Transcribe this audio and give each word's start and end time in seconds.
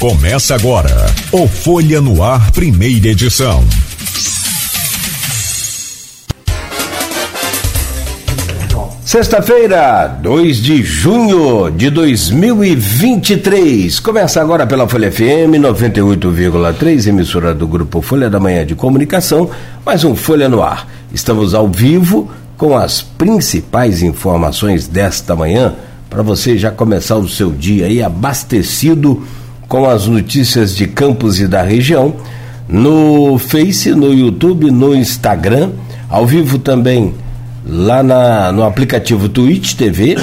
Começa 0.00 0.54
agora 0.54 0.90
o 1.30 1.46
Folha 1.46 2.00
no 2.00 2.22
Ar, 2.22 2.50
primeira 2.52 3.08
edição. 3.08 3.62
Sexta-feira, 9.04 10.18
2 10.22 10.56
de 10.56 10.82
junho 10.82 11.70
de 11.70 11.90
2023. 11.90 14.00
Começa 14.00 14.40
agora 14.40 14.66
pela 14.66 14.88
Folha 14.88 15.12
FM 15.12 15.60
98,3, 15.60 17.06
emissora 17.06 17.54
do 17.54 17.68
grupo 17.68 18.00
Folha 18.00 18.30
da 18.30 18.40
Manhã 18.40 18.64
de 18.64 18.74
Comunicação, 18.74 19.50
mais 19.84 20.02
um 20.02 20.16
Folha 20.16 20.48
no 20.48 20.62
Ar. 20.62 20.88
Estamos 21.12 21.52
ao 21.52 21.68
vivo 21.68 22.30
com 22.56 22.74
as 22.74 23.02
principais 23.02 24.02
informações 24.02 24.88
desta 24.88 25.36
manhã 25.36 25.74
para 26.08 26.22
você 26.22 26.56
já 26.56 26.70
começar 26.70 27.16
o 27.16 27.28
seu 27.28 27.52
dia 27.52 27.84
aí 27.84 28.02
abastecido 28.02 29.22
com 29.70 29.88
as 29.88 30.08
notícias 30.08 30.74
de 30.74 30.88
Campos 30.88 31.38
e 31.38 31.46
da 31.46 31.62
região, 31.62 32.12
no 32.68 33.38
Face, 33.38 33.92
no 33.92 34.12
YouTube, 34.12 34.68
no 34.68 34.92
Instagram, 34.96 35.70
ao 36.08 36.26
vivo 36.26 36.58
também 36.58 37.14
lá 37.64 38.02
na, 38.02 38.50
no 38.50 38.64
aplicativo 38.64 39.28
Twitch 39.28 39.74
TV. 39.74 40.18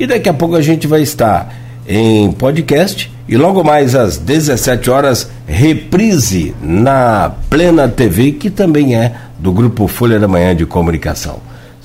E 0.00 0.04
daqui 0.04 0.28
a 0.28 0.34
pouco 0.34 0.56
a 0.56 0.60
gente 0.60 0.88
vai 0.88 1.00
estar 1.00 1.54
em 1.86 2.32
podcast 2.32 3.08
e 3.28 3.36
logo 3.36 3.62
mais 3.62 3.94
às 3.94 4.18
17 4.18 4.90
horas, 4.90 5.30
reprise 5.46 6.52
na 6.60 7.30
Plena 7.48 7.86
TV, 7.86 8.32
que 8.32 8.50
também 8.50 8.96
é 8.96 9.14
do 9.38 9.52
Grupo 9.52 9.86
Folha 9.86 10.18
da 10.18 10.26
Manhã 10.26 10.56
de 10.56 10.66
Comunicação. 10.66 11.38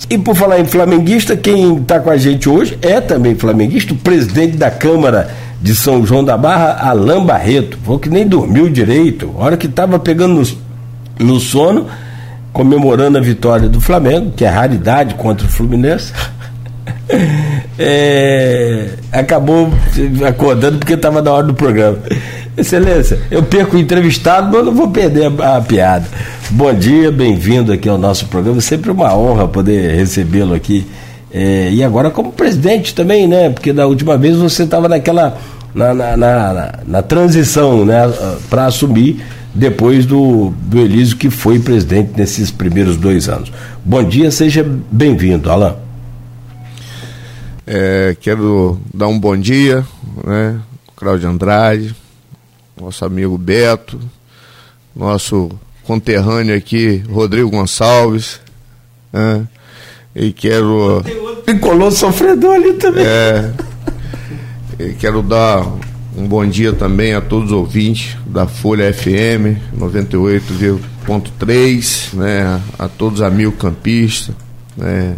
E 0.10 0.18
por 0.18 0.36
falar 0.36 0.60
em 0.60 0.66
flamenguista, 0.66 1.38
quem 1.38 1.78
está 1.78 2.00
com 2.00 2.10
a 2.10 2.18
gente 2.18 2.50
hoje 2.50 2.76
é 2.82 3.00
também 3.00 3.36
flamenguista, 3.36 3.94
o 3.94 3.98
presidente 3.98 4.58
da 4.58 4.72
Câmara 4.72 5.43
de 5.64 5.74
São 5.74 6.06
João 6.06 6.26
da 6.26 6.38
Barra, 6.38 6.90
Alain 6.90 7.26
Barreto. 7.26 7.80
Falou 7.86 7.98
que 7.98 8.10
nem 8.10 8.28
dormiu 8.28 8.70
direito. 8.70 9.34
A 9.40 9.46
hora 9.46 9.58
que 9.58 9.68
estava 9.68 9.98
pegando 9.98 10.42
no, 10.42 11.26
no 11.26 11.40
sono, 11.40 11.88
comemorando 12.52 13.18
a 13.18 13.22
vitória 13.22 13.70
do 13.70 13.80
Flamengo, 13.80 14.34
que 14.36 14.44
é 14.44 14.50
raridade 14.50 15.16
contra 15.16 15.48
o 15.48 15.50
Fluminense. 15.50 16.12
é, 17.80 18.90
acabou 19.10 19.70
acordando 20.28 20.80
porque 20.80 20.96
estava 20.96 21.22
na 21.22 21.32
hora 21.32 21.48
do 21.48 21.54
programa. 21.54 21.98
Excelência, 22.58 23.20
eu 23.32 23.42
perco 23.42 23.78
o 23.78 23.80
entrevistado, 23.80 24.52
mas 24.56 24.66
não 24.66 24.74
vou 24.74 24.90
perder 24.90 25.32
a, 25.40 25.56
a 25.56 25.62
piada. 25.62 26.06
Bom 26.50 26.74
dia, 26.74 27.10
bem-vindo 27.10 27.72
aqui 27.72 27.88
ao 27.88 27.98
nosso 27.98 28.26
programa. 28.26 28.60
Sempre 28.60 28.92
uma 28.92 29.16
honra 29.16 29.48
poder 29.48 29.96
recebê-lo 29.96 30.54
aqui. 30.54 30.86
É, 31.34 31.70
e 31.72 31.84
agora 31.84 32.12
como 32.12 32.32
presidente 32.32 32.94
também, 32.94 33.28
né? 33.28 33.50
Porque 33.50 33.74
da 33.74 33.88
última 33.88 34.16
vez 34.16 34.36
você 34.36 34.64
estava 34.64 34.88
naquela 34.88 35.36
na, 35.74 35.94
na, 35.94 36.18
na, 36.18 36.80
na, 36.86 37.02
transição 37.02 37.84
né, 37.86 38.02
para 38.50 38.66
assumir 38.66 39.24
depois 39.54 40.06
do, 40.06 40.52
do 40.62 40.80
Elísio, 40.80 41.18
que 41.18 41.30
foi 41.30 41.60
presidente 41.60 42.12
nesses 42.16 42.52
primeiros 42.52 42.98
dois 42.98 43.28
anos. 43.30 43.52
Bom 43.84 44.04
dia, 44.04 44.32
seja 44.32 44.64
bem-vindo, 44.92 45.50
Alain. 45.50 45.76
É, 47.66 48.16
quero 48.20 48.80
dar 48.94 49.08
um 49.08 49.20
bom 49.20 49.38
dia, 49.38 49.86
né, 50.24 50.60
Cláudio 50.96 51.30
Andrade, 51.30 51.96
nosso 52.80 53.06
amigo 53.06 53.38
Beto, 53.38 54.00
nosso 54.96 55.50
conterrâneo 55.84 56.56
aqui, 56.56 57.04
Rodrigo 57.10 57.50
Gonçalves, 57.50 58.40
né, 59.12 59.48
e 60.16 60.32
quero. 60.32 61.04
Colou 61.62 61.92
sofredor 61.92 62.56
ali 62.56 62.74
também. 62.74 63.06
É, 63.06 63.52
quero 65.00 65.22
dar 65.22 65.66
um 66.16 66.28
bom 66.28 66.46
dia 66.46 66.74
também 66.74 67.14
a 67.14 67.22
todos 67.22 67.52
os 67.52 67.58
ouvintes 67.58 68.16
da 68.26 68.48
Folha 68.48 68.94
FM 68.94 69.58
98,3, 69.78 72.14
né, 72.14 72.62
a 72.78 72.88
todos 72.88 73.20
os 73.20 73.26
amigos 73.26 73.56
campistas, 73.60 74.36
né, 74.78 75.16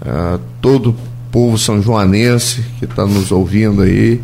a 0.00 0.38
todo 0.60 0.90
o 0.90 0.96
povo 1.30 1.56
são 1.58 1.82
joanense 1.82 2.62
que 2.78 2.84
está 2.84 3.06
nos 3.06 3.32
ouvindo 3.32 3.82
aí. 3.82 4.20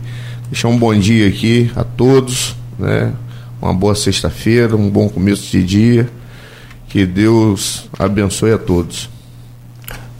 Deixar 0.50 0.69
um 0.69 0.78
bom 0.78 0.99
dia 0.99 1.28
aqui 1.28 1.71
a 1.77 1.84
todos, 1.84 2.56
né, 2.78 3.12
uma 3.60 3.75
boa 3.75 3.95
sexta-feira, 3.95 4.75
um 4.77 4.89
bom 4.89 5.09
começo 5.09 5.50
de 5.50 5.62
dia. 5.62 6.09
Que 6.89 7.05
Deus 7.05 7.87
abençoe 7.99 8.53
a 8.53 8.59
todos. 8.59 9.10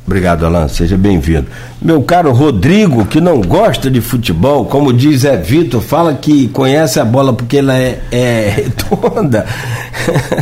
Obrigado, 0.09 0.47
Alain. 0.47 0.67
Seja 0.69 0.97
bem-vindo. 0.97 1.49
Meu 1.83 2.01
caro 2.01 2.33
Rodrigo, 2.33 3.05
que 3.05 3.21
não 3.21 3.43
gosta 3.43 3.91
de 3.91 4.01
futebol, 4.01 4.65
como 4.65 4.91
diz 4.91 5.21
Zé 5.21 5.37
Vitor, 5.37 5.83
fala 5.83 6.15
que 6.15 6.49
conhece 6.49 6.99
a 6.99 7.05
bola 7.05 7.31
porque 7.31 7.59
ela 7.59 7.77
é, 7.77 8.01
é 8.11 8.49
redonda. 8.49 9.45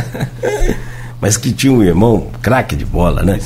Mas 1.19 1.35
que 1.35 1.51
tinha 1.51 1.73
um 1.73 1.83
irmão 1.83 2.27
craque 2.41 2.77
de 2.77 2.85
bola, 2.85 3.23
né? 3.23 3.41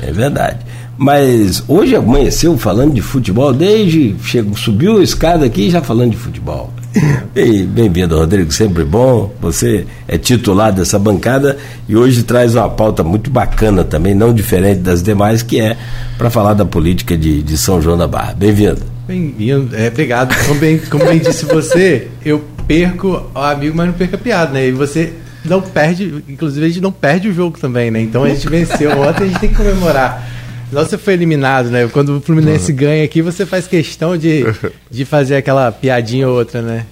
É 0.00 0.12
verdade. 0.12 0.58
Mas 0.96 1.64
hoje 1.66 1.96
amanheceu 1.96 2.56
falando 2.56 2.94
de 2.94 3.02
futebol, 3.02 3.52
desde 3.52 4.14
chegou, 4.22 4.56
subiu 4.56 4.98
a 4.98 5.02
escada 5.02 5.44
aqui 5.44 5.70
já 5.70 5.82
falando 5.82 6.12
de 6.12 6.16
futebol. 6.16 6.72
Bem-vindo, 7.68 8.16
Rodrigo, 8.16 8.52
sempre 8.52 8.84
bom. 8.84 9.34
Você 9.40 9.86
é 10.06 10.16
titular 10.16 10.72
dessa 10.72 10.98
bancada 10.98 11.58
e 11.88 11.96
hoje 11.96 12.22
traz 12.22 12.54
uma 12.54 12.68
pauta 12.68 13.02
muito 13.02 13.30
bacana 13.30 13.84
também, 13.84 14.14
não 14.14 14.32
diferente 14.32 14.80
das 14.80 15.02
demais, 15.02 15.42
que 15.42 15.60
é 15.60 15.76
para 16.16 16.30
falar 16.30 16.54
da 16.54 16.64
política 16.64 17.16
de, 17.16 17.42
de 17.42 17.58
São 17.58 17.80
João 17.80 17.96
da 17.96 18.06
Barra. 18.06 18.34
Bem-vindo. 18.34 18.82
Bem-vindo, 19.06 19.74
é, 19.76 19.88
obrigado. 19.88 20.34
Como 20.46 20.60
bem, 20.60 20.78
como 20.78 21.04
bem 21.04 21.18
disse 21.18 21.44
você, 21.44 22.08
eu 22.24 22.42
perco 22.66 23.22
o 23.34 23.38
amigo, 23.38 23.76
mas 23.76 23.86
não 23.88 23.94
perco 23.94 24.14
a 24.14 24.18
piada, 24.18 24.52
né? 24.52 24.68
E 24.68 24.72
você 24.72 25.12
não 25.44 25.60
perde, 25.60 26.24
inclusive 26.28 26.64
a 26.64 26.68
gente 26.68 26.80
não 26.80 26.92
perde 26.92 27.28
o 27.28 27.34
jogo 27.34 27.58
também, 27.58 27.90
né? 27.90 28.00
Então 28.00 28.24
a 28.24 28.28
gente 28.28 28.48
venceu 28.48 28.90
ontem, 29.00 29.24
a 29.24 29.26
gente 29.26 29.40
tem 29.40 29.50
que 29.50 29.56
comemorar. 29.56 30.26
Não, 30.74 30.84
você 30.84 30.98
foi 30.98 31.14
eliminado, 31.14 31.70
né? 31.70 31.88
Quando 31.92 32.16
o 32.16 32.20
Fluminense 32.20 32.72
uhum. 32.72 32.78
ganha 32.78 33.04
aqui, 33.04 33.22
você 33.22 33.46
faz 33.46 33.66
questão 33.66 34.16
de, 34.16 34.44
de 34.90 35.04
fazer 35.04 35.36
aquela 35.36 35.70
piadinha 35.70 36.28
ou 36.28 36.36
outra, 36.36 36.60
né? 36.60 36.86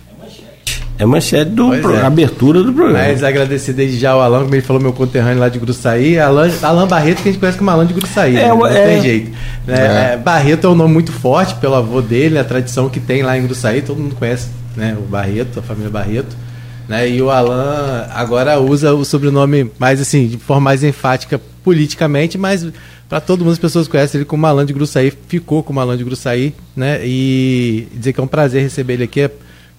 É 0.99 1.07
manchete 1.07 1.51
do 1.51 1.71
pro, 1.81 1.97
é. 1.97 2.03
abertura 2.03 2.63
do 2.63 2.73
programa. 2.73 3.07
Mas 3.07 3.25
agradecer 3.25 3.73
desde 3.73 3.99
já 3.99 4.13
ao 4.13 4.21
Alan, 4.21 4.43
como 4.43 4.55
ele 4.55 4.63
falou, 4.63 4.81
meu 4.81 4.93
conterrâneo 4.93 5.41
lá 5.41 5.49
de 5.49 5.59
Gruçaí. 5.59 6.19
Alan, 6.19 6.49
Alan 6.63 6.87
Barreto, 6.87 7.23
que 7.23 7.29
a 7.29 7.33
gente 7.33 7.41
conhece 7.41 7.59
como 7.59 7.71
Alan 7.71 7.87
de 7.87 7.95
Gruçaí. 7.95 8.37
É, 8.37 8.43
né? 8.43 8.49
Não 8.49 8.67
é, 8.67 8.87
tem 8.87 9.03
jeito. 9.03 9.31
Né? 9.67 10.13
É. 10.13 10.17
Barreto 10.17 10.67
é 10.67 10.71
um 10.71 10.75
nome 10.75 10.93
muito 10.93 11.11
forte 11.11 11.55
pelo 11.57 11.75
avô 11.75 12.01
dele, 12.01 12.39
a 12.39 12.45
tradição 12.45 12.89
que 12.89 13.01
tem 13.01 13.23
lá 13.23 13.37
em 13.37 13.43
Gruçaí, 13.43 13.83
todo 13.83 13.99
mundo 13.99 14.15
conhece 14.15 14.49
né? 14.77 14.97
o 14.97 15.03
Barreto, 15.03 15.59
a 15.59 15.63
família 15.63 15.91
Barreto. 15.91 16.37
Né? 16.89 17.09
E 17.09 17.23
o 17.23 17.31
Alan 17.31 18.07
agora 18.15 18.61
usa 18.61 18.95
o 18.95 19.05
sobrenome 19.05 19.71
mais 19.79 20.01
assim, 20.01 20.29
de 20.29 20.37
forma 20.37 20.61
mais 20.61 20.85
enfática 20.85 21.41
politicamente, 21.65 22.37
mas 22.37 22.67
para 23.13 23.21
todo 23.21 23.41
mundo 23.41 23.53
as 23.53 23.59
pessoas 23.59 23.87
conhecem 23.87 24.21
ele 24.21 24.25
como 24.25 24.47
Alan 24.47 24.65
de 24.65 24.73
Gruçaí, 24.73 25.13
ficou 25.29 25.63
como 25.63 25.79
Alan 25.79 25.99
de 25.99 26.03
Gruçaí, 26.03 26.55
né? 26.75 27.07
E 27.07 27.87
dizer 27.93 28.15
que 28.15 28.19
é 28.19 28.23
um 28.23 28.27
prazer 28.27 28.63
receber 28.63 28.95
ele 28.95 29.05
aqui. 29.05 29.21
É 29.21 29.25
a 29.27 29.31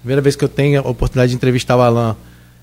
primeira 0.02 0.22
vez 0.22 0.36
que 0.36 0.44
eu 0.44 0.48
tenho 0.48 0.80
a 0.80 0.88
oportunidade 0.88 1.32
de 1.32 1.36
entrevistar 1.36 1.76
o 1.76 1.82
Alan 1.82 2.16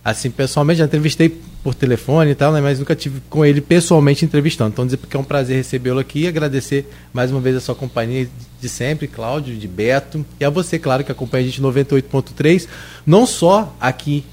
assim 0.04 0.30
pessoalmente, 0.30 0.78
já 0.78 0.84
entrevistei 0.84 1.28
por 1.60 1.74
telefone 1.74 2.30
e 2.30 2.34
tal, 2.36 2.52
né? 2.52 2.60
Mas 2.60 2.78
nunca 2.78 2.94
tive 2.94 3.20
com 3.28 3.44
ele 3.44 3.60
pessoalmente 3.60 4.24
entrevistando. 4.24 4.70
Então 4.70 4.84
dizer 4.84 4.98
que 4.98 5.16
é 5.16 5.18
um 5.18 5.24
prazer 5.24 5.56
recebê-lo 5.56 5.98
aqui 5.98 6.20
e 6.20 6.28
agradecer 6.28 6.88
mais 7.12 7.32
uma 7.32 7.40
vez 7.40 7.56
a 7.56 7.60
sua 7.60 7.74
companhia 7.74 8.28
de 8.60 8.68
sempre, 8.68 9.08
Cláudio, 9.08 9.56
de 9.56 9.66
Beto, 9.66 10.24
e 10.38 10.44
a 10.44 10.50
você, 10.50 10.78
claro, 10.78 11.02
que 11.02 11.10
acompanha 11.10 11.42
a 11.42 11.46
gente 11.48 11.60
98.3, 11.60 12.68
não 13.04 13.26
só 13.26 13.74
aqui 13.80 14.24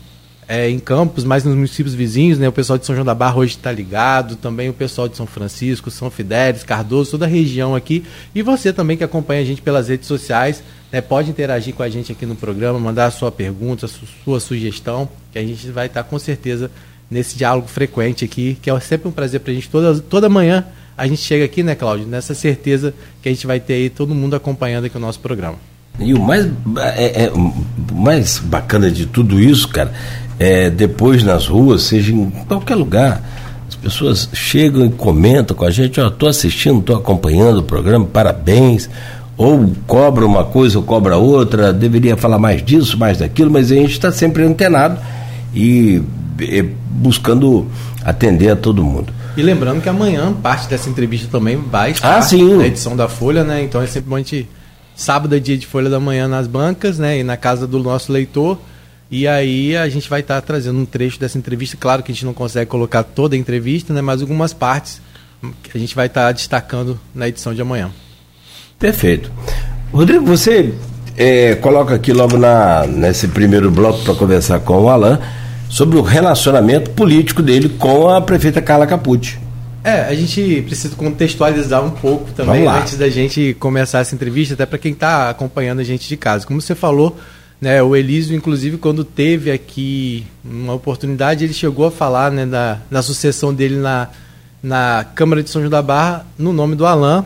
é, 0.47 0.69
em 0.69 0.79
Campos, 0.79 1.25
mas 1.25 1.43
nos 1.43 1.55
municípios 1.55 1.93
vizinhos, 1.93 2.39
né? 2.39 2.47
O 2.47 2.51
pessoal 2.51 2.79
de 2.79 2.85
São 2.85 2.95
João 2.95 3.05
da 3.05 3.13
Barra 3.13 3.37
hoje 3.37 3.55
está 3.57 3.71
ligado, 3.71 4.37
também 4.37 4.69
o 4.69 4.73
pessoal 4.73 5.09
de 5.09 5.17
São 5.17 5.27
Francisco, 5.27 5.91
São 5.91 6.09
Fidélis, 6.09 6.63
Cardoso, 6.63 7.11
toda 7.11 7.25
a 7.25 7.27
região 7.27 7.75
aqui. 7.75 8.05
E 8.33 8.41
você 8.41 8.71
também 8.71 8.95
que 8.95 9.03
acompanha 9.03 9.41
a 9.41 9.45
gente 9.45 9.61
pelas 9.61 9.89
redes 9.89 10.07
sociais, 10.07 10.63
né? 10.91 11.01
Pode 11.01 11.29
interagir 11.29 11.73
com 11.73 11.83
a 11.83 11.89
gente 11.89 12.13
aqui 12.13 12.25
no 12.25 12.35
programa, 12.35 12.79
mandar 12.79 13.07
a 13.07 13.11
sua 13.11 13.31
pergunta, 13.31 13.87
a 13.87 13.89
sua 14.23 14.39
sugestão, 14.39 15.09
que 15.33 15.39
a 15.39 15.43
gente 15.43 15.67
vai 15.69 15.87
estar 15.87 16.03
com 16.03 16.17
certeza 16.17 16.71
nesse 17.11 17.37
diálogo 17.37 17.67
frequente 17.67 18.23
aqui, 18.23 18.57
que 18.61 18.69
é 18.69 18.79
sempre 18.79 19.07
um 19.09 19.11
prazer 19.11 19.41
para 19.41 19.51
a 19.51 19.55
gente. 19.55 19.69
Toda, 19.69 19.99
toda 19.99 20.29
manhã 20.29 20.65
a 20.97 21.05
gente 21.05 21.21
chega 21.21 21.43
aqui, 21.43 21.61
né, 21.61 21.75
Cláudio? 21.75 22.07
Nessa 22.07 22.33
certeza 22.33 22.93
que 23.21 23.27
a 23.27 23.31
gente 23.31 23.45
vai 23.45 23.59
ter 23.59 23.73
aí 23.73 23.89
todo 23.89 24.15
mundo 24.15 24.35
acompanhando 24.35 24.85
aqui 24.85 24.95
o 24.95 24.99
nosso 24.99 25.19
programa. 25.19 25.57
E 25.99 26.13
o 26.13 26.19
mais, 26.19 26.47
é, 26.95 27.25
é, 27.25 27.31
o 27.31 27.53
mais 27.93 28.39
bacana 28.39 28.91
de 28.91 29.05
tudo 29.05 29.39
isso, 29.39 29.67
cara, 29.67 29.91
é, 30.39 30.69
depois 30.69 31.23
nas 31.23 31.47
ruas, 31.47 31.83
seja 31.83 32.13
em 32.13 32.29
qualquer 32.47 32.75
lugar, 32.75 33.21
as 33.67 33.75
pessoas 33.75 34.29
chegam 34.33 34.85
e 34.85 34.89
comentam 34.89 35.55
com 35.57 35.65
a 35.65 35.71
gente, 35.71 35.99
ó, 35.99 36.07
estou 36.07 36.29
assistindo, 36.29 36.79
estou 36.79 36.95
acompanhando 36.95 37.59
o 37.59 37.63
programa, 37.63 38.05
parabéns, 38.05 38.89
ou 39.35 39.71
cobra 39.85 40.25
uma 40.25 40.43
coisa 40.43 40.77
ou 40.77 40.83
cobra 40.83 41.17
outra, 41.17 41.73
deveria 41.73 42.15
falar 42.15 42.39
mais 42.39 42.63
disso, 42.63 42.97
mais 42.97 43.17
daquilo, 43.17 43.51
mas 43.51 43.71
a 43.71 43.75
gente 43.75 43.91
está 43.91 44.11
sempre 44.11 44.43
antenado 44.43 44.99
e, 45.53 46.01
e 46.39 46.61
buscando 46.89 47.67
atender 48.03 48.49
a 48.49 48.55
todo 48.55 48.83
mundo. 48.83 49.13
E 49.35 49.41
lembrando 49.43 49.81
que 49.81 49.89
amanhã 49.89 50.33
parte 50.33 50.67
dessa 50.67 50.89
entrevista 50.89 51.27
também 51.29 51.57
vai 51.57 51.91
estar 51.91 52.17
ah, 52.17 52.57
na 52.57 52.65
edição 52.65 52.95
da 52.95 53.07
Folha, 53.07 53.43
né? 53.43 53.61
Então 53.61 53.81
é 53.81 53.85
sempre 53.85 54.09
bom 54.09 54.15
a 54.15 54.19
gente. 54.19 54.47
Sábado 54.97 55.35
é 55.35 55.39
dia 55.39 55.55
de 55.55 55.67
Folha 55.67 55.91
da 55.91 55.99
Manhã 55.99 56.27
nas 56.27 56.47
bancas, 56.47 56.97
né? 56.97 57.19
E 57.19 57.23
na 57.23 57.37
casa 57.37 57.67
do 57.67 57.77
nosso 57.77 58.11
leitor. 58.11 58.57
E 59.11 59.27
aí 59.27 59.77
a 59.77 59.87
gente 59.87 60.09
vai 60.09 60.21
estar 60.21 60.41
tá 60.41 60.41
trazendo 60.41 60.79
um 60.79 60.85
trecho 60.85 61.19
dessa 61.19 61.37
entrevista. 61.37 61.77
Claro 61.77 62.01
que 62.01 62.11
a 62.11 62.15
gente 62.15 62.25
não 62.25 62.33
consegue 62.33 62.65
colocar 62.69 63.03
toda 63.03 63.35
a 63.35 63.37
entrevista, 63.37 63.93
né, 63.93 64.01
mas 64.01 64.21
algumas 64.21 64.53
partes 64.53 64.99
que 65.61 65.77
a 65.77 65.79
gente 65.79 65.95
vai 65.95 66.07
estar 66.07 66.25
tá 66.25 66.31
destacando 66.31 66.99
na 67.13 67.27
edição 67.27 67.53
de 67.53 67.61
amanhã. 67.61 67.91
Perfeito. 68.79 69.31
Rodrigo, 69.93 70.25
você 70.25 70.73
é, 71.15 71.53
coloca 71.55 71.93
aqui 71.93 72.11
logo 72.11 72.35
na, 72.35 72.87
nesse 72.87 73.27
primeiro 73.27 73.69
bloco 73.69 74.03
para 74.03 74.15
conversar 74.15 74.59
com 74.61 74.81
o 74.81 74.89
Alain 74.89 75.19
sobre 75.69 75.97
o 75.97 76.01
relacionamento 76.01 76.89
político 76.89 77.43
dele 77.43 77.69
com 77.69 78.09
a 78.09 78.19
prefeita 78.19 78.61
Carla 78.63 78.87
Capucci. 78.87 79.37
É, 79.87 80.01
a 80.01 80.13
gente 80.13 80.63
precisa 80.63 80.93
contextualizar 80.97 81.81
um 81.81 81.91
pouco 81.91 82.33
também 82.33 82.67
antes 82.67 82.97
da 82.97 83.07
gente 83.09 83.55
começar 83.57 83.99
essa 83.99 84.13
entrevista, 84.13 84.53
até 84.53 84.65
para 84.65 84.77
quem 84.77 84.91
está 84.91 85.29
acompanhando 85.29 85.79
a 85.79 85.83
gente 85.83 86.09
de 86.09 86.17
casa. 86.17 86.45
Como 86.45 86.59
você 86.59 86.75
falou, 86.75 87.17
né, 87.61 87.81
o 87.81 87.95
Elísio, 87.95 88.35
inclusive, 88.35 88.77
quando 88.77 89.05
teve 89.05 89.49
aqui 89.49 90.27
uma 90.43 90.73
oportunidade, 90.73 91.45
ele 91.45 91.53
chegou 91.53 91.85
a 91.85 91.91
falar 91.91 92.29
né, 92.31 92.45
da, 92.45 92.81
da 92.91 93.01
sucessão 93.01 93.53
dele 93.53 93.77
na, 93.77 94.09
na 94.61 95.05
Câmara 95.15 95.41
de 95.41 95.49
São 95.49 95.61
João 95.61 95.71
da 95.71 95.81
Barra 95.81 96.25
no 96.37 96.51
nome 96.51 96.75
do 96.75 96.85
Alain. 96.85 97.23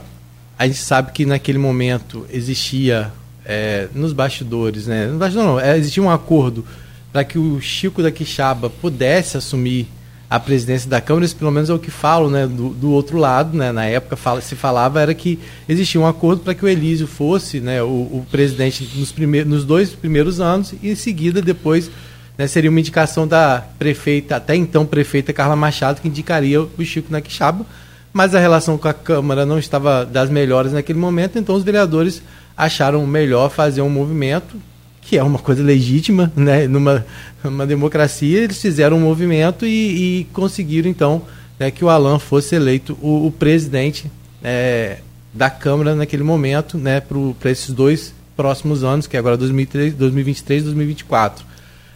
A 0.55 0.67
gente 0.67 0.77
sabe 0.77 1.13
que 1.13 1.25
naquele 1.25 1.57
momento 1.57 2.27
existia 2.31 3.11
é, 3.43 3.87
nos 3.91 4.13
bastidores, 4.13 4.85
né? 4.85 5.07
Bastidor 5.07 5.45
não, 5.45 5.59
é, 5.59 5.75
existia 5.79 6.03
um 6.03 6.11
acordo 6.11 6.63
para 7.11 7.23
que 7.23 7.39
o 7.39 7.59
Chico 7.59 8.03
da 8.03 8.11
Quixaba 8.11 8.69
pudesse 8.69 9.35
assumir 9.35 9.87
a 10.31 10.39
presidência 10.39 10.89
da 10.89 11.01
Câmara, 11.01 11.25
isso 11.25 11.35
pelo 11.35 11.51
menos 11.51 11.69
é 11.69 11.73
o 11.73 11.77
que 11.77 11.91
falo, 11.91 12.29
né, 12.29 12.47
do, 12.47 12.69
do 12.69 12.89
outro 12.91 13.17
lado, 13.17 13.57
né, 13.57 13.73
na 13.73 13.83
época 13.83 14.15
fala, 14.15 14.39
se 14.39 14.55
falava 14.55 15.01
era 15.01 15.13
que 15.13 15.37
existia 15.67 15.99
um 15.99 16.07
acordo 16.07 16.41
para 16.41 16.55
que 16.55 16.63
o 16.63 16.69
Elísio 16.69 17.05
fosse, 17.05 17.59
né, 17.59 17.83
o, 17.83 17.87
o 17.87 18.25
presidente 18.31 18.89
nos, 18.95 19.11
primeiros, 19.11 19.51
nos 19.51 19.65
dois 19.65 19.89
primeiros 19.89 20.39
anos 20.39 20.73
e 20.81 20.89
em 20.89 20.95
seguida 20.95 21.41
depois 21.41 21.91
né, 22.37 22.47
seria 22.47 22.69
uma 22.69 22.79
indicação 22.79 23.27
da 23.27 23.61
prefeita, 23.77 24.37
até 24.37 24.55
então 24.55 24.85
prefeita 24.85 25.33
Carla 25.33 25.57
Machado, 25.57 25.99
que 25.99 26.07
indicaria 26.07 26.61
o 26.61 26.85
Chico 26.85 27.11
Naquixaba, 27.11 27.65
mas 28.13 28.33
a 28.33 28.39
relação 28.39 28.77
com 28.77 28.87
a 28.87 28.93
Câmara 28.93 29.45
não 29.45 29.59
estava 29.59 30.05
das 30.05 30.29
melhores 30.29 30.71
naquele 30.71 30.97
momento, 30.97 31.37
então 31.37 31.55
os 31.55 31.63
vereadores 31.63 32.23
acharam 32.55 33.05
melhor 33.05 33.49
fazer 33.49 33.81
um 33.81 33.89
movimento 33.89 34.55
que 35.01 35.17
é 35.17 35.23
uma 35.23 35.39
coisa 35.39 35.63
legítima, 35.63 36.31
né? 36.35 36.67
Numa 36.67 37.05
uma 37.43 37.65
democracia, 37.65 38.39
eles 38.39 38.61
fizeram 38.61 38.97
um 38.97 39.01
movimento 39.01 39.65
e, 39.65 40.19
e 40.19 40.23
conseguiram, 40.25 40.89
então, 40.89 41.23
né, 41.59 41.71
que 41.71 41.83
o 41.83 41.89
Alan 41.89 42.19
fosse 42.19 42.55
eleito 42.55 42.97
o, 43.01 43.27
o 43.27 43.31
presidente 43.31 44.11
é, 44.43 44.99
da 45.33 45.49
Câmara 45.49 45.95
naquele 45.95 46.23
momento, 46.23 46.77
né, 46.77 47.01
para 47.01 47.51
esses 47.51 47.71
dois 47.71 48.13
próximos 48.35 48.83
anos, 48.83 49.07
que 49.07 49.15
é 49.15 49.19
agora 49.19 49.37
2003, 49.37 49.93
2023 49.93 50.61
e 50.61 50.65
2024. 50.65 51.45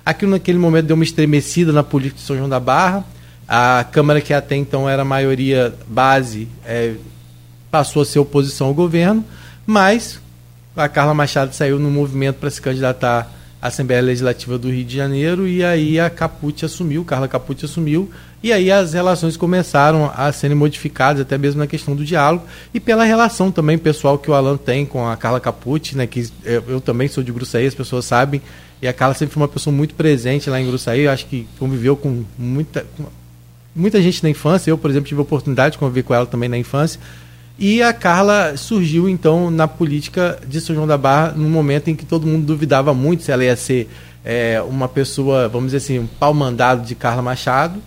Aquilo 0.06 0.32
naquele 0.32 0.60
momento 0.60 0.86
deu 0.86 0.96
uma 0.96 1.04
estremecida 1.04 1.72
na 1.72 1.84
política 1.84 2.20
de 2.20 2.26
São 2.26 2.36
João 2.36 2.50
da 2.50 2.60
Barra. 2.60 3.04
A 3.48 3.86
Câmara, 3.92 4.22
que 4.22 4.34
até 4.34 4.56
então 4.56 4.88
era 4.90 5.06
maioria 5.06 5.74
base, 5.88 6.48
é, 6.66 6.94
passou 7.70 8.02
a 8.02 8.06
ser 8.06 8.20
oposição 8.20 8.68
ao 8.68 8.74
governo, 8.74 9.24
mas 9.66 10.20
a 10.76 10.90
Carla 10.90 11.14
Machado 11.14 11.54
saiu 11.54 11.80
no 11.80 11.90
movimento 11.90 12.36
para 12.36 12.50
se 12.50 12.62
candidatar 12.62 13.32
à 13.62 13.68
Assembleia 13.68 14.02
Legislativa 14.02 14.58
do 14.58 14.70
Rio 14.70 14.84
de 14.84 14.96
Janeiro 14.96 15.48
e 15.48 15.64
aí 15.64 16.00
a 16.00 16.10
Capucci 16.10 16.66
assumiu, 16.66 17.06
Carla 17.06 17.28
Capucci 17.28 17.66
assumiu, 17.66 18.12
e 18.44 18.54
aí 18.54 18.72
as 18.72 18.94
relações 18.94 19.36
começaram 19.36 20.12
a 20.16 20.32
serem 20.32 20.56
modificadas, 20.56 21.22
até 21.22 21.38
mesmo 21.38 21.60
na 21.60 21.68
questão 21.68 21.96
do 21.96 22.06
diálogo, 22.06 22.46
e 22.74 22.80
pela 22.80 23.04
relação 23.04 23.52
também 23.52 23.78
pessoal 23.78 24.20
que 24.20 24.30
o 24.30 24.34
Alan 24.34 24.58
tem 24.58 24.86
com 24.86 25.08
a 25.08 25.18
Carla 25.18 25.40
Capucci, 25.40 25.98
né, 25.98 26.06
que 26.06 26.30
eu, 26.44 26.80
também 26.80 27.08
sou 27.08 27.24
de 27.24 27.32
Gruçaí, 27.32 27.66
as 27.66 27.74
pessoas 27.74 28.06
sabem, 28.06 28.42
e 28.82 28.88
a 28.88 28.94
Carla 28.94 29.16
sempre 29.16 29.34
foi 29.34 29.42
uma 29.42 29.50
pessoa 29.50 29.76
muito 29.76 29.96
presente 29.96 30.50
lá 30.50 30.62
em 30.62 30.68
Gruçaí, 30.68 31.02
eu 31.02 31.12
acho 31.12 31.26
que 31.26 31.48
conviveu 31.58 31.96
com 31.96 32.24
muita, 32.38 32.86
com 32.96 33.06
muita 33.76 34.00
gente 34.02 34.22
na 34.22 34.30
infância, 34.30 34.70
eu, 34.70 34.78
por 34.78 34.92
exemplo, 34.92 35.08
tive 35.08 35.20
a 35.20 35.24
oportunidade 35.24 35.74
de 35.74 35.80
conviver 35.80 36.04
com 36.04 36.14
ela 36.14 36.26
também 36.26 36.48
na 36.48 36.58
infância, 36.58 37.00
e 37.58 37.82
a 37.82 37.94
Carla 37.94 38.58
surgiu 38.58 39.08
então 39.08 39.50
na 39.50 39.68
política 39.68 40.40
de 40.48 40.60
São 40.60 40.76
João 40.76 40.88
da 40.88 40.98
Barra 40.98 41.32
no 41.36 41.50
momento 41.50 41.90
em 41.90 41.96
que 41.96 42.06
todo 42.06 42.28
mundo 42.28 42.46
duvidava 42.46 42.94
muito 42.94 43.24
se 43.24 43.32
ela 43.32 43.46
ia 43.46 43.56
ser 43.56 43.90
é, 44.26 44.62
uma 44.68 44.90
pessoa, 44.90 45.48
vamos 45.48 45.68
dizer 45.68 45.78
assim, 45.78 46.00
um 46.00 46.08
pau 46.08 46.34
mandado 46.34 46.86
de 46.86 46.96
Carla 46.96 47.22
Machado. 47.22 47.80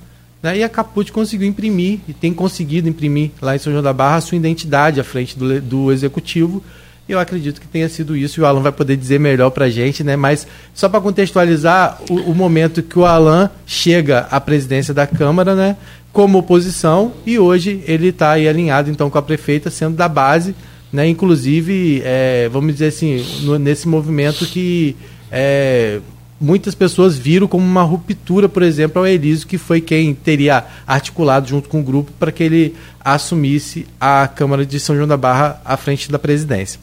Né? 0.42 0.58
E 0.58 0.62
a 0.62 0.68
Caput 0.68 1.12
conseguiu 1.12 1.46
imprimir 1.48 1.98
e 2.08 2.14
tem 2.14 2.32
conseguido 2.32 2.88
imprimir 2.88 3.32
lá 3.42 3.56
em 3.56 3.58
São 3.58 3.72
João 3.72 3.82
da 3.82 3.92
Barra 3.92 4.16
a 4.16 4.20
sua 4.20 4.36
identidade 4.36 5.00
à 5.00 5.04
frente 5.04 5.38
do, 5.38 5.60
do 5.60 5.92
executivo. 5.92 6.62
Eu 7.08 7.18
acredito 7.18 7.60
que 7.60 7.66
tenha 7.66 7.88
sido 7.88 8.14
isso 8.14 8.38
e 8.38 8.42
o 8.42 8.46
Alan 8.46 8.60
vai 8.60 8.70
poder 8.70 8.94
dizer 8.94 9.18
melhor 9.18 9.48
para 9.50 9.64
a 9.64 9.70
gente, 9.70 10.04
né? 10.04 10.14
Mas 10.14 10.46
só 10.74 10.90
para 10.90 11.00
contextualizar 11.00 11.98
o, 12.10 12.14
o, 12.30 12.34
momento 12.34 12.82
que 12.82 12.98
o 12.98 13.06
Alan 13.06 13.50
chega 13.66 14.28
à 14.30 14.38
presidência 14.38 14.92
da 14.92 15.06
Câmara, 15.06 15.54
né? 15.54 15.76
Como 16.12 16.38
oposição 16.38 17.12
e 17.24 17.38
hoje 17.38 17.82
ele 17.86 18.08
está 18.08 18.32
aí 18.32 18.48
alinhado 18.48 18.90
então 18.90 19.10
com 19.10 19.18
a 19.18 19.22
prefeita, 19.22 19.70
sendo 19.70 19.96
da 19.96 20.08
base, 20.08 20.54
né? 20.92 21.06
Inclusive, 21.08 22.02
é, 22.04 22.48
vamos 22.50 22.72
dizer 22.72 22.86
assim, 22.86 23.24
no, 23.42 23.58
nesse 23.58 23.86
movimento 23.86 24.46
que 24.46 24.96
é, 25.30 26.00
muitas 26.40 26.74
pessoas 26.74 27.16
viram 27.16 27.46
como 27.46 27.64
uma 27.64 27.82
ruptura, 27.82 28.48
por 28.48 28.62
exemplo, 28.62 29.00
ao 29.00 29.06
Elísio, 29.06 29.46
que 29.46 29.58
foi 29.58 29.80
quem 29.80 30.14
teria 30.14 30.64
articulado 30.86 31.48
junto 31.48 31.68
com 31.68 31.80
o 31.80 31.82
grupo 31.82 32.10
para 32.18 32.32
que 32.32 32.42
ele 32.42 32.74
assumisse 33.00 33.86
a 34.00 34.26
Câmara 34.28 34.64
de 34.64 34.78
São 34.80 34.96
João 34.96 35.08
da 35.08 35.16
Barra 35.16 35.60
à 35.64 35.76
frente 35.76 36.10
da 36.10 36.18
presidência. 36.18 36.80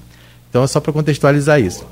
Então 0.49 0.63
é 0.63 0.67
só 0.67 0.79
para 0.79 0.93
contextualizar 0.93 1.59
isso. 1.59 1.85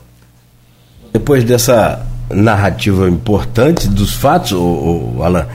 Depois 1.12 1.44
dessa 1.44 2.06
narrativa 2.30 3.08
importante 3.08 3.88
dos 3.88 4.14
fatos, 4.14 4.54
o, 4.54 5.16
o 5.18 5.24
Alan, 5.24 5.48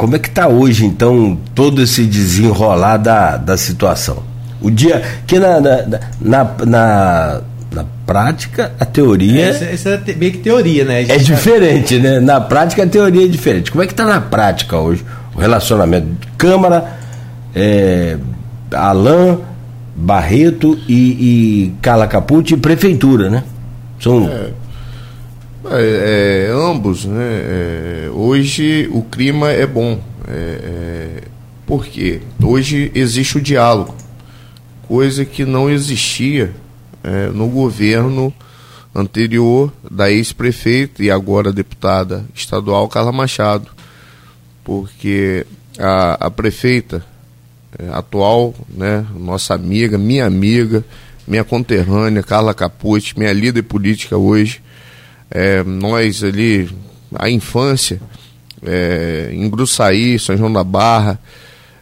como 0.00 0.16
é 0.16 0.18
que 0.18 0.28
está 0.28 0.48
hoje, 0.48 0.86
então, 0.86 1.38
todo 1.54 1.82
esse 1.82 2.06
desenrolar 2.06 2.96
da, 2.96 3.36
da 3.36 3.54
situação? 3.58 4.22
O 4.58 4.70
dia. 4.70 5.02
Que 5.26 5.38
na, 5.38 5.60
na, 5.60 5.76
na, 6.18 6.56
na, 6.64 7.40
na 7.70 7.84
prática, 8.06 8.72
a 8.80 8.86
teoria. 8.86 9.48
É, 9.48 9.74
essa, 9.74 9.90
é 9.90 10.14
meio 10.14 10.32
que 10.32 10.38
teoria, 10.38 10.86
né? 10.86 11.02
É 11.02 11.18
diferente, 11.18 11.98
né? 11.98 12.18
Na 12.18 12.40
prática, 12.40 12.82
a 12.82 12.86
teoria 12.86 13.26
é 13.26 13.28
diferente. 13.28 13.70
Como 13.70 13.84
é 13.84 13.86
que 13.86 13.92
está 13.92 14.06
na 14.06 14.22
prática 14.22 14.78
hoje 14.78 15.04
o 15.34 15.38
relacionamento 15.38 16.06
de 16.06 16.28
Câmara, 16.38 16.94
é, 17.54 18.16
Alain, 18.72 19.36
Barreto 19.94 20.78
e, 20.88 20.94
e 20.94 21.72
Carla 21.82 22.06
Capucci 22.06 22.54
e 22.54 22.56
Prefeitura, 22.56 23.28
né? 23.28 23.42
São. 24.00 24.26
É 24.26 24.59
é, 25.70 26.48
é, 26.48 26.52
ambos, 26.52 27.04
né? 27.04 27.42
É, 28.06 28.10
hoje 28.12 28.88
o 28.92 29.02
clima 29.02 29.50
é 29.50 29.66
bom. 29.66 30.00
É, 30.26 30.32
é, 30.32 31.22
por 31.66 31.86
quê? 31.86 32.20
Hoje 32.42 32.90
existe 32.94 33.38
o 33.38 33.40
diálogo, 33.40 33.94
coisa 34.88 35.24
que 35.24 35.44
não 35.44 35.70
existia 35.70 36.52
é, 37.04 37.28
no 37.28 37.48
governo 37.48 38.34
anterior 38.94 39.72
da 39.88 40.10
ex-prefeita 40.10 41.02
e 41.02 41.10
agora 41.10 41.52
deputada 41.52 42.24
estadual 42.34 42.88
Carla 42.88 43.12
Machado, 43.12 43.68
porque 44.64 45.46
a, 45.78 46.26
a 46.26 46.30
prefeita 46.30 47.04
é, 47.78 47.88
atual, 47.92 48.54
né, 48.68 49.06
nossa 49.16 49.54
amiga, 49.54 49.96
minha 49.96 50.26
amiga, 50.26 50.84
minha 51.26 51.44
conterrânea, 51.44 52.22
Carla 52.22 52.52
Capucci, 52.52 53.16
minha 53.16 53.32
líder 53.32 53.62
política 53.62 54.16
hoje, 54.16 54.60
é, 55.30 55.62
nós 55.62 56.24
ali, 56.24 56.68
a 57.14 57.30
infância, 57.30 58.00
é, 58.64 59.30
em 59.32 59.48
Gruçaí, 59.48 60.18
São 60.18 60.36
João 60.36 60.52
da 60.52 60.64
Barra, 60.64 61.18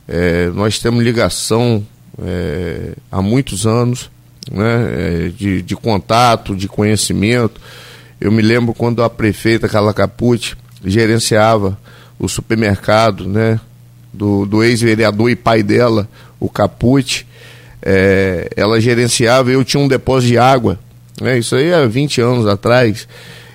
é, 0.07 0.47
nós 0.49 0.79
temos 0.79 1.03
ligação 1.03 1.85
é, 2.23 2.93
há 3.11 3.23
muitos 3.23 3.67
anos, 3.67 4.11
né, 4.51 5.27
é, 5.27 5.29
de, 5.29 5.63
de 5.63 5.77
contato, 5.77 6.55
de 6.55 6.69
conhecimento. 6.69 7.61
Eu 8.21 8.33
me 8.33 8.43
lembro 8.43 8.75
quando 8.75 9.03
a 9.03 9.11
prefeita 9.11 9.69
Carla 9.69 9.95
Capucci 9.95 10.57
gerenciava 10.85 11.79
o 12.19 12.29
supermercado 12.29 13.27
né, 13.27 13.61
do, 14.13 14.45
do 14.45 14.63
ex-vereador 14.63 15.31
e 15.31 15.37
pai 15.37 15.63
dela, 15.63 16.09
o 16.41 16.49
Capucci. 16.49 17.27
É, 17.81 18.51
ela 18.57 18.81
gerenciava, 18.81 19.51
eu 19.51 19.65
tinha 19.65 19.83
um 19.83 19.87
depósito 19.87 20.33
de 20.33 20.39
água, 20.39 20.79
né, 21.21 21.39
isso 21.39 21.57
aí 21.57 21.73
há 21.73 21.87
20 21.87 22.21
anos 22.21 22.47
atrás 22.47 23.07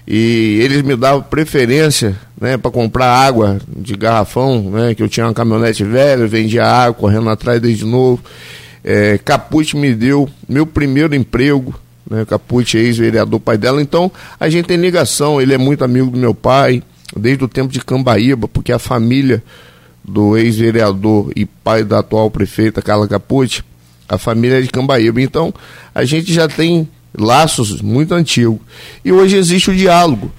e 0.08 0.60
eles 0.62 0.82
me 0.82 0.96
davam 0.96 1.22
preferência 1.22 2.16
né, 2.40 2.58
para 2.58 2.70
comprar 2.70 3.08
água 3.08 3.60
de 3.68 3.96
garrafão, 3.96 4.70
né, 4.70 4.94
que 4.94 5.02
eu 5.02 5.08
tinha 5.08 5.26
uma 5.26 5.34
caminhonete 5.34 5.84
velha, 5.84 6.28
vendia 6.28 6.66
água, 6.66 6.94
correndo 6.94 7.30
atrás 7.30 7.62
desde 7.62 7.86
novo. 7.86 8.22
É, 8.84 9.18
me 9.76 9.94
deu 9.94 10.30
meu 10.48 10.66
primeiro 10.66 11.16
emprego, 11.16 11.74
né, 12.10 12.26
ex-vereador, 12.74 13.40
pai 13.40 13.58
dela. 13.58 13.82
Então 13.82 14.12
a 14.38 14.50
gente 14.50 14.66
tem 14.66 14.78
ligação, 14.78 15.42
ele 15.42 15.54
é 15.54 15.58
muito 15.58 15.86
amigo 15.86 16.12
do 16.12 16.18
meu 16.18 16.34
pai, 16.34 16.84
desde 17.16 17.46
o 17.46 17.48
tempo 17.48 17.72
de 17.72 17.80
Cambaíba, 17.80 18.48
porque 18.48 18.74
a 18.74 18.80
família 18.80 19.42
do 20.04 20.38
ex-vereador 20.38 21.32
e 21.34 21.46
pai 21.46 21.86
da 21.86 22.00
atual 22.00 22.30
prefeita, 22.30 22.82
Carla 22.82 23.08
Caput, 23.08 23.64
a 24.10 24.18
família 24.18 24.60
é 24.60 24.62
de 24.62 24.68
Cambaíba. 24.68 25.22
Então 25.22 25.54
a 25.96 26.04
gente 26.04 26.34
já 26.34 26.50
tem 26.50 26.90
laços 27.18 27.82
muito 27.82 28.14
antigos. 28.14 28.60
E 29.04 29.12
hoje 29.12 29.36
existe 29.36 29.72
o 29.72 29.76
diálogo. 29.76 30.32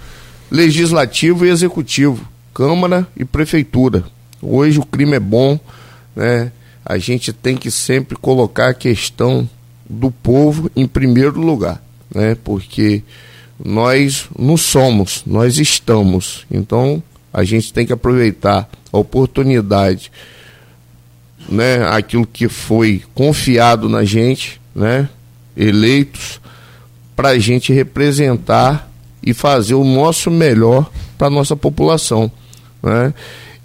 legislativo 0.50 1.45
e 1.45 1.50
executivo, 1.50 2.26
Câmara 2.52 3.07
e 3.16 3.25
Prefeitura. 3.25 4.04
Hoje 4.40 4.78
o 4.78 4.87
crime 4.87 5.14
é 5.16 5.21
bom, 5.21 5.59
né? 6.14 6.52
A 6.85 6.99
gente 6.99 7.33
tem 7.33 7.57
que 7.57 7.71
sempre 7.71 8.16
colocar 8.16 8.69
a 8.69 8.75
questão 8.75 9.49
do 9.88 10.11
povo 10.11 10.71
em 10.76 10.87
primeiro 10.87 11.40
lugar, 11.40 11.83
né? 12.14 12.37
Porque 12.45 13.02
nós 13.62 14.28
não 14.38 14.57
somos, 14.57 15.23
nós 15.26 15.59
estamos. 15.59 16.47
Então 16.50 17.02
a 17.33 17.43
gente 17.43 17.73
tem 17.73 17.85
que 17.85 17.93
aproveitar 17.93 18.69
a 18.93 18.99
oportunidade, 18.99 20.12
né? 21.49 21.85
Aquilo 21.88 22.26
que 22.26 22.49
foi 22.49 23.02
confiado 23.14 23.88
na 23.88 24.04
gente, 24.04 24.61
né? 24.75 25.09
Eleitos 25.57 26.40
para 27.14 27.30
a 27.30 27.38
gente 27.38 27.73
representar 27.73 28.90
e 29.23 29.33
fazer 29.33 29.75
o 29.75 29.85
nosso 29.85 30.30
melhor 30.30 30.90
para 31.16 31.28
a 31.28 31.30
nossa 31.30 31.56
população. 31.56 32.30
Né? 32.83 33.14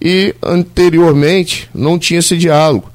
E 0.02 0.34
anteriormente 0.42 1.70
não 1.74 2.00
tinha 2.00 2.20
esse 2.20 2.38
diálogo. 2.38 2.90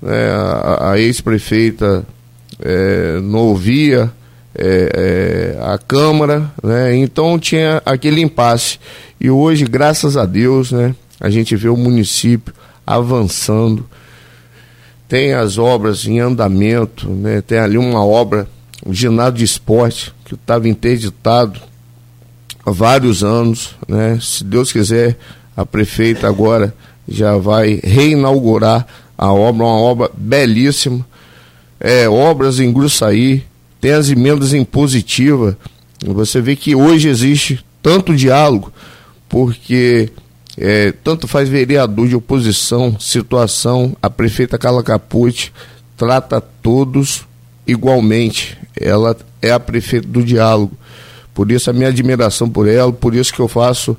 Né? 0.00 0.30
A, 0.30 0.92
a 0.92 0.98
ex-prefeita 0.98 2.06
é, 2.60 3.20
não 3.20 3.40
ouvia 3.40 4.10
é, 4.54 5.56
é, 5.56 5.64
a 5.64 5.78
Câmara, 5.78 6.50
né? 6.62 6.96
então 6.96 7.38
tinha 7.38 7.82
aquele 7.84 8.20
impasse. 8.20 8.78
E 9.20 9.30
hoje, 9.30 9.64
graças 9.64 10.16
a 10.16 10.24
Deus, 10.24 10.72
né, 10.72 10.94
a 11.20 11.28
gente 11.28 11.54
vê 11.54 11.68
o 11.68 11.76
município 11.76 12.54
avançando, 12.86 13.86
tem 15.08 15.32
as 15.32 15.58
obras 15.58 16.06
em 16.06 16.18
andamento, 16.18 17.08
né? 17.08 17.40
tem 17.40 17.58
ali 17.58 17.78
uma 17.78 18.04
obra, 18.04 18.48
o 18.88 18.94
ginásio 18.94 19.34
de 19.34 19.44
esporte, 19.44 20.14
que 20.24 20.34
estava 20.34 20.66
interditado 20.66 21.60
há 22.64 22.70
vários 22.70 23.22
anos, 23.22 23.74
né? 23.86 24.18
Se 24.18 24.42
Deus 24.42 24.72
quiser, 24.72 25.18
a 25.54 25.66
prefeita 25.66 26.26
agora 26.26 26.74
já 27.06 27.36
vai 27.36 27.80
reinaugurar 27.84 28.86
a 29.16 29.30
obra, 29.30 29.66
uma 29.66 29.78
obra 29.78 30.10
belíssima. 30.16 31.06
É, 31.78 32.08
obras 32.08 32.60
em 32.60 32.72
Gruçaí, 32.72 33.44
tem 33.78 33.92
as 33.92 34.08
emendas 34.08 34.54
impositivas. 34.54 35.54
Você 36.06 36.40
vê 36.40 36.56
que 36.56 36.74
hoje 36.74 37.10
existe 37.10 37.62
tanto 37.82 38.16
diálogo, 38.16 38.72
porque 39.28 40.10
é, 40.56 40.92
tanto 41.04 41.28
faz 41.28 41.46
vereador 41.46 42.08
de 42.08 42.16
oposição, 42.16 42.98
situação, 42.98 43.94
a 44.00 44.08
prefeita 44.08 44.56
Carla 44.56 44.82
Capucci 44.82 45.52
trata 45.94 46.40
todos 46.40 47.27
igualmente. 47.68 48.58
Ela 48.80 49.16
é 49.40 49.52
a 49.52 49.60
prefeita 49.60 50.08
do 50.08 50.24
diálogo. 50.24 50.72
Por 51.34 51.52
isso 51.52 51.70
a 51.70 51.72
minha 51.72 51.90
admiração 51.90 52.48
por 52.48 52.66
ela, 52.66 52.92
por 52.92 53.14
isso 53.14 53.32
que 53.32 53.40
eu 53.40 53.46
faço 53.46 53.96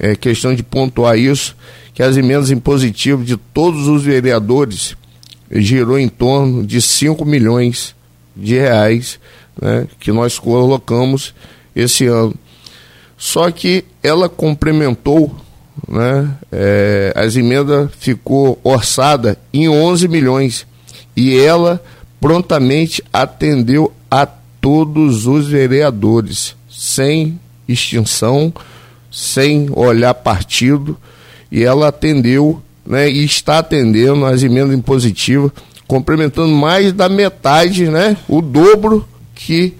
é, 0.00 0.14
questão 0.14 0.54
de 0.54 0.62
pontuar 0.62 1.18
isso, 1.18 1.54
que 1.92 2.02
as 2.02 2.16
emendas 2.16 2.50
impositivas 2.50 3.26
de 3.26 3.36
todos 3.36 3.88
os 3.88 4.02
vereadores 4.02 4.96
girou 5.50 5.98
em 5.98 6.08
torno 6.08 6.66
de 6.66 6.80
5 6.80 7.24
milhões 7.26 7.94
de 8.34 8.54
reais 8.54 9.20
né, 9.60 9.86
que 10.00 10.10
nós 10.10 10.38
colocamos 10.38 11.34
esse 11.76 12.06
ano. 12.06 12.34
Só 13.18 13.50
que 13.50 13.84
ela 14.02 14.28
complementou, 14.28 15.34
né, 15.86 16.30
é, 16.50 17.12
as 17.14 17.36
emendas 17.36 17.90
ficou 17.98 18.58
orçada 18.64 19.38
em 19.52 19.68
11 19.68 20.08
milhões 20.08 20.66
e 21.14 21.38
ela 21.38 21.82
prontamente 22.22 23.02
atendeu 23.12 23.92
a 24.08 24.24
todos 24.24 25.26
os 25.26 25.48
vereadores 25.48 26.54
sem 26.70 27.36
extinção, 27.66 28.54
sem 29.10 29.68
olhar 29.72 30.14
partido, 30.14 30.96
e 31.50 31.64
ela 31.64 31.88
atendeu 31.88 32.62
né, 32.86 33.10
e 33.10 33.24
está 33.24 33.58
atendendo 33.58 34.24
as 34.24 34.44
emendas 34.44 34.72
impositivas, 34.72 35.50
complementando 35.88 36.54
mais 36.54 36.92
da 36.92 37.08
metade, 37.08 37.88
né, 37.88 38.16
o 38.28 38.40
dobro 38.40 39.04
que 39.34 39.74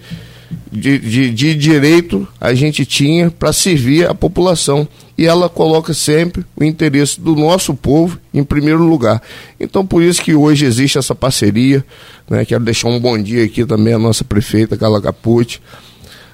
de, 0.70 0.98
de, 0.98 1.30
de 1.30 1.54
direito 1.54 2.26
a 2.40 2.54
gente 2.54 2.86
tinha 2.86 3.30
para 3.30 3.52
servir 3.52 4.08
a 4.08 4.14
população. 4.14 4.88
E 5.16 5.26
ela 5.26 5.48
coloca 5.48 5.92
sempre 5.92 6.44
o 6.56 6.64
interesse 6.64 7.20
do 7.20 7.36
nosso 7.36 7.74
povo 7.74 8.18
em 8.32 8.42
primeiro 8.42 8.82
lugar. 8.82 9.22
Então, 9.60 9.86
por 9.86 10.02
isso 10.02 10.22
que 10.22 10.34
hoje 10.34 10.64
existe 10.64 10.96
essa 10.96 11.14
parceria. 11.14 11.84
Né? 12.32 12.44
Quero 12.44 12.64
deixar 12.64 12.88
um 12.88 12.98
bom 12.98 13.16
dia 13.16 13.44
aqui 13.44 13.64
também 13.64 13.94
à 13.94 13.98
nossa 13.98 14.24
prefeita, 14.24 14.76
Carla 14.76 15.00
Capucci 15.00 15.60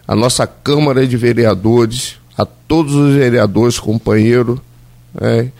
a 0.09 0.17
nossa 0.17 0.47
Câmara 0.47 1.07
de 1.07 1.19
Vereadores, 1.19 2.17
a 2.37 2.47
todos 2.47 2.95
os 2.95 3.15
vereadores, 3.15 3.79
companheiros, 3.79 4.59
né, 5.13 5.53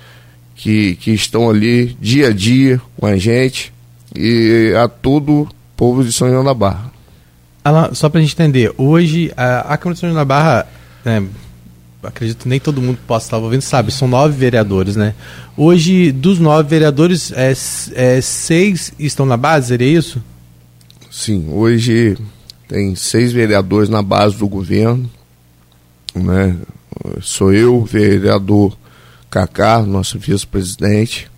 que, 0.55 0.97
que 0.97 1.11
estão 1.11 1.51
ali 1.51 1.95
dia 2.01 2.29
a 2.29 2.33
dia 2.33 2.81
com 2.99 3.05
a 3.05 3.19
gente, 3.19 3.71
e 4.17 4.73
a 4.75 4.89
todo 4.89 5.43
o 5.43 5.49
povo 5.77 6.03
de 6.03 6.11
São 6.11 6.31
João 6.31 6.43
da 6.43 6.55
Barra. 6.55 6.91
Alan, 7.63 7.93
só 7.93 8.09
para 8.09 8.21
a 8.21 8.23
gente 8.23 8.33
entender, 8.33 8.73
hoje 8.79 9.31
a, 9.37 9.75
a 9.75 9.77
Câmara 9.77 9.95
de 9.95 10.01
São 10.01 10.09
João 10.09 10.19
da 10.19 10.25
Barra, 10.25 10.67
né, 11.05 11.23
acredito 12.09 12.43
que 12.43 12.49
nem 12.49 12.59
todo 12.59 12.81
mundo 12.81 12.99
possa 13.07 13.27
estar 13.27 13.39
ouvindo, 13.39 13.63
sabe, 13.63 13.93
são 13.93 14.09
nove 14.09 14.37
vereadores, 14.37 14.97
né? 14.97 15.15
Hoje, 15.57 16.11
dos 16.11 16.39
nove 16.39 16.69
vereadores, 16.69 17.33
é, 17.33 17.53
é, 17.95 18.21
seis 18.21 18.93
estão 18.99 19.27
na 19.27 19.37
base, 19.37 19.69
seria 19.69 19.99
isso? 19.99 20.23
Sim, 21.11 21.49
hoje 21.51 22.17
tem 22.67 22.95
seis 22.95 23.33
vereadores 23.33 23.89
na 23.89 24.03
base 24.03 24.37
do 24.37 24.49
governo, 24.49 25.09
né? 26.15 26.57
Sou 27.21 27.53
eu, 27.53 27.85
vereador 27.85 28.77
Cacá, 29.31 29.83
nosso 29.83 30.19
vice-presidente, 30.19 31.31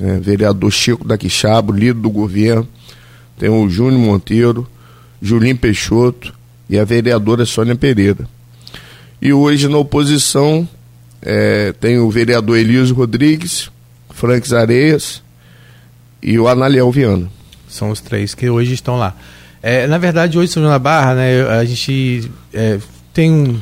né? 0.00 0.18
vereador 0.20 0.70
Chico 0.72 1.06
da 1.06 1.16
Quixaba, 1.16 1.72
líder 1.72 1.94
do 1.94 2.10
governo, 2.10 2.66
tem 3.38 3.48
o 3.48 3.68
Júnior 3.68 4.00
Monteiro, 4.00 4.66
Julinho 5.20 5.56
Peixoto 5.56 6.34
e 6.68 6.78
a 6.78 6.84
vereadora 6.84 7.44
Sônia 7.44 7.76
Pereira. 7.76 8.28
E 9.20 9.32
hoje 9.32 9.68
na 9.68 9.78
oposição 9.78 10.68
é, 11.22 11.72
tem 11.72 11.98
o 11.98 12.10
vereador 12.10 12.56
Elísio 12.56 12.94
Rodrigues, 12.94 13.70
Franks 14.10 14.52
Areias 14.52 15.22
e 16.22 16.38
o 16.38 16.48
Analiel 16.48 16.90
Viana. 16.90 17.30
São 17.68 17.90
os 17.90 18.00
três 18.00 18.34
que 18.34 18.48
hoje 18.48 18.74
estão 18.74 18.96
lá. 18.96 19.14
É, 19.62 19.86
na 19.86 19.98
verdade, 19.98 20.38
hoje, 20.38 20.52
São 20.52 20.62
João 20.62 20.72
da 20.72 20.78
Barra, 20.78 21.14
né, 21.14 21.42
a 21.48 21.64
gente 21.64 22.30
é, 22.52 22.78
tem 23.12 23.32
um, 23.32 23.60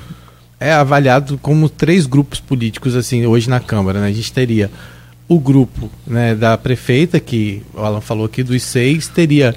é 0.60 0.72
avaliado 0.72 1.38
como 1.38 1.68
três 1.68 2.06
grupos 2.06 2.40
políticos 2.40 2.94
assim 2.96 3.26
hoje 3.26 3.48
na 3.48 3.60
Câmara. 3.60 4.00
Né? 4.00 4.08
A 4.08 4.12
gente 4.12 4.32
teria 4.32 4.70
o 5.28 5.38
grupo 5.38 5.90
né, 6.06 6.34
da 6.34 6.56
prefeita, 6.58 7.18
que 7.18 7.62
o 7.72 7.80
Alan 7.80 8.00
falou 8.00 8.26
aqui, 8.26 8.42
dos 8.42 8.62
seis, 8.62 9.08
teria 9.08 9.54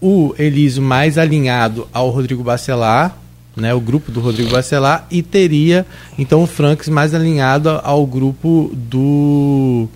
o 0.00 0.34
Elísio 0.38 0.82
mais 0.82 1.18
alinhado 1.18 1.88
ao 1.92 2.10
Rodrigo 2.10 2.42
Bacelar, 2.42 3.16
né, 3.60 3.74
o 3.74 3.80
grupo 3.80 4.10
do 4.10 4.20
Rodrigo 4.20 4.50
Bacelar, 4.50 5.06
e 5.10 5.22
teria 5.22 5.86
então 6.18 6.42
o 6.42 6.46
Franks 6.46 6.88
mais 6.88 7.14
alinhado 7.14 7.68
ao 7.82 8.06
grupo 8.06 8.70
do 8.74 9.88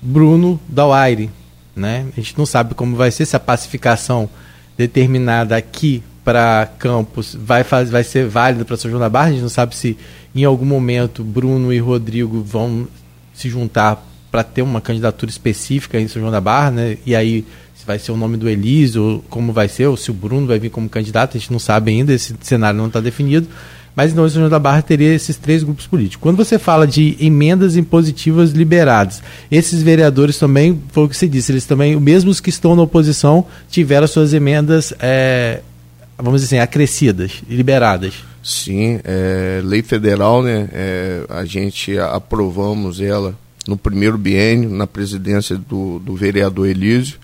Bruno 0.00 0.58
Dauaire. 0.68 1.30
Né? 1.74 2.06
A 2.16 2.20
gente 2.20 2.36
não 2.36 2.46
sabe 2.46 2.74
como 2.74 2.96
vai 2.96 3.10
ser 3.10 3.24
se 3.24 3.36
a 3.36 3.40
pacificação 3.40 4.28
determinada 4.76 5.56
aqui 5.56 6.02
para 6.24 6.68
Campos 6.78 7.36
vai, 7.38 7.62
vai 7.62 8.04
ser 8.04 8.28
válida 8.28 8.64
para 8.64 8.76
São 8.76 8.90
João 8.90 9.00
da 9.00 9.08
Barra. 9.08 9.28
A 9.28 9.32
gente 9.32 9.42
não 9.42 9.48
sabe 9.48 9.74
se 9.74 9.96
em 10.34 10.44
algum 10.44 10.64
momento 10.64 11.24
Bruno 11.24 11.72
e 11.72 11.78
Rodrigo 11.78 12.42
vão 12.42 12.86
se 13.34 13.48
juntar 13.48 14.04
para 14.32 14.42
ter 14.42 14.62
uma 14.62 14.80
candidatura 14.80 15.30
específica 15.30 16.00
em 16.00 16.08
São 16.08 16.20
João 16.20 16.32
da 16.32 16.40
Barra, 16.40 16.70
né? 16.70 16.98
E 17.04 17.14
aí 17.14 17.44
se 17.82 17.86
vai 17.86 17.98
ser 17.98 18.12
o 18.12 18.16
nome 18.16 18.36
do 18.36 18.48
Elísio, 18.48 19.24
como 19.28 19.52
vai 19.52 19.68
ser, 19.68 19.88
ou 19.88 19.96
se 19.96 20.08
o 20.10 20.14
Bruno 20.14 20.46
vai 20.46 20.58
vir 20.58 20.70
como 20.70 20.88
candidato, 20.88 21.36
a 21.36 21.40
gente 21.40 21.50
não 21.50 21.58
sabe 21.58 21.90
ainda, 21.90 22.12
esse 22.12 22.34
cenário 22.40 22.78
não 22.78 22.86
está 22.86 23.00
definido. 23.00 23.48
Mas 23.94 24.12
então 24.12 24.24
o 24.24 24.30
São 24.30 24.40
João 24.40 24.48
da 24.48 24.58
Barra 24.58 24.80
teria 24.80 25.12
esses 25.12 25.36
três 25.36 25.62
grupos 25.64 25.86
políticos. 25.86 26.22
Quando 26.22 26.36
você 26.36 26.58
fala 26.58 26.86
de 26.86 27.16
emendas 27.20 27.76
impositivas 27.76 28.52
liberadas, 28.52 29.20
esses 29.50 29.82
vereadores 29.82 30.38
também, 30.38 30.80
foi 30.92 31.04
o 31.04 31.08
que 31.08 31.16
você 31.16 31.28
disse, 31.28 31.52
eles 31.52 31.66
também, 31.66 31.98
mesmo 32.00 32.30
os 32.30 32.40
que 32.40 32.50
estão 32.50 32.74
na 32.74 32.82
oposição, 32.82 33.44
tiveram 33.68 34.06
suas 34.06 34.32
emendas, 34.32 34.94
é, 34.98 35.60
vamos 36.16 36.40
dizer 36.40 36.56
assim, 36.56 36.62
acrescidas, 36.62 37.42
liberadas. 37.48 38.14
Sim, 38.42 39.00
é, 39.04 39.60
lei 39.62 39.82
federal, 39.82 40.42
né? 40.42 40.68
É, 40.72 41.24
a 41.28 41.44
gente 41.44 41.98
aprovamos 41.98 43.00
ela 43.00 43.36
no 43.66 43.76
primeiro 43.76 44.18
biênio, 44.18 44.70
na 44.70 44.86
presidência 44.86 45.56
do, 45.56 45.98
do 45.98 46.14
vereador 46.14 46.68
Elísio, 46.68 47.18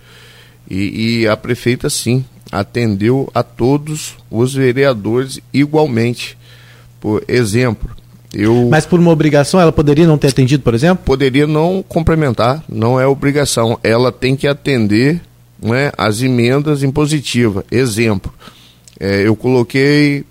e, 0.71 1.21
e 1.23 1.29
a 1.29 1.37
prefeita, 1.37 1.89
sim, 1.89 2.25
atendeu 2.53 3.31
a 3.35 3.43
todos 3.43 4.17
os 4.31 4.55
vereadores 4.55 5.41
igualmente. 5.53 6.37
Por 7.01 7.25
exemplo, 7.27 7.91
eu. 8.33 8.69
Mas 8.71 8.85
por 8.85 9.01
uma 9.01 9.11
obrigação, 9.11 9.61
ela 9.61 9.73
poderia 9.73 10.07
não 10.07 10.19
ter 10.19 10.29
atendido, 10.29 10.63
por 10.63 10.75
exemplo? 10.75 11.05
Poderia 11.05 11.47
não 11.47 11.83
complementar, 11.87 12.63
não 12.69 13.01
é 13.01 13.07
obrigação. 13.07 13.79
Ela 13.83 14.13
tem 14.13 14.37
que 14.37 14.47
atender 14.47 15.21
né, 15.61 15.91
as 15.97 16.21
emendas 16.23 16.83
impositivas. 16.83 17.65
Exemplo, 17.71 18.33
é, 19.01 19.27
eu 19.27 19.35
coloquei 19.35 20.25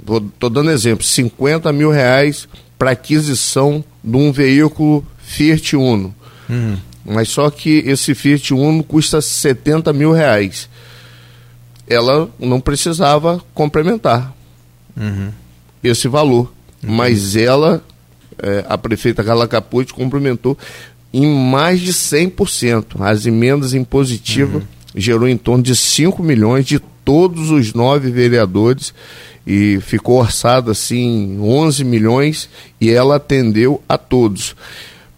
estou 0.00 0.50
dando 0.50 0.70
exemplo, 0.70 1.04
50 1.04 1.72
mil 1.72 1.90
reais 1.90 2.48
para 2.78 2.92
aquisição 2.92 3.84
de 4.02 4.16
um 4.16 4.32
veículo 4.32 5.04
Fiat 5.30 5.76
Uno. 5.76 6.12
Uhum. 6.48 6.76
Mas 7.04 7.28
só 7.28 7.48
que 7.50 7.84
esse 7.86 8.14
Fiat 8.16 8.52
Uno 8.52 8.82
custa 8.82 9.20
70 9.20 9.92
mil 9.92 10.12
reais. 10.12 10.68
Ela 11.86 12.28
não 12.38 12.60
precisava 12.60 13.40
complementar 13.54 14.34
uhum. 14.96 15.30
esse 15.84 16.08
valor. 16.08 16.52
Uhum. 16.82 16.94
Mas 16.94 17.36
ela, 17.36 17.82
é, 18.42 18.64
a 18.68 18.76
prefeita 18.76 19.22
Carla 19.22 19.46
Capucci, 19.46 19.94
complementou 19.94 20.58
em 21.12 21.26
mais 21.26 21.80
de 21.80 21.92
100%. 21.92 23.00
As 23.00 23.24
emendas 23.24 23.72
impositivas 23.72 24.62
uhum. 24.62 24.68
gerou 24.96 25.28
em 25.28 25.36
torno 25.36 25.62
de 25.62 25.76
5 25.76 26.20
milhões 26.24 26.66
de 26.66 26.80
todos 27.04 27.50
os 27.50 27.72
nove 27.72 28.10
vereadores 28.10 28.92
e 29.46 29.78
ficou 29.80 30.18
orçado 30.20 30.70
assim 30.70 31.38
11 31.40 31.82
milhões 31.84 32.48
e 32.80 32.90
ela 32.90 33.16
atendeu 33.16 33.82
a 33.88 33.96
todos. 33.96 34.54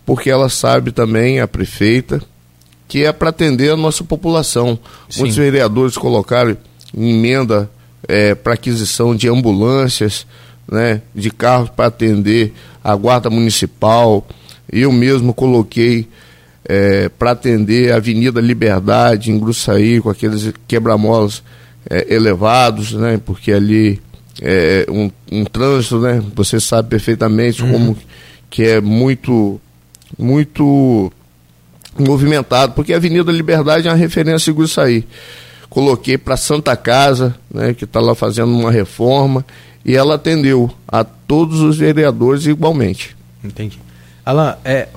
Porque 0.04 0.30
ela 0.30 0.48
sabe 0.48 0.92
também, 0.92 1.40
a 1.40 1.46
prefeita, 1.46 2.20
que 2.88 3.04
é 3.04 3.12
para 3.12 3.30
atender 3.30 3.70
a 3.70 3.76
nossa 3.76 4.04
população. 4.04 4.78
Sim. 5.08 5.20
Muitos 5.20 5.36
vereadores 5.36 5.96
colocaram 5.96 6.56
emenda 6.96 7.70
é, 8.06 8.34
para 8.34 8.54
aquisição 8.54 9.14
de 9.14 9.28
ambulâncias, 9.28 10.26
né, 10.70 11.02
de 11.14 11.30
carros 11.30 11.70
para 11.70 11.86
atender 11.86 12.52
a 12.82 12.94
guarda 12.94 13.30
municipal. 13.30 14.26
Eu 14.70 14.92
mesmo 14.92 15.32
coloquei 15.32 16.08
é, 16.64 17.08
para 17.08 17.32
atender 17.32 17.92
a 17.92 17.96
Avenida 17.96 18.40
Liberdade 18.40 19.30
em 19.30 19.38
Gruçaí, 19.38 20.00
com 20.00 20.10
aqueles 20.10 20.52
quebra-molas 20.66 21.42
é, 21.88 22.14
elevados, 22.14 22.92
né, 22.92 23.20
porque 23.24 23.52
ali 23.52 24.00
é 24.40 24.86
um, 24.88 25.10
um 25.30 25.44
trânsito, 25.44 25.98
né, 26.00 26.22
você 26.34 26.60
sabe 26.60 26.88
perfeitamente 26.88 27.62
uhum. 27.62 27.72
como 27.72 27.98
que 28.48 28.64
é 28.64 28.80
muito, 28.80 29.60
muito 30.18 31.12
movimentado, 31.98 32.72
porque 32.72 32.92
a 32.92 32.96
Avenida 32.96 33.30
Liberdade 33.30 33.88
é 33.88 33.90
uma 33.90 33.96
referência 33.96 34.50
em 34.50 34.54
Gruçaí 34.54 35.04
coloquei 35.72 36.18
para 36.18 36.36
Santa 36.36 36.76
Casa, 36.76 37.34
né, 37.52 37.72
que 37.72 37.84
está 37.84 37.98
lá 37.98 38.14
fazendo 38.14 38.52
uma 38.52 38.70
reforma, 38.70 39.44
e 39.82 39.96
ela 39.96 40.16
atendeu 40.16 40.70
a 40.86 41.02
todos 41.02 41.60
os 41.60 41.78
vereadores 41.78 42.44
igualmente. 42.44 43.16
Entendi. 43.42 43.80
Alan, 44.24 44.54
é, 44.66 44.88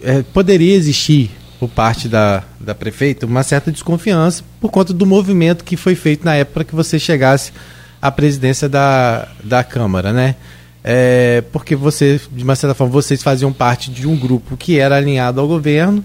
é, 0.00 0.22
poderia 0.22 0.74
existir 0.76 1.28
por 1.58 1.68
parte 1.68 2.08
da, 2.08 2.44
da 2.60 2.72
prefeita 2.72 3.26
uma 3.26 3.42
certa 3.42 3.72
desconfiança 3.72 4.44
por 4.60 4.70
conta 4.70 4.92
do 4.92 5.04
movimento 5.04 5.64
que 5.64 5.76
foi 5.76 5.96
feito 5.96 6.24
na 6.24 6.36
época 6.36 6.64
que 6.64 6.74
você 6.74 7.00
chegasse 7.00 7.52
à 8.00 8.10
presidência 8.10 8.68
da, 8.68 9.28
da 9.42 9.64
Câmara, 9.64 10.12
né? 10.12 10.36
É, 10.84 11.44
porque 11.52 11.76
você, 11.76 12.20
de 12.30 12.42
uma 12.42 12.56
certa 12.56 12.74
forma, 12.74 12.92
vocês 12.92 13.22
faziam 13.22 13.52
parte 13.52 13.90
de 13.90 14.06
um 14.06 14.16
grupo 14.16 14.56
que 14.56 14.78
era 14.78 14.96
alinhado 14.96 15.40
ao 15.40 15.46
governo 15.46 16.04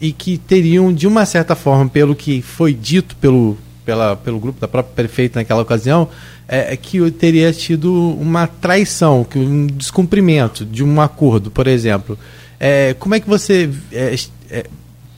e 0.00 0.12
que 0.12 0.36
teriam, 0.36 0.92
de 0.92 1.06
uma 1.06 1.24
certa 1.24 1.54
forma, 1.54 1.88
pelo 1.88 2.14
que 2.14 2.42
foi 2.42 2.74
dito 2.74 3.16
pelo, 3.16 3.56
pela, 3.84 4.16
pelo 4.16 4.38
grupo 4.38 4.60
da 4.60 4.68
própria 4.68 4.94
prefeita 4.94 5.40
naquela 5.40 5.62
ocasião, 5.62 6.08
é, 6.46 6.74
é 6.74 6.76
que 6.76 7.10
teria 7.10 7.52
tido 7.52 8.12
uma 8.20 8.46
traição, 8.46 9.24
que 9.24 9.38
um 9.38 9.66
descumprimento 9.66 10.64
de 10.64 10.84
um 10.84 11.00
acordo, 11.00 11.50
por 11.50 11.66
exemplo. 11.66 12.18
É, 12.60 12.94
como 12.98 13.14
é 13.14 13.20
que 13.20 13.28
você 13.28 13.70
é, 13.92 14.14
é 14.50 14.66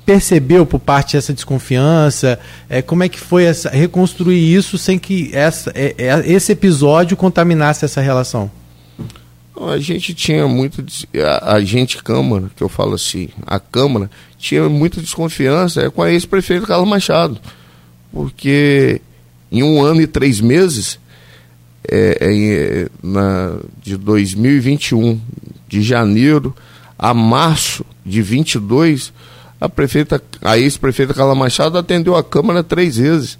percebeu 0.06 0.66
por 0.66 0.80
parte 0.80 1.16
dessa 1.16 1.32
desconfiança? 1.32 2.38
É, 2.68 2.80
como 2.80 3.02
é 3.02 3.08
que 3.08 3.18
foi 3.18 3.44
essa, 3.44 3.70
reconstruir 3.70 4.54
isso 4.54 4.78
sem 4.78 4.98
que 4.98 5.30
essa, 5.32 5.72
é, 5.74 5.94
esse 6.26 6.52
episódio 6.52 7.16
contaminasse 7.16 7.84
essa 7.84 8.00
relação? 8.00 8.50
A 9.68 9.78
gente 9.78 10.14
tinha 10.14 10.48
muito. 10.48 10.84
A, 11.42 11.54
a 11.54 11.64
gente, 11.64 12.02
Câmara, 12.02 12.50
que 12.56 12.62
eu 12.62 12.68
falo 12.68 12.94
assim, 12.94 13.28
a 13.46 13.60
Câmara 13.60 14.10
tinha 14.38 14.68
muita 14.68 15.00
desconfiança 15.00 15.82
é 15.82 15.90
com 15.90 16.02
a 16.02 16.10
ex-prefeito 16.10 16.66
Carlos 16.66 16.88
Machado. 16.88 17.38
Porque 18.12 19.00
em 19.52 19.62
um 19.62 19.82
ano 19.82 20.00
e 20.00 20.06
três 20.06 20.40
meses, 20.40 20.98
é, 21.88 22.18
é, 22.20 22.88
na, 23.02 23.58
de 23.82 23.96
2021, 23.96 25.20
de 25.68 25.82
janeiro 25.82 26.54
a 26.98 27.12
março 27.14 27.84
de 28.04 28.22
22, 28.22 29.12
a 29.60 29.68
prefeita, 29.68 30.22
a 30.42 30.58
ex-prefeita 30.58 31.14
Carla 31.14 31.34
Machado 31.34 31.76
atendeu 31.76 32.16
a 32.16 32.24
Câmara 32.24 32.62
três 32.62 32.96
vezes. 32.96 33.38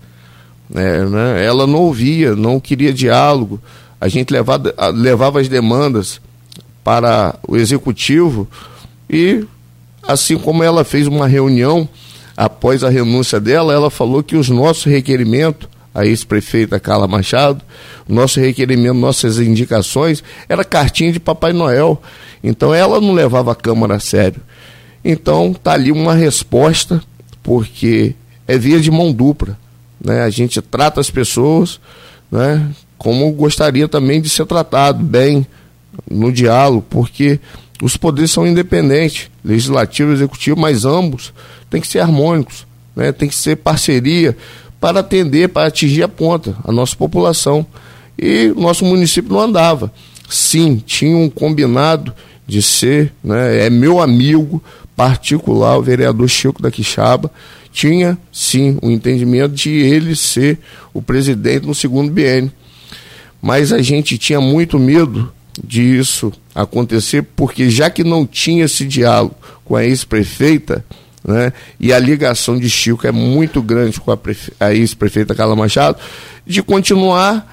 É, 0.74 1.04
né? 1.04 1.44
Ela 1.44 1.66
não 1.66 1.80
ouvia, 1.80 2.36
não 2.36 2.60
queria 2.60 2.92
diálogo 2.92 3.60
a 4.00 4.08
gente 4.08 4.32
levava, 4.32 4.74
levava 4.94 5.40
as 5.40 5.48
demandas 5.48 6.20
para 6.82 7.38
o 7.46 7.56
executivo 7.56 8.48
e, 9.08 9.44
assim 10.02 10.38
como 10.38 10.62
ela 10.62 10.84
fez 10.84 11.06
uma 11.06 11.26
reunião 11.26 11.88
após 12.36 12.82
a 12.82 12.88
renúncia 12.88 13.38
dela, 13.38 13.74
ela 13.74 13.90
falou 13.90 14.22
que 14.22 14.36
os 14.36 14.48
nossos 14.48 14.84
requerimentos, 14.84 15.68
a 15.94 16.06
ex-prefeita 16.06 16.80
Carla 16.80 17.06
Machado, 17.06 17.60
nosso 18.08 18.40
requerimento, 18.40 18.94
nossas 18.94 19.38
indicações, 19.38 20.22
era 20.48 20.64
cartinha 20.64 21.12
de 21.12 21.20
Papai 21.20 21.52
Noel. 21.52 22.00
Então 22.42 22.72
ela 22.74 23.00
não 23.00 23.12
levava 23.12 23.52
a 23.52 23.54
Câmara 23.54 23.96
a 23.96 24.00
sério. 24.00 24.40
Então 25.04 25.52
tá 25.52 25.72
ali 25.72 25.92
uma 25.92 26.14
resposta, 26.14 27.02
porque 27.42 28.14
é 28.48 28.56
via 28.56 28.80
de 28.80 28.90
mão 28.90 29.12
dupla. 29.12 29.58
Né? 30.02 30.22
A 30.22 30.30
gente 30.30 30.62
trata 30.62 31.00
as 31.00 31.10
pessoas 31.10 31.78
né, 32.30 32.70
como 33.00 33.32
gostaria 33.32 33.88
também 33.88 34.20
de 34.20 34.28
ser 34.28 34.44
tratado 34.44 35.02
bem 35.02 35.46
no 36.08 36.30
diálogo, 36.30 36.84
porque 36.90 37.40
os 37.82 37.96
poderes 37.96 38.30
são 38.30 38.46
independentes, 38.46 39.30
legislativo 39.42 40.10
e 40.10 40.12
executivo, 40.12 40.60
mas 40.60 40.84
ambos 40.84 41.32
têm 41.70 41.80
que 41.80 41.88
ser 41.88 42.00
harmônicos, 42.00 42.66
né? 42.94 43.10
tem 43.10 43.26
que 43.26 43.34
ser 43.34 43.56
parceria 43.56 44.36
para 44.78 45.00
atender, 45.00 45.48
para 45.48 45.68
atingir 45.68 46.02
a 46.02 46.08
ponta, 46.08 46.54
a 46.62 46.70
nossa 46.70 46.94
população. 46.94 47.64
E 48.18 48.52
nosso 48.54 48.84
município 48.84 49.32
não 49.32 49.40
andava. 49.40 49.90
Sim, 50.28 50.76
tinha 50.84 51.16
um 51.16 51.30
combinado 51.30 52.12
de 52.46 52.60
ser, 52.60 53.14
né, 53.24 53.64
é 53.64 53.70
meu 53.70 53.98
amigo 53.98 54.62
particular, 54.94 55.78
o 55.78 55.82
vereador 55.82 56.28
Chico 56.28 56.60
da 56.60 56.70
Quixaba, 56.70 57.30
tinha 57.72 58.18
sim 58.30 58.78
o 58.82 58.88
um 58.88 58.90
entendimento 58.90 59.54
de 59.54 59.70
ele 59.70 60.14
ser 60.14 60.58
o 60.92 61.00
presidente 61.00 61.66
no 61.66 61.74
segundo 61.74 62.12
biênio 62.12 62.52
mas 63.40 63.72
a 63.72 63.80
gente 63.80 64.18
tinha 64.18 64.40
muito 64.40 64.78
medo 64.78 65.32
disso 65.62 66.32
acontecer, 66.54 67.22
porque 67.22 67.70
já 67.70 67.90
que 67.90 68.04
não 68.04 68.26
tinha 68.26 68.64
esse 68.64 68.86
diálogo 68.86 69.34
com 69.64 69.76
a 69.76 69.84
ex-prefeita, 69.84 70.84
né, 71.22 71.52
e 71.78 71.92
a 71.92 71.98
ligação 71.98 72.58
de 72.58 72.68
Chico 72.68 73.06
é 73.06 73.12
muito 73.12 73.62
grande 73.62 74.00
com 74.00 74.10
a, 74.10 74.18
a 74.58 74.74
ex-prefeita 74.74 75.34
Carla 75.34 75.54
Machado, 75.54 75.98
de 76.46 76.62
continuar, 76.62 77.46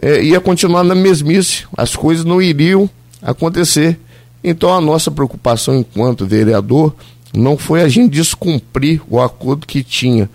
é, 0.00 0.22
ia 0.22 0.40
continuar 0.40 0.84
na 0.84 0.94
mesmice, 0.94 1.64
as 1.76 1.94
coisas 1.94 2.24
não 2.24 2.40
iriam 2.40 2.88
acontecer. 3.22 3.98
Então 4.42 4.74
a 4.74 4.80
nossa 4.80 5.10
preocupação 5.10 5.76
enquanto 5.76 6.26
vereador 6.26 6.94
não 7.32 7.58
foi 7.58 7.82
a 7.82 7.88
gente 7.88 8.10
descumprir 8.12 9.02
o 9.08 9.20
acordo 9.20 9.66
que 9.66 9.84
tinha, 9.84 10.28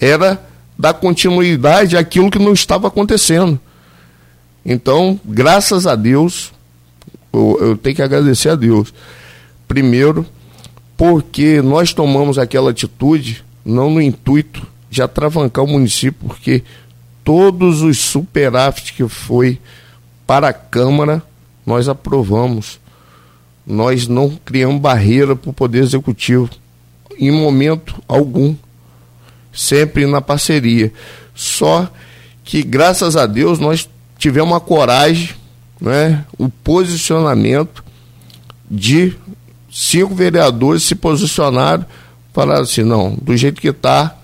era 0.00 0.40
dar 0.78 0.94
continuidade 0.94 1.96
àquilo 1.96 2.30
que 2.30 2.38
não 2.38 2.52
estava 2.52 2.86
acontecendo. 2.86 3.60
Então, 4.70 5.18
graças 5.24 5.86
a 5.86 5.96
Deus, 5.96 6.52
eu, 7.32 7.58
eu 7.58 7.76
tenho 7.78 7.96
que 7.96 8.02
agradecer 8.02 8.50
a 8.50 8.54
Deus. 8.54 8.92
Primeiro, 9.66 10.26
porque 10.94 11.62
nós 11.62 11.94
tomamos 11.94 12.36
aquela 12.36 12.70
atitude 12.70 13.42
não 13.64 13.88
no 13.88 14.02
intuito 14.02 14.66
de 14.90 15.00
atravancar 15.00 15.64
o 15.64 15.68
município, 15.68 16.28
porque 16.28 16.62
todos 17.24 17.80
os 17.80 17.98
superávites 17.98 18.90
que 18.90 19.08
foi 19.08 19.58
para 20.26 20.48
a 20.48 20.52
Câmara, 20.52 21.22
nós 21.64 21.88
aprovamos. 21.88 22.78
Nós 23.66 24.06
não 24.06 24.38
criamos 24.44 24.82
barreira 24.82 25.34
para 25.34 25.48
o 25.48 25.54
Poder 25.54 25.82
Executivo, 25.82 26.50
em 27.18 27.30
momento 27.30 28.02
algum. 28.06 28.54
Sempre 29.50 30.04
na 30.04 30.20
parceria. 30.20 30.92
Só 31.34 31.90
que, 32.44 32.62
graças 32.62 33.16
a 33.16 33.24
Deus, 33.24 33.58
nós 33.58 33.88
tivemos 34.18 34.54
a 34.54 34.60
coragem, 34.60 35.30
né, 35.80 36.24
o 36.36 36.48
posicionamento 36.48 37.84
de 38.68 39.16
cinco 39.70 40.14
vereadores 40.14 40.82
se 40.82 40.94
posicionaram, 40.94 41.86
falaram 42.32 42.62
assim, 42.62 42.82
não, 42.82 43.16
do 43.22 43.36
jeito 43.36 43.60
que 43.60 43.68
está, 43.68 44.16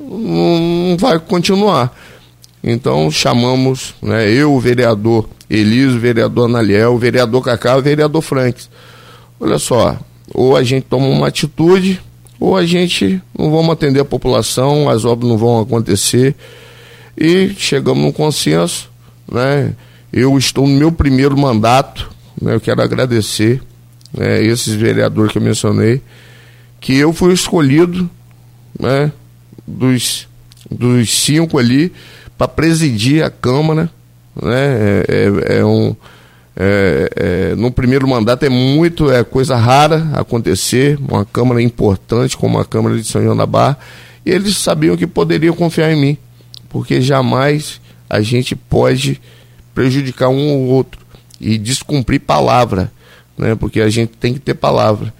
não 0.00 0.96
vai 0.98 1.18
continuar. 1.18 1.96
Então 2.64 3.10
chamamos, 3.10 3.94
né, 4.02 4.28
eu, 4.30 4.52
o 4.52 4.58
vereador 4.60 5.28
Eliso, 5.48 5.96
o 5.96 6.00
vereador 6.00 6.48
Analiel, 6.48 6.94
o 6.94 6.98
vereador 6.98 7.42
Cacá, 7.42 7.76
o 7.76 7.82
vereador 7.82 8.22
Franks. 8.22 8.68
Olha 9.38 9.58
só, 9.58 9.96
ou 10.34 10.56
a 10.56 10.62
gente 10.62 10.84
toma 10.84 11.06
uma 11.06 11.28
atitude, 11.28 12.00
ou 12.40 12.56
a 12.56 12.66
gente 12.66 13.20
não 13.36 13.50
vamos 13.50 13.70
atender 13.70 14.00
a 14.00 14.04
população, 14.04 14.88
as 14.88 15.04
obras 15.04 15.28
não 15.28 15.38
vão 15.38 15.60
acontecer. 15.60 16.34
E 17.16 17.50
chegamos 17.56 18.02
num 18.02 18.12
consenso 18.12 18.90
né? 19.30 19.74
Eu 20.12 20.36
estou 20.38 20.66
no 20.66 20.74
meu 20.74 20.90
primeiro 20.90 21.36
mandato, 21.36 22.10
né, 22.40 22.54
eu 22.54 22.60
quero 22.60 22.80
agradecer 22.80 23.62
né, 24.12 24.42
esses 24.42 24.74
vereadores 24.74 25.32
que 25.32 25.38
eu 25.38 25.42
mencionei, 25.42 26.00
que 26.80 26.96
eu 26.96 27.12
fui 27.12 27.32
escolhido 27.32 28.08
né, 28.78 29.12
dos, 29.66 30.26
dos 30.70 31.10
cinco 31.10 31.58
ali 31.58 31.92
para 32.38 32.48
presidir 32.48 33.22
a 33.22 33.30
Câmara. 33.30 33.90
Né, 34.40 34.54
é, 34.54 35.04
é, 35.08 35.58
é 35.58 35.64
um, 35.64 35.94
é, 36.56 37.10
é, 37.14 37.54
no 37.54 37.70
primeiro 37.70 38.08
mandato 38.08 38.44
é 38.44 38.48
muito, 38.48 39.10
é 39.10 39.22
coisa 39.22 39.56
rara 39.56 40.08
acontecer, 40.14 40.98
uma 41.08 41.24
Câmara 41.24 41.62
importante 41.62 42.36
como 42.36 42.58
a 42.58 42.64
Câmara 42.64 42.96
de 42.96 43.04
São 43.04 43.22
João 43.22 43.36
da 43.36 43.46
Barra, 43.46 43.78
e 44.24 44.30
eles 44.30 44.56
sabiam 44.56 44.96
que 44.96 45.06
poderiam 45.06 45.54
confiar 45.54 45.92
em 45.92 46.00
mim, 46.00 46.18
porque 46.68 47.00
jamais 47.00 47.80
a 48.08 48.20
gente 48.20 48.54
pode 48.54 49.20
prejudicar 49.74 50.28
um 50.28 50.48
ou 50.50 50.66
outro 50.66 51.00
e 51.40 51.56
descumprir 51.56 52.20
palavra, 52.20 52.90
né? 53.36 53.54
porque 53.54 53.80
a 53.80 53.88
gente 53.88 54.10
tem 54.18 54.34
que 54.34 54.40
ter 54.40 54.54
palavra. 54.54 55.12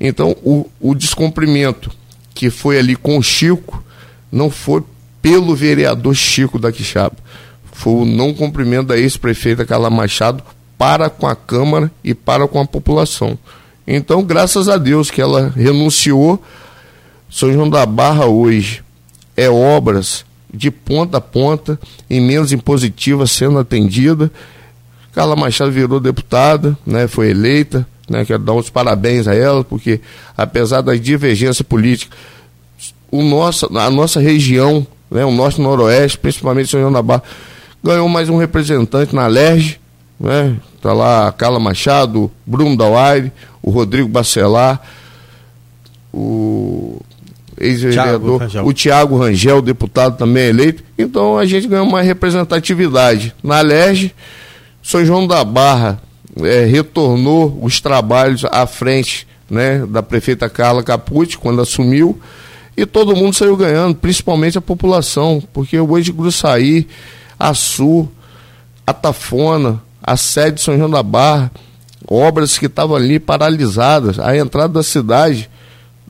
Então, 0.00 0.36
o, 0.42 0.66
o 0.80 0.94
descumprimento 0.94 1.90
que 2.34 2.50
foi 2.50 2.78
ali 2.78 2.94
com 2.94 3.18
o 3.18 3.22
Chico 3.22 3.82
não 4.30 4.48
foi 4.48 4.82
pelo 5.20 5.54
vereador 5.54 6.14
Chico 6.14 6.58
da 6.58 6.70
Quixaba, 6.70 7.16
foi 7.72 7.92
o 7.92 8.04
não 8.04 8.32
cumprimento 8.32 8.88
da 8.88 8.96
ex-prefeita 8.96 9.64
Carla 9.64 9.90
Machado 9.90 10.42
para 10.76 11.10
com 11.10 11.26
a 11.26 11.34
Câmara 11.34 11.90
e 12.02 12.14
para 12.14 12.46
com 12.46 12.60
a 12.60 12.66
população. 12.66 13.36
Então, 13.86 14.22
graças 14.22 14.68
a 14.68 14.76
Deus 14.76 15.10
que 15.10 15.20
ela 15.20 15.52
renunciou. 15.56 16.42
São 17.30 17.52
João 17.52 17.68
da 17.68 17.84
Barra 17.84 18.26
hoje 18.26 18.82
é 19.36 19.50
obras 19.50 20.24
de 20.52 20.70
ponta 20.70 21.18
a 21.18 21.20
ponta, 21.20 21.78
emendas 22.08 22.52
impositivas 22.52 23.30
sendo 23.30 23.58
atendida. 23.58 24.30
Carla 25.12 25.36
Machado 25.36 25.70
virou 25.70 26.00
deputada, 26.00 26.76
né, 26.86 27.06
foi 27.06 27.30
eleita, 27.30 27.86
né, 28.08 28.24
quero 28.24 28.42
dar 28.42 28.54
os 28.54 28.70
parabéns 28.70 29.26
a 29.26 29.34
ela, 29.34 29.64
porque 29.64 30.00
apesar 30.36 30.80
das 30.80 31.00
divergências 31.00 31.62
políticas, 31.62 32.16
o 33.10 33.22
nosso, 33.22 33.66
a 33.76 33.90
nossa 33.90 34.20
região, 34.20 34.86
né, 35.10 35.24
o 35.24 35.32
nosso 35.32 35.60
noroeste, 35.60 36.18
principalmente 36.18 36.70
São 36.70 36.80
João 36.80 36.92
da 36.92 37.02
Barra, 37.02 37.22
ganhou 37.82 38.08
mais 38.08 38.28
um 38.28 38.36
representante 38.36 39.14
na 39.14 39.26
LERJ, 39.26 39.80
né, 40.18 40.56
tá 40.80 40.92
lá 40.92 41.28
a 41.28 41.32
Carla 41.32 41.58
Machado, 41.58 42.30
Bruno 42.46 42.76
Dauaire, 42.76 43.32
o 43.62 43.70
Rodrigo 43.70 44.08
Bacelar, 44.08 44.80
o 46.12 47.00
ex-vereador, 47.60 48.40
o 48.64 48.72
Tiago 48.72 49.18
Rangel, 49.18 49.60
deputado 49.62 50.16
também 50.16 50.48
eleito. 50.48 50.82
Então 50.98 51.38
a 51.38 51.44
gente 51.44 51.66
ganhou 51.66 51.86
uma 51.86 52.02
representatividade. 52.02 53.34
Na 53.42 53.60
LERJ, 53.60 54.14
São 54.82 55.04
João 55.04 55.26
da 55.26 55.44
Barra 55.44 56.00
é, 56.42 56.64
retornou 56.64 57.58
os 57.62 57.80
trabalhos 57.80 58.44
à 58.44 58.66
frente 58.66 59.26
né, 59.50 59.84
da 59.86 60.02
prefeita 60.02 60.48
Carla 60.48 60.82
Capucci, 60.82 61.38
quando 61.38 61.60
assumiu, 61.60 62.18
e 62.76 62.86
todo 62.86 63.16
mundo 63.16 63.34
saiu 63.34 63.56
ganhando, 63.56 63.94
principalmente 63.94 64.58
a 64.58 64.60
população, 64.60 65.42
porque 65.52 65.78
hoje 65.80 66.12
Gruçaí, 66.12 66.86
Açu, 67.38 68.08
Atafona, 68.86 69.80
a 70.02 70.16
sede 70.16 70.56
de 70.56 70.62
São 70.62 70.76
João 70.76 70.90
da 70.90 71.02
Barra, 71.02 71.50
obras 72.08 72.56
que 72.56 72.66
estavam 72.66 72.96
ali 72.96 73.18
paralisadas, 73.18 74.18
a 74.18 74.36
entrada 74.36 74.74
da 74.74 74.82
cidade 74.82 75.50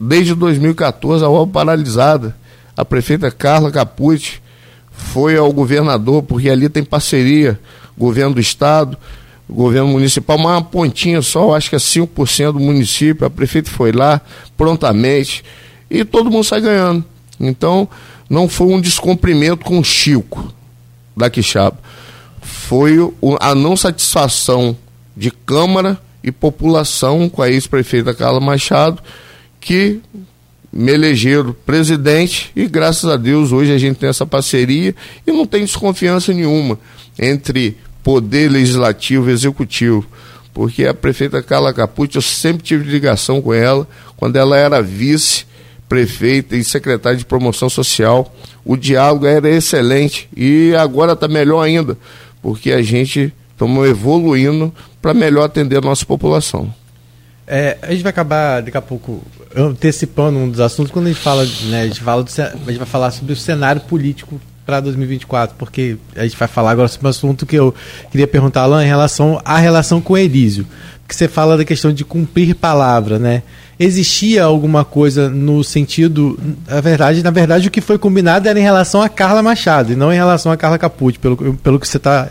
Desde 0.00 0.34
2014, 0.34 1.24
a 1.24 1.28
obra 1.28 1.52
paralisada. 1.52 2.36
A 2.76 2.84
prefeita 2.84 3.30
Carla 3.30 3.72
Capucci 3.72 4.40
foi 4.92 5.36
ao 5.36 5.52
governador, 5.52 6.22
porque 6.22 6.48
ali 6.48 6.68
tem 6.68 6.84
parceria, 6.84 7.58
governo 7.96 8.34
do 8.34 8.40
estado, 8.40 8.96
governo 9.50 9.88
municipal, 9.88 10.36
uma 10.36 10.62
pontinha 10.62 11.20
só, 11.20 11.56
acho 11.56 11.70
que 11.70 11.76
é 11.76 11.78
5% 11.78 12.52
do 12.52 12.60
município. 12.60 13.26
A 13.26 13.30
prefeita 13.30 13.70
foi 13.70 13.90
lá 13.90 14.20
prontamente 14.56 15.44
e 15.90 16.04
todo 16.04 16.30
mundo 16.30 16.44
sai 16.44 16.60
ganhando. 16.60 17.04
Então, 17.40 17.88
não 18.30 18.48
foi 18.48 18.68
um 18.68 18.80
descumprimento 18.80 19.64
com 19.64 19.80
o 19.80 19.84
Chico 19.84 20.52
da 21.16 21.28
Quixaba. 21.28 21.78
Foi 22.40 22.96
a 23.40 23.54
não 23.54 23.76
satisfação 23.76 24.76
de 25.16 25.30
Câmara 25.32 25.98
e 26.22 26.30
população 26.30 27.28
com 27.28 27.42
a 27.42 27.50
ex-prefeita 27.50 28.14
Carla 28.14 28.40
Machado 28.40 29.02
que 29.68 30.00
me 30.72 30.92
elegeram 30.92 31.54
presidente 31.66 32.50
e 32.56 32.66
graças 32.66 33.04
a 33.04 33.18
Deus 33.18 33.52
hoje 33.52 33.70
a 33.70 33.76
gente 33.76 33.98
tem 33.98 34.08
essa 34.08 34.24
parceria 34.24 34.94
e 35.26 35.30
não 35.30 35.44
tem 35.44 35.60
desconfiança 35.60 36.32
nenhuma 36.32 36.78
entre 37.18 37.76
poder 38.02 38.50
legislativo 38.50 39.28
e 39.28 39.32
executivo. 39.34 40.06
Porque 40.54 40.86
a 40.86 40.94
prefeita 40.94 41.42
Carla 41.42 41.74
Capucci, 41.74 42.16
eu 42.16 42.22
sempre 42.22 42.62
tive 42.62 42.90
ligação 42.90 43.42
com 43.42 43.52
ela, 43.52 43.86
quando 44.16 44.36
ela 44.36 44.56
era 44.56 44.80
vice 44.80 45.44
prefeita 45.86 46.56
e 46.56 46.64
secretária 46.64 47.18
de 47.18 47.26
promoção 47.26 47.68
social. 47.68 48.34
O 48.64 48.74
diálogo 48.74 49.26
era 49.26 49.50
excelente 49.50 50.30
e 50.34 50.74
agora 50.76 51.12
está 51.12 51.28
melhor 51.28 51.60
ainda, 51.60 51.94
porque 52.40 52.72
a 52.72 52.80
gente 52.80 53.34
estamos 53.52 53.86
evoluindo 53.86 54.72
para 55.02 55.12
melhor 55.12 55.44
atender 55.44 55.76
a 55.76 55.82
nossa 55.82 56.06
população. 56.06 56.72
É, 57.50 57.78
a 57.80 57.90
gente 57.92 58.02
vai 58.02 58.10
acabar 58.10 58.60
daqui 58.60 58.76
a 58.76 58.82
pouco 58.82 59.24
antecipando 59.56 60.38
um 60.38 60.50
dos 60.50 60.60
assuntos 60.60 60.92
quando 60.92 61.06
a 61.06 61.08
gente 61.08 61.20
fala, 61.20 61.46
né, 61.70 61.80
a 61.80 61.86
gente 61.86 62.00
fala 62.00 62.22
do, 62.22 62.30
a 62.30 62.70
gente 62.70 62.76
vai 62.76 62.86
falar 62.86 63.10
sobre 63.10 63.32
o 63.32 63.36
cenário 63.36 63.80
político 63.80 64.38
para 64.66 64.80
2024, 64.80 65.56
porque 65.56 65.96
a 66.14 66.24
gente 66.24 66.36
vai 66.36 66.46
falar 66.46 66.72
agora 66.72 66.88
sobre 66.88 67.06
um 67.06 67.10
assunto 67.10 67.46
que 67.46 67.56
eu 67.56 67.74
queria 68.10 68.26
perguntar, 68.26 68.64
Alain, 68.64 68.84
em 68.84 68.86
relação 68.86 69.40
à 69.42 69.56
relação 69.56 69.98
com 69.98 70.12
o 70.12 70.18
Elísio. 70.18 70.66
Porque 71.00 71.14
você 71.14 71.26
fala 71.26 71.56
da 71.56 71.64
questão 71.64 71.90
de 71.90 72.04
cumprir 72.04 72.54
palavra, 72.54 73.18
né? 73.18 73.42
Existia 73.80 74.44
alguma 74.44 74.84
coisa 74.84 75.30
no 75.30 75.64
sentido. 75.64 76.38
Na 76.66 76.82
verdade, 76.82 77.22
na 77.22 77.30
verdade, 77.30 77.68
o 77.68 77.70
que 77.70 77.80
foi 77.80 77.96
combinado 77.96 78.46
era 78.46 78.60
em 78.60 78.62
relação 78.62 79.00
a 79.00 79.08
Carla 79.08 79.42
Machado 79.42 79.94
e 79.94 79.96
não 79.96 80.12
em 80.12 80.16
relação 80.16 80.52
a 80.52 80.56
Carla 80.56 80.76
Capucci, 80.76 81.18
pelo, 81.18 81.54
pelo 81.54 81.80
que 81.80 81.88
você 81.88 81.96
está 81.96 82.28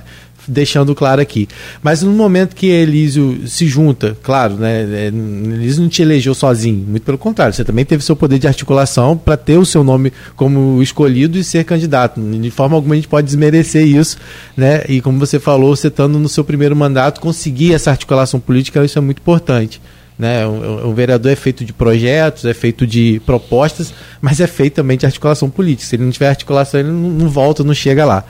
deixando 0.47 0.95
claro 0.95 1.21
aqui. 1.21 1.47
Mas 1.81 2.01
no 2.01 2.11
momento 2.11 2.55
que 2.55 2.67
Elísio 2.67 3.47
se 3.47 3.67
junta, 3.67 4.17
claro, 4.23 4.55
né, 4.55 4.83
é, 4.83 5.07
Elísio 5.07 5.81
não 5.81 5.89
te 5.89 6.01
elegeu 6.01 6.33
sozinho, 6.33 6.85
muito 6.87 7.03
pelo 7.03 7.17
contrário, 7.17 7.53
você 7.53 7.63
também 7.63 7.85
teve 7.85 8.03
seu 8.03 8.15
poder 8.15 8.39
de 8.39 8.47
articulação 8.47 9.17
para 9.17 9.35
ter 9.35 9.57
o 9.57 9.65
seu 9.65 9.83
nome 9.83 10.13
como 10.35 10.81
escolhido 10.81 11.37
e 11.37 11.43
ser 11.43 11.63
candidato. 11.63 12.21
De 12.21 12.51
forma 12.51 12.75
alguma 12.75 12.95
a 12.95 12.97
gente 12.97 13.07
pode 13.07 13.25
desmerecer 13.25 13.85
isso, 13.85 14.17
né? 14.55 14.83
E 14.87 15.01
como 15.01 15.19
você 15.19 15.39
falou, 15.39 15.75
você 15.75 15.87
estando 15.87 16.19
no 16.19 16.29
seu 16.29 16.43
primeiro 16.43 16.75
mandato, 16.75 17.19
conseguir 17.19 17.73
essa 17.73 17.91
articulação 17.91 18.39
política, 18.39 18.83
isso 18.85 18.97
é 18.97 19.01
muito 19.01 19.19
importante. 19.19 19.81
Né? 20.17 20.45
O, 20.47 20.89
o, 20.89 20.93
vereador 20.93 21.31
é 21.31 21.35
feito 21.35 21.63
de 21.63 21.71
projetos, 21.71 22.43
é 22.45 22.53
feito 22.53 22.87
de 22.87 23.21
propostas, 23.25 23.93
mas 24.19 24.39
é 24.39 24.47
feito 24.47 24.73
também 24.73 24.97
de 24.97 25.05
articulação 25.05 25.49
política. 25.49 25.87
Se 25.87 25.95
ele 25.95 26.03
não 26.03 26.11
tiver 26.11 26.29
articulação, 26.29 26.79
ele 26.79 26.89
não, 26.89 27.09
não 27.09 27.29
volta, 27.29 27.63
não 27.63 27.73
chega 27.73 28.03
lá. 28.03 28.23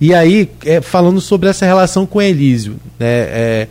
E 0.00 0.14
aí, 0.14 0.50
é, 0.64 0.80
falando 0.80 1.20
sobre 1.20 1.48
essa 1.48 1.64
relação 1.64 2.06
com 2.06 2.18
o 2.18 2.22
Elísio, 2.22 2.76
né, 2.98 3.06
é, 3.08 3.68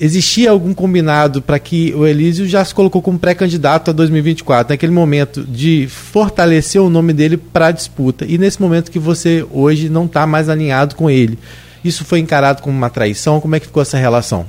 existia 0.00 0.50
algum 0.50 0.72
combinado 0.72 1.42
para 1.42 1.58
que 1.58 1.92
o 1.94 2.06
Elísio 2.06 2.46
já 2.46 2.64
se 2.64 2.74
colocou 2.74 3.02
como 3.02 3.18
pré-candidato 3.18 3.90
a 3.90 3.92
2024, 3.92 4.72
naquele 4.72 4.92
momento 4.92 5.42
de 5.42 5.88
fortalecer 5.88 6.80
o 6.80 6.88
nome 6.88 7.12
dele 7.12 7.36
para 7.36 7.66
a 7.66 7.72
disputa, 7.72 8.24
e 8.24 8.38
nesse 8.38 8.60
momento 8.60 8.90
que 8.90 8.98
você 8.98 9.44
hoje 9.50 9.88
não 9.88 10.06
está 10.06 10.26
mais 10.26 10.48
alinhado 10.48 10.94
com 10.94 11.10
ele. 11.10 11.38
Isso 11.84 12.04
foi 12.04 12.18
encarado 12.18 12.62
como 12.62 12.76
uma 12.76 12.90
traição? 12.90 13.40
Como 13.40 13.54
é 13.54 13.60
que 13.60 13.66
ficou 13.66 13.82
essa 13.82 13.96
relação? 13.96 14.46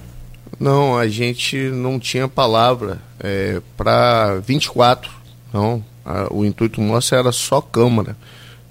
Não, 0.60 0.98
a 0.98 1.08
gente 1.08 1.56
não 1.58 2.00
tinha 2.00 2.28
palavra 2.28 2.98
é, 3.20 3.62
para 3.78 4.40
24. 4.46 5.10
Não, 5.54 5.84
a, 6.04 6.28
o 6.32 6.44
intuito 6.44 6.82
nosso 6.82 7.16
era 7.16 7.32
só 7.32 7.62
Câmara. 7.62 8.18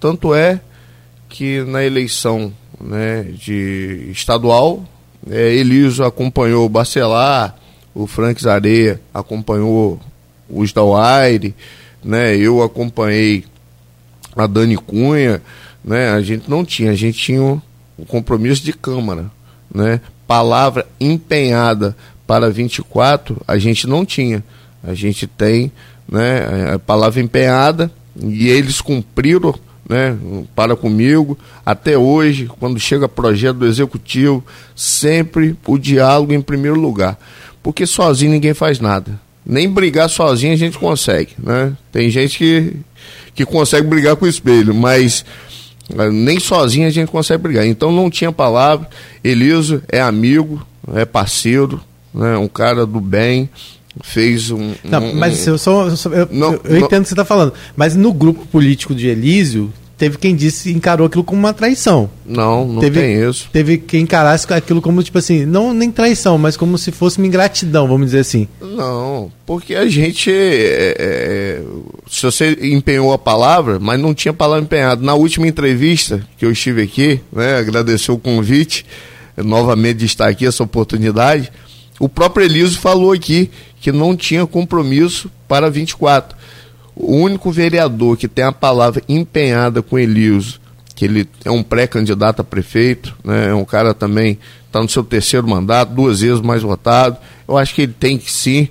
Tanto 0.00 0.34
é 0.34 0.60
que 1.28 1.62
na 1.62 1.84
eleição 1.84 2.52
né, 2.80 3.22
de 3.22 4.08
estadual, 4.10 4.84
é, 5.28 5.54
Eliso 5.54 6.04
acompanhou 6.04 6.66
o 6.66 6.68
Bacelar, 6.68 7.56
o 7.94 8.06
Frank 8.06 8.40
Zareia 8.40 9.00
acompanhou 9.12 10.00
o 10.48 10.64
Stalwaire, 10.64 11.54
né, 12.02 12.36
eu 12.36 12.62
acompanhei 12.62 13.44
a 14.36 14.46
Dani 14.46 14.76
Cunha, 14.76 15.42
né, 15.84 16.10
a 16.10 16.22
gente 16.22 16.48
não 16.48 16.64
tinha, 16.64 16.92
a 16.92 16.96
gente 16.96 17.18
tinha 17.18 17.42
o 17.42 17.62
um 17.98 18.04
compromisso 18.04 18.62
de 18.62 18.72
Câmara, 18.72 19.30
né, 19.74 20.00
palavra 20.26 20.86
empenhada 21.00 21.96
para 22.26 22.50
24, 22.50 23.40
a 23.48 23.56
gente 23.56 23.86
não 23.86 24.04
tinha. 24.04 24.44
A 24.84 24.92
gente 24.92 25.26
tem 25.26 25.72
né, 26.06 26.74
a 26.74 26.78
palavra 26.78 27.20
empenhada 27.20 27.90
e 28.22 28.48
eles 28.48 28.82
cumpriram 28.82 29.54
né, 29.88 30.16
para 30.54 30.76
comigo. 30.76 31.38
Até 31.64 31.96
hoje, 31.96 32.50
quando 32.58 32.78
chega 32.78 33.08
projeto 33.08 33.58
do 33.58 33.66
executivo, 33.66 34.44
sempre 34.76 35.56
o 35.66 35.78
diálogo 35.78 36.32
em 36.32 36.40
primeiro 36.40 36.78
lugar. 36.78 37.18
Porque 37.62 37.86
sozinho 37.86 38.32
ninguém 38.32 38.54
faz 38.54 38.78
nada. 38.80 39.18
Nem 39.44 39.68
brigar 39.68 40.10
sozinho 40.10 40.52
a 40.52 40.56
gente 40.56 40.78
consegue, 40.78 41.32
né? 41.38 41.72
Tem 41.90 42.10
gente 42.10 42.36
que, 42.38 42.76
que 43.34 43.46
consegue 43.46 43.86
brigar 43.86 44.14
com 44.14 44.26
o 44.26 44.28
espelho, 44.28 44.74
mas 44.74 45.24
Nem 46.12 46.38
sozinho 46.38 46.86
a 46.86 46.90
gente 46.90 47.10
consegue 47.10 47.42
brigar. 47.42 47.66
Então 47.66 47.90
não 47.90 48.10
tinha 48.10 48.30
palavra. 48.30 48.88
Eliso 49.24 49.82
é 49.88 50.00
amigo, 50.00 50.64
é 50.94 51.04
parceiro, 51.04 51.80
né, 52.12 52.36
um 52.36 52.48
cara 52.48 52.84
do 52.84 53.00
bem 53.00 53.48
fez 54.02 54.50
um. 54.50 54.72
Não, 54.84 55.02
um, 55.02 55.14
mas 55.14 55.46
eu, 55.46 55.58
só, 55.58 55.88
eu, 55.88 56.28
não, 56.30 56.52
eu, 56.52 56.60
eu 56.64 56.70
não, 56.80 56.86
entendo 56.86 57.00
o 57.00 57.02
que 57.02 57.08
você 57.08 57.14
está 57.14 57.24
falando. 57.24 57.52
Mas 57.76 57.94
no 57.94 58.12
grupo 58.12 58.46
político 58.46 58.94
de 58.94 59.08
Elísio, 59.08 59.72
teve 59.98 60.16
quem 60.16 60.34
disse 60.34 60.70
encarou 60.70 61.08
aquilo 61.08 61.24
como 61.24 61.40
uma 61.40 61.52
traição. 61.52 62.08
Não, 62.24 62.66
não 62.66 62.80
teve, 62.80 63.00
tem 63.00 63.28
isso. 63.28 63.48
Teve 63.52 63.78
quem 63.78 64.02
encarasse 64.02 64.50
aquilo 64.52 64.80
como, 64.80 65.02
tipo 65.02 65.18
assim, 65.18 65.44
não 65.44 65.74
nem 65.74 65.90
traição, 65.90 66.38
mas 66.38 66.56
como 66.56 66.78
se 66.78 66.92
fosse 66.92 67.18
uma 67.18 67.26
ingratidão, 67.26 67.88
vamos 67.88 68.06
dizer 68.06 68.20
assim. 68.20 68.46
Não, 68.60 69.30
porque 69.44 69.74
a 69.74 69.86
gente. 69.88 70.30
É, 70.30 70.94
é, 70.98 71.62
se 72.08 72.22
você 72.22 72.56
empenhou 72.62 73.12
a 73.12 73.18
palavra, 73.18 73.78
mas 73.80 74.00
não 74.00 74.14
tinha 74.14 74.32
palavra 74.32 74.62
empenhada. 74.62 75.02
Na 75.02 75.14
última 75.14 75.48
entrevista 75.48 76.24
que 76.38 76.44
eu 76.44 76.52
estive 76.52 76.82
aqui, 76.82 77.20
né, 77.32 77.56
agradecer 77.56 78.12
o 78.12 78.18
convite, 78.18 78.86
novamente 79.36 79.98
de 79.98 80.06
estar 80.06 80.28
aqui, 80.28 80.46
essa 80.46 80.62
oportunidade. 80.62 81.50
O 81.98 82.08
próprio 82.08 82.44
Eliso 82.44 82.78
falou 82.78 83.12
aqui 83.12 83.50
que 83.80 83.92
não 83.92 84.16
tinha 84.16 84.46
compromisso 84.46 85.30
para 85.46 85.70
24 85.70 86.36
o 86.98 87.14
único 87.14 87.52
vereador 87.52 88.16
que 88.16 88.26
tem 88.26 88.44
a 88.44 88.50
palavra 88.50 89.00
empenhada 89.08 89.80
com 89.80 89.98
Eliso, 89.98 90.60
que 90.96 91.04
ele 91.04 91.28
é 91.44 91.50
um 91.50 91.62
pré-candidato 91.62 92.40
a 92.40 92.44
prefeito, 92.44 93.14
né, 93.22 93.50
é 93.50 93.54
um 93.54 93.64
cara 93.64 93.94
também, 93.94 94.36
está 94.66 94.82
no 94.82 94.88
seu 94.88 95.04
terceiro 95.04 95.46
mandato, 95.46 95.94
duas 95.94 96.20
vezes 96.20 96.40
mais 96.40 96.60
votado. 96.60 97.16
Eu 97.46 97.56
acho 97.56 97.72
que 97.72 97.82
ele 97.82 97.94
tem 97.98 98.18
que 98.18 98.30
sim 98.30 98.68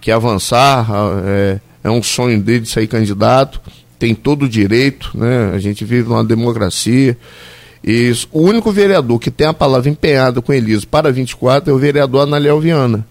que 0.00 0.10
avançar, 0.10 0.88
é, 1.24 1.60
é 1.84 1.90
um 1.90 2.02
sonho 2.02 2.40
dele 2.40 2.60
de 2.60 2.68
sair 2.68 2.88
candidato, 2.88 3.60
tem 3.98 4.16
todo 4.16 4.46
o 4.46 4.48
direito, 4.48 5.12
né? 5.14 5.52
A 5.54 5.58
gente 5.58 5.84
vive 5.84 6.08
numa 6.08 6.24
democracia. 6.24 7.16
E 7.82 8.12
o 8.30 8.42
único 8.42 8.70
vereador 8.70 9.18
que 9.18 9.30
tem 9.30 9.46
a 9.46 9.54
palavra 9.54 9.88
empenhada 9.88 10.42
com 10.42 10.52
Eliso 10.52 10.86
para 10.86 11.10
24 11.10 11.70
é 11.70 11.74
o 11.74 11.78
vereador 11.78 12.22
Analiel 12.22 12.60
Viana. 12.60 13.06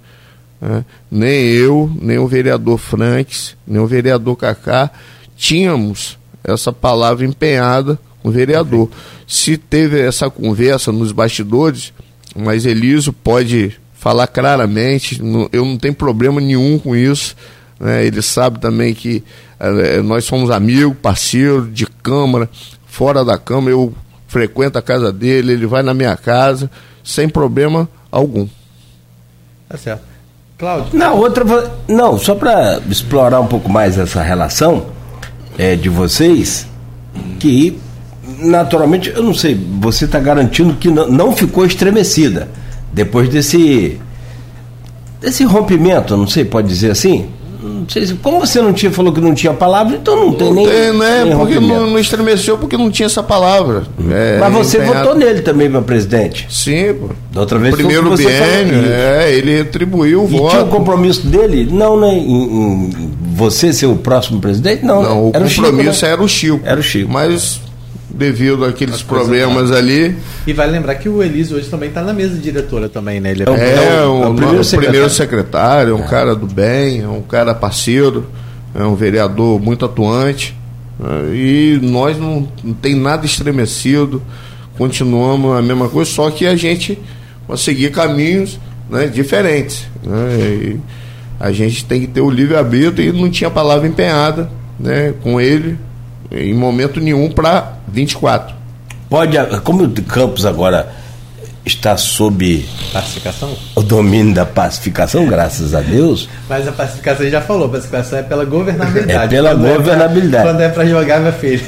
Né? 0.61 0.85
Nem 1.09 1.45
eu, 1.45 1.91
nem 1.99 2.19
o 2.19 2.27
vereador 2.27 2.77
Franks, 2.77 3.55
nem 3.65 3.81
o 3.81 3.87
vereador 3.87 4.35
Cacá 4.35 4.91
tínhamos 5.35 6.17
essa 6.43 6.71
palavra 6.71 7.25
empenhada 7.25 7.97
com 8.21 8.29
o 8.29 8.31
vereador. 8.31 8.89
Se 9.27 9.57
teve 9.57 9.99
essa 9.99 10.29
conversa 10.29 10.91
nos 10.91 11.11
bastidores, 11.11 11.93
mas 12.35 12.65
Eliso 12.65 13.11
pode 13.11 13.79
falar 13.93 14.27
claramente, 14.27 15.19
eu 15.51 15.65
não 15.65 15.77
tenho 15.77 15.93
problema 15.93 16.39
nenhum 16.39 16.77
com 16.77 16.95
isso. 16.95 17.35
Né? 17.79 18.05
Ele 18.05 18.21
sabe 18.21 18.59
também 18.59 18.93
que 18.93 19.23
é, 19.59 20.01
nós 20.01 20.25
somos 20.25 20.51
amigos, 20.51 20.95
parceiros 21.01 21.73
de 21.73 21.85
Câmara, 21.85 22.49
fora 22.85 23.25
da 23.25 23.37
Câmara, 23.37 23.71
eu 23.71 23.93
frequento 24.29 24.77
a 24.77 24.81
casa 24.81 25.11
dele, 25.11 25.51
ele 25.51 25.65
vai 25.65 25.83
na 25.83 25.93
minha 25.93 26.15
casa, 26.15 26.71
sem 27.03 27.27
problema 27.27 27.89
algum. 28.09 28.47
Tá 29.67 29.77
certo. 29.77 30.03
Cláudio? 30.57 30.97
Na 30.97 31.11
outra, 31.11 31.43
não, 31.87 32.17
só 32.17 32.35
para 32.35 32.79
explorar 32.89 33.39
um 33.39 33.47
pouco 33.47 33.69
mais 33.69 33.97
essa 33.97 34.21
relação 34.21 34.87
é, 35.57 35.75
de 35.75 35.89
vocês, 35.89 36.67
que 37.39 37.79
naturalmente, 38.39 39.09
eu 39.09 39.23
não 39.23 39.33
sei, 39.33 39.55
você 39.79 40.05
está 40.05 40.19
garantindo 40.19 40.75
que 40.75 40.89
não, 40.89 41.07
não 41.07 41.35
ficou 41.35 41.65
estremecida 41.65 42.47
depois 42.93 43.27
desse 43.29 43.99
desse 45.19 45.43
rompimento, 45.43 46.15
não 46.15 46.27
sei, 46.27 46.45
pode 46.45 46.67
dizer 46.67 46.91
assim? 46.91 47.29
Não 47.79 47.89
sei 47.89 48.05
se, 48.05 48.13
como 48.15 48.39
você 48.39 48.61
não 48.61 48.73
tinha 48.73 48.91
falou 48.91 49.13
que 49.13 49.21
não 49.21 49.33
tinha 49.33 49.53
palavra, 49.53 49.95
então 49.95 50.15
não 50.15 50.33
tem 50.33 50.47
não 50.47 50.53
nem. 50.53 50.67
Tem, 50.67 50.93
né? 50.93 51.25
Nem 51.25 51.37
porque 51.37 51.59
não, 51.59 51.87
não, 51.87 51.99
estremeceu 51.99 52.57
porque 52.57 52.77
não 52.77 52.91
tinha 52.91 53.05
essa 53.05 53.23
palavra. 53.23 53.83
É, 54.11 54.37
Mas 54.39 54.53
você 54.53 54.77
empenhado. 54.77 54.99
votou 54.99 55.15
nele 55.15 55.41
também 55.41 55.69
para 55.69 55.81
presidente? 55.81 56.47
Sim, 56.49 56.93
pô. 56.93 57.09
Da 57.31 57.41
outra 57.41 57.57
vez 57.59 57.75
Primeiro 57.75 58.15
biênio, 58.15 58.83
é, 58.85 59.31
ele 59.33 59.57
retribuiu 59.57 60.23
o 60.23 60.25
e 60.25 60.37
voto. 60.37 60.49
tinha 60.49 60.63
o 60.63 60.65
um 60.65 60.69
compromisso 60.69 61.25
dele? 61.27 61.67
Não, 61.71 61.99
né? 61.99 62.13
Em, 62.13 62.43
em, 62.43 63.11
você 63.33 63.71
ser 63.71 63.85
o 63.85 63.95
próximo 63.95 64.41
presidente? 64.41 64.83
Não, 64.83 65.01
não 65.01 65.03
né? 65.03 65.21
o 65.21 65.31
era 65.33 65.45
compromisso 65.45 65.89
o 65.89 65.93
Chico, 65.93 66.05
né? 66.05 66.11
era 66.11 66.21
o 66.21 66.27
Chico. 66.27 66.59
Era 66.65 66.79
o 66.79 66.83
Chico. 66.83 67.11
Mas 67.11 67.61
devido 68.09 68.65
àqueles 68.65 69.03
problemas 69.03 69.71
ali. 69.71 70.15
E 70.47 70.53
vale 70.53 70.71
lembrar 70.71 70.95
que 70.95 71.07
o 71.07 71.21
Elise 71.21 71.53
hoje 71.53 71.69
também 71.69 71.89
está 71.89 72.01
na 72.01 72.13
mesa 72.13 72.37
diretora 72.37 72.89
também, 72.89 73.19
né? 73.19 73.31
Ele 73.31 73.43
é, 73.43 73.45
é, 73.45 74.03
o, 74.05 74.23
é 74.23 74.27
o, 74.27 74.33
primeiro, 74.33 74.63
secretário. 74.63 74.79
primeiro 74.79 75.09
secretário, 75.09 75.91
é 75.91 75.95
um 75.95 76.03
é. 76.03 76.07
cara 76.07 76.35
do 76.35 76.47
bem, 76.47 77.01
é 77.01 77.07
um 77.07 77.21
cara 77.21 77.53
parceiro, 77.53 78.25
é 78.73 78.83
um 78.83 78.95
vereador 78.95 79.59
muito 79.59 79.85
atuante. 79.85 80.55
Né? 80.99 81.35
E 81.35 81.79
nós 81.81 82.17
não, 82.17 82.47
não 82.63 82.73
tem 82.73 82.95
nada 82.95 83.25
estremecido, 83.25 84.21
continuamos 84.77 85.57
a 85.57 85.61
mesma 85.61 85.87
coisa, 85.87 86.09
só 86.09 86.29
que 86.31 86.45
a 86.45 86.55
gente 86.55 86.97
vai 87.47 87.57
seguir 87.57 87.91
caminhos 87.91 88.59
né, 88.89 89.07
diferentes. 89.07 89.87
Né? 90.03 90.79
a 91.39 91.51
gente 91.53 91.85
tem 91.85 92.01
que 92.01 92.07
ter 92.07 92.19
o 92.19 92.29
livre-arbítrio 92.29 93.07
e 93.07 93.11
não 93.13 93.29
tinha 93.29 93.49
palavra 93.49 93.87
empenhada 93.87 94.49
né, 94.77 95.13
com 95.23 95.39
ele 95.39 95.77
em 96.31 96.53
momento 96.53 96.99
nenhum 96.99 97.31
para 97.31 97.73
24. 97.87 98.55
Pode, 99.09 99.37
como 99.63 99.83
o 99.83 100.01
Campos 100.03 100.45
agora 100.45 100.91
está 101.65 101.97
sob 101.97 102.65
pacificação? 102.93 103.55
O 103.75 103.81
domínio 103.81 104.33
da 104.33 104.45
pacificação, 104.45 105.25
graças 105.27 105.73
a 105.73 105.81
Deus. 105.81 106.29
Mas 106.47 106.67
a 106.67 106.71
pacificação 106.71 107.29
já 107.29 107.41
falou, 107.41 107.67
a 107.67 107.69
pacificação 107.69 108.19
é 108.19 108.23
pela 108.23 108.45
governabilidade. 108.45 109.35
É 109.35 109.37
pela 109.37 109.51
quando 109.51 109.75
governabilidade. 109.75 110.35
É 110.35 110.41
pra, 110.41 110.51
quando 110.51 110.61
é 110.61 110.69
para 110.69 110.85
jogar, 110.85 111.19
meu 111.19 111.33
filho. 111.33 111.65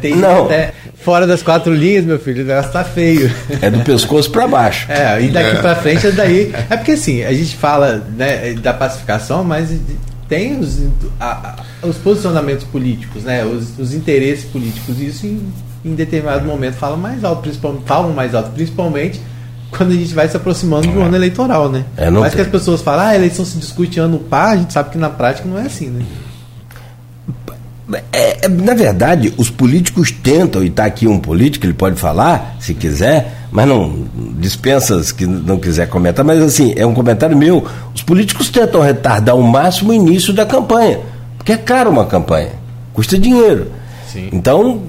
Tem 0.00 0.14
Não. 0.14 0.46
até 0.46 0.72
fora 1.02 1.26
das 1.26 1.42
quatro 1.42 1.72
linhas, 1.72 2.04
meu 2.04 2.18
filho, 2.18 2.42
o 2.42 2.46
negócio 2.46 2.72
tá 2.72 2.82
feio. 2.82 3.32
É 3.62 3.70
do 3.70 3.80
pescoço 3.80 4.30
para 4.30 4.46
baixo. 4.48 4.90
É, 4.90 5.22
e 5.22 5.28
daqui 5.28 5.56
é. 5.56 5.60
para 5.60 5.76
frente 5.76 6.06
é 6.06 6.12
daí. 6.12 6.52
É 6.68 6.76
porque 6.76 6.92
assim, 6.92 7.22
a 7.22 7.32
gente 7.32 7.56
fala 7.56 8.02
né, 8.16 8.54
da 8.54 8.72
pacificação, 8.72 9.44
mas 9.44 9.70
tem 10.28 10.58
os, 10.58 10.82
a, 11.20 11.56
a, 11.82 11.86
os 11.86 11.96
posicionamentos 11.96 12.64
políticos, 12.64 13.22
né, 13.24 13.44
os, 13.44 13.78
os 13.78 13.94
interesses 13.94 14.44
políticos, 14.44 15.00
e 15.00 15.06
isso 15.06 15.26
em, 15.26 15.40
em, 15.84 15.94
determinado 15.94 16.44
momento 16.44 16.74
fala 16.74 16.96
mais 16.96 17.24
alto, 17.24 17.42
principalmente, 17.42 17.84
falam 17.86 18.12
mais 18.12 18.34
alto, 18.34 18.50
principalmente 18.50 19.20
quando 19.70 19.90
a 19.90 19.94
gente 19.94 20.14
vai 20.14 20.28
se 20.28 20.36
aproximando 20.36 20.88
do 20.88 21.00
ano 21.00 21.16
eleitoral, 21.16 21.68
né? 21.68 21.84
É, 21.96 22.08
Mas 22.08 22.34
que 22.34 22.40
as 22.40 22.48
pessoas 22.48 22.80
falam, 22.80 23.04
ah, 23.04 23.08
a 23.08 23.14
eleição 23.14 23.44
se 23.44 23.58
discute 23.58 23.98
ano 23.98 24.18
par, 24.18 24.54
a 24.54 24.56
gente 24.56 24.72
sabe 24.72 24.90
que 24.90 24.98
na 24.98 25.10
prática 25.10 25.46
não 25.48 25.58
é 25.58 25.62
assim, 25.62 25.88
né? 25.88 26.04
É, 28.12 28.46
é, 28.46 28.48
na 28.48 28.74
verdade, 28.74 29.32
os 29.36 29.48
políticos 29.48 30.10
tentam, 30.10 30.62
e 30.62 30.68
está 30.68 30.84
aqui 30.84 31.06
um 31.06 31.18
político, 31.18 31.66
ele 31.66 31.74
pode 31.74 31.96
falar, 31.96 32.56
se 32.58 32.74
quiser, 32.74 33.45
mas 33.56 33.66
não 33.66 33.90
dispensa 34.38 35.00
que 35.16 35.24
não 35.24 35.56
quiser 35.56 35.88
comentar, 35.88 36.22
mas 36.22 36.42
assim, 36.42 36.74
é 36.76 36.84
um 36.84 36.92
comentário 36.92 37.34
meu. 37.34 37.64
Os 37.94 38.02
políticos 38.02 38.50
tentam 38.50 38.82
retardar 38.82 39.34
ao 39.34 39.40
máximo 39.40 39.92
o 39.92 39.94
início 39.94 40.30
da 40.30 40.44
campanha, 40.44 41.00
porque 41.38 41.52
é 41.52 41.56
caro 41.56 41.88
uma 41.88 42.04
campanha, 42.04 42.50
custa 42.92 43.16
dinheiro. 43.16 43.68
Sim. 44.12 44.28
Então, 44.30 44.82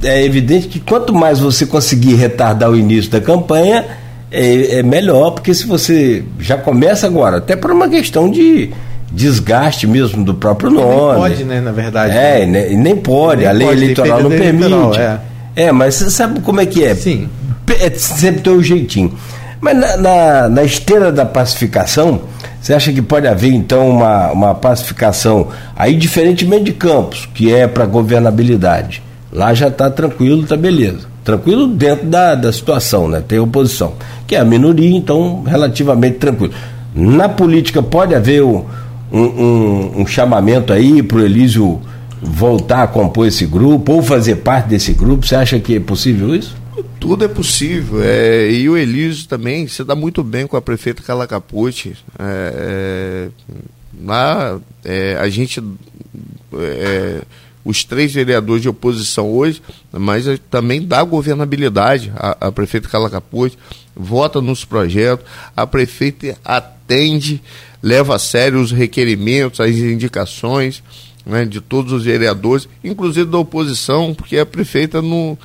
é 0.00 0.24
evidente 0.24 0.68
que 0.68 0.78
quanto 0.78 1.12
mais 1.12 1.40
você 1.40 1.66
conseguir 1.66 2.14
retardar 2.14 2.70
o 2.70 2.76
início 2.76 3.10
da 3.10 3.20
campanha, 3.20 3.84
é, 4.30 4.78
é 4.78 4.82
melhor, 4.84 5.32
porque 5.32 5.52
se 5.52 5.66
você 5.66 6.22
já 6.38 6.56
começa 6.56 7.04
agora, 7.04 7.38
até 7.38 7.56
por 7.56 7.72
uma 7.72 7.88
questão 7.88 8.30
de 8.30 8.70
desgaste 9.10 9.88
mesmo 9.88 10.24
do 10.24 10.34
próprio 10.34 10.70
nome. 10.70 11.14
Nem 11.14 11.20
pode, 11.20 11.44
né, 11.44 11.60
na 11.60 11.72
verdade. 11.72 12.16
É, 12.16 12.46
né? 12.46 12.68
nem 12.76 12.94
pode, 12.94 13.40
nem 13.40 13.48
a 13.48 13.52
lei 13.52 13.66
pode, 13.66 13.82
eleitoral 13.82 14.22
não 14.22 14.30
permite. 14.30 14.66
Eleitoral, 14.66 15.20
é. 15.56 15.64
é, 15.64 15.72
mas 15.72 15.96
você 15.96 16.08
sabe 16.10 16.38
como 16.42 16.60
é 16.60 16.66
que 16.66 16.84
é? 16.84 16.94
Sim. 16.94 17.28
É, 17.74 17.90
sempre 17.90 18.42
tem 18.42 18.52
um 18.52 18.62
jeitinho. 18.62 19.12
Mas 19.60 19.76
na, 19.76 19.96
na, 19.96 20.48
na, 20.48 20.64
esteira 20.64 21.10
da 21.10 21.26
pacificação, 21.26 22.20
você 22.60 22.74
acha 22.74 22.92
que 22.92 23.02
pode 23.02 23.26
haver 23.26 23.52
então 23.52 23.88
uma, 23.88 24.30
uma 24.30 24.54
pacificação 24.54 25.48
aí 25.76 25.94
diferentemente 25.94 26.64
de 26.64 26.72
Campos, 26.72 27.28
que 27.34 27.52
é 27.52 27.66
para 27.66 27.84
governabilidade? 27.84 29.02
Lá 29.32 29.52
já 29.52 29.68
está 29.68 29.90
tranquilo, 29.90 30.42
está 30.42 30.56
beleza. 30.56 31.06
Tranquilo 31.24 31.66
dentro 31.66 32.06
da, 32.06 32.34
da 32.34 32.52
situação, 32.52 33.08
né? 33.08 33.22
Tem 33.26 33.38
oposição, 33.38 33.94
que 34.26 34.34
é 34.34 34.38
a 34.38 34.44
minoria, 34.44 34.96
então 34.96 35.42
relativamente 35.42 36.18
tranquilo. 36.18 36.54
Na 36.94 37.28
política 37.28 37.82
pode 37.82 38.14
haver 38.14 38.42
um, 38.42 38.64
um, 39.12 39.20
um, 39.20 39.92
um 40.02 40.06
chamamento 40.06 40.72
aí 40.72 41.02
para 41.02 41.18
o 41.18 41.20
Elísio 41.20 41.80
voltar 42.20 42.82
a 42.82 42.86
compor 42.86 43.26
esse 43.26 43.46
grupo 43.46 43.92
ou 43.92 44.02
fazer 44.02 44.36
parte 44.36 44.68
desse 44.68 44.92
grupo? 44.92 45.26
Você 45.26 45.36
acha 45.36 45.58
que 45.58 45.76
é 45.76 45.80
possível 45.80 46.34
isso? 46.34 46.56
Tudo 47.00 47.24
é 47.24 47.28
possível. 47.28 48.02
É, 48.02 48.50
e 48.50 48.68
o 48.68 48.76
Elísio 48.76 49.28
também, 49.28 49.66
você 49.66 49.84
dá 49.84 49.94
muito 49.94 50.22
bem 50.22 50.46
com 50.46 50.56
a 50.56 50.62
prefeita 50.62 51.02
Calacapucci. 51.02 51.96
É, 52.18 53.28
é, 53.28 53.28
lá 54.04 54.60
é, 54.84 55.16
a 55.20 55.28
gente. 55.28 55.62
É, 56.54 57.22
os 57.64 57.84
três 57.84 58.14
vereadores 58.14 58.62
de 58.62 58.68
oposição 58.68 59.30
hoje, 59.30 59.60
mas 59.92 60.24
também 60.50 60.86
dá 60.86 61.02
governabilidade 61.02 62.10
à, 62.16 62.50
prefeita 62.50 62.88
Calacapucci, 62.88 63.58
vota 63.94 64.40
nos 64.40 64.64
projetos, 64.64 65.26
a 65.54 65.66
prefeita 65.66 66.38
atende, 66.42 67.42
leva 67.82 68.16
a 68.16 68.18
sério 68.18 68.58
os 68.58 68.72
requerimentos, 68.72 69.60
as 69.60 69.76
indicações 69.76 70.82
né, 71.26 71.44
de 71.44 71.60
todos 71.60 71.92
os 71.92 72.04
vereadores, 72.04 72.66
inclusive 72.82 73.30
da 73.30 73.36
oposição, 73.36 74.14
porque 74.14 74.38
a 74.38 74.46
prefeita 74.46 75.02
não, 75.02 75.36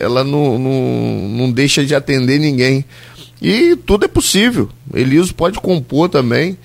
ela 0.00 0.24
não, 0.24 0.58
não, 0.58 1.28
não 1.28 1.52
deixa 1.52 1.84
de 1.84 1.94
atender 1.94 2.38
ninguém. 2.38 2.84
E 3.40 3.76
tudo 3.76 4.04
é 4.04 4.08
possível. 4.08 4.68
Eliso 4.92 5.34
pode 5.34 5.58
compor 5.60 6.08
também 6.08 6.56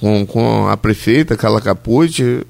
com, 0.00 0.24
com 0.26 0.68
a 0.68 0.76
prefeita, 0.76 1.36
Carla 1.36 1.60
Capucci. 1.60 2.42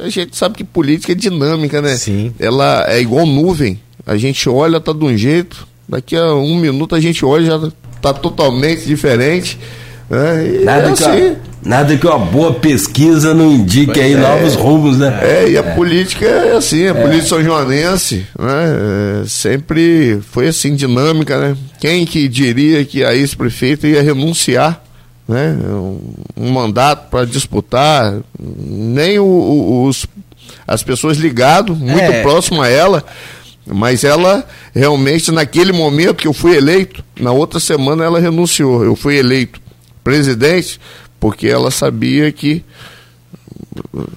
A 0.00 0.08
gente 0.08 0.36
sabe 0.36 0.56
que 0.56 0.64
política 0.64 1.12
é 1.12 1.14
dinâmica, 1.14 1.80
né? 1.80 1.96
Sim. 1.96 2.34
Ela 2.38 2.84
é 2.88 3.00
igual 3.00 3.26
nuvem. 3.26 3.80
A 4.06 4.16
gente 4.16 4.48
olha, 4.48 4.80
tá 4.80 4.92
de 4.92 5.04
um 5.04 5.16
jeito, 5.16 5.66
daqui 5.88 6.16
a 6.16 6.34
um 6.34 6.56
minuto 6.56 6.94
a 6.94 7.00
gente 7.00 7.24
olha, 7.24 7.46
já 7.46 7.72
tá 8.00 8.12
totalmente 8.12 8.84
diferente. 8.86 9.58
Né? 10.08 10.60
Nada, 10.64 10.88
é 10.88 10.92
assim. 10.92 11.04
que, 11.04 11.36
nada 11.68 11.96
que 11.96 12.06
uma 12.06 12.18
boa 12.18 12.54
pesquisa 12.54 13.34
não 13.34 13.50
indique 13.50 13.92
pois 13.92 14.04
aí 14.04 14.12
é. 14.14 14.16
novos 14.16 14.54
rumos, 14.54 14.98
né? 14.98 15.18
É, 15.22 15.50
e 15.50 15.58
a 15.58 15.60
é. 15.60 15.74
política 15.74 16.24
é 16.24 16.56
assim, 16.56 16.86
a 16.86 16.90
é. 16.90 16.94
política 16.94 17.28
são 17.28 17.42
joanense, 17.42 18.26
né? 18.38 19.22
É, 19.22 19.26
sempre 19.26 20.20
foi 20.30 20.48
assim, 20.48 20.76
dinâmica, 20.76 21.38
né? 21.38 21.56
Quem 21.80 22.06
que 22.06 22.28
diria 22.28 22.84
que 22.84 23.04
a 23.04 23.14
ex-prefeita 23.14 23.88
ia 23.88 24.02
renunciar 24.02 24.80
né? 25.28 25.58
um, 25.64 26.00
um 26.36 26.50
mandato 26.52 27.10
para 27.10 27.24
disputar, 27.24 28.14
nem 28.38 29.18
o, 29.18 29.24
o, 29.24 29.86
os, 29.86 30.06
as 30.66 30.82
pessoas 30.82 31.16
ligadas, 31.16 31.76
muito 31.76 32.00
é. 32.00 32.22
próximo 32.22 32.62
a 32.62 32.68
ela, 32.68 33.04
mas 33.66 34.04
ela 34.04 34.46
realmente, 34.72 35.32
naquele 35.32 35.72
momento 35.72 36.16
que 36.16 36.28
eu 36.28 36.32
fui 36.32 36.56
eleito, 36.56 37.02
na 37.18 37.32
outra 37.32 37.58
semana 37.58 38.04
ela 38.04 38.20
renunciou. 38.20 38.84
Eu 38.84 38.94
fui 38.94 39.16
eleito 39.16 39.65
presidente 40.06 40.80
porque 41.18 41.48
ela 41.48 41.68
sabia 41.72 42.30
que 42.30 42.64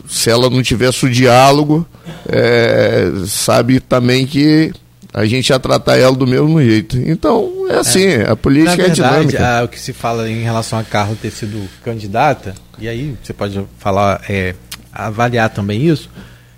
se 0.08 0.30
ela 0.30 0.48
não 0.48 0.62
tivesse 0.62 1.04
o 1.08 1.10
diálogo, 1.10 1.84
é, 2.28 3.12
sabe 3.26 3.80
também 3.80 4.28
que 4.28 4.72
a 5.12 5.26
gente 5.26 5.50
ia 5.50 5.60
tratar 5.60 5.98
ela 5.98 6.16
do 6.16 6.28
mesmo 6.28 6.62
jeito. 6.62 6.96
Então, 6.96 7.66
é 7.68 7.78
assim, 7.78 8.04
é. 8.04 8.30
a 8.30 8.36
política 8.36 8.78
Na 8.78 8.84
verdade, 8.84 9.02
é 9.02 9.38
dinâmica. 9.38 9.64
o 9.66 9.68
que 9.68 9.80
se 9.80 9.92
fala 9.92 10.30
em 10.30 10.44
relação 10.44 10.78
a 10.78 10.84
Carla 10.84 11.18
ter 11.20 11.32
sido 11.32 11.68
candidata, 11.84 12.54
e 12.78 12.88
aí 12.88 13.16
você 13.24 13.34
pode 13.34 13.60
falar, 13.80 14.22
é, 14.30 14.54
avaliar 14.94 15.50
também 15.50 15.88
isso, 15.88 16.08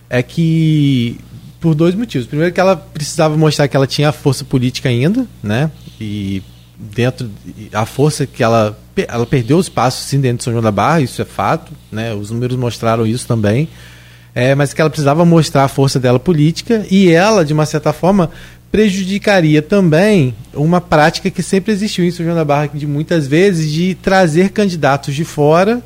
é 0.09 0.21
que 0.21 1.17
por 1.61 1.73
dois 1.73 1.95
motivos. 1.95 2.27
Primeiro 2.27 2.53
que 2.53 2.59
ela 2.59 2.75
precisava 2.75 3.37
mostrar 3.37 3.69
que 3.69 3.77
ela 3.77 3.87
tinha 3.87 4.11
força 4.11 4.43
política 4.43 4.89
ainda, 4.89 5.25
né? 5.41 5.71
E 6.01 6.43
dentro 6.77 7.29
a 7.71 7.85
força 7.85 8.25
que 8.25 8.43
ela 8.43 8.77
ela 9.07 9.25
perdeu 9.25 9.57
os 9.57 9.69
passos 9.69 10.07
sim 10.07 10.19
dentro 10.19 10.39
de 10.39 10.43
São 10.43 10.53
João 10.53 10.63
da 10.63 10.71
Barra, 10.71 11.01
isso 11.01 11.21
é 11.21 11.25
fato, 11.25 11.71
né? 11.91 12.13
Os 12.13 12.31
números 12.31 12.57
mostraram 12.57 13.05
isso 13.05 13.27
também 13.27 13.69
é, 14.33 14.55
mas 14.55 14.73
que 14.73 14.81
ela 14.81 14.89
precisava 14.89 15.25
mostrar 15.25 15.65
a 15.65 15.67
força 15.67 15.99
dela 15.99 16.19
política 16.19 16.85
e 16.89 17.11
ela, 17.11 17.43
de 17.43 17.53
uma 17.53 17.65
certa 17.65 17.91
forma, 17.91 18.29
prejudicaria 18.71 19.61
também 19.61 20.33
uma 20.53 20.79
prática 20.79 21.29
que 21.29 21.43
sempre 21.43 21.73
existiu 21.73 22.05
em 22.05 22.11
São 22.11 22.25
João 22.25 22.37
da 22.37 22.45
Barra, 22.45 22.69
de 22.73 22.87
muitas 22.87 23.27
vezes, 23.27 23.71
de 23.71 23.95
trazer 23.95 24.49
candidatos 24.49 25.13
de 25.13 25.25
fora 25.25 25.81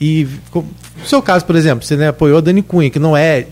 e, 0.00 0.26
no 0.52 1.06
seu 1.06 1.22
caso, 1.22 1.44
por 1.44 1.54
exemplo, 1.54 1.84
você 1.84 1.96
né, 1.96 2.08
apoiou 2.08 2.38
a 2.38 2.40
Dani 2.40 2.62
Cunha, 2.62 2.90
que 2.90 2.98
não 2.98 3.16
é, 3.16 3.46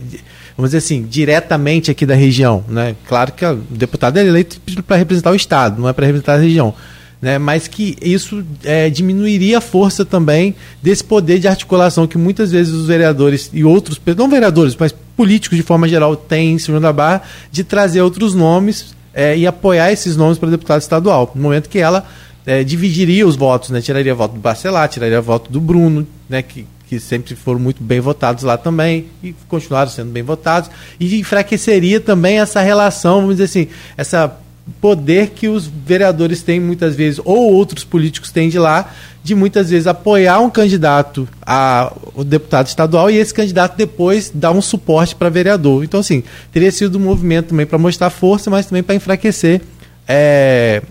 vamos 0.56 0.70
dizer 0.70 0.78
assim, 0.78 1.02
diretamente 1.02 1.90
aqui 1.90 2.04
da 2.04 2.14
região, 2.14 2.64
né? 2.68 2.96
Claro 3.06 3.32
que 3.32 3.46
o 3.46 3.56
deputado 3.70 4.18
é 4.18 4.26
eleito 4.26 4.60
para 4.86 4.96
representar 4.96 5.30
o 5.30 5.36
Estado, 5.36 5.80
não 5.80 5.88
é 5.88 5.92
para 5.92 6.06
representar 6.06 6.34
a 6.34 6.38
região 6.38 6.74
né, 7.20 7.38
mas 7.38 7.66
que 7.66 7.96
isso 8.02 8.44
é, 8.64 8.90
diminuiria 8.90 9.58
a 9.58 9.60
força 9.60 10.04
também 10.04 10.54
desse 10.82 11.02
poder 11.02 11.38
de 11.38 11.48
articulação 11.48 12.06
que 12.06 12.18
muitas 12.18 12.52
vezes 12.52 12.72
os 12.72 12.86
vereadores 12.86 13.50
e 13.52 13.64
outros, 13.64 14.00
não 14.16 14.28
vereadores, 14.28 14.76
mas 14.78 14.94
políticos 15.16 15.56
de 15.56 15.62
forma 15.62 15.88
geral 15.88 16.16
têm 16.16 16.52
em 16.52 16.58
João 16.58 16.80
da 16.80 16.92
Barra, 16.92 17.22
de 17.50 17.64
trazer 17.64 18.02
outros 18.02 18.34
nomes 18.34 18.94
é, 19.12 19.36
e 19.36 19.46
apoiar 19.46 19.92
esses 19.92 20.16
nomes 20.16 20.38
para 20.38 20.50
deputado 20.50 20.80
estadual. 20.80 21.30
No 21.34 21.42
momento 21.42 21.68
que 21.68 21.78
ela 21.78 22.04
é, 22.44 22.62
dividiria 22.62 23.26
os 23.26 23.36
votos, 23.36 23.70
né, 23.70 23.80
tiraria 23.80 24.14
voto 24.14 24.34
do 24.34 24.40
Bacelar, 24.40 24.88
tiraria 24.88 25.20
voto 25.20 25.50
do 25.50 25.60
Bruno, 25.60 26.06
né, 26.28 26.42
que, 26.42 26.66
que 26.88 27.00
sempre 27.00 27.34
foram 27.34 27.60
muito 27.60 27.82
bem 27.82 28.00
votados 28.00 28.44
lá 28.44 28.58
também 28.58 29.06
e 29.22 29.34
continuaram 29.48 29.90
sendo 29.90 30.10
bem 30.10 30.22
votados, 30.22 30.70
e 31.00 31.18
enfraqueceria 31.18 32.00
também 32.00 32.40
essa 32.40 32.60
relação, 32.60 33.20
vamos 33.20 33.36
dizer 33.36 33.44
assim, 33.44 33.68
essa 33.96 34.36
poder 34.80 35.30
que 35.30 35.48
os 35.48 35.66
vereadores 35.66 36.42
têm 36.42 36.58
muitas 36.58 36.96
vezes, 36.96 37.20
ou 37.24 37.52
outros 37.52 37.84
políticos 37.84 38.30
têm 38.30 38.48
de 38.48 38.58
lá, 38.58 38.90
de 39.22 39.34
muitas 39.34 39.70
vezes 39.70 39.86
apoiar 39.86 40.40
um 40.40 40.50
candidato 40.50 41.28
a 41.44 41.92
o 42.14 42.22
deputado 42.22 42.66
estadual 42.66 43.10
e 43.10 43.16
esse 43.16 43.32
candidato 43.32 43.76
depois 43.76 44.30
dar 44.34 44.52
um 44.52 44.62
suporte 44.62 45.14
para 45.14 45.28
vereador. 45.28 45.82
Então, 45.84 46.00
assim, 46.00 46.22
teria 46.52 46.70
sido 46.70 46.98
um 46.98 47.00
movimento 47.00 47.48
também 47.48 47.66
para 47.66 47.78
mostrar 47.78 48.10
força, 48.10 48.50
mas 48.50 48.66
também 48.66 48.82
para 48.82 48.94
enfraquecer 48.94 49.62
é, 50.06 50.82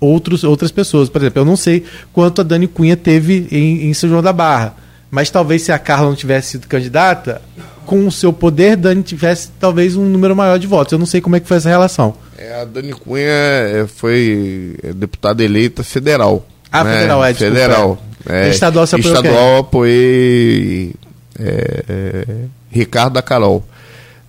outros, 0.00 0.44
outras 0.44 0.70
pessoas. 0.70 1.08
Por 1.08 1.20
exemplo, 1.20 1.40
eu 1.40 1.44
não 1.44 1.56
sei 1.56 1.84
quanto 2.12 2.40
a 2.40 2.44
Dani 2.44 2.66
Cunha 2.66 2.96
teve 2.96 3.46
em, 3.50 3.88
em 3.88 3.94
São 3.94 4.08
João 4.08 4.22
da 4.22 4.32
Barra, 4.32 4.74
mas 5.10 5.30
talvez 5.30 5.62
se 5.62 5.72
a 5.72 5.78
Carla 5.78 6.08
não 6.08 6.16
tivesse 6.16 6.52
sido 6.52 6.66
candidata, 6.66 7.42
com 7.84 8.06
o 8.06 8.12
seu 8.12 8.32
poder, 8.32 8.76
Dani 8.76 9.02
tivesse 9.02 9.50
talvez 9.58 9.96
um 9.96 10.04
número 10.04 10.36
maior 10.36 10.58
de 10.58 10.66
votos. 10.66 10.92
Eu 10.92 10.98
não 10.98 11.06
sei 11.06 11.20
como 11.20 11.34
é 11.34 11.40
que 11.40 11.48
foi 11.48 11.56
essa 11.56 11.68
relação. 11.68 12.14
É, 12.40 12.62
a 12.62 12.64
Dani 12.64 12.94
Cunha 12.94 13.26
é, 13.26 13.86
foi 13.86 14.74
é, 14.82 14.94
deputada 14.94 15.44
eleita 15.44 15.84
federal. 15.84 16.46
Ah, 16.72 16.82
né? 16.82 16.94
federal, 16.94 17.22
é, 17.24 17.32
desculpa, 17.32 17.54
Federal. 17.54 17.98
É. 18.26 18.46
é. 18.46 18.50
Estadual 18.50 18.86
você 18.86 18.96
apoiou 18.96 19.14
Estadual 19.14 19.58
apoiei 19.58 20.94
é, 21.38 22.24
Ricardo 22.70 23.12
da 23.12 23.20
Carol. 23.20 23.62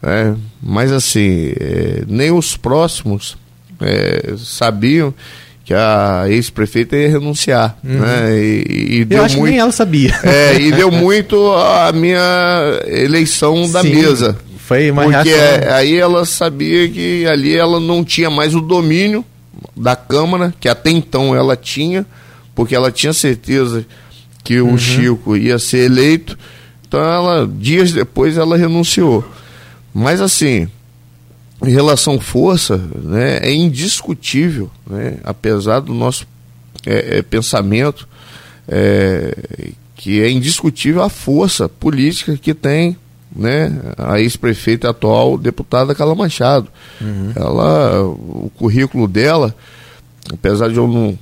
Né? 0.02 0.36
Mas 0.62 0.92
assim, 0.92 1.54
nem 2.08 2.32
os 2.32 2.58
próximos 2.58 3.38
sabiam 4.38 5.14
que 5.64 5.74
a 5.74 6.26
ex-prefeita 6.28 6.98
ia 6.98 7.10
renunciar. 7.10 7.78
Uhum. 7.82 8.00
Né? 8.00 8.38
E, 8.38 9.00
e 9.00 9.06
deu 9.06 9.20
Eu 9.20 9.24
acho 9.24 9.38
muito, 9.38 9.46
que 9.46 9.52
nem 9.52 9.60
ela 9.62 9.72
sabia. 9.72 10.14
É, 10.24 10.60
e 10.60 10.72
deu 10.72 10.92
muito 10.92 11.54
a 11.54 11.92
minha 11.94 12.82
eleição 12.88 13.72
da 13.72 13.82
Sim. 13.82 13.96
mesa. 13.96 14.38
Foi 14.72 14.90
uma 14.90 15.04
Porque 15.04 15.28
reação... 15.28 15.74
aí 15.74 15.98
ela 15.98 16.26
sabia 16.26 16.88
que 16.88 17.28
ali 17.28 17.58
ela 17.58 17.78
não 17.78 18.06
tinha 18.06 18.30
mais 18.30 18.56
o 18.56 18.62
domínio 18.62 19.26
da 19.76 19.98
Câmara, 19.98 20.54
que 20.62 20.70
até 20.70 20.90
então 20.90 21.36
ela 21.36 21.58
tinha, 21.58 22.06
porque 22.56 22.74
ela 22.74 22.90
tinha 22.90 23.12
certeza 23.12 23.86
que 24.46 24.62
uhum. 24.62 24.76
o 24.76 24.78
Chico 24.78 25.36
ia 25.36 25.60
ser 25.60 25.80
eleito. 25.80 26.38
Então 26.88 27.02
ela, 27.02 27.46
dias 27.46 27.92
depois, 27.92 28.38
ela 28.38 28.56
renunciou. 28.56 29.30
Mas 29.94 30.22
assim, 30.22 30.70
em 31.62 31.70
relação 31.70 32.18
força, 32.18 32.78
né, 32.78 33.40
é 33.42 33.54
indiscutível, 33.54 34.72
né, 34.90 35.18
apesar 35.26 35.82
do 35.82 35.94
nosso 35.94 36.26
é, 36.86 37.18
é, 37.18 37.22
pensamento, 37.22 38.08
é, 38.70 39.36
que 39.98 40.22
é 40.22 40.32
indiscutível 40.32 41.02
a 41.02 41.10
força 41.10 41.68
política 41.68 42.38
que 42.38 42.54
tem 42.54 42.96
né, 43.36 43.72
a 43.98 44.20
ex-prefeita 44.20 44.90
atual 44.90 45.38
deputada 45.38 45.96
Carla 45.96 46.16
Machado. 46.16 46.68
Uhum. 47.00 47.32
Ela, 47.36 48.04
o 48.04 48.52
currículo 48.56 49.08
dela, 49.08 49.56
apesar 50.32 50.70
de 50.70 50.78
eu 50.78 50.88
não 50.88 51.18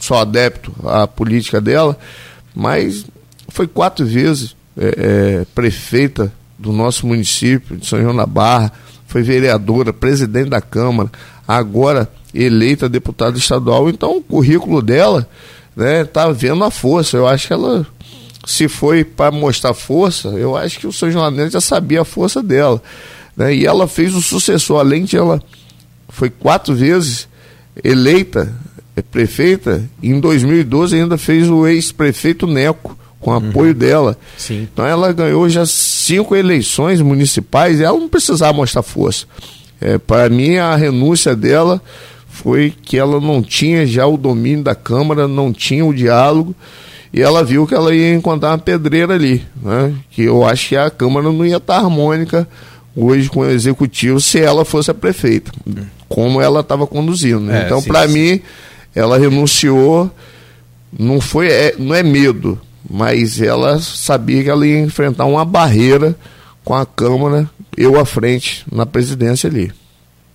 sou 0.00 0.16
adepto 0.16 0.72
à 0.84 1.06
política 1.06 1.60
dela, 1.60 1.96
mas 2.54 3.06
foi 3.48 3.66
quatro 3.66 4.04
vezes 4.04 4.56
é, 4.76 4.94
é, 5.42 5.46
prefeita 5.54 6.32
do 6.58 6.72
nosso 6.72 7.06
município 7.06 7.76
de 7.76 7.86
São 7.86 8.00
João 8.00 8.16
da 8.16 8.26
Barra, 8.26 8.72
foi 9.06 9.22
vereadora, 9.22 9.92
presidente 9.92 10.48
da 10.48 10.60
Câmara, 10.60 11.10
agora 11.46 12.08
eleita 12.32 12.88
deputada 12.88 13.36
estadual. 13.36 13.88
Então 13.88 14.16
o 14.16 14.22
currículo 14.22 14.80
dela 14.80 15.28
né, 15.76 16.04
tá 16.04 16.30
vendo 16.30 16.64
a 16.64 16.70
força. 16.70 17.16
Eu 17.16 17.26
acho 17.26 17.46
que 17.46 17.52
ela 17.52 17.86
se 18.44 18.68
foi 18.68 19.04
para 19.04 19.30
mostrar 19.30 19.74
força, 19.74 20.28
eu 20.30 20.56
acho 20.56 20.78
que 20.78 20.86
o 20.86 20.92
São 20.92 21.10
João 21.10 21.50
já 21.50 21.60
sabia 21.60 22.02
a 22.02 22.04
força 22.04 22.42
dela. 22.42 22.82
Né? 23.36 23.54
E 23.56 23.66
ela 23.66 23.86
fez 23.86 24.14
o 24.14 24.22
sucessor, 24.22 24.80
além 24.80 25.04
de 25.04 25.16
ela 25.16 25.42
foi 26.08 26.28
quatro 26.28 26.74
vezes 26.74 27.26
eleita 27.82 28.54
é, 28.94 29.00
prefeita, 29.00 29.82
em 30.02 30.20
2012 30.20 30.94
ainda 30.94 31.16
fez 31.16 31.48
o 31.48 31.66
ex-prefeito 31.66 32.46
Neco, 32.46 32.98
com 33.18 33.30
uhum. 33.30 33.48
apoio 33.48 33.74
dela. 33.74 34.18
Sim. 34.36 34.68
Então 34.70 34.84
ela 34.84 35.12
ganhou 35.12 35.48
já 35.48 35.64
cinco 35.64 36.36
eleições 36.36 37.00
municipais 37.00 37.80
e 37.80 37.84
ela 37.84 37.98
não 37.98 38.08
precisava 38.08 38.52
mostrar 38.52 38.82
força. 38.82 39.26
É, 39.80 39.96
para 39.96 40.28
mim, 40.28 40.56
a 40.56 40.76
renúncia 40.76 41.34
dela 41.34 41.80
foi 42.28 42.72
que 42.82 42.98
ela 42.98 43.20
não 43.20 43.42
tinha 43.42 43.86
já 43.86 44.06
o 44.06 44.16
domínio 44.16 44.64
da 44.64 44.74
Câmara, 44.74 45.26
não 45.26 45.52
tinha 45.52 45.84
o 45.84 45.94
diálogo 45.94 46.54
e 47.12 47.20
ela 47.20 47.44
viu 47.44 47.66
que 47.66 47.74
ela 47.74 47.94
ia 47.94 48.14
encontrar 48.14 48.50
uma 48.50 48.58
pedreira 48.58 49.14
ali, 49.14 49.44
né? 49.62 49.94
Que 50.10 50.22
eu 50.22 50.46
acho 50.46 50.70
que 50.70 50.76
a 50.76 50.90
Câmara 50.90 51.30
não 51.30 51.44
ia 51.44 51.58
estar 51.58 51.76
harmônica 51.76 52.48
hoje 52.96 53.28
com 53.28 53.40
o 53.40 53.50
executivo 53.50 54.20
se 54.20 54.40
ela 54.40 54.64
fosse 54.64 54.90
a 54.90 54.94
prefeita, 54.94 55.52
como 56.08 56.40
ela 56.40 56.60
estava 56.60 56.86
conduzindo. 56.86 57.40
Né? 57.40 57.62
É, 57.62 57.66
então, 57.66 57.82
para 57.82 58.08
mim, 58.08 58.40
ela 58.94 59.18
renunciou, 59.18 60.10
não 60.98 61.20
foi, 61.20 61.48
é, 61.48 61.74
não 61.78 61.94
é 61.94 62.02
medo, 62.02 62.58
mas 62.88 63.40
ela 63.40 63.78
sabia 63.80 64.42
que 64.42 64.50
ela 64.50 64.66
ia 64.66 64.80
enfrentar 64.80 65.26
uma 65.26 65.44
barreira 65.44 66.16
com 66.64 66.74
a 66.74 66.86
Câmara, 66.86 67.48
eu 67.76 67.98
à 67.98 68.06
frente, 68.06 68.64
na 68.70 68.86
presidência 68.86 69.48
ali. 69.48 69.72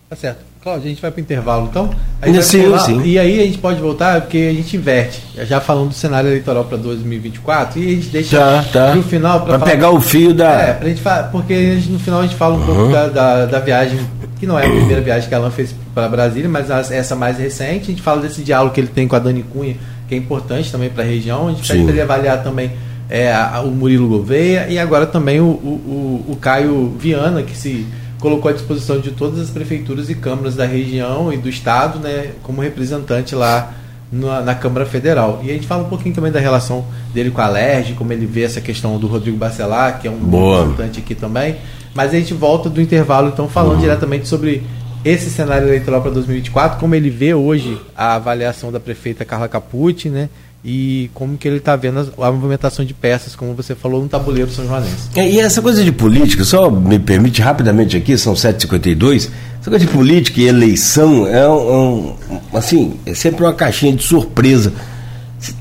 Tá 0.10 0.16
certo. 0.16 0.47
Cláudio, 0.68 0.86
a 0.86 0.90
gente 0.90 1.02
vai 1.02 1.12
para 1.12 1.20
o 1.20 1.22
intervalo 1.22 1.68
então? 1.72 1.90
Aí 2.22 2.44
sim, 2.44 2.58
intervalo, 2.58 2.86
sim. 2.86 3.02
E 3.06 3.18
aí 3.18 3.40
a 3.40 3.44
gente 3.46 3.58
pode 3.58 3.80
voltar, 3.80 4.20
porque 4.20 4.50
a 4.52 4.54
gente 4.54 4.76
inverte. 4.76 5.24
Já 5.46 5.62
falando 5.62 5.90
do 5.90 5.94
cenário 5.94 6.30
eleitoral 6.30 6.66
para 6.66 6.78
2024 6.78 7.80
e 7.80 7.86
a 7.88 7.90
gente 7.92 8.10
deixa 8.10 8.38
tá, 8.38 8.66
tá. 8.74 8.96
no 8.96 9.02
final 9.02 9.46
para 9.46 9.60
pegar 9.60 9.92
o 9.92 10.02
fio 10.02 10.34
da. 10.34 10.52
É, 10.52 10.74
pra 10.74 10.90
gente 10.90 11.00
falar, 11.00 11.24
porque 11.30 11.80
no 11.88 11.98
final 11.98 12.20
a 12.20 12.24
gente 12.24 12.36
fala 12.36 12.56
um 12.56 12.60
uhum. 12.60 12.66
pouco 12.66 12.92
da, 12.92 13.08
da, 13.08 13.46
da, 13.46 13.60
viagem, 13.60 13.98
que 14.38 14.46
não 14.46 14.60
é 14.60 14.66
a 14.66 14.70
primeira 14.70 15.00
viagem 15.00 15.30
que 15.30 15.34
a 15.34 15.38
Alan 15.38 15.52
fez 15.52 15.74
para 15.96 16.10
Brasília, 16.10 16.50
mas 16.50 16.70
essa 16.70 17.16
mais 17.16 17.38
recente. 17.38 17.84
A 17.84 17.86
gente 17.86 18.02
fala 18.02 18.22
desse 18.22 18.42
diálogo 18.42 18.74
que 18.74 18.82
ele 18.82 18.90
tem 18.90 19.08
com 19.08 19.16
a 19.16 19.20
Dani 19.20 19.44
Cunha, 19.44 19.78
que 20.10 20.16
é 20.16 20.18
importante 20.18 20.70
também 20.70 20.90
para 20.90 21.06
a 21.06 21.08
região. 21.08 21.48
A 21.48 21.52
gente 21.52 21.66
pede 21.66 21.84
para 21.84 21.94
ele 21.94 22.02
avaliar 22.02 22.44
também 22.44 22.74
é, 23.10 23.34
a, 23.34 23.62
o 23.62 23.72
Murilo 23.72 24.10
Gouveia 24.10 24.68
e 24.68 24.78
agora 24.78 25.06
também 25.06 25.40
o, 25.40 25.46
o, 25.46 26.26
o, 26.28 26.32
o 26.34 26.36
Caio 26.36 26.94
Viana, 27.00 27.42
que 27.42 27.56
se 27.56 27.88
colocou 28.20 28.50
à 28.50 28.54
disposição 28.54 29.00
de 29.00 29.12
todas 29.12 29.40
as 29.40 29.50
prefeituras 29.50 30.10
e 30.10 30.16
câmaras 30.16 30.56
da 30.56 30.66
região 30.66 31.32
e 31.32 31.38
do 31.38 31.48
estado, 31.48 32.00
né, 32.00 32.32
como 32.44 32.62
representante 32.62 33.36
lá 33.36 33.74
na, 34.12 34.42
na, 34.42 34.56
Câmara 34.56 34.86
Federal. 34.86 35.42
E 35.44 35.50
a 35.50 35.54
gente 35.54 35.68
fala 35.68 35.84
um 35.84 35.90
pouquinho 35.90 36.16
também 36.16 36.32
da 36.32 36.40
relação 36.40 36.86
dele 37.14 37.32
com 37.32 37.42
a 37.42 37.48
LERJ, 37.48 37.94
como 37.94 38.12
ele 38.14 38.26
vê 38.26 38.44
essa 38.44 38.62
questão 38.62 38.98
do 38.98 39.08
Rodrigo 39.08 39.38
Bacelar, 39.38 40.00
que 40.00 40.08
é 40.08 40.12
um 40.12 40.18
Boa. 40.18 40.62
representante 40.62 41.00
aqui 41.00 41.14
também. 41.14 41.58
Mas 41.94 42.14
a 42.14 42.18
gente 42.18 42.34
volta 42.34 42.70
do 42.70 42.82
intervalo, 42.82 43.30
então, 43.30 43.48
falando 43.50 43.76
uhum. 43.76 43.82
diretamente 43.82 44.28
sobre 44.28 44.64
esse 45.04 45.30
cenário 45.30 45.68
eleitoral 45.68 46.02
para 46.02 46.12
2024, 46.12 46.80
como 46.80 46.96
ele 46.96 47.10
vê 47.10 47.34
hoje 47.34 47.80
a 47.96 48.16
avaliação 48.16 48.72
da 48.72 48.80
prefeita 48.80 49.24
Carla 49.24 49.48
Capucci, 49.48 50.10
né? 50.10 50.30
E 50.64 51.10
como 51.14 51.38
que 51.38 51.48
ele 51.48 51.58
está 51.58 51.76
vendo 51.76 52.12
a, 52.20 52.32
movimentação 52.32 52.84
de 52.84 52.94
peças, 52.94 53.36
como 53.36 53.54
você 53.54 53.76
falou, 53.76 54.02
no 54.02 54.10
tabuleiro 54.10 54.52
São 54.52 54.66
Joanense. 54.66 55.10
É, 55.16 55.30
e 55.30 55.40
essa 55.40 55.62
coisa 55.62 55.84
de 55.84 55.92
política, 55.92 56.44
só 56.44 56.70
me 56.70 57.00
permite 57.00 57.42
rapidamente 57.42 57.96
aqui, 57.96 58.18
são 58.18 58.34
7h52, 58.34 59.30
essa 59.62 59.70
coisa 59.70 59.86
de 59.86 59.92
política 59.92 60.42
e 60.42 60.46
eleição 60.46 61.28
é 61.28 61.48
um, 61.48 62.10
um, 62.10 62.16
assim, 62.54 63.00
é 63.06 63.14
sempre 63.14 63.44
uma 63.44 63.54
caixinha 63.54 63.94
de 63.94 64.04
surpresa. 64.04 64.74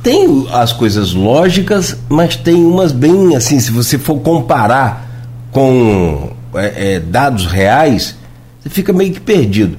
Tem 0.03 0.47
as 0.53 0.73
coisas 0.73 1.13
lógicas, 1.13 1.97
mas 2.09 2.35
tem 2.35 2.65
umas 2.65 2.93
bem 2.93 3.37
assim, 3.37 3.61
se 3.61 3.71
você 3.71 3.99
for 3.99 4.19
comparar 4.21 5.35
com 5.53 6.33
é, 6.55 6.95
é, 6.95 7.01
dados 7.01 7.47
reais, 7.47 8.17
você 8.61 8.71
fica 8.71 8.93
meio 8.93 9.13
que 9.13 9.21
perdido. 9.21 9.77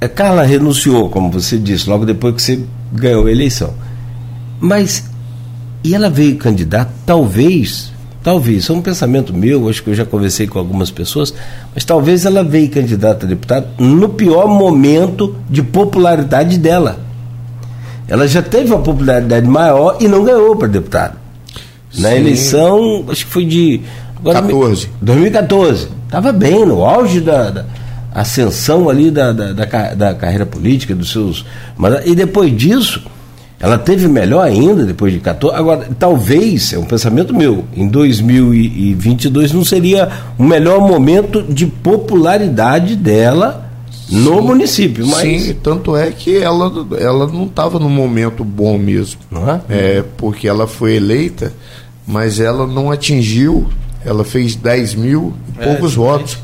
É, 0.00 0.08
Carla 0.08 0.42
renunciou, 0.42 1.10
como 1.10 1.30
você 1.30 1.58
disse, 1.58 1.88
logo 1.88 2.06
depois 2.06 2.34
que 2.34 2.42
você 2.42 2.60
ganhou 2.92 3.26
a 3.26 3.30
eleição. 3.30 3.74
Mas, 4.60 5.04
e 5.84 5.94
ela 5.94 6.10
veio 6.10 6.36
candidata, 6.36 6.90
talvez, 7.06 7.92
talvez, 8.22 8.64
isso 8.64 8.72
é 8.72 8.74
um 8.74 8.82
pensamento 8.82 9.32
meu, 9.32 9.68
acho 9.68 9.82
que 9.82 9.90
eu 9.90 9.94
já 9.94 10.04
conversei 10.04 10.46
com 10.46 10.58
algumas 10.58 10.90
pessoas, 10.90 11.32
mas 11.74 11.84
talvez 11.84 12.24
ela 12.24 12.42
veio 12.42 12.68
candidata 12.70 13.24
a 13.24 13.28
deputada 13.28 13.68
no 13.78 14.08
pior 14.08 14.48
momento 14.48 15.36
de 15.48 15.62
popularidade 15.62 16.58
dela. 16.58 16.98
Ela 18.08 18.26
já 18.26 18.42
teve 18.42 18.72
uma 18.72 18.82
popularidade 18.82 19.46
maior 19.46 19.98
e 20.00 20.08
não 20.08 20.24
ganhou 20.24 20.56
para 20.56 20.68
deputada. 20.68 21.14
Na 21.98 22.14
eleição, 22.14 23.04
acho 23.08 23.26
que 23.26 23.32
foi 23.32 23.44
de. 23.44 23.80
Agora, 24.18 24.42
14. 24.42 24.90
2014. 25.00 25.88
Estava 26.04 26.32
bem, 26.32 26.64
no 26.64 26.84
auge 26.84 27.20
da, 27.20 27.50
da 27.50 27.64
ascensão 28.14 28.88
ali 28.88 29.10
da, 29.10 29.32
da, 29.32 29.52
da, 29.52 29.94
da 29.94 30.14
carreira 30.14 30.46
política, 30.46 30.94
dos 30.94 31.12
seus. 31.12 31.44
E 32.04 32.14
depois 32.14 32.54
disso 32.56 33.02
ela 33.60 33.76
teve 33.76 34.06
melhor 34.06 34.42
ainda 34.46 34.84
depois 34.84 35.12
de 35.12 35.18
14. 35.18 35.56
Agora, 35.56 35.88
talvez, 35.98 36.72
é 36.72 36.78
um 36.78 36.84
pensamento 36.84 37.34
meu, 37.34 37.64
em 37.74 37.88
2022 37.88 39.52
não 39.52 39.64
seria 39.64 40.08
o 40.38 40.44
melhor 40.44 40.80
momento 40.80 41.42
de 41.42 41.66
popularidade 41.66 42.94
dela 42.94 43.68
no 44.08 44.36
Sim. 44.36 44.40
município. 44.42 45.06
Mas... 45.08 45.22
Sim, 45.22 45.56
tanto 45.60 45.96
é 45.96 46.10
que 46.12 46.36
ela, 46.36 46.72
ela 47.00 47.26
não 47.26 47.46
estava 47.46 47.80
num 47.80 47.90
momento 47.90 48.44
bom 48.44 48.78
mesmo. 48.78 49.20
Uhum. 49.32 49.60
É, 49.68 50.04
porque 50.16 50.46
ela 50.46 50.68
foi 50.68 50.94
eleita, 50.94 51.52
mas 52.06 52.38
ela 52.38 52.64
não 52.64 52.92
atingiu, 52.92 53.66
ela 54.04 54.24
fez 54.24 54.54
10 54.54 54.94
mil 54.94 55.34
e 55.58 55.62
é, 55.62 55.64
poucos 55.64 55.94
votos. 55.96 56.38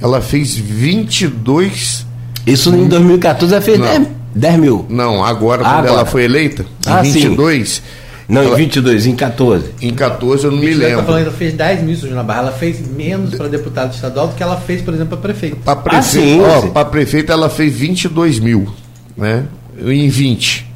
Ela 0.00 0.22
fez 0.22 0.56
22. 0.56 2.06
Isso 2.46 2.74
em 2.74 2.88
2014 2.88 3.52
ela 3.52 3.62
fez 3.62 3.78
não. 3.78 4.15
10 4.36 4.52
10 4.52 4.60
mil. 4.60 4.86
Não, 4.88 5.24
agora, 5.24 5.62
quando 5.62 5.72
agora. 5.72 5.88
ela 5.88 6.04
foi 6.04 6.24
eleita, 6.24 6.62
em 6.62 6.90
ah, 6.90 7.02
22. 7.02 7.68
Sim. 7.68 7.82
Não, 8.28 8.42
ela... 8.42 8.54
em 8.54 8.56
22, 8.56 9.06
em 9.06 9.16
14. 9.16 9.70
Em 9.80 9.94
14 9.94 10.44
eu 10.44 10.50
não 10.50 10.58
me 10.58 10.74
lembro. 10.74 10.98
Tá 10.98 11.04
falando, 11.04 11.22
ela 11.22 11.32
fez 11.32 11.54
10 11.54 11.82
mil 11.82 12.14
na 12.14 12.22
Barra. 12.22 12.40
Ela 12.40 12.52
fez 12.52 12.86
menos 12.86 13.34
para 13.34 13.48
deputado 13.48 13.94
estadual 13.94 14.28
do 14.28 14.34
que 14.34 14.42
ela 14.42 14.56
fez, 14.60 14.82
por 14.82 14.92
exemplo, 14.92 15.16
para 15.16 15.32
prefeito. 15.32 15.56
Para 15.56 15.76
prefeito, 15.76 16.44
ah, 16.44 16.58
ó, 16.58 16.66
para 16.68 16.84
prefeito 16.86 17.32
ela 17.32 17.48
fez 17.48 17.72
22 17.72 18.40
mil, 18.40 18.68
né? 19.16 19.44
Em 19.78 20.08
20. 20.08 20.66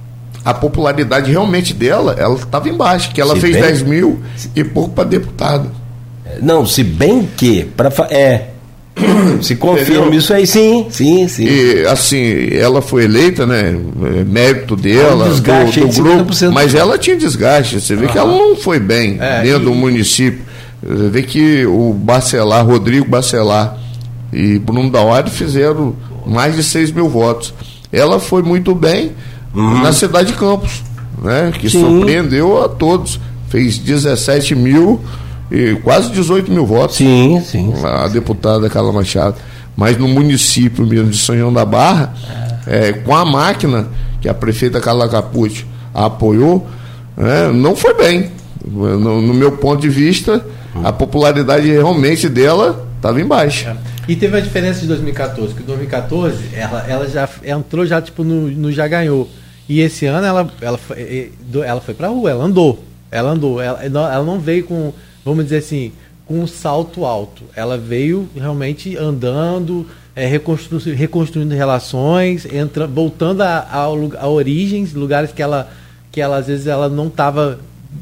A 0.44 0.54
popularidade 0.54 1.30
realmente 1.30 1.74
dela, 1.74 2.14
ela 2.18 2.36
estava 2.36 2.68
embaixo, 2.68 3.12
que 3.12 3.20
ela 3.20 3.34
se 3.34 3.40
fez 3.40 3.54
bem... 3.54 3.62
10 3.62 3.82
mil 3.82 4.20
e 4.56 4.64
pouco 4.64 4.94
para 4.94 5.04
deputado. 5.04 5.70
Não, 6.40 6.64
se 6.64 6.82
bem 6.82 7.28
que, 7.36 7.64
para 7.64 7.92
é, 8.11 8.49
se 9.42 9.57
confirma 9.57 10.07
Entendeu? 10.07 10.18
isso 10.18 10.32
aí, 10.32 10.46
sim, 10.46 10.86
sim, 10.90 11.28
sim. 11.28 11.44
E 11.44 11.86
assim, 11.86 12.48
ela 12.53 12.80
foi 12.82 13.05
eleita, 13.05 13.46
né? 13.46 13.76
É, 14.18 14.24
mérito 14.24 14.76
dela, 14.76 15.26
um 15.26 15.30
desgaste 15.30 15.80
do, 15.80 15.88
do 15.88 16.03
grupo, 16.03 16.32
mas 16.53 16.74
ela 16.74 16.98
tinha 16.98 17.16
desgaste. 17.16 17.80
Você 17.80 17.96
vê 17.96 18.07
que 18.07 18.18
ela 18.18 18.30
não 18.30 18.57
foi 18.57 18.78
bem 18.78 19.16
é, 19.20 19.42
dentro 19.42 19.62
e... 19.62 19.64
do 19.64 19.74
município. 19.74 20.40
Você 20.82 21.09
vê 21.09 21.22
que 21.22 21.66
o 21.66 21.92
Bacelar, 21.92 22.64
Rodrigo 22.64 23.07
Bacelar 23.07 23.76
e 24.32 24.59
Bruno 24.59 24.90
Dauari 24.90 25.30
fizeram 25.30 25.94
mais 26.26 26.57
de 26.57 26.62
6 26.62 26.92
mil 26.92 27.09
votos. 27.09 27.53
Ela 27.92 28.20
foi 28.20 28.42
muito 28.42 28.74
bem 28.74 29.12
uhum. 29.55 29.82
na 29.82 29.92
cidade 29.92 30.32
de 30.32 30.38
Campos, 30.38 30.82
né? 31.22 31.53
Que 31.59 31.68
sim. 31.68 31.80
surpreendeu 31.80 32.62
a 32.62 32.68
todos. 32.68 33.20
Fez 33.48 33.78
17 33.78 34.55
mil 34.55 35.01
e 35.51 35.74
quase 35.76 36.11
18 36.11 36.51
mil 36.51 36.64
votos. 36.64 36.96
Sim, 36.96 37.42
sim. 37.44 37.72
A 37.82 38.07
deputada 38.09 38.68
Carla 38.70 38.92
Machado. 38.92 39.36
Mas 39.76 39.96
no 39.96 40.09
município 40.09 40.86
mesmo 40.86 41.11
de 41.11 41.16
São 41.16 41.36
João 41.36 41.53
da 41.53 41.64
Barra, 41.64 42.14
é. 42.66 42.88
É, 42.88 42.92
com 42.92 43.14
a 43.14 43.24
máquina 43.24 43.88
que 44.20 44.28
a 44.28 44.34
prefeita 44.34 44.80
Carla 44.80 45.09
Capucci 45.09 45.64
apoiou, 45.94 46.66
é, 47.16 47.51
não 47.53 47.74
foi 47.74 47.94
bem. 47.94 48.30
No, 48.64 49.20
no, 49.20 49.34
meu 49.34 49.53
ponto 49.53 49.80
de 49.80 49.88
vista, 49.88 50.44
a 50.84 50.92
popularidade 50.92 51.70
realmente 51.70 52.28
dela 52.28 52.86
estava 52.96 53.20
embaixo. 53.20 53.68
É. 53.68 53.76
E 54.07 54.14
teve 54.14 54.36
a 54.36 54.40
diferença 54.40 54.80
de 54.80 54.86
2014, 54.86 55.55
que 55.55 55.62
em 55.62 55.66
2014 55.66 56.36
ela, 56.55 56.84
ela 56.86 57.09
já 57.09 57.28
entrou 57.44 57.86
já 57.86 58.03
tipo 58.03 58.22
no, 58.22 58.48
no 58.51 58.70
já 58.70 58.86
ganhou. 58.86 59.28
E 59.68 59.80
esse 59.80 60.05
ano 60.07 60.26
ela, 60.26 60.51
ela, 60.61 60.78
foi, 60.78 61.32
ela 61.64 61.80
foi 61.80 61.94
pra 61.94 62.09
rua, 62.09 62.30
ela 62.30 62.44
andou. 62.44 62.84
Ela 63.11 63.30
andou. 63.30 63.61
Ela, 63.61 63.82
ela 63.82 64.24
não 64.24 64.38
veio 64.38 64.64
com 64.64 64.92
vamos 65.25 65.45
dizer 65.45 65.59
assim, 65.59 65.93
com 66.27 66.41
um 66.41 66.47
salto 66.47 67.05
alto. 67.05 67.43
Ela 67.57 67.77
veio 67.77 68.29
realmente 68.35 68.97
andando, 68.97 69.87
é, 70.14 70.27
reconstru 70.27 70.79
reconstruindo 70.95 71.55
relações, 71.55 72.47
entra, 72.47 72.87
voltando 72.87 73.43
a, 73.43 73.59
a, 73.59 73.85
a, 73.85 74.29
origens, 74.29 74.93
lugares 74.93 75.33
que 75.33 75.43
ela, 75.43 75.71
que 76.12 76.21
ela 76.21 76.37
às 76.37 76.47
vezes 76.47 76.66
ela 76.66 76.89
não 76.89 77.09
estava 77.09 77.59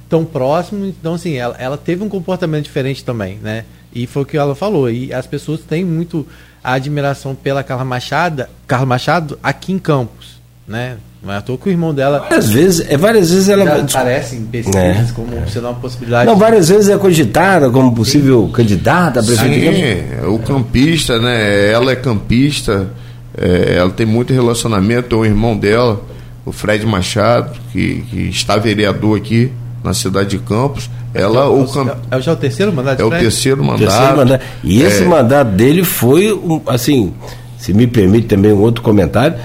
tão 0.09 0.25
próximo. 0.25 0.85
Então, 0.87 1.15
assim, 1.15 1.35
ela, 1.35 1.57
ela 1.59 1.77
teve 1.77 2.03
um 2.05 2.09
comportamento 2.09 2.65
diferente 2.65 3.05
também, 3.05 3.39
né? 3.39 3.65
E 3.95 4.07
foi 4.07 4.23
o 4.23 4.27
que 4.27 4.37
ela 4.37 4.55
falou. 4.55 4.91
E 4.91 5.13
as 5.13 5.27
pessoas 5.27 5.61
têm 5.61 5.85
muito 5.85 6.27
a 6.63 6.75
admiração 6.75 7.35
pela 7.35 7.63
Carla 7.63 7.85
Machado, 7.85 8.47
Carla 8.67 8.87
Machado 8.87 9.39
aqui 9.43 9.73
em 9.73 9.79
Campos, 9.79 10.41
né? 10.67 10.99
Não 11.23 11.35
é 11.35 11.39
à 11.39 11.41
toa 11.41 11.59
que 11.59 11.69
o 11.69 11.73
irmão 11.73 11.93
dela. 11.93 12.21
Várias 12.21 12.49
vezes, 12.49 12.87
é, 12.89 12.97
várias 12.97 13.31
vezes 13.31 13.49
ela. 13.49 13.65
aparece 13.65 14.37
em 14.37 14.45
pesquisas 14.45 15.11
é. 15.11 15.13
como 15.15 15.31
sendo 15.49 15.67
uma 15.67 15.75
possibilidade. 15.75 16.27
Não, 16.27 16.37
várias 16.37 16.69
vezes 16.69 16.89
é 16.89 16.97
cogitada 16.97 17.69
como 17.71 17.93
possível 17.93 18.47
Sim. 18.47 18.53
candidata 18.53 19.21
a 19.21 19.23
prefeito. 19.23 19.77
Sim, 19.77 20.29
o 20.29 20.39
campista, 20.39 21.19
né? 21.19 21.73
Ela 21.73 21.93
é 21.93 21.97
campista, 21.97 22.89
é, 23.37 23.77
ela 23.79 23.91
tem 23.91 24.07
muito 24.07 24.33
relacionamento, 24.33 25.17
com 25.17 25.23
o 25.23 25.27
irmão 25.27 25.57
dela, 25.57 26.01
o 26.47 26.53
Fred 26.53 26.87
Machado, 26.87 27.59
que, 27.73 28.05
que 28.09 28.29
está 28.29 28.57
vereador 28.57 29.17
aqui 29.17 29.51
na 29.83 29.93
cidade 29.95 30.31
de 30.31 30.39
Campos. 30.39 30.89
Ela, 31.13 31.41
é, 31.41 31.49
o 31.49 31.67
camp... 31.67 31.97
é 32.11 32.21
já 32.21 32.33
o 32.33 32.37
terceiro 32.37 32.73
mandato? 32.73 33.03
É 33.03 33.05
o 33.05 33.11
terceiro 33.11 33.65
mandato. 33.65 33.91
terceiro 33.91 34.17
mandato. 34.17 34.45
E 34.63 34.83
esse 34.83 35.03
é... 35.03 35.07
mandato 35.07 35.51
dele 35.51 35.83
foi, 35.83 36.39
assim, 36.67 37.13
se 37.57 37.73
me 37.73 37.89
permite 37.89 38.29
também 38.29 38.53
um 38.53 38.61
outro 38.61 38.83
comentário 38.83 39.37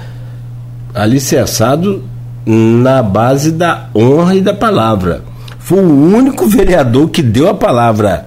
alicerçado 0.93 2.03
na 2.45 3.01
base 3.01 3.51
da 3.51 3.87
honra 3.95 4.35
e 4.35 4.41
da 4.41 4.53
palavra. 4.53 5.21
Foi 5.59 5.79
o 5.79 6.15
único 6.15 6.45
vereador 6.45 7.09
que 7.09 7.21
deu 7.21 7.47
a 7.49 7.53
palavra 7.53 8.25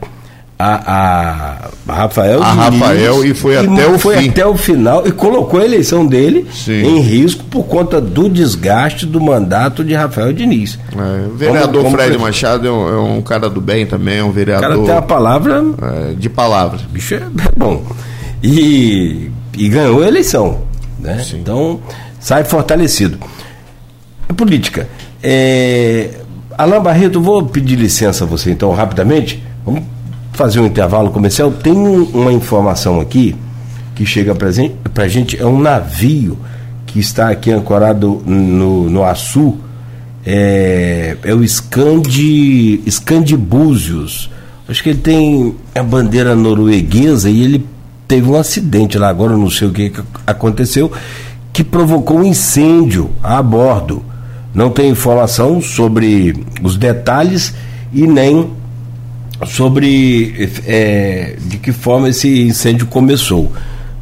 a, 0.58 1.58
a 1.86 1.92
Rafael 1.92 2.42
a 2.42 2.50
Diniz, 2.70 2.80
Rafael 2.80 3.24
e 3.26 3.34
foi 3.34 3.54
e 3.54 3.58
até 3.58 3.86
o 3.86 3.98
foi 3.98 4.16
fim. 4.16 4.28
até 4.30 4.46
o 4.46 4.56
final 4.56 5.06
e 5.06 5.12
colocou 5.12 5.60
a 5.60 5.64
eleição 5.66 6.06
dele 6.06 6.46
Sim. 6.50 6.80
em 6.82 7.00
risco 7.00 7.44
por 7.44 7.64
conta 7.64 8.00
do 8.00 8.26
desgaste 8.26 9.04
do 9.04 9.20
mandato 9.20 9.84
de 9.84 9.92
Rafael 9.92 10.32
Diniz. 10.32 10.78
É, 10.96 11.26
o 11.26 11.34
vereador 11.36 11.82
Como- 11.82 11.94
como 11.94 11.96
Fred 11.98 12.16
Machado 12.18 12.66
é 12.66 12.70
um, 12.72 12.88
é 12.88 12.98
um 13.18 13.20
cara 13.20 13.50
do 13.50 13.60
bem 13.60 13.84
também, 13.84 14.16
é 14.20 14.24
um 14.24 14.30
O 14.30 14.32
cara 14.32 14.44
vereador 14.46 14.86
tem 14.86 14.96
a 14.96 15.02
palavra, 15.02 15.62
é, 15.82 16.14
de 16.14 16.30
palavra. 16.30 16.78
bicho 16.90 17.16
é 17.16 17.22
bom. 17.54 17.82
E, 18.42 19.30
e 19.58 19.68
ganhou 19.68 20.02
a 20.02 20.08
eleição. 20.08 20.60
Né? 20.98 21.18
Sim. 21.22 21.40
Então, 21.42 21.80
sai 22.26 22.42
fortalecido. 22.42 23.18
É 24.28 24.32
política. 24.32 24.88
É, 25.22 26.10
Alain 26.58 26.80
Barreto, 26.82 27.20
vou 27.20 27.44
pedir 27.46 27.76
licença 27.76 28.24
a 28.24 28.26
você 28.26 28.50
então 28.50 28.72
rapidamente. 28.72 29.40
Vamos 29.64 29.84
fazer 30.32 30.58
um 30.58 30.66
intervalo 30.66 31.10
comercial. 31.10 31.52
Tem 31.52 31.72
um- 31.72 32.02
uma 32.02 32.32
informação 32.32 33.00
aqui 33.00 33.36
que 33.94 34.04
chega 34.04 34.34
pra 34.34 34.50
gente, 34.50 34.74
gente. 35.06 35.40
É 35.40 35.46
um 35.46 35.60
navio 35.60 36.36
que 36.84 36.98
está 36.98 37.30
aqui 37.30 37.52
ancorado 37.52 38.20
no, 38.26 38.90
no 38.90 39.04
Açu. 39.04 39.58
É, 40.26 41.16
é 41.22 41.32
o 41.32 41.46
Scandi, 41.46 42.82
Scandibúzios. 42.90 44.28
Acho 44.68 44.82
que 44.82 44.88
ele 44.88 44.98
tem 44.98 45.54
a 45.76 45.82
bandeira 45.84 46.34
norueguesa 46.34 47.30
e 47.30 47.40
ele 47.44 47.64
teve 48.08 48.28
um 48.28 48.34
acidente 48.36 48.98
lá 48.98 49.08
agora, 49.08 49.36
não 49.36 49.48
sei 49.50 49.68
o 49.68 49.72
que 49.72 49.92
aconteceu, 50.26 50.90
que 51.56 51.64
provocou 51.64 52.18
um 52.18 52.22
incêndio 52.22 53.10
a 53.22 53.42
bordo. 53.42 54.04
Não 54.52 54.68
tem 54.68 54.90
informação 54.90 55.62
sobre 55.62 56.44
os 56.62 56.76
detalhes 56.76 57.54
e 57.94 58.06
nem 58.06 58.50
sobre 59.46 60.50
é, 60.66 61.34
de 61.40 61.56
que 61.56 61.72
forma 61.72 62.10
esse 62.10 62.42
incêndio 62.42 62.86
começou. 62.86 63.50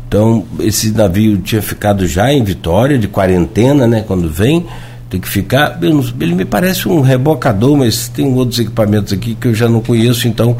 Então, 0.08 0.44
esse 0.58 0.90
navio 0.90 1.36
tinha 1.38 1.62
ficado 1.62 2.08
já 2.08 2.32
em 2.32 2.42
Vitória, 2.42 2.98
de 2.98 3.06
quarentena, 3.06 3.86
né? 3.86 4.02
Quando 4.04 4.28
vem, 4.28 4.66
tem 5.08 5.20
que 5.20 5.28
ficar. 5.28 5.78
Ele 5.80 6.34
me 6.34 6.44
parece 6.44 6.88
um 6.88 7.02
rebocador, 7.02 7.76
mas 7.76 8.08
tem 8.08 8.34
outros 8.34 8.58
equipamentos 8.58 9.12
aqui 9.12 9.36
que 9.36 9.46
eu 9.46 9.54
já 9.54 9.68
não 9.68 9.80
conheço, 9.80 10.26
então. 10.26 10.56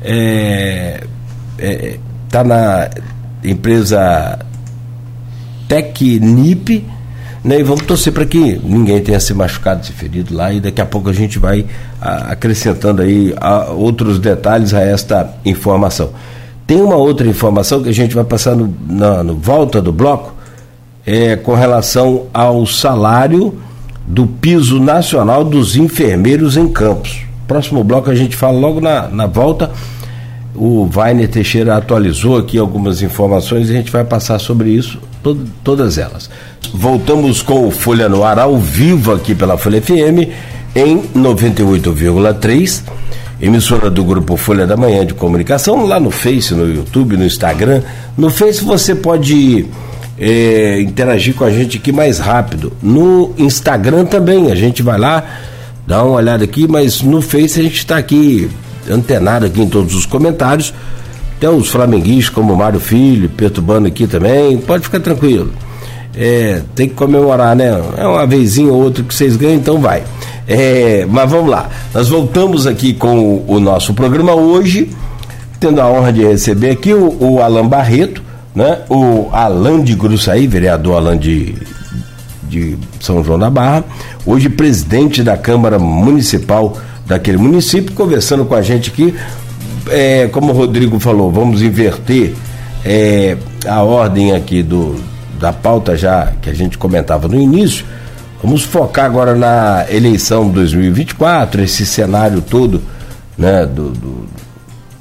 É, 0.00 1.04
é, 1.58 1.98
tá 2.30 2.42
na 2.42 2.88
empresa 3.44 4.47
Tecnip, 5.68 6.84
né? 7.44 7.60
E 7.60 7.62
vamos 7.62 7.84
torcer 7.84 8.12
para 8.12 8.26
que 8.26 8.60
ninguém 8.64 9.00
tenha 9.00 9.20
se 9.20 9.32
machucado, 9.32 9.86
se 9.86 9.92
ferido 9.92 10.34
lá 10.34 10.52
e 10.52 10.60
daqui 10.60 10.80
a 10.80 10.86
pouco 10.86 11.08
a 11.08 11.12
gente 11.12 11.38
vai 11.38 11.64
a, 12.00 12.32
acrescentando 12.32 13.02
aí 13.02 13.34
a, 13.40 13.70
outros 13.70 14.18
detalhes 14.18 14.74
a 14.74 14.80
esta 14.80 15.34
informação. 15.44 16.10
Tem 16.66 16.80
uma 16.80 16.96
outra 16.96 17.26
informação 17.26 17.82
que 17.82 17.88
a 17.88 17.94
gente 17.94 18.14
vai 18.14 18.24
passar 18.24 18.56
na 18.56 19.22
no 19.22 19.36
volta 19.36 19.80
do 19.80 19.92
bloco, 19.92 20.34
é 21.06 21.36
com 21.36 21.54
relação 21.54 22.26
ao 22.34 22.66
salário 22.66 23.58
do 24.06 24.26
piso 24.26 24.80
nacional 24.80 25.44
dos 25.44 25.76
enfermeiros 25.76 26.56
em 26.56 26.68
campos. 26.68 27.20
Próximo 27.46 27.82
bloco 27.84 28.10
a 28.10 28.14
gente 28.14 28.36
fala 28.36 28.58
logo 28.58 28.80
na, 28.80 29.08
na 29.08 29.26
volta. 29.26 29.70
O 30.60 30.86
Vainer 30.90 31.28
Teixeira 31.28 31.76
atualizou 31.76 32.36
aqui 32.36 32.58
algumas 32.58 33.00
informações 33.02 33.68
e 33.68 33.72
a 33.72 33.76
gente 33.76 33.92
vai 33.92 34.04
passar 34.04 34.38
sobre 34.38 34.70
isso, 34.70 34.98
to- 35.22 35.38
todas 35.62 35.98
elas. 35.98 36.28
Voltamos 36.74 37.40
com 37.42 37.66
o 37.66 37.70
Folha 37.70 38.08
no 38.08 38.24
Ar 38.24 38.38
ao 38.38 38.56
vivo 38.58 39.12
aqui 39.12 39.34
pela 39.34 39.56
Folha 39.56 39.80
FM 39.80 40.28
em 40.74 40.98
98,3, 41.16 42.82
emissora 43.40 43.88
do 43.90 44.04
grupo 44.04 44.36
Folha 44.36 44.66
da 44.66 44.76
Manhã 44.76 45.06
de 45.06 45.14
Comunicação, 45.14 45.86
lá 45.86 45.98
no 46.00 46.10
Face, 46.10 46.54
no 46.54 46.66
YouTube, 46.72 47.16
no 47.16 47.24
Instagram. 47.24 47.82
No 48.16 48.28
Face 48.30 48.62
você 48.64 48.94
pode 48.94 49.66
eh, 50.18 50.80
interagir 50.80 51.34
com 51.34 51.44
a 51.44 51.50
gente 51.50 51.78
aqui 51.78 51.92
mais 51.92 52.18
rápido. 52.18 52.72
No 52.82 53.32
Instagram 53.38 54.04
também, 54.06 54.50
a 54.50 54.54
gente 54.54 54.82
vai 54.82 54.98
lá, 54.98 55.24
dá 55.86 56.02
uma 56.02 56.16
olhada 56.16 56.44
aqui, 56.44 56.66
mas 56.68 57.00
no 57.02 57.22
Face 57.22 57.58
a 57.58 57.62
gente 57.62 57.78
está 57.78 57.96
aqui 57.96 58.48
antenado 58.90 59.46
aqui 59.46 59.60
em 59.60 59.68
todos 59.68 59.94
os 59.94 60.06
comentários. 60.06 60.72
Tem 61.40 61.48
os 61.48 61.68
flamenguistas 61.68 62.34
como 62.34 62.56
Mário 62.56 62.80
Filho, 62.80 63.28
perturbando 63.28 63.86
aqui 63.86 64.06
também. 64.06 64.58
Pode 64.58 64.84
ficar 64.84 65.00
tranquilo. 65.00 65.52
É, 66.16 66.62
tem 66.74 66.88
que 66.88 66.94
comemorar, 66.94 67.54
né? 67.54 67.80
É 67.96 68.06
uma 68.06 68.26
vezinha 68.26 68.72
ou 68.72 68.82
outra 68.82 69.04
que 69.04 69.14
vocês 69.14 69.36
ganham, 69.36 69.54
então 69.54 69.78
vai. 69.78 70.02
É, 70.48 71.06
mas 71.08 71.30
vamos 71.30 71.50
lá. 71.50 71.68
Nós 71.94 72.08
voltamos 72.08 72.66
aqui 72.66 72.92
com 72.92 73.20
o, 73.20 73.44
o 73.46 73.60
nosso 73.60 73.94
programa 73.94 74.34
hoje, 74.34 74.90
tendo 75.60 75.80
a 75.80 75.86
honra 75.88 76.12
de 76.12 76.24
receber 76.24 76.70
aqui 76.70 76.92
o, 76.92 77.16
o 77.20 77.40
Alan 77.40 77.68
Barreto, 77.68 78.22
né? 78.54 78.80
O 78.88 79.28
Alan 79.30 79.80
de 79.80 79.94
Gruçaí, 79.94 80.48
vereador 80.48 80.96
Alan 80.96 81.16
de, 81.16 81.54
de 82.48 82.76
São 82.98 83.22
João 83.22 83.38
da 83.38 83.48
Barra, 83.48 83.84
hoje 84.26 84.48
presidente 84.48 85.22
da 85.22 85.36
Câmara 85.36 85.78
Municipal 85.78 86.76
daquele 87.08 87.38
município, 87.38 87.92
conversando 87.94 88.44
com 88.44 88.54
a 88.54 88.62
gente 88.62 88.90
aqui. 88.90 89.14
É, 89.90 90.28
como 90.28 90.52
o 90.52 90.54
Rodrigo 90.54 91.00
falou, 91.00 91.32
vamos 91.32 91.62
inverter 91.62 92.34
é, 92.84 93.36
a 93.66 93.82
ordem 93.82 94.32
aqui 94.34 94.62
do, 94.62 94.96
da 95.40 95.52
pauta 95.52 95.96
já 95.96 96.32
que 96.42 96.50
a 96.50 96.54
gente 96.54 96.76
comentava 96.78 97.26
no 97.26 97.40
início. 97.40 97.84
Vamos 98.42 98.62
focar 98.62 99.06
agora 99.06 99.34
na 99.34 99.86
eleição 99.90 100.48
2024, 100.50 101.62
esse 101.62 101.84
cenário 101.84 102.40
todo 102.42 102.80
né, 103.36 103.66
do, 103.66 103.90
do- 103.90 104.28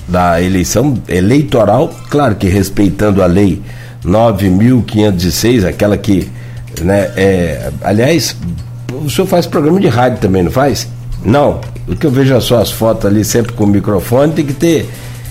da 0.08 0.42
eleição 0.42 0.98
eleitoral, 1.10 1.94
claro 2.10 2.36
que 2.36 2.48
respeitando 2.48 3.22
a 3.22 3.26
lei 3.26 3.62
9.506, 4.06 5.66
aquela 5.68 5.98
que, 5.98 6.30
né, 6.82 7.12
é, 7.18 7.70
aliás, 7.84 8.36
o 9.04 9.10
senhor 9.10 9.28
faz 9.28 9.46
programa 9.46 9.80
de 9.80 9.88
rádio 9.88 10.20
também, 10.20 10.44
não 10.44 10.52
faz? 10.52 10.88
Não, 11.26 11.60
que 11.96 12.06
eu 12.06 12.12
vejo 12.12 12.36
as 12.36 12.44
suas 12.44 12.72
fotos 12.72 13.06
ali 13.06 13.24
sempre 13.24 13.54
com 13.54 13.64
o 13.64 13.68
microfone 13.68 14.34
tem 14.34 14.46
que 14.46 14.54
ter, 14.54 14.90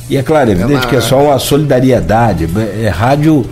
e 0.08 0.16
é 0.16 0.22
claro, 0.22 0.48
é 0.50 0.52
evidente 0.52 0.80
na- 0.84 0.86
que 0.86 0.96
é 0.96 1.00
só 1.00 1.22
uma 1.22 1.38
solidariedade, 1.38 2.48
é, 2.82 2.88
rádio 2.88 3.44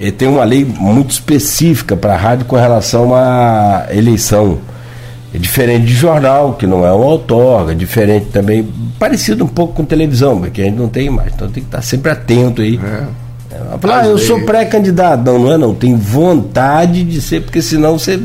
é, 0.00 0.10
tem 0.10 0.28
uma 0.28 0.44
lei 0.44 0.64
muito 0.64 1.10
específica 1.10 1.96
para 1.96 2.14
a 2.14 2.16
rádio 2.16 2.46
com 2.46 2.56
relação 2.56 3.14
à 3.14 3.86
eleição. 3.90 4.58
É 5.34 5.36
diferente 5.38 5.84
de 5.86 5.92
jornal, 5.92 6.54
que 6.54 6.66
não 6.66 6.86
é 6.86 6.92
um 6.92 7.02
outorga, 7.02 7.74
diferente 7.74 8.26
também, 8.32 8.66
parecido 8.98 9.44
um 9.44 9.48
pouco 9.48 9.74
com 9.74 9.84
televisão, 9.84 10.36
mas 10.36 10.50
que 10.52 10.62
a 10.62 10.64
gente 10.64 10.76
não 10.78 10.88
tem 10.88 11.10
mais. 11.10 11.34
Então 11.34 11.48
tem 11.50 11.62
que 11.62 11.68
estar 11.68 11.82
sempre 11.82 12.10
atento 12.10 12.62
aí. 12.62 12.80
É. 12.82 13.04
É, 13.54 13.78
falar, 13.78 14.00
ah, 14.02 14.06
eu 14.06 14.16
sou 14.18 14.40
pré-candidato. 14.46 15.22
Não, 15.24 15.38
não 15.38 15.52
é 15.52 15.58
não. 15.58 15.74
Tem 15.74 15.94
vontade 15.96 17.02
de 17.04 17.20
ser, 17.20 17.42
porque 17.42 17.60
senão 17.60 17.98
você 17.98 18.18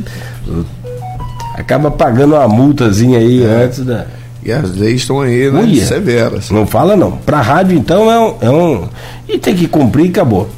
acaba 1.63 1.89
pagando 1.89 2.35
uma 2.35 2.47
multazinha 2.47 3.17
aí 3.17 3.43
antes 3.43 3.79
da. 3.79 4.05
E 4.45 4.51
as 4.51 4.75
leis 4.75 5.01
estão 5.01 5.21
aí, 5.21 5.49
né? 5.49 5.61
Uia. 5.61 5.85
Severas. 5.85 6.51
Não 6.51 6.67
fala 6.67 6.97
não. 6.97 7.13
Para 7.13 7.41
rádio, 7.41 7.77
então, 7.77 8.11
é 8.11 8.19
um, 8.19 8.35
é 8.41 8.49
um. 8.49 8.89
E 9.27 9.39
tem 9.39 9.55
que 9.55 9.67
cumprir 9.67 10.07
e 10.07 10.09
acabou. 10.09 10.49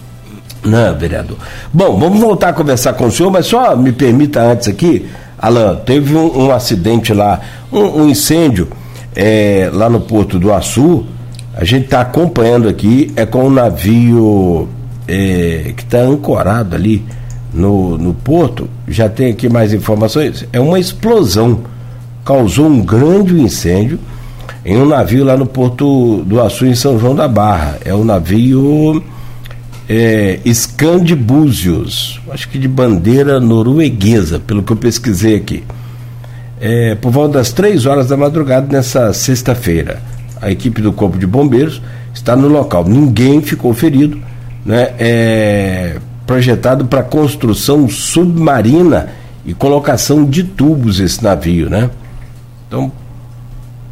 Não, 0.63 0.97
vereador. 0.97 1.37
Bom, 1.71 1.99
vamos 1.99 2.19
voltar 2.19 2.49
a 2.49 2.53
conversar 2.53 2.93
com 2.93 3.05
o 3.05 3.11
senhor, 3.11 3.31
mas 3.31 3.45
só 3.45 3.75
me 3.75 3.91
permita 3.91 4.41
antes 4.41 4.67
aqui, 4.67 5.07
Alain, 5.37 5.77
teve 5.85 6.15
um, 6.15 6.45
um 6.45 6.51
acidente 6.51 7.13
lá, 7.13 7.39
um, 7.71 8.01
um 8.01 8.09
incêndio 8.09 8.67
é, 9.15 9.69
lá 9.71 9.87
no 9.87 10.01
Porto 10.01 10.39
do 10.39 10.51
Açu. 10.51 11.05
A 11.53 11.63
gente 11.63 11.85
está 11.85 12.01
acompanhando 12.01 12.67
aqui, 12.67 13.13
é 13.15 13.27
com 13.27 13.45
um 13.45 13.51
navio 13.51 14.67
é, 15.07 15.73
que 15.77 15.83
está 15.83 15.99
ancorado 15.99 16.75
ali 16.75 17.05
no, 17.55 17.97
no 17.97 18.13
porto. 18.13 18.69
Já 18.87 19.09
tem 19.09 19.31
aqui 19.31 19.49
mais 19.49 19.73
informações. 19.73 20.45
É 20.51 20.59
uma 20.59 20.79
explosão. 20.79 21.61
Causou 22.23 22.67
um 22.67 22.81
grande 22.81 23.39
incêndio 23.39 23.99
em 24.65 24.77
um 24.77 24.85
navio 24.85 25.23
lá 25.23 25.37
no 25.37 25.45
Porto 25.45 26.23
do 26.25 26.41
Açu, 26.41 26.65
em 26.65 26.75
São 26.75 26.99
João 26.99 27.15
da 27.15 27.27
Barra. 27.27 27.77
É 27.85 27.93
o 27.93 28.03
navio 28.03 29.01
é, 29.87 30.39
Scandibúzios, 30.51 32.19
acho 32.31 32.49
que 32.49 32.57
de 32.57 32.67
bandeira 32.67 33.39
norueguesa, 33.39 34.39
pelo 34.39 34.63
que 34.63 34.73
eu 34.73 34.77
pesquisei 34.77 35.35
aqui. 35.35 35.63
É, 36.59 36.95
por 36.95 37.11
volta 37.11 37.37
das 37.37 37.51
três 37.51 37.85
horas 37.85 38.07
da 38.07 38.17
madrugada, 38.17 38.67
nessa 38.71 39.13
sexta-feira, 39.13 40.01
a 40.41 40.49
equipe 40.49 40.81
do 40.81 40.91
Corpo 40.91 41.17
de 41.17 41.27
Bombeiros 41.27 41.81
está 42.13 42.35
no 42.35 42.47
local. 42.47 42.85
Ninguém 42.87 43.41
ficou 43.41 43.73
ferido, 43.73 44.19
né? 44.65 44.93
É, 44.97 45.97
projetado 46.25 46.85
para 46.85 47.03
construção 47.03 47.87
submarina 47.87 49.09
e 49.45 49.53
colocação 49.53 50.25
de 50.25 50.43
tubos 50.43 50.99
esse 50.99 51.23
navio, 51.23 51.69
né? 51.69 51.89
Então, 52.67 52.91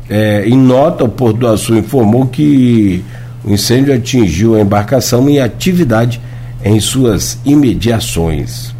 é, 0.10 0.48
em 0.48 0.58
nota, 0.58 1.04
o 1.04 1.10
Porto 1.10 1.38
do 1.38 1.48
Açu 1.48 1.76
informou 1.76 2.26
que 2.26 3.04
o 3.44 3.52
incêndio 3.52 3.94
atingiu 3.94 4.56
a 4.56 4.62
embarcação 4.62 5.30
em 5.30 5.40
atividade 5.40 6.20
em 6.64 6.80
suas 6.80 7.38
imediações. 7.46 8.74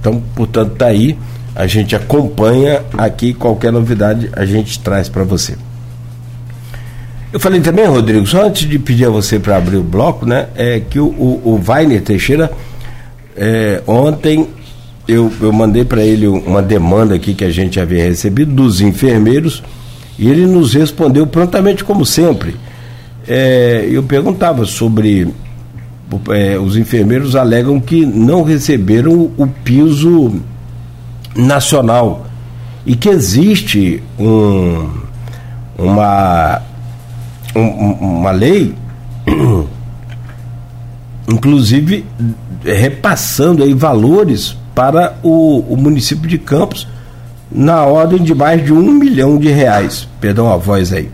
Então, 0.00 0.22
portanto, 0.34 0.72
está 0.72 0.86
aí. 0.86 1.18
A 1.54 1.66
gente 1.66 1.96
acompanha 1.96 2.82
aqui 2.96 3.34
qualquer 3.34 3.72
novidade, 3.72 4.30
a 4.32 4.46
gente 4.46 4.78
traz 4.78 5.08
para 5.08 5.24
você. 5.24 5.56
Eu 7.30 7.38
falei 7.38 7.60
também, 7.60 7.84
Rodrigo, 7.86 8.26
só 8.26 8.46
antes 8.46 8.66
de 8.66 8.78
pedir 8.78 9.04
a 9.04 9.10
você 9.10 9.38
para 9.38 9.58
abrir 9.58 9.76
o 9.76 9.82
bloco, 9.82 10.24
né, 10.24 10.48
é 10.56 10.80
que 10.80 10.98
o, 10.98 11.06
o, 11.06 11.60
Teixeira, 12.02 12.50
é, 13.36 13.82
ontem 13.86 14.48
eu, 15.06 15.30
eu 15.40 15.52
mandei 15.52 15.84
para 15.84 16.02
ele 16.02 16.26
uma 16.26 16.62
demanda 16.62 17.14
aqui 17.14 17.34
que 17.34 17.44
a 17.44 17.50
gente 17.50 17.78
havia 17.78 18.02
recebido 18.02 18.52
dos 18.52 18.80
enfermeiros 18.80 19.62
e 20.18 20.28
ele 20.28 20.46
nos 20.46 20.72
respondeu 20.72 21.26
prontamente, 21.26 21.84
como 21.84 22.04
sempre. 22.04 22.56
É, 23.26 23.86
eu 23.90 24.02
perguntava 24.02 24.64
sobre. 24.64 25.28
É, 26.30 26.58
os 26.58 26.76
enfermeiros 26.76 27.36
alegam 27.36 27.78
que 27.78 28.06
não 28.06 28.42
receberam 28.42 29.30
o 29.36 29.46
piso 29.46 30.40
nacional 31.36 32.26
e 32.86 32.96
que 32.96 33.10
existe 33.10 34.02
um, 34.18 34.88
uma 35.76 36.62
um, 37.58 38.18
uma 38.18 38.30
lei, 38.30 38.74
inclusive 41.28 42.04
repassando 42.64 43.62
aí 43.62 43.74
valores 43.74 44.56
para 44.74 45.16
o, 45.22 45.60
o 45.68 45.76
município 45.76 46.28
de 46.28 46.38
Campos 46.38 46.86
na 47.50 47.84
ordem 47.84 48.22
de 48.22 48.34
mais 48.34 48.64
de 48.64 48.72
um 48.72 48.92
milhão 48.92 49.38
de 49.38 49.48
reais. 49.48 50.06
Perdão 50.20 50.52
a 50.52 50.56
voz 50.56 50.92
aí. 50.92 51.10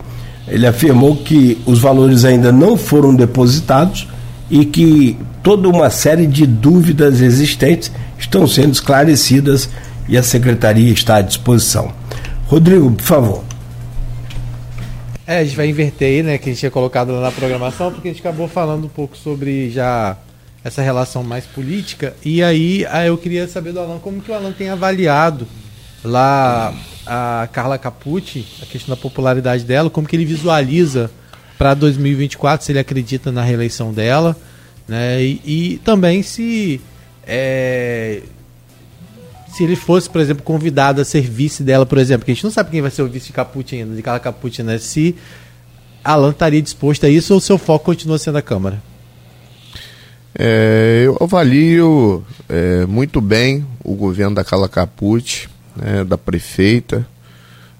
Ele 0.46 0.66
afirmou 0.66 1.16
que 1.16 1.58
os 1.64 1.78
valores 1.78 2.24
ainda 2.24 2.52
não 2.52 2.76
foram 2.76 3.14
depositados 3.14 4.06
e 4.50 4.64
que 4.64 5.16
toda 5.42 5.68
uma 5.68 5.88
série 5.90 6.26
de 6.26 6.46
dúvidas 6.46 7.20
existentes 7.20 7.90
estão 8.18 8.46
sendo 8.46 8.72
esclarecidas 8.72 9.68
e 10.08 10.18
a 10.18 10.22
secretaria 10.22 10.92
está 10.92 11.16
à 11.16 11.22
disposição. 11.22 11.90
Rodrigo, 12.46 12.90
por 12.90 13.02
favor. 13.02 13.44
É, 15.26 15.38
a 15.38 15.44
gente 15.44 15.56
vai 15.56 15.68
inverter 15.68 16.08
aí, 16.08 16.22
né, 16.22 16.38
que 16.38 16.50
a 16.50 16.52
gente 16.52 16.60
tinha 16.60 16.70
colocado 16.70 17.12
lá 17.12 17.20
na 17.20 17.32
programação, 17.32 17.90
porque 17.90 18.08
a 18.08 18.10
gente 18.12 18.20
acabou 18.20 18.46
falando 18.46 18.84
um 18.84 18.90
pouco 18.90 19.16
sobre 19.16 19.70
já 19.70 20.18
essa 20.62 20.82
relação 20.82 21.22
mais 21.22 21.46
política. 21.46 22.14
E 22.24 22.42
aí, 22.42 22.86
aí 22.90 23.08
eu 23.08 23.16
queria 23.16 23.48
saber 23.48 23.72
do 23.72 23.80
Alan 23.80 23.98
como 23.98 24.20
que 24.20 24.30
o 24.30 24.34
Alan 24.34 24.52
tem 24.52 24.68
avaliado 24.68 25.46
lá 26.04 26.74
a 27.06 27.48
Carla 27.52 27.78
Capucci, 27.78 28.46
a 28.62 28.66
questão 28.66 28.94
da 28.94 29.00
popularidade 29.00 29.64
dela, 29.64 29.88
como 29.88 30.06
que 30.06 30.14
ele 30.14 30.26
visualiza 30.26 31.10
para 31.56 31.72
2024, 31.74 32.64
se 32.64 32.72
ele 32.72 32.78
acredita 32.78 33.32
na 33.32 33.42
reeleição 33.42 33.92
dela, 33.92 34.36
né? 34.86 35.22
E, 35.22 35.40
e 35.44 35.80
também 35.84 36.22
se 36.22 36.80
é, 37.26 38.22
se 39.54 39.62
ele 39.62 39.76
fosse, 39.76 40.10
por 40.10 40.20
exemplo, 40.20 40.42
convidado 40.42 41.00
a 41.00 41.04
ser 41.04 41.20
vice 41.20 41.62
dela, 41.62 41.86
por 41.86 41.98
exemplo, 41.98 42.24
que 42.24 42.32
a 42.32 42.34
gente 42.34 42.42
não 42.42 42.50
sabe 42.50 42.70
quem 42.70 42.82
vai 42.82 42.90
ser 42.90 43.02
o 43.02 43.08
vice 43.08 43.28
de 43.28 43.32
Capucci 43.32 43.76
ainda, 43.76 43.94
de 43.94 44.02
Carla 44.02 44.18
Capucci, 44.18 44.64
né? 44.64 44.78
Se 44.78 45.14
Alan 46.02 46.30
estaria 46.30 46.60
disposto 46.60 47.06
a 47.06 47.08
isso 47.08 47.32
ou 47.32 47.40
seu 47.40 47.56
foco 47.56 47.84
continua 47.84 48.18
sendo 48.18 48.38
a 48.38 48.42
Câmara? 48.42 48.82
É, 50.36 51.04
eu 51.06 51.16
avalio 51.20 52.24
é, 52.48 52.84
muito 52.86 53.20
bem 53.20 53.64
o 53.84 53.94
governo 53.94 54.34
da 54.34 54.42
Carla 54.42 54.68
Capucci, 54.68 55.48
né, 55.76 56.02
da 56.02 56.18
prefeita, 56.18 57.06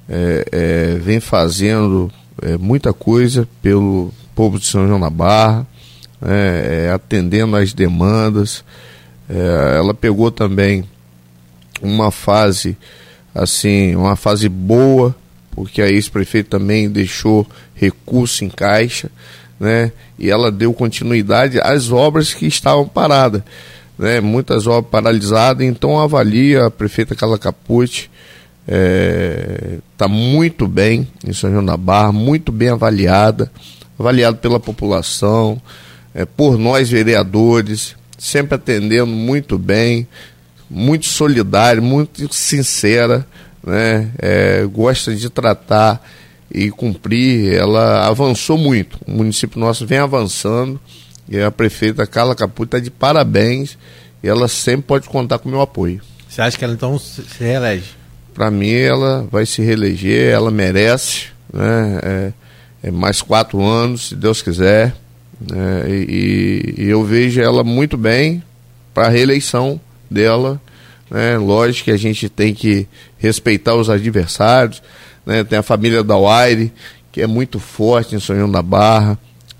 é, 0.09 0.47
é 0.53 0.99
vem 1.01 1.18
fazendo 1.18 2.09
é, 2.41 2.57
muita 2.57 2.93
coisa 2.93 3.49
pelo 3.61 4.14
povo 4.33 4.61
de 4.61 4.66
São 4.66 4.87
João 4.87 5.01
da 5.01 5.11
Barra, 5.11 5.66
né, 6.20 6.87
é, 6.87 6.91
atendendo 6.93 7.57
às 7.57 7.72
demandas. 7.72 8.64
ela 9.29 9.93
pegou 9.93 10.31
também 10.31 10.85
uma 11.85 12.11
fase 12.11 12.76
assim, 13.35 13.95
uma 13.97 14.16
fase 14.16 14.49
boa, 14.49 15.14
porque 15.51 15.82
a 15.82 15.89
ex-prefeito 15.89 16.51
também 16.51 16.89
deixou 16.89 17.47
recurso 17.74 18.45
em 18.45 18.49
caixa, 18.49 19.11
né? 19.59 19.93
E 20.18 20.30
ela 20.30 20.51
deu 20.51 20.72
continuidade 20.72 21.61
às 21.61 21.91
obras 21.91 22.32
que 22.32 22.47
estavam 22.47 22.87
paradas, 22.87 23.43
né? 23.99 24.20
Muitas 24.20 24.66
obras 24.66 24.91
paralisadas, 24.91 25.66
então 25.66 25.99
avalia 25.99 26.66
a 26.66 26.70
prefeita 26.70 27.14
Carla 27.14 27.39
Capucci 27.39 28.09
está 28.66 30.07
é, 30.07 30.09
muito 30.09 30.66
bem 30.66 31.07
em 31.26 31.32
São 31.32 31.51
João 31.51 31.64
da 31.64 31.76
Barra, 31.76 32.12
muito 32.12 32.51
bem 32.51 32.70
avaliada, 32.70 33.51
avaliada 33.99 34.37
pela 34.37 34.59
população, 34.59 35.61
é, 36.14 36.24
por 36.24 36.59
nós 36.59 36.89
vereadores, 36.89 37.95
sempre 38.16 38.55
atendendo 38.55 39.09
muito 39.09 39.59
bem, 39.59 40.07
muito 40.75 41.07
solidária, 41.07 41.81
muito 41.81 42.33
sincera, 42.35 43.25
né? 43.64 44.11
É, 44.18 44.64
gosta 44.64 45.14
de 45.14 45.31
tratar 45.31 46.05
e 46.53 46.70
cumprir. 46.70 47.55
Ela 47.55 48.09
avançou 48.09 48.59
muito. 48.59 48.99
O 49.07 49.12
município 49.12 49.61
nosso 49.61 49.87
vem 49.87 49.99
avançando 49.99 50.81
e 51.29 51.41
a 51.41 51.51
prefeita 51.51 52.07
Carla 52.07 52.35
Caputo 52.35 52.77
está 52.77 52.79
de 52.81 52.91
parabéns 52.91 53.79
e 54.22 54.29
ela 54.29 54.49
sempre 54.49 54.83
pode 54.83 55.09
contar 55.09 55.39
com 55.39 55.49
o 55.49 55.53
meu 55.53 55.61
apoio. 55.61 56.03
Você 56.29 56.43
acha 56.43 56.59
que 56.59 56.64
ela 56.64 56.75
então 56.75 56.99
se 56.99 57.22
reelege? 57.39 57.91
Para 58.35 58.51
mim, 58.51 58.72
ela 58.72 59.29
vai 59.31 59.47
se 59.47 59.62
reeleger, 59.62 60.33
ela 60.35 60.51
merece, 60.51 61.27
né? 61.53 62.01
É, 62.03 62.33
é 62.89 62.91
mais 62.91 63.22
quatro 63.22 63.62
anos, 63.62 64.09
se 64.09 64.16
Deus 64.16 64.43
quiser. 64.43 64.93
Né? 65.41 65.89
E, 65.89 66.75
e 66.79 66.89
eu 66.89 67.05
vejo 67.05 67.41
ela 67.41 67.62
muito 67.62 67.97
bem 67.97 68.43
para 68.93 69.07
a 69.07 69.11
reeleição 69.11 69.81
dela. 70.15 70.61
Né? 71.11 71.37
Lógico 71.37 71.87
que 71.87 71.91
a 71.91 71.97
gente 71.97 72.29
tem 72.29 72.55
que 72.55 72.87
respeitar 73.19 73.75
os 73.75 73.91
adversários. 73.91 74.83
Né? 75.27 75.45
Tem 75.45 75.59
a 75.59 75.62
família 75.62 76.03
da 76.03 76.17
Waire, 76.17 76.73
que 77.12 77.21
é 77.21 77.27
muito 77.27 77.59
forte 77.59 78.15
em 78.15 78.21
Sonhão 78.21 78.51
da 78.51 78.62
Barra. 78.62 79.19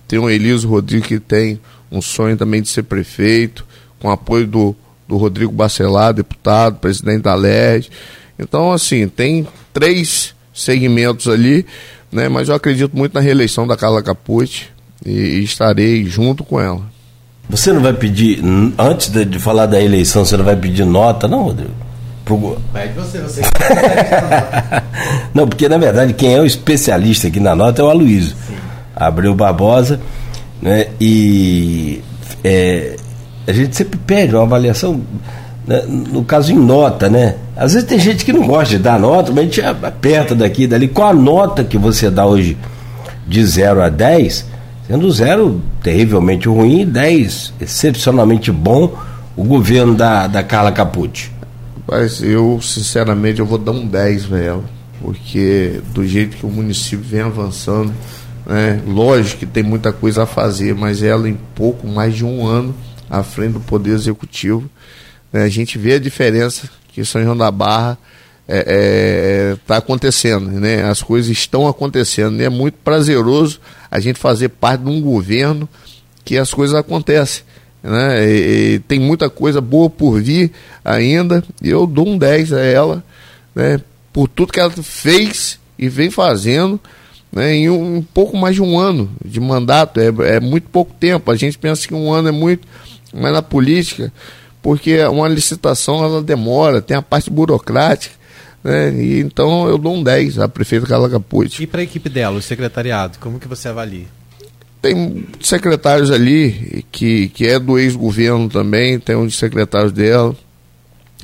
Tem 0.09 0.19
o 0.19 0.31
Eliso 0.31 0.69
Rodrigues, 0.69 1.09
que 1.09 1.21
tem 1.21 1.61
um 1.91 2.01
sonho 2.01 2.37
também 2.37 2.63
de 2.63 2.69
ser 2.69 2.83
prefeito, 2.85 3.67
com 4.01 4.11
apoio 4.11 4.47
do, 4.47 4.77
do 5.07 5.17
Rodrigo 5.17 5.53
Bacelar, 5.53 6.13
deputado, 6.13 6.79
presidente 6.79 7.23
da 7.23 7.35
LED. 7.35 7.91
Então, 8.39 8.73
assim, 8.73 9.09
tem 9.09 9.47
três 9.73 10.35
segmentos 10.53 11.29
ali, 11.29 11.65
né? 12.11 12.29
mas 12.29 12.49
eu 12.49 12.55
acredito 12.55 12.97
muito 12.97 13.15
na 13.15 13.21
reeleição 13.21 13.67
da 13.67 13.77
Carla 13.77 14.03
Capucci 14.03 14.69
e, 15.05 15.11
e 15.11 15.45
estarei 15.45 16.05
junto 16.05 16.45
com 16.45 16.61
ela. 16.61 16.94
Você 17.49 17.73
não 17.73 17.83
vai 17.83 17.93
pedir, 17.93 18.43
antes 18.79 19.09
de, 19.11 19.25
de, 19.25 19.39
falar 19.39 19.67
da 19.67 19.81
eleição, 19.81 20.25
você 20.25 20.37
não 20.37 20.45
vai 20.45 20.57
pedir 20.57 20.85
nota, 20.85 21.29
não, 21.29 21.45
Rodrigo? 21.45 21.71
Pro... 22.25 22.57
Pede 22.73 22.95
você, 22.95 23.21
você. 23.21 23.43
não, 25.35 25.47
porque 25.47 25.69
na 25.69 25.77
verdade 25.77 26.15
quem 26.15 26.35
é 26.35 26.41
o 26.41 26.47
especialista 26.47 27.29
aqui 27.29 27.39
na 27.39 27.55
nota 27.55 27.83
é 27.83 27.85
o 27.85 27.91
Aloysio. 27.91 28.35
Abreu 28.97 29.35
Barbosa, 29.35 30.01
né? 30.63 30.87
E 30.99 32.03
é, 32.43 32.97
a 33.47 33.53
gente 33.53 33.77
sempre 33.77 33.99
pede 33.99 34.35
uma 34.35 34.45
avaliação, 34.45 35.03
né, 35.67 35.83
no 35.87 36.25
caso 36.25 36.51
em 36.51 36.57
nota, 36.57 37.11
né? 37.11 37.35
Às 37.55 37.75
vezes 37.75 37.87
tem 37.87 37.99
gente 37.99 38.25
que 38.25 38.33
não 38.33 38.47
gosta 38.47 38.77
de 38.77 38.83
dar 38.83 38.99
nota, 38.99 39.31
mas 39.31 39.41
a 39.41 39.43
gente 39.43 39.61
aperta 39.63 40.35
daqui 40.35 40.67
dali. 40.67 40.89
Qual 40.89 41.09
a 41.09 41.15
nota 41.15 41.63
que 41.63 41.77
você 41.77 42.11
dá 42.11 42.25
hoje 42.25 42.57
de 43.27 43.45
0 43.45 43.83
a 43.83 43.91
10? 43.91 44.54
Sendo 44.87 45.11
zero 45.11 45.63
terrivelmente 45.83 46.47
ruim 46.47 46.83
e 46.83 46.85
10 46.85 47.55
excepcionalmente 47.61 48.53
bom 48.53 48.99
o 49.35 49.43
governo 49.43 49.95
da, 49.95 50.27
da 50.27 50.43
Carla 50.43 50.71
Capucci. 50.71 51.33
Mas 51.87 52.23
eu, 52.23 52.61
sinceramente, 52.63 53.41
eu 53.41 53.47
vou 53.47 53.59
dar 53.59 53.73
um 53.73 53.87
10 53.87 54.27
para 54.27 54.39
ela, 54.39 54.65
porque 55.01 55.81
do 55.93 56.07
jeito 56.07 56.37
que 56.37 56.47
o 56.47 56.51
município 56.51 57.05
vem 57.05 57.23
avançando, 57.23 57.93
né, 58.47 58.81
lógico 58.87 59.41
que 59.41 59.47
tem 59.47 59.63
muita 59.63 59.93
coisa 59.93 60.25
a 60.25 60.27
fazer, 60.27 60.75
mas 60.75 61.03
ela 61.03 61.29
em 61.29 61.39
pouco 61.55 61.87
mais 61.87 62.15
de 62.15 62.25
um 62.25 62.47
ano 62.47 62.75
à 63.09 63.23
frente 63.23 63.55
do 63.55 63.61
Poder 63.61 63.93
Executivo, 63.93 64.69
né, 65.33 65.45
a 65.45 65.49
gente 65.49 65.79
vê 65.79 65.95
a 65.95 65.99
diferença 65.99 66.69
que 66.93 67.05
São 67.05 67.23
João 67.23 67.37
da 67.37 67.51
Barra 67.51 67.99
é, 68.47 69.55
é, 69.55 69.57
tá 69.67 69.79
acontecendo, 69.79 70.51
né? 70.61 70.85
As 70.85 71.03
coisas 71.03 71.31
estão 71.31 71.67
acontecendo. 71.67 72.41
E 72.41 72.45
é 72.45 72.49
muito 72.49 72.75
prazeroso 72.85 73.61
a 73.91 73.99
gente 74.01 74.19
fazer 74.19 74.51
parte 74.51 74.83
de 74.83 74.91
um 74.91 75.01
governo 75.01 75.69
que 76.25 76.37
as 76.37 76.53
coisas 76.53 76.77
acontecem. 76.77 77.43
Né? 77.83 78.29
E, 78.29 78.75
e 78.75 78.79
tem 78.81 78.99
muita 78.99 79.31
coisa 79.31 79.61
boa 79.61 79.89
por 79.89 80.21
vir 80.21 80.53
ainda. 80.85 81.43
Eu 81.63 81.87
dou 81.87 82.09
um 82.09 82.19
10 82.19 82.53
a 82.53 82.61
ela, 82.61 83.05
né? 83.55 83.81
Por 84.13 84.29
tudo 84.29 84.53
que 84.53 84.61
ela 84.61 84.71
fez 84.71 85.59
e 85.79 85.89
vem 85.89 86.11
fazendo. 86.11 86.81
Né, 87.33 87.53
em 87.53 87.69
um, 87.69 87.97
um 87.97 88.03
pouco 88.03 88.37
mais 88.37 88.55
de 88.55 88.63
um 88.63 88.79
ano 88.79 89.11
de 89.25 89.41
mandato, 89.41 89.99
é, 89.99 90.37
é 90.37 90.39
muito 90.39 90.69
pouco 90.69 90.95
tempo. 90.95 91.33
A 91.33 91.37
gente 91.37 91.59
pensa 91.59 91.89
que 91.89 91.93
um 91.93 92.13
ano 92.13 92.29
é 92.29 92.31
muito, 92.31 92.69
mas 93.13 93.33
na 93.33 93.43
política, 93.43 94.13
porque 94.63 95.03
uma 95.07 95.27
licitação 95.27 96.05
ela 96.05 96.23
demora, 96.23 96.81
tem 96.81 96.97
a 96.97 97.03
parte 97.03 97.31
burocrática, 97.31 98.15
né? 98.65 98.91
E, 98.95 99.21
então 99.21 99.69
eu 99.69 99.77
dou 99.77 99.95
um 99.95 100.03
10 100.03 100.39
à 100.39 100.49
prefeita 100.49 100.87
Carla 100.87 101.11
Capucci. 101.11 101.63
E 101.63 101.67
para 101.67 101.83
a 101.83 101.85
equipe 101.85 102.09
dela, 102.09 102.39
o 102.39 102.43
secretariado, 102.43 103.19
como 103.19 103.39
que 103.39 103.47
você 103.47 103.69
avalia? 103.69 104.07
Tem 104.81 105.27
secretários 105.41 106.11
ali 106.11 106.85
que, 106.91 107.29
que 107.29 107.47
é 107.47 107.59
do 107.59 107.79
ex-governo 107.79 108.49
também, 108.49 108.99
tem 108.99 109.15
um 109.15 109.27
de 109.27 109.35
secretários 109.35 109.93
dela. 109.93 110.35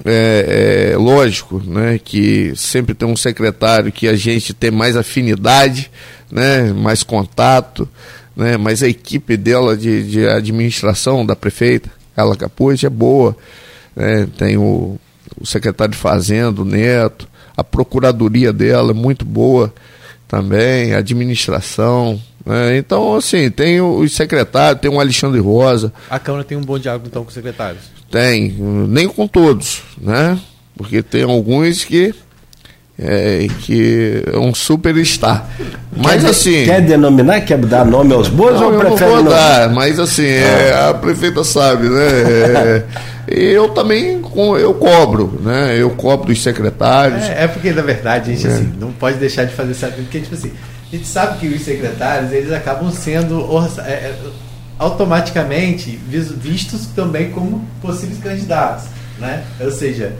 É, 0.02 0.92
é, 0.92 0.96
lógico 0.96 1.62
né, 1.62 2.00
que 2.02 2.54
sempre 2.56 2.94
tem 2.94 3.06
um 3.06 3.16
secretário 3.16 3.92
que 3.92 4.08
a 4.08 4.16
gente 4.16 4.54
tem 4.54 4.70
mais 4.70 4.96
afinidade, 4.96 5.90
né, 6.30 6.72
mais 6.72 7.02
contato, 7.02 7.86
né, 8.34 8.56
mas 8.56 8.82
a 8.82 8.88
equipe 8.88 9.36
dela 9.36 9.76
de, 9.76 10.04
de 10.04 10.26
administração 10.26 11.26
da 11.26 11.36
prefeita, 11.36 11.90
ela 12.16 12.34
Capuz, 12.34 12.82
é 12.82 12.88
boa. 12.88 13.36
Né, 13.94 14.26
tem 14.38 14.56
o, 14.56 14.98
o 15.38 15.46
secretário 15.46 15.92
de 15.92 15.98
Fazenda, 15.98 16.62
o 16.62 16.64
Neto, 16.64 17.28
a 17.60 17.64
procuradoria 17.64 18.52
dela 18.54 18.92
é 18.92 18.94
muito 18.94 19.22
boa 19.24 19.72
também, 20.26 20.94
a 20.94 20.98
administração. 20.98 22.18
Né? 22.44 22.78
Então, 22.78 23.14
assim, 23.14 23.50
tem 23.50 23.82
os 23.82 24.14
secretários, 24.14 24.80
tem 24.80 24.90
o 24.90 24.98
Alexandre 24.98 25.40
Rosa. 25.40 25.92
A 26.08 26.18
Câmara 26.18 26.42
tem 26.42 26.56
um 26.56 26.62
bom 26.62 26.78
diálogo 26.78 27.06
então 27.06 27.22
com 27.22 27.28
os 27.28 27.34
secretários? 27.34 27.82
Tem, 28.10 28.50
nem 28.88 29.06
com 29.06 29.28
todos, 29.28 29.82
né? 30.00 30.40
Porque 30.74 31.02
tem 31.02 31.22
alguns 31.22 31.84
que 31.84 32.14
é, 33.02 33.46
que 33.60 34.22
é 34.26 34.38
um 34.38 34.54
superstar. 34.54 35.48
Mas 35.96 36.22
quer, 36.22 36.30
assim. 36.30 36.64
Quer 36.64 36.82
denominar? 36.82 37.40
Quer 37.40 37.58
dar 37.58 37.84
nome 37.84 38.12
aos 38.12 38.28
bois 38.28 38.60
não, 38.60 38.72
ou 38.72 38.78
prefere? 38.78 39.10
Não 39.10 39.22
vou 39.22 39.32
dar, 39.32 39.70
mas 39.70 39.98
assim, 39.98 40.26
é, 40.26 40.72
ah. 40.74 40.90
a 40.90 40.94
prefeita 40.94 41.42
sabe, 41.42 41.88
né? 41.88 42.04
É, 42.06 42.84
eu 43.26 43.70
também 43.70 44.20
eu 44.60 44.74
cobro, 44.74 45.40
né? 45.42 45.76
Eu 45.78 45.90
cobro 45.90 46.26
dos 46.26 46.42
secretários. 46.42 47.24
É, 47.24 47.44
é 47.44 47.48
porque, 47.48 47.72
na 47.72 47.82
verdade, 47.82 48.30
a 48.30 48.34
gente 48.34 48.46
é. 48.46 48.50
assim, 48.50 48.72
não 48.78 48.92
pode 48.92 49.16
deixar 49.18 49.44
de 49.44 49.54
fazer 49.54 49.74
sabe, 49.74 49.94
porque, 50.02 50.20
tipo 50.20 50.34
assim, 50.34 50.52
a 50.92 50.96
gente 50.96 51.06
sabe 51.06 51.38
que 51.38 51.46
os 51.46 51.62
secretários 51.62 52.32
eles 52.32 52.52
acabam 52.52 52.90
sendo 52.90 53.46
é, 53.86 53.90
é, 53.90 54.14
automaticamente 54.78 55.98
vistos 56.08 56.86
também 56.94 57.30
como 57.30 57.64
possíveis 57.80 58.18
candidatos, 58.18 58.84
né? 59.18 59.44
Ou 59.60 59.70
seja, 59.70 60.12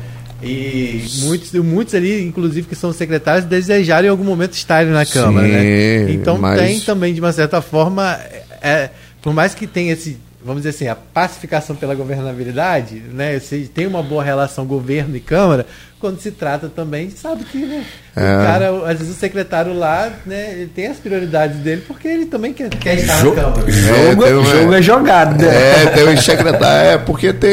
e 0.42 1.04
muitos, 1.22 1.52
muitos 1.52 1.94
ali, 1.94 2.24
inclusive, 2.24 2.66
que 2.66 2.74
são 2.74 2.92
secretários, 2.92 3.44
desejaram 3.44 4.06
em 4.06 4.10
algum 4.10 4.24
momento 4.24 4.54
estarem 4.54 4.92
na 4.92 5.04
Câmara, 5.04 5.46
né? 5.46 5.58
Sim, 5.60 6.04
né? 6.04 6.12
Então 6.12 6.38
mas... 6.38 6.58
tem 6.60 6.80
também, 6.80 7.12
de 7.12 7.20
uma 7.20 7.32
certa 7.32 7.60
forma, 7.60 8.18
é, 8.62 8.90
por 9.20 9.34
mais 9.34 9.54
que 9.54 9.66
tenha 9.66 9.92
esse 9.92 10.18
vamos 10.44 10.62
dizer 10.62 10.70
assim, 10.70 10.88
a 10.88 10.94
pacificação 10.94 11.76
pela 11.76 11.94
governabilidade, 11.94 13.02
né? 13.12 13.38
Se 13.38 13.70
tem 13.72 13.86
uma 13.86 14.02
boa 14.02 14.22
relação 14.22 14.64
governo 14.64 15.16
e 15.16 15.20
Câmara, 15.20 15.66
quando 16.00 16.18
se 16.18 16.30
trata 16.30 16.68
também, 16.68 17.10
sabe 17.10 17.44
que 17.44 17.58
né, 17.58 17.84
é. 18.16 18.20
o 18.20 18.38
cara, 18.42 18.90
às 18.90 18.98
vezes 18.98 19.14
o 19.14 19.18
secretário 19.18 19.74
lá, 19.74 20.10
né, 20.24 20.54
ele 20.54 20.70
tem 20.74 20.86
as 20.86 20.96
prioridades 20.96 21.58
dele 21.58 21.84
porque 21.86 22.08
ele 22.08 22.24
também 22.24 22.54
quer, 22.54 22.70
quer 22.70 22.94
estar 22.94 23.20
jogo, 23.20 23.36
na 23.36 23.42
Câmara. 23.42 23.70
Jogo, 23.70 24.24
é, 24.24 24.30
jogo 24.30 24.74
é 24.74 24.82
jogado. 24.82 25.44
É, 25.44 25.86
tem 25.86 26.04
o 26.04 26.22
secretário, 26.22 26.90
é, 26.90 26.98
porque 26.98 27.34
tem, 27.34 27.50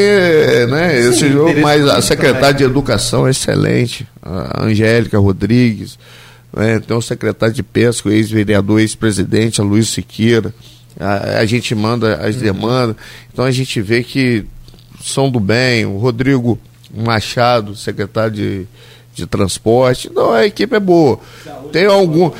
né, 0.69 1.01
Sim, 1.01 1.09
esse 1.09 1.29
jogo, 1.29 1.59
mas 1.59 1.85
a 1.89 2.01
secretária 2.01 2.53
de 2.53 2.63
Educação 2.63 3.27
é 3.27 3.31
excelente, 3.31 4.07
a 4.21 4.63
Angélica 4.63 5.19
Rodrigues, 5.19 5.99
né, 6.55 6.79
tem 6.79 6.95
o 6.95 7.01
secretário 7.01 7.53
de 7.53 7.63
Pesca, 7.63 8.07
o 8.07 8.11
ex-vereador, 8.13 8.79
ex-presidente, 8.79 9.59
a 9.59 9.63
Luiz 9.63 9.89
Siqueira, 9.89 10.53
a, 10.99 11.39
a 11.39 11.45
gente 11.45 11.73
manda 11.75 12.15
as 12.15 12.35
uhum. 12.35 12.41
demandas, 12.41 12.95
então 13.31 13.45
a 13.45 13.51
gente 13.51 13.81
vê 13.81 14.03
que 14.03 14.45
são 15.03 15.29
do 15.29 15.39
bem, 15.39 15.85
o 15.85 15.97
Rodrigo 15.97 16.59
Machado, 16.95 17.75
secretário 17.75 18.31
de, 18.31 18.67
de 19.13 19.25
transporte, 19.25 20.07
então 20.11 20.31
a 20.31 20.45
equipe 20.45 20.75
é 20.75 20.79
boa. 20.79 21.19
Tem 21.71 21.85
algum, 21.85 22.31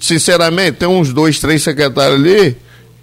sinceramente, 0.00 0.78
tem 0.78 0.88
uns 0.88 1.12
dois, 1.12 1.38
três 1.38 1.62
secretários 1.62 2.20
ali 2.20 2.56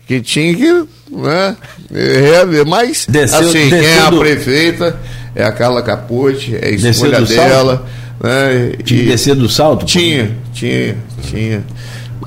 que 0.08 0.22
tinha 0.22 0.56
que 0.56 0.88
né, 1.12 1.56
reaver, 1.92 2.66
mas 2.66 3.06
desceu, 3.08 3.40
assim, 3.40 3.70
desceu 3.70 3.80
quem 3.80 3.88
é 3.88 4.00
a 4.00 4.10
do... 4.10 4.20
prefeita 4.20 5.00
é 5.36 5.44
a 5.44 5.52
Carla 5.52 5.82
Capote, 5.82 6.56
é 6.56 6.68
a 6.68 6.72
escolha 6.72 7.22
dela. 7.22 7.88
Né, 8.22 8.74
tinha 8.84 9.02
que 9.02 9.06
descer 9.08 9.36
do 9.36 9.48
salto? 9.48 9.86
Tinha, 9.86 10.36
tinha, 10.54 10.98
tinha. 11.24 11.64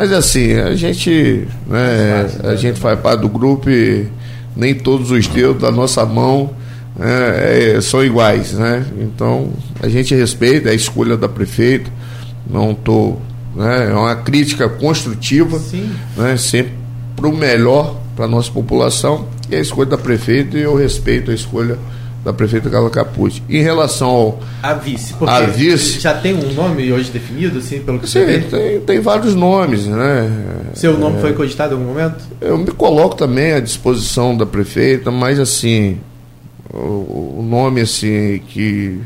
Mas 0.03 0.11
assim, 0.11 0.55
a 0.55 0.74
gente, 0.74 1.46
né, 1.64 2.28
a 2.42 2.57
gente 2.57 2.80
faz 2.80 2.98
parte 2.98 3.20
do 3.20 3.28
grupo 3.28 3.70
e 3.70 4.09
nem 4.57 4.74
todos 4.74 5.12
os 5.12 5.28
dedos 5.28 5.62
da 5.62 5.70
nossa 5.70 6.05
mão 6.05 6.50
né, 6.98 7.76
é, 7.76 7.80
são 7.80 8.05
iguais, 8.05 8.53
né? 8.55 8.84
Então 8.98 9.53
a 9.80 9.88
gente 9.88 10.12
respeita 10.12 10.70
a 10.70 10.74
escolha 10.74 11.16
da 11.16 11.28
prefeita, 11.28 11.88
não 12.50 12.74
tô, 12.74 13.14
né, 13.55 13.92
é 13.92 13.94
uma 13.94 14.16
crítica 14.16 14.68
construtiva, 14.68 15.61
Sim. 15.61 15.88
né, 16.16 16.36
sempre 16.36 16.72
para 17.14 17.28
o 17.28 17.36
melhor 17.36 17.94
para 18.16 18.24
a 18.24 18.28
nossa 18.28 18.50
população 18.50 19.28
e 19.48 19.55
a 19.55 19.61
escolha 19.61 19.90
da 19.90 19.98
prefeita 19.98 20.59
e 20.59 20.62
eu 20.62 20.74
respeito 20.74 21.30
a 21.30 21.34
escolha 21.34 21.78
da 22.25 22.33
prefeita 22.33 22.70
Carla 22.70 22.89
Capucci. 22.89 23.43
Em 23.49 23.62
relação 23.62 24.09
ao. 24.09 24.41
A 24.62 24.75
vice, 24.75 25.14
porque 25.14 25.35
a 25.35 25.41
vice, 25.41 26.01
já 26.01 26.14
tem 26.14 26.35
um 26.35 26.53
nome 26.53 26.93
hoje 26.93 27.11
definido, 27.11 27.59
assim, 27.59 27.81
pelo 27.81 27.99
que 27.99 28.07
sim, 28.07 28.20
você 28.20 28.25
vê? 28.25 28.39
Tem, 28.41 28.81
tem 28.81 29.01
vários 29.01 29.35
nomes, 29.35 29.87
né? 29.87 30.31
Seu 30.75 30.97
nome 30.97 31.18
é, 31.18 31.20
foi 31.20 31.33
cogitado 31.33 31.75
em 31.75 31.79
algum 31.79 31.89
momento? 31.89 32.25
Eu 32.41 32.57
me 32.57 32.70
coloco 32.70 33.16
também 33.16 33.53
à 33.53 33.61
disposição 33.61 34.37
da 34.37 34.47
prefeita, 34.47 35.11
mas 35.11 35.41
assim, 35.41 35.99
o, 36.73 37.39
o 37.39 37.47
nome 37.49 37.81
assim 37.81 38.41
que, 38.49 39.01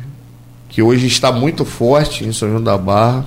que 0.69 0.83
hoje 0.83 1.07
está 1.07 1.33
muito 1.33 1.65
forte 1.65 2.25
em 2.25 2.33
São 2.33 2.51
João 2.51 2.63
da 2.63 2.77
Barra. 2.77 3.25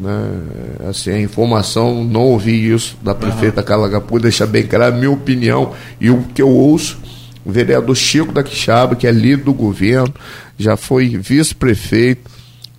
Né? 0.00 0.88
Assim, 0.88 1.10
a 1.10 1.20
informação, 1.20 2.02
não 2.02 2.22
ouvi 2.22 2.72
isso 2.72 2.96
da 3.02 3.14
prefeita 3.14 3.60
uhum. 3.60 3.66
Carla 3.66 3.90
Capucci, 3.90 4.22
deixar 4.22 4.46
bem 4.46 4.66
claro 4.66 4.86
a 4.86 4.90
minha 4.90 5.10
opinião 5.10 5.72
e 6.00 6.08
o 6.10 6.22
que 6.34 6.40
eu 6.40 6.48
ouço 6.48 6.98
o 7.44 7.50
vereador 7.50 7.96
Chico 7.96 8.32
da 8.32 8.42
Quixaba, 8.42 8.94
que 8.94 9.06
é 9.06 9.10
líder 9.10 9.44
do 9.44 9.52
governo, 9.52 10.14
já 10.58 10.76
foi 10.76 11.08
vice-prefeito, 11.08 12.30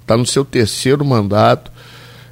está 0.02 0.16
no 0.16 0.26
seu 0.26 0.46
terceiro 0.46 1.04
mandato, 1.04 1.72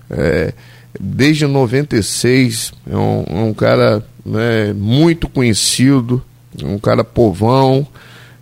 é, 0.09 0.53
desde 0.99 1.47
96, 1.47 2.73
é 2.89 2.95
um, 2.95 3.25
é 3.27 3.39
um 3.41 3.53
cara 3.53 4.05
né, 4.25 4.73
muito 4.73 5.27
conhecido, 5.27 6.23
um 6.63 6.77
cara 6.77 7.03
povão, 7.03 7.87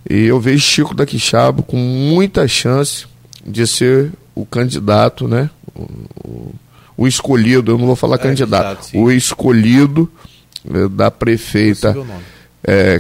e 0.10 0.26
eu 0.26 0.40
vejo 0.40 0.64
Chico 0.64 0.94
da 0.94 1.06
Quixaba 1.06 1.62
com 1.62 1.78
muita 1.78 2.48
chance 2.48 3.06
de 3.46 3.66
ser 3.68 4.12
o 4.36 4.46
candidato, 4.46 5.28
né? 5.28 5.50
O, 5.76 5.82
o, 6.26 6.56
o 6.98 7.08
escolhido, 7.08 7.72
eu 7.72 7.78
não 7.78 7.86
vou 7.86 7.96
falar 7.96 8.16
é, 8.16 8.20
candidato, 8.20 8.82
exato, 8.82 8.98
o 8.98 9.12
escolhido 9.12 10.12
é, 10.70 10.88
da 10.90 11.10
prefeita 11.12 11.90
é, 11.90 12.39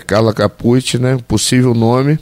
Carla 0.05 0.34
Capucci, 0.34 0.97
né, 0.97 1.18
possível 1.28 1.74
nome, 1.74 2.20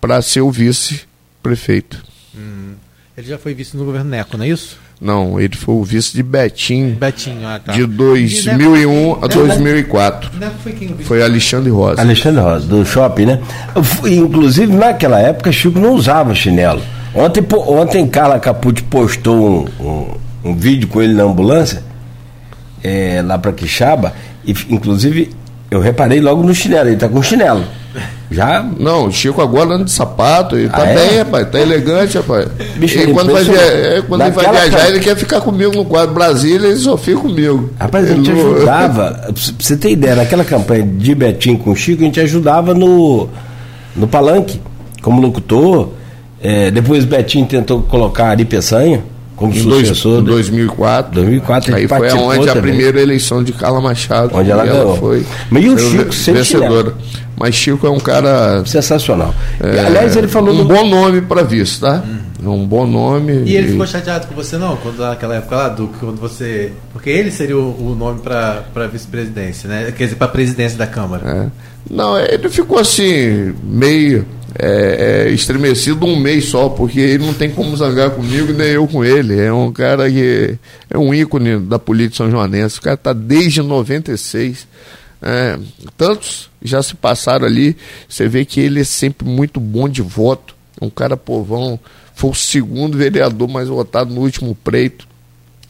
para 0.00 0.20
ser 0.20 0.40
o 0.40 0.50
vice-prefeito. 0.50 2.02
Hum. 2.36 2.74
Ele 3.16 3.28
já 3.28 3.38
foi 3.38 3.54
vice 3.54 3.76
no 3.76 3.84
governo 3.84 4.10
Neco, 4.10 4.36
não 4.36 4.44
é 4.44 4.48
isso? 4.48 4.76
Não, 5.00 5.40
ele 5.40 5.56
foi 5.56 5.74
o 5.74 5.84
vice 5.84 6.14
de 6.14 6.22
Betim. 6.22 6.90
Betinho, 6.98 7.46
ah, 7.46 7.60
tá. 7.64 7.72
De 7.72 7.86
2001 7.86 9.24
a 9.24 9.26
2004. 9.28 10.38
Neco 10.38 10.54
foi 10.62 10.72
quem? 10.72 10.88
Foi 10.98 11.22
Alexandre 11.22 11.70
Rosa. 11.70 12.00
Alexandre 12.00 12.40
Rosa, 12.42 12.66
do 12.66 12.84
shopping, 12.84 13.26
né? 13.26 13.40
Inclusive, 14.04 14.72
naquela 14.72 15.20
época, 15.20 15.52
Chico 15.52 15.78
não 15.78 15.94
usava 15.94 16.34
chinelo. 16.34 16.82
Ontem, 17.14 17.44
ontem 17.68 18.06
Carla 18.08 18.40
Capucci 18.40 18.82
postou 18.82 19.68
um, 19.80 19.84
um, 19.84 20.50
um 20.50 20.56
vídeo 20.56 20.88
com 20.88 21.00
ele 21.00 21.14
na 21.14 21.22
ambulância, 21.22 21.84
é, 22.82 23.22
lá 23.22 23.38
para 23.38 23.52
Quixaba, 23.52 24.12
e 24.44 24.52
inclusive 24.68 25.30
eu 25.70 25.80
reparei 25.80 26.20
logo 26.20 26.42
no 26.42 26.54
chinelo, 26.54 26.88
ele 26.88 26.96
tá 26.96 27.08
com 27.08 27.22
chinelo. 27.22 27.64
Já? 28.30 28.64
Não, 28.78 29.06
o 29.06 29.12
Chico 29.12 29.40
agora 29.40 29.74
anda 29.74 29.84
de 29.84 29.90
sapato, 29.92 30.56
ele 30.56 30.68
tá 30.68 30.82
ah, 30.82 30.86
bem, 30.86 31.16
é? 31.16 31.18
rapaz, 31.18 31.48
tá 31.50 31.60
elegante, 31.60 32.16
rapaz. 32.16 32.48
Bicho, 32.76 32.98
e 32.98 33.12
quando, 33.12 33.32
vai, 33.32 33.44
via... 33.44 33.60
É, 33.60 34.02
quando 34.02 34.22
ele 34.22 34.30
vai 34.32 34.50
viajar, 34.50 34.78
cara... 34.78 34.88
ele 34.88 35.00
quer 35.00 35.16
ficar 35.16 35.40
comigo 35.40 35.72
no 35.74 35.84
quadro 35.84 36.14
Brasília, 36.14 36.68
ele 36.68 36.78
só 36.78 36.96
fica 36.96 37.20
comigo. 37.20 37.70
Rapaz, 37.78 38.10
a 38.10 38.14
gente 38.14 38.30
ele... 38.30 38.40
ajudava, 38.40 39.10
pra 39.12 39.32
você 39.58 39.76
ter 39.76 39.90
ideia, 39.90 40.16
naquela 40.16 40.44
campanha 40.44 40.82
de 40.82 41.14
Betinho 41.14 41.58
com 41.58 41.70
o 41.70 41.76
Chico, 41.76 42.02
a 42.02 42.06
gente 42.06 42.20
ajudava 42.20 42.74
no, 42.74 43.28
no 43.94 44.08
palanque, 44.08 44.60
como 45.00 45.20
locutor. 45.20 45.90
É, 46.42 46.70
depois 46.70 47.04
Betinho 47.04 47.46
tentou 47.46 47.82
colocar 47.82 48.26
Ari 48.26 48.44
Peçanha 48.44 49.02
como 49.36 49.52
em 49.52 49.60
sucessor. 49.60 50.20
Em 50.20 50.24
2004. 50.24 51.12
2004 51.12 51.74
Aí 51.74 51.88
foi 51.88 52.12
onde 52.12 52.48
a 52.48 52.56
primeira 52.56 53.00
eleição 53.00 53.42
de 53.42 53.52
Carla 53.52 53.80
Machado. 53.80 54.36
Onde 54.36 54.50
ela, 54.50 54.66
ela 54.66 54.96
foi. 54.96 55.24
Mas 55.50 55.64
e 55.64 55.68
o 55.68 55.78
Chico 55.78 56.32
vencedora. 56.32 56.94
Mas 57.36 57.54
Chico 57.54 57.86
é 57.86 57.90
um 57.90 57.98
cara 57.98 58.64
sensacional. 58.64 59.34
É, 59.60 59.86
Aliás, 59.86 60.16
ele 60.16 60.28
falou 60.28 60.54
um 60.54 60.58
do... 60.58 60.64
bom 60.64 60.88
nome 60.88 61.20
para 61.20 61.42
visto, 61.42 61.80
tá? 61.80 62.02
Hum. 62.06 62.18
É 62.44 62.48
um 62.48 62.66
bom 62.66 62.86
nome. 62.86 63.44
E 63.44 63.56
ele 63.56 63.68
ficou 63.68 63.86
chateado 63.86 64.26
com 64.26 64.34
você 64.34 64.56
não, 64.58 64.76
quando 64.76 64.98
naquela 64.98 65.36
época 65.36 65.56
lá 65.56 65.68
do 65.68 65.88
quando 65.88 66.20
você, 66.20 66.72
porque 66.92 67.10
ele 67.10 67.30
seria 67.30 67.56
o, 67.56 67.92
o 67.92 67.94
nome 67.94 68.20
para 68.20 68.64
para 68.72 68.86
vice-presidência, 68.86 69.68
né? 69.68 69.92
Quer 69.96 70.04
dizer, 70.04 70.16
para 70.16 70.28
presidência 70.28 70.76
da 70.76 70.86
Câmara. 70.86 71.50
É. 71.50 71.74
Não, 71.90 72.18
ele 72.18 72.48
ficou 72.48 72.78
assim 72.78 73.54
meio 73.62 74.26
é, 74.58 75.26
é, 75.26 75.30
estremecido 75.30 76.06
um 76.06 76.16
mês 76.16 76.46
só, 76.46 76.68
porque 76.68 77.00
ele 77.00 77.26
não 77.26 77.34
tem 77.34 77.50
como 77.50 77.76
zangar 77.76 78.10
comigo, 78.10 78.52
nem 78.52 78.68
eu 78.68 78.86
com 78.86 79.04
ele. 79.04 79.38
É 79.38 79.52
um 79.52 79.72
cara 79.72 80.10
que 80.10 80.56
é 80.88 80.96
um 80.96 81.12
ícone 81.12 81.58
da 81.58 81.78
política 81.78 82.18
são 82.18 82.30
joanense. 82.30 82.78
O 82.78 82.82
cara 82.82 82.94
está 82.94 83.12
desde 83.12 83.62
96. 83.62 84.66
É, 85.20 85.58
tantos 85.96 86.50
já 86.62 86.82
se 86.82 86.94
passaram 86.94 87.46
ali. 87.46 87.76
Você 88.08 88.28
vê 88.28 88.44
que 88.44 88.60
ele 88.60 88.80
é 88.80 88.84
sempre 88.84 89.26
muito 89.26 89.58
bom 89.58 89.88
de 89.88 90.02
voto. 90.02 90.54
É 90.80 90.84
um 90.84 90.90
cara 90.90 91.16
povão. 91.16 91.78
Foi 92.14 92.30
o 92.30 92.34
segundo 92.34 92.96
vereador 92.96 93.48
mais 93.48 93.68
votado 93.68 94.14
no 94.14 94.20
último 94.20 94.54
pleito. 94.54 95.06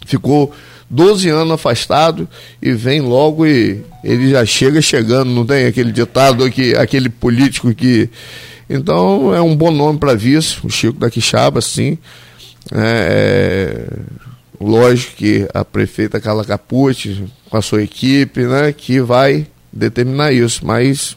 ficou 0.06 0.52
12 0.88 1.28
anos 1.30 1.54
afastado 1.54 2.28
e 2.60 2.72
vem 2.72 3.00
logo 3.00 3.46
e 3.46 3.82
ele 4.02 4.30
já 4.30 4.44
chega 4.44 4.80
chegando, 4.80 5.30
não 5.30 5.46
tem 5.46 5.66
aquele 5.66 5.90
ditado 5.90 6.44
aqui, 6.44 6.76
aquele 6.76 7.08
político 7.08 7.74
que. 7.74 8.08
Então 8.68 9.34
é 9.34 9.40
um 9.40 9.54
bom 9.56 9.70
nome 9.70 9.98
para 9.98 10.14
vice, 10.14 10.56
o 10.62 10.70
Chico 10.70 10.98
da 10.98 11.10
Quixaba, 11.10 11.60
sim. 11.60 11.98
É, 12.72 13.86
é, 13.90 13.98
lógico 14.60 15.16
que 15.16 15.46
a 15.52 15.64
prefeita 15.64 16.20
Carla 16.20 16.44
Capucci, 16.44 17.24
com 17.50 17.56
a 17.56 17.62
sua 17.62 17.82
equipe, 17.82 18.40
né, 18.40 18.72
que 18.72 19.00
vai 19.00 19.46
determinar 19.72 20.32
isso, 20.32 20.64
mas 20.64 21.16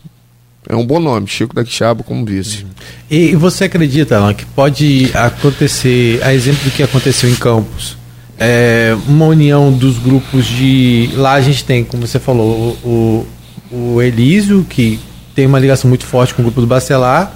é 0.70 0.76
um 0.76 0.86
bom 0.86 0.99
nome, 0.99 1.28
Chico 1.28 1.55
da 1.55 1.63
Quixaba 1.63 2.03
como 2.03 2.26
vice. 2.26 2.65
E 3.09 3.36
você 3.36 3.65
acredita, 3.65 4.18
Alan, 4.18 4.34
que 4.34 4.45
pode 4.45 5.09
acontecer, 5.13 6.22
a 6.24 6.34
exemplo 6.34 6.63
do 6.65 6.72
que 6.72 6.84
aconteceu 6.84 7.30
em 7.30 7.36
Campos, 7.36 7.97
é, 8.38 8.95
uma 9.07 9.26
união 9.26 9.72
dos 9.72 9.97
grupos 9.97 10.45
de. 10.45 11.09
Lá 11.15 11.34
a 11.34 11.41
gente 11.41 11.63
tem, 11.63 11.84
como 11.84 12.05
você 12.05 12.20
falou, 12.20 12.78
o, 12.84 13.26
o 13.72 14.01
Elísio, 14.01 14.65
que 14.70 14.99
tem 15.34 15.45
uma 15.45 15.59
ligação 15.59 15.88
muito 15.88 16.05
forte 16.05 16.34
com 16.34 16.41
o 16.41 16.45
grupo 16.45 16.61
do 16.61 16.68
Bacelar, 16.68 17.34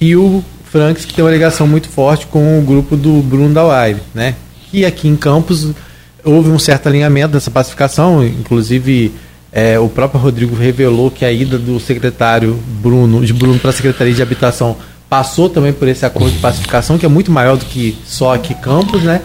e 0.00 0.16
o 0.16 0.42
Franks, 0.64 1.04
que 1.04 1.12
tem 1.12 1.22
uma 1.22 1.30
ligação 1.30 1.66
muito 1.66 1.88
forte 1.88 2.26
com 2.26 2.58
o 2.58 2.62
grupo 2.62 2.96
do 2.96 3.20
Bruno 3.20 3.52
Dauaire, 3.52 4.00
né? 4.14 4.34
E 4.72 4.86
aqui 4.86 5.06
em 5.06 5.16
Campos 5.16 5.68
houve 6.24 6.48
um 6.48 6.58
certo 6.58 6.88
alinhamento 6.88 7.34
dessa 7.34 7.50
pacificação, 7.50 8.24
inclusive 8.24 9.12
é, 9.52 9.78
o 9.78 9.88
próprio 9.88 10.18
Rodrigo 10.18 10.56
revelou 10.56 11.10
que 11.10 11.24
a 11.24 11.30
ida 11.30 11.58
do 11.58 11.78
secretário 11.78 12.58
Bruno, 12.80 13.24
de 13.24 13.34
Bruno 13.34 13.58
para 13.58 13.70
a 13.70 13.72
Secretaria 13.72 14.14
de 14.14 14.22
Habitação 14.22 14.76
passou 15.10 15.50
também 15.50 15.74
por 15.74 15.86
esse 15.86 16.06
acordo 16.06 16.30
de 16.30 16.38
pacificação, 16.38 16.96
que 16.96 17.04
é 17.04 17.08
muito 17.08 17.30
maior 17.30 17.58
do 17.58 17.66
que 17.66 17.98
só 18.06 18.34
aqui 18.34 18.54
Campos, 18.54 19.02
né? 19.02 19.20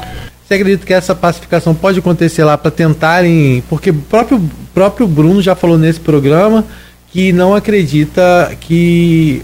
Você 0.48 0.56
acredita 0.56 0.86
que 0.86 0.94
essa 0.94 1.14
pacificação 1.14 1.74
pode 1.74 2.00
acontecer 2.00 2.44
lá 2.44 2.58
para 2.58 2.72
tentarem. 2.72 3.62
Porque 3.70 3.90
o 3.90 3.94
próprio, 3.94 4.42
próprio 4.74 5.06
Bruno 5.06 5.42
já 5.42 5.56
falou 5.56 5.78
nesse 5.78 6.00
programa 6.00 6.64
que 7.12 7.34
não 7.34 7.54
acredita 7.54 8.56
que, 8.60 9.42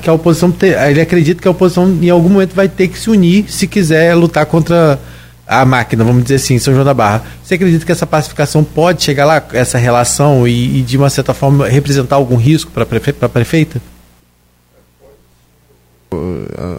que 0.00 0.08
a 0.08 0.12
oposição. 0.12 0.54
Ele 0.88 1.02
acredita 1.02 1.42
que 1.42 1.48
a 1.48 1.50
oposição 1.50 1.86
em 2.02 2.08
algum 2.08 2.30
momento 2.30 2.54
vai 2.54 2.66
ter 2.66 2.88
que 2.88 2.98
se 2.98 3.10
unir 3.10 3.44
se 3.48 3.66
quiser 3.66 4.14
lutar 4.14 4.46
contra 4.46 4.98
a 5.48 5.64
máquina, 5.64 6.04
vamos 6.04 6.24
dizer 6.24 6.34
assim, 6.34 6.58
São 6.58 6.74
João 6.74 6.84
da 6.84 6.92
Barra. 6.92 7.24
Você 7.42 7.54
acredita 7.54 7.86
que 7.86 7.90
essa 7.90 8.06
pacificação 8.06 8.62
pode 8.62 9.02
chegar 9.02 9.24
lá, 9.24 9.42
essa 9.52 9.78
relação, 9.78 10.46
e, 10.46 10.78
e 10.78 10.82
de 10.82 10.98
uma 10.98 11.08
certa 11.08 11.32
forma 11.32 11.66
representar 11.66 12.16
algum 12.16 12.36
risco 12.36 12.70
para 12.70 12.84
prefe 12.84 13.14
a 13.18 13.28
prefeita? 13.28 13.80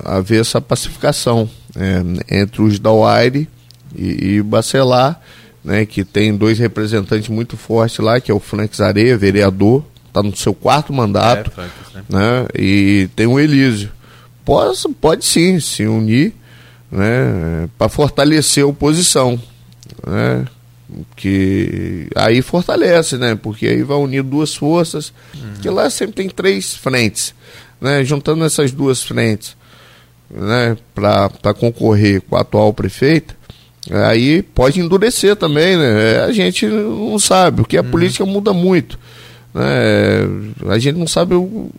Haver 0.05 0.41
essa 0.41 0.61
pacificação 0.61 1.49
é, 1.75 2.37
entre 2.41 2.61
os 2.61 2.77
da 2.77 2.91
UAIRE 2.91 3.49
e, 3.95 4.35
e 4.35 4.41
Bacelar, 4.43 5.19
né, 5.63 5.85
que 5.85 6.03
tem 6.03 6.35
dois 6.35 6.59
representantes 6.59 7.27
muito 7.27 7.57
fortes 7.57 7.99
lá, 7.99 8.21
que 8.21 8.31
é 8.31 8.33
o 8.33 8.39
Frank 8.39 8.79
Areia, 8.81 9.17
vereador, 9.17 9.83
está 10.07 10.21
no 10.21 10.35
seu 10.35 10.53
quarto 10.53 10.93
mandato, 10.93 11.51
é, 11.57 11.61
né? 11.95 12.03
né? 12.09 12.47
e 12.55 13.09
tem 13.15 13.25
o 13.25 13.39
Elísio. 13.39 13.91
Pode, 14.45 14.77
pode 14.99 15.25
sim 15.25 15.59
se 15.59 15.85
unir 15.85 16.33
né, 16.91 17.69
para 17.77 17.89
fortalecer 17.89 18.63
a 18.63 18.67
oposição. 18.67 19.39
Né? 20.05 20.45
que 21.15 22.07
aí 22.15 22.41
fortalece, 22.41 23.15
né? 23.15 23.35
Porque 23.35 23.67
aí 23.67 23.83
vai 23.83 23.97
unir 23.97 24.23
duas 24.23 24.55
forças, 24.55 25.13
uhum. 25.35 25.61
que 25.61 25.69
lá 25.69 25.87
sempre 25.87 26.15
tem 26.15 26.27
três 26.27 26.75
frentes, 26.75 27.35
né? 27.79 28.03
Juntando 28.03 28.43
essas 28.43 28.71
duas 28.71 29.03
frentes, 29.03 29.55
né? 30.31 30.75
Para 30.95 31.53
concorrer 31.53 32.21
com 32.21 32.35
a 32.35 32.41
atual 32.41 32.73
prefeita, 32.73 33.35
Aí 33.91 34.43
pode 34.43 34.79
endurecer 34.79 35.35
também, 35.35 35.75
né? 35.75 36.15
É, 36.15 36.19
a 36.23 36.31
gente 36.31 36.65
não 36.67 37.17
sabe, 37.17 37.57
porque 37.57 37.77
a 37.77 37.81
hum. 37.81 37.89
política 37.89 38.25
muda 38.25 38.53
muito. 38.53 38.99
Né? 39.53 40.69
A 40.69 40.77
gente 40.77 40.97
não 40.97 41.07
sabe 41.07 41.33
o, 41.33 41.71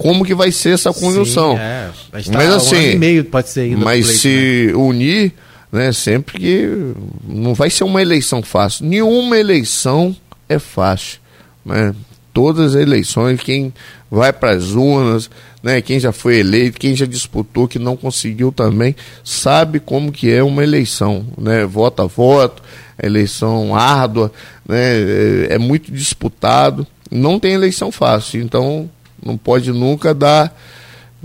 como 0.00 0.24
que 0.24 0.34
vai 0.34 0.50
ser 0.50 0.70
essa 0.70 0.94
conjunção. 0.94 1.56
Sim, 1.56 1.60
é. 1.60 1.90
Mas 2.32 2.50
assim, 2.50 2.96
um 2.96 2.98
meio 2.98 3.22
pode 3.22 3.50
ser 3.50 3.60
ainda 3.60 3.84
mas 3.84 4.06
pleito, 4.06 4.20
se 4.20 4.66
né? 4.68 4.74
unir, 4.74 5.32
né? 5.70 5.92
Sempre 5.92 6.38
que 6.38 6.94
não 7.28 7.52
vai 7.52 7.68
ser 7.68 7.84
uma 7.84 8.00
eleição 8.00 8.42
fácil. 8.42 8.86
Nenhuma 8.86 9.36
eleição 9.36 10.16
é 10.48 10.58
fácil, 10.58 11.18
né? 11.62 11.94
Todas 12.32 12.74
as 12.74 12.80
eleições, 12.80 13.40
quem 13.40 13.74
vai 14.10 14.32
para 14.32 14.52
as 14.52 14.70
urnas, 14.70 15.28
né, 15.62 15.82
quem 15.82 16.00
já 16.00 16.12
foi 16.12 16.38
eleito, 16.38 16.78
quem 16.78 16.96
já 16.96 17.04
disputou, 17.04 17.68
que 17.68 17.78
não 17.78 17.96
conseguiu 17.96 18.50
também, 18.50 18.94
sabe 19.22 19.80
como 19.80 20.12
que 20.12 20.30
é 20.30 20.42
uma 20.42 20.62
eleição, 20.62 21.26
né, 21.36 21.66
voto 21.66 22.02
a 22.02 22.06
voto, 22.06 22.62
eleição 23.02 23.74
árdua, 23.74 24.32
né, 24.66 24.94
é, 24.94 25.46
é 25.50 25.58
muito 25.58 25.92
disputado, 25.92 26.86
não 27.10 27.38
tem 27.38 27.52
eleição 27.52 27.90
fácil, 27.90 28.40
então 28.40 28.88
não 29.24 29.36
pode 29.36 29.72
nunca 29.72 30.14
dar 30.14 30.54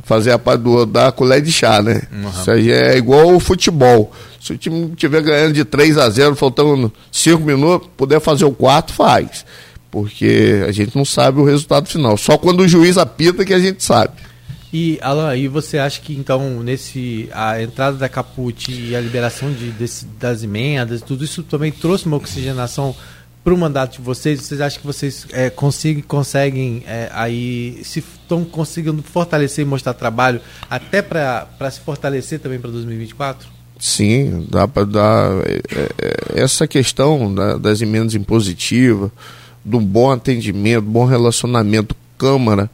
fazer 0.04 0.32
a 0.32 0.40
parte 0.40 0.62
do 0.62 0.86
dar 0.86 1.12
colher 1.12 1.42
de 1.42 1.52
chá, 1.52 1.82
né? 1.82 2.02
Uhum. 2.12 2.30
Isso 2.30 2.52
aí 2.52 2.72
é 2.72 2.98
igual 2.98 3.34
o 3.34 3.40
futebol. 3.40 4.12
Se 4.42 4.54
o 4.54 4.58
time 4.58 4.92
estiver 4.92 5.22
ganhando 5.22 5.54
de 5.54 5.64
3 5.66 5.98
a 5.98 6.10
0, 6.10 6.36
faltando 6.36 6.92
5 7.12 7.42
minutos, 7.42 7.90
puder 7.96 8.20
fazer 8.20 8.46
o 8.46 8.52
quarto, 8.52 8.94
faz 8.94 9.46
porque 9.96 10.66
a 10.68 10.74
gente 10.74 10.94
não 10.94 11.06
sabe 11.06 11.40
o 11.40 11.46
resultado 11.46 11.88
final. 11.88 12.18
Só 12.18 12.38
quando 12.38 12.60
o 12.60 12.68
juiz 12.68 12.98
apita 12.98 13.46
que 13.46 13.54
a 13.54 13.60
gente 13.60 13.82
sabe. 13.82 14.12
E 14.74 15.00
Alan, 15.02 15.34
e 15.38 15.48
você 15.48 15.78
acha 15.78 16.02
que 16.02 16.14
então 16.14 16.62
nesse 16.62 17.30
a 17.32 17.62
entrada 17.64 17.96
da 17.96 18.10
Caput 18.10 18.70
e 18.70 18.94
a 18.94 19.00
liberação 19.00 19.54
de, 19.54 19.72
desse, 19.72 20.06
das 20.20 20.44
emendas, 20.44 21.02
tudo 21.02 21.24
isso 21.24 21.44
também 21.44 21.72
trouxe 21.72 22.08
uma 22.08 22.18
oxigenação 22.18 22.94
para 23.46 23.54
o 23.54 23.58
mandato 23.58 23.98
de 23.98 24.02
vocês? 24.02 24.42
Vocês 24.42 24.60
acham 24.60 24.82
que 24.82 24.88
vocês 24.88 25.28
é, 25.32 25.52
conseguem, 25.52 26.02
conseguem 26.02 26.84
é, 26.88 27.12
aí 27.14 27.80
se 27.84 28.00
estão 28.00 28.44
conseguindo 28.44 29.04
fortalecer 29.04 29.64
e 29.64 29.68
mostrar 29.68 29.94
trabalho 29.94 30.42
até 30.68 31.00
para 31.04 31.48
se 31.70 31.80
fortalecer 31.80 32.40
também 32.40 32.60
para 32.60 32.72
2024? 32.72 33.48
Sim, 33.78 34.48
dá 34.50 34.68
para 34.68 34.84
dar 34.86 35.32
é, 35.46 35.62
é, 35.70 36.42
essa 36.42 36.68
questão 36.68 37.32
da, 37.32 37.56
das 37.58 37.84
emendas 37.84 38.16
impositivas 38.16 39.12
do 39.64 39.80
bom 39.80 40.12
atendimento, 40.12 40.82
bom 40.82 41.06
relacionamento 41.06 41.96
Câmara 42.18 42.68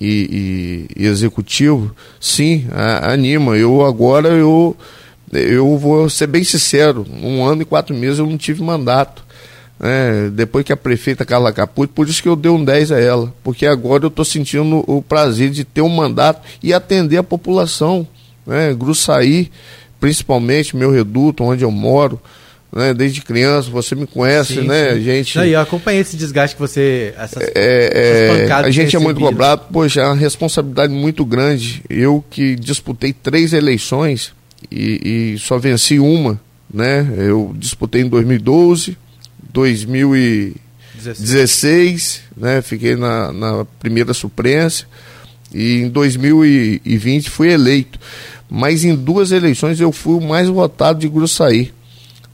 e, 0.00 0.88
e, 0.96 1.02
e 1.02 1.06
Executivo, 1.06 1.94
sim, 2.18 2.66
a, 2.72 3.12
anima. 3.12 3.54
Eu 3.58 3.84
agora, 3.84 4.28
eu, 4.28 4.74
eu 5.30 5.76
vou 5.76 6.08
ser 6.08 6.26
bem 6.26 6.42
sincero, 6.42 7.04
um 7.22 7.44
ano 7.44 7.60
e 7.60 7.66
quatro 7.66 7.94
meses 7.94 8.18
eu 8.18 8.26
não 8.26 8.38
tive 8.38 8.62
mandato. 8.62 9.28
É, 9.82 10.28
depois 10.28 10.62
que 10.62 10.72
a 10.72 10.76
prefeita 10.76 11.24
Carla 11.24 11.52
Caputo, 11.52 11.94
por 11.94 12.06
isso 12.06 12.22
que 12.22 12.28
eu 12.28 12.36
dei 12.36 12.50
um 12.50 12.62
10 12.62 12.92
a 12.92 13.00
ela, 13.00 13.32
porque 13.42 13.64
agora 13.64 14.04
eu 14.04 14.08
estou 14.08 14.26
sentindo 14.26 14.84
o 14.86 15.00
prazer 15.00 15.48
de 15.48 15.64
ter 15.64 15.80
um 15.80 15.88
mandato 15.88 16.46
e 16.62 16.74
atender 16.74 17.16
a 17.16 17.22
população, 17.22 18.06
né, 18.46 18.74
Gruçaí, 18.74 19.50
principalmente 19.98 20.76
meu 20.76 20.90
reduto, 20.90 21.42
onde 21.44 21.64
eu 21.64 21.70
moro, 21.70 22.20
né, 22.70 22.92
desde 22.92 23.22
criança, 23.22 23.70
você 23.70 23.94
me 23.94 24.06
conhece, 24.06 24.56
sim, 24.56 24.66
né, 24.66 24.96
sim. 24.96 25.00
gente... 25.00 25.38
Não, 25.38 25.46
eu 25.46 25.60
acompanhei 25.60 26.02
esse 26.02 26.14
desgaste 26.14 26.56
que 26.56 26.60
você... 26.60 27.14
Essas, 27.16 27.42
é, 27.54 28.28
essas 28.34 28.50
é, 28.50 28.52
a 28.52 28.70
gente 28.70 28.94
é 28.94 28.98
muito 28.98 29.18
cobrado, 29.18 29.62
poxa, 29.72 30.02
é 30.02 30.04
uma 30.04 30.14
responsabilidade 30.14 30.92
muito 30.92 31.24
grande. 31.24 31.82
Eu 31.88 32.22
que 32.28 32.54
disputei 32.54 33.14
três 33.14 33.54
eleições 33.54 34.32
e, 34.70 35.32
e 35.34 35.38
só 35.38 35.56
venci 35.56 35.98
uma, 35.98 36.38
né, 36.72 37.10
eu 37.16 37.54
disputei 37.56 38.02
em 38.02 38.08
2012, 38.08 38.98
2016, 39.52 42.22
né, 42.36 42.62
fiquei 42.62 42.96
na, 42.96 43.32
na 43.32 43.64
primeira 43.78 44.12
suprência 44.14 44.86
e 45.52 45.78
em 45.78 45.88
2020 45.88 47.30
fui 47.30 47.52
eleito. 47.52 47.98
Mas 48.48 48.84
em 48.84 48.94
duas 48.96 49.32
eleições 49.32 49.80
eu 49.80 49.92
fui 49.92 50.14
o 50.14 50.20
mais 50.20 50.48
votado 50.48 50.98
de 50.98 51.08
Gruçaí 51.08 51.72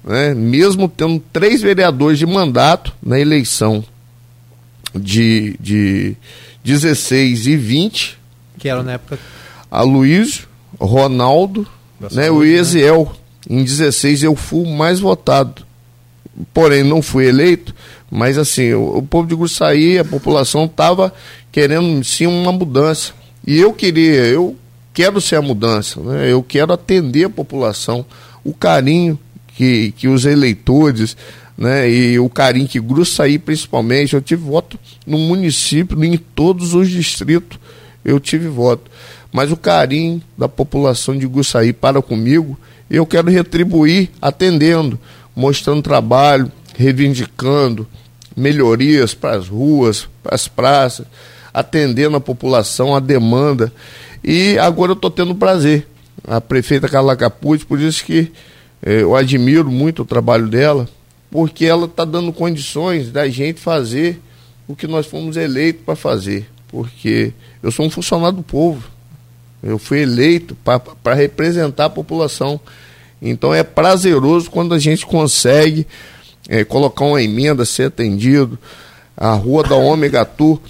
né, 0.06 0.32
mesmo 0.32 0.88
tendo 0.88 1.20
três 1.32 1.60
vereadores 1.60 2.18
de 2.18 2.24
mandato 2.24 2.94
na 3.02 3.18
eleição 3.18 3.84
de, 4.94 5.56
de 5.58 6.16
16 6.64 7.48
e 7.48 7.56
20. 7.56 8.18
Que 8.56 8.68
era 8.68 8.84
na 8.84 8.92
época. 8.92 9.18
A 9.68 9.82
Luiz, 9.82 10.46
Ronaldo, 10.80 11.66
né, 12.12 12.30
o 12.30 12.44
Eziel. 12.44 13.12
Né? 13.50 13.58
Em 13.58 13.64
16 13.64 14.22
eu 14.22 14.36
fui 14.36 14.64
o 14.64 14.76
mais 14.76 15.00
votado. 15.00 15.65
Porém, 16.52 16.82
não 16.82 17.00
fui 17.00 17.26
eleito, 17.26 17.74
mas 18.10 18.36
assim, 18.38 18.72
o, 18.72 18.98
o 18.98 19.02
povo 19.02 19.28
de 19.28 19.34
Gruçaí, 19.34 19.98
a 19.98 20.04
população 20.04 20.64
estava 20.66 21.12
querendo 21.50 22.04
sim 22.04 22.26
uma 22.26 22.52
mudança. 22.52 23.12
E 23.46 23.58
eu 23.58 23.72
queria, 23.72 24.26
eu 24.26 24.56
quero 24.92 25.20
ser 25.20 25.36
a 25.36 25.42
mudança, 25.42 26.00
né? 26.00 26.30
eu 26.30 26.42
quero 26.42 26.72
atender 26.72 27.24
a 27.24 27.30
população, 27.30 28.04
o 28.44 28.52
carinho 28.52 29.18
que, 29.48 29.92
que 29.92 30.08
os 30.08 30.26
eleitores, 30.26 31.16
né, 31.56 31.90
e 31.90 32.18
o 32.18 32.28
carinho 32.28 32.68
que 32.68 32.78
Gruçaí 32.78 33.38
principalmente, 33.38 34.14
eu 34.14 34.20
tive 34.20 34.42
voto 34.42 34.78
no 35.06 35.16
município, 35.16 36.02
em 36.04 36.18
todos 36.18 36.74
os 36.74 36.90
distritos 36.90 37.58
eu 38.04 38.20
tive 38.20 38.46
voto. 38.46 38.90
Mas 39.32 39.50
o 39.50 39.56
carinho 39.56 40.22
da 40.38 40.48
população 40.48 41.16
de 41.16 41.26
Gruçaí 41.26 41.72
para 41.72 42.00
comigo, 42.00 42.58
eu 42.88 43.04
quero 43.04 43.28
retribuir 43.28 44.10
atendendo 44.22 44.98
mostrando 45.36 45.82
trabalho, 45.82 46.50
reivindicando 46.74 47.86
melhorias 48.34 49.12
para 49.12 49.36
as 49.36 49.48
ruas, 49.48 50.08
para 50.22 50.34
as 50.34 50.48
praças, 50.48 51.06
atendendo 51.52 52.16
a 52.16 52.20
população, 52.20 52.94
a 52.96 53.00
demanda. 53.00 53.72
E 54.24 54.58
agora 54.58 54.92
eu 54.92 54.96
estou 54.96 55.10
tendo 55.10 55.34
prazer. 55.34 55.86
A 56.26 56.40
prefeita 56.40 56.88
Carla 56.88 57.14
Capuz, 57.14 57.62
por 57.62 57.80
isso 57.80 58.04
que 58.04 58.32
eh, 58.82 59.02
eu 59.02 59.14
admiro 59.14 59.70
muito 59.70 60.02
o 60.02 60.06
trabalho 60.06 60.48
dela, 60.48 60.88
porque 61.30 61.64
ela 61.64 61.84
está 61.84 62.04
dando 62.04 62.32
condições 62.32 63.10
da 63.10 63.28
gente 63.28 63.60
fazer 63.60 64.20
o 64.66 64.74
que 64.74 64.86
nós 64.86 65.06
fomos 65.06 65.36
eleitos 65.36 65.82
para 65.84 65.94
fazer. 65.94 66.48
Porque 66.68 67.32
eu 67.62 67.70
sou 67.70 67.86
um 67.86 67.90
funcionário 67.90 68.38
do 68.38 68.42
povo. 68.42 68.82
Eu 69.62 69.78
fui 69.78 70.00
eleito 70.00 70.56
para 70.64 71.14
representar 71.14 71.86
a 71.86 71.90
população. 71.90 72.60
Então 73.20 73.54
é 73.54 73.62
prazeroso 73.62 74.50
quando 74.50 74.74
a 74.74 74.78
gente 74.78 75.06
consegue 75.06 75.86
é, 76.48 76.64
colocar 76.64 77.04
uma 77.04 77.22
emenda, 77.22 77.64
ser 77.64 77.84
atendido. 77.84 78.58
A 79.16 79.32
Rua 79.32 79.62
da 79.62 79.74
Ômega 79.74 80.24
Tour 80.24 80.60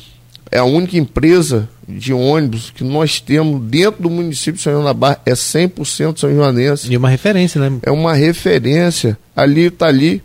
é 0.51 0.59
a 0.59 0.65
única 0.65 0.97
empresa 0.97 1.69
de 1.89 2.13
ônibus 2.13 2.71
que 2.71 2.83
nós 2.83 3.21
temos 3.21 3.61
dentro 3.63 4.03
do 4.03 4.11
município 4.11 4.55
de 4.55 4.61
São 4.61 4.73
João 4.73 4.85
da 4.85 4.95
Barra, 4.95 5.21
é 5.25 5.33
100% 5.33 6.19
São 6.19 6.35
Joanense. 6.35 6.93
E 6.93 6.97
uma 6.97 7.09
referência, 7.09 7.61
né? 7.61 7.79
É 7.83 7.91
uma 7.91 8.15
referência. 8.15 9.19
Ali 9.35 9.67
está 9.67 9.87
ali. 9.87 10.23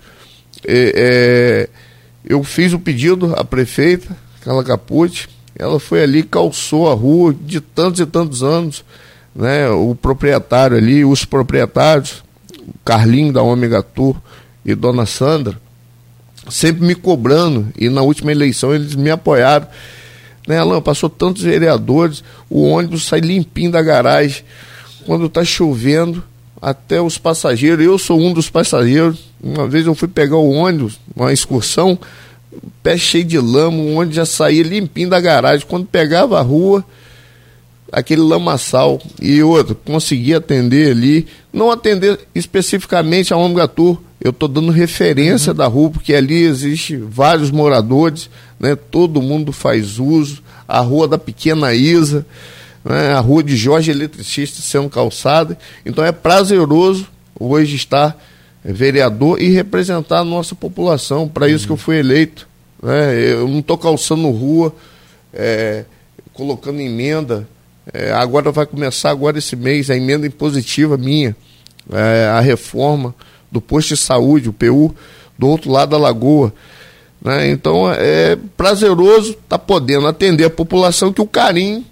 É, 0.65 0.93
é, 0.95 1.69
eu 2.25 2.43
fiz 2.43 2.73
o 2.73 2.79
pedido 2.79 3.33
à 3.35 3.43
prefeita, 3.43 4.15
Carla 4.41 4.63
Capucci, 4.63 5.27
ela 5.55 5.79
foi 5.79 6.03
ali, 6.03 6.23
calçou 6.23 6.89
a 6.89 6.93
rua 6.93 7.35
de 7.39 7.59
tantos 7.59 7.99
e 7.99 8.05
tantos 8.05 8.43
anos, 8.43 8.83
né? 9.35 9.69
O 9.69 9.95
proprietário 9.95 10.77
ali, 10.77 11.03
os 11.05 11.25
proprietários, 11.25 12.23
Carlinho 12.83 13.33
da 13.33 13.41
Ômega 13.41 13.81
Tour 13.81 14.15
e 14.65 14.75
Dona 14.75 15.05
Sandra, 15.05 15.59
sempre 16.49 16.85
me 16.85 16.95
cobrando, 16.95 17.67
e 17.77 17.89
na 17.89 18.01
última 18.01 18.31
eleição 18.31 18.73
eles 18.73 18.95
me 18.95 19.09
apoiaram. 19.09 19.67
Né, 20.47 20.57
Alain, 20.57 20.81
passou 20.81 21.09
tantos 21.09 21.43
vereadores, 21.43 22.23
o 22.49 22.63
ônibus 22.63 23.05
sai 23.05 23.19
limpinho 23.19 23.71
da 23.71 23.81
garagem. 23.81 24.43
Quando 25.05 25.25
está 25.25 25.43
chovendo, 25.43 26.23
até 26.61 27.01
os 27.01 27.17
passageiros, 27.17 27.83
eu 27.83 27.97
sou 27.97 28.19
um 28.19 28.33
dos 28.33 28.49
passageiros. 28.49 29.19
Uma 29.41 29.67
vez 29.67 29.85
eu 29.85 29.95
fui 29.95 30.07
pegar 30.07 30.37
o 30.37 30.51
ônibus, 30.51 30.99
uma 31.15 31.33
excursão, 31.33 31.97
pé 32.83 32.97
cheio 32.97 33.23
de 33.23 33.39
lama, 33.39 33.77
o 33.77 33.95
ônibus 33.95 34.15
já 34.15 34.25
saía 34.25 34.61
limpinho 34.61 35.09
da 35.09 35.19
garagem. 35.19 35.65
Quando 35.67 35.85
pegava 35.87 36.37
a 36.37 36.41
rua, 36.41 36.85
aquele 37.91 38.21
lamaçal. 38.21 39.01
E 39.21 39.41
outro, 39.43 39.75
consegui 39.75 40.33
atender 40.33 40.91
ali, 40.91 41.27
não 41.51 41.69
atender 41.69 42.19
especificamente 42.33 43.33
a 43.33 43.37
Omgatur, 43.37 43.99
eu 44.23 44.29
estou 44.29 44.47
dando 44.47 44.71
referência 44.71 45.51
uhum. 45.51 45.57
da 45.57 45.65
rua, 45.65 45.89
porque 45.89 46.13
ali 46.13 46.43
existe 46.43 46.95
vários 46.95 47.49
moradores, 47.49 48.29
né? 48.59 48.75
todo 48.75 49.21
mundo 49.21 49.51
faz 49.51 49.97
uso, 49.97 50.43
a 50.67 50.79
rua 50.79 51.07
da 51.07 51.17
Pequena 51.17 51.73
Isa, 51.73 52.25
né? 52.85 53.13
a 53.13 53.19
rua 53.19 53.43
de 53.43 53.55
Jorge 53.57 53.89
Eletricista 53.89 54.61
sendo 54.61 54.89
calçada. 54.89 55.57
Então 55.83 56.05
é 56.05 56.11
prazeroso 56.11 57.07
hoje 57.39 57.75
estar 57.75 58.15
vereador 58.63 59.41
e 59.41 59.49
representar 59.49 60.19
a 60.19 60.23
nossa 60.23 60.53
população. 60.53 61.27
Para 61.27 61.49
isso 61.49 61.63
uhum. 61.63 61.67
que 61.67 61.73
eu 61.73 61.77
fui 61.77 61.97
eleito. 61.97 62.47
Né? 62.81 63.31
Eu 63.31 63.47
não 63.47 63.59
estou 63.59 63.77
calçando 63.77 64.29
rua, 64.29 64.71
é, 65.33 65.85
colocando 66.31 66.79
emenda. 66.79 67.47
É, 67.93 68.11
agora 68.11 68.51
vai 68.51 68.65
começar 68.65 69.09
agora 69.09 69.37
esse 69.37 69.55
mês 69.55 69.89
a 69.89 69.95
emenda 69.95 70.27
impositiva 70.27 70.97
minha, 70.97 71.35
é, 71.91 72.27
a 72.27 72.39
reforma 72.39 73.15
do 73.51 73.59
posto 73.59 73.89
de 73.89 73.97
saúde, 73.97 74.49
o 74.49 74.53
PU, 74.53 74.95
do 75.37 75.47
outro 75.47 75.71
lado 75.71 75.89
da 75.89 75.97
lagoa. 75.97 76.53
Né? 77.21 77.49
Então 77.49 77.91
é 77.91 78.37
prazeroso 78.55 79.31
estar 79.31 79.57
tá 79.57 79.59
podendo 79.59 80.07
atender 80.07 80.45
a 80.45 80.49
população 80.49 81.11
que 81.11 81.21
o 81.21 81.27
carinho 81.27 81.85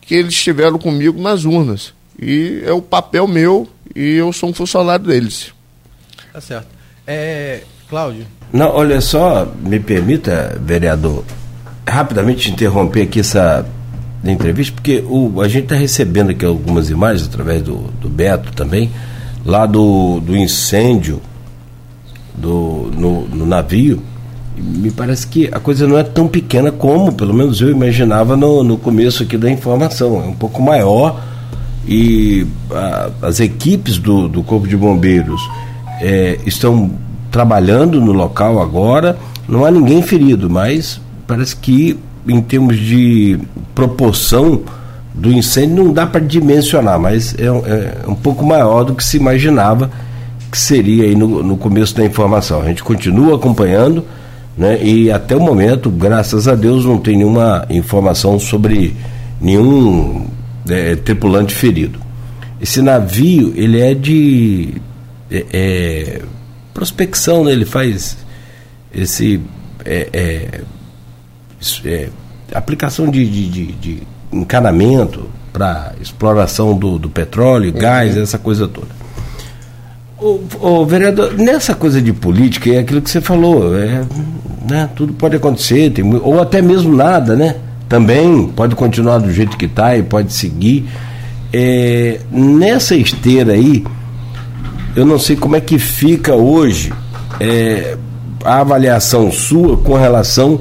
que 0.00 0.14
eles 0.14 0.34
tiveram 0.34 0.78
comigo 0.78 1.20
nas 1.20 1.44
urnas. 1.44 1.94
E 2.20 2.62
é 2.64 2.72
o 2.72 2.82
papel 2.82 3.26
meu 3.26 3.68
e 3.94 4.14
eu 4.14 4.32
sou 4.32 4.50
um 4.50 4.54
funcionário 4.54 5.06
deles. 5.06 5.52
Tá 6.32 6.40
certo. 6.40 6.68
É, 7.06 7.62
Cláudio. 7.88 8.26
Não, 8.52 8.68
olha 8.70 9.00
só, 9.00 9.46
me 9.60 9.80
permita, 9.80 10.58
vereador, 10.60 11.24
rapidamente 11.86 12.50
interromper 12.50 13.02
aqui 13.02 13.20
essa 13.20 13.66
entrevista, 14.32 14.74
porque 14.74 15.04
o, 15.06 15.40
a 15.40 15.48
gente 15.48 15.64
está 15.64 15.76
recebendo 15.76 16.30
aqui 16.30 16.44
algumas 16.44 16.90
imagens 16.90 17.26
através 17.26 17.62
do, 17.62 17.90
do 18.00 18.08
Beto 18.08 18.52
também 18.52 18.90
lá 19.44 19.66
do, 19.66 20.20
do 20.20 20.36
incêndio 20.36 21.20
do, 22.34 22.90
no, 22.96 23.28
no 23.28 23.46
navio, 23.46 24.02
me 24.56 24.90
parece 24.90 25.26
que 25.26 25.48
a 25.52 25.60
coisa 25.60 25.86
não 25.86 25.98
é 25.98 26.02
tão 26.02 26.28
pequena 26.28 26.70
como, 26.70 27.12
pelo 27.12 27.34
menos 27.34 27.60
eu 27.60 27.70
imaginava 27.70 28.36
no, 28.36 28.62
no 28.62 28.78
começo 28.78 29.22
aqui 29.22 29.36
da 29.36 29.50
informação. 29.50 30.22
É 30.22 30.26
um 30.26 30.34
pouco 30.34 30.62
maior 30.62 31.20
e 31.86 32.46
a, 32.70 33.10
as 33.22 33.40
equipes 33.40 33.98
do, 33.98 34.28
do 34.28 34.42
Corpo 34.42 34.66
de 34.66 34.76
Bombeiros 34.76 35.40
é, 36.00 36.38
estão 36.46 36.90
trabalhando 37.30 38.00
no 38.00 38.12
local 38.12 38.62
agora. 38.62 39.18
Não 39.48 39.64
há 39.64 39.70
ninguém 39.70 40.00
ferido, 40.02 40.48
mas 40.48 41.00
parece 41.26 41.56
que 41.56 41.98
em 42.26 42.40
termos 42.40 42.78
de 42.78 43.38
proporção 43.74 44.62
do 45.14 45.32
incêndio 45.32 45.84
não 45.84 45.92
dá 45.92 46.06
para 46.06 46.20
dimensionar, 46.20 46.98
mas 46.98 47.34
é, 47.38 47.44
é, 47.46 47.98
um 48.08 48.14
pouco 48.14 48.44
maior 48.44 48.82
do 48.84 48.94
que 48.94 49.04
se 49.04 49.16
imaginava 49.16 49.90
que 50.50 50.58
seria 50.58 51.04
aí 51.04 51.14
no, 51.14 51.42
no 51.42 51.56
começo 51.56 51.96
da 51.96 52.04
informação. 52.04 52.62
A 52.62 52.66
gente 52.66 52.82
continua 52.82 53.36
acompanhando, 53.36 54.04
né? 54.56 54.80
E 54.82 55.10
até 55.10 55.36
o 55.36 55.40
momento, 55.40 55.90
graças 55.90 56.46
a 56.46 56.54
Deus, 56.54 56.84
não 56.84 56.98
tem 56.98 57.16
nenhuma 57.16 57.66
informação 57.68 58.38
sobre 58.38 58.94
nenhum 59.40 60.26
é, 60.68 60.94
tripulante 60.94 61.52
ferido. 61.54 61.98
Esse 62.60 62.80
navio, 62.80 63.52
ele 63.56 63.80
é 63.80 63.94
de 63.94 64.74
é, 65.30 65.44
é, 65.52 66.22
prospecção, 66.72 67.44
né? 67.44 67.52
Ele 67.52 67.64
faz 67.64 68.16
esse 68.94 69.40
é, 71.84 72.08
aplicação 72.52 73.08
de, 73.10 73.28
de, 73.28 73.48
de, 73.48 73.72
de 73.72 74.02
encanamento 74.32 75.28
para 75.52 75.92
exploração 76.00 76.76
do, 76.76 76.98
do 76.98 77.08
petróleo, 77.08 77.72
uhum. 77.72 77.78
gás, 77.78 78.16
essa 78.16 78.38
coisa 78.38 78.66
toda. 78.66 78.88
O, 80.18 80.40
o, 80.60 80.86
vereador, 80.86 81.34
nessa 81.34 81.74
coisa 81.74 82.00
de 82.00 82.12
política, 82.12 82.70
é 82.70 82.78
aquilo 82.78 83.02
que 83.02 83.10
você 83.10 83.20
falou, 83.20 83.76
é, 83.76 84.04
né, 84.68 84.88
tudo 84.96 85.12
pode 85.12 85.36
acontecer, 85.36 85.90
tem, 85.90 86.04
ou 86.22 86.40
até 86.40 86.62
mesmo 86.62 86.94
nada, 86.94 87.36
né? 87.36 87.56
Também 87.88 88.48
pode 88.48 88.74
continuar 88.74 89.18
do 89.18 89.30
jeito 89.30 89.56
que 89.56 89.66
está 89.66 89.96
e 89.96 90.02
pode 90.02 90.32
seguir. 90.32 90.88
É, 91.52 92.20
nessa 92.30 92.96
esteira 92.96 93.52
aí, 93.52 93.84
eu 94.96 95.04
não 95.04 95.18
sei 95.18 95.36
como 95.36 95.54
é 95.54 95.60
que 95.60 95.78
fica 95.78 96.34
hoje 96.34 96.92
é, 97.38 97.96
a 98.44 98.60
avaliação 98.60 99.30
sua 99.30 99.76
com 99.76 99.94
relação 99.94 100.60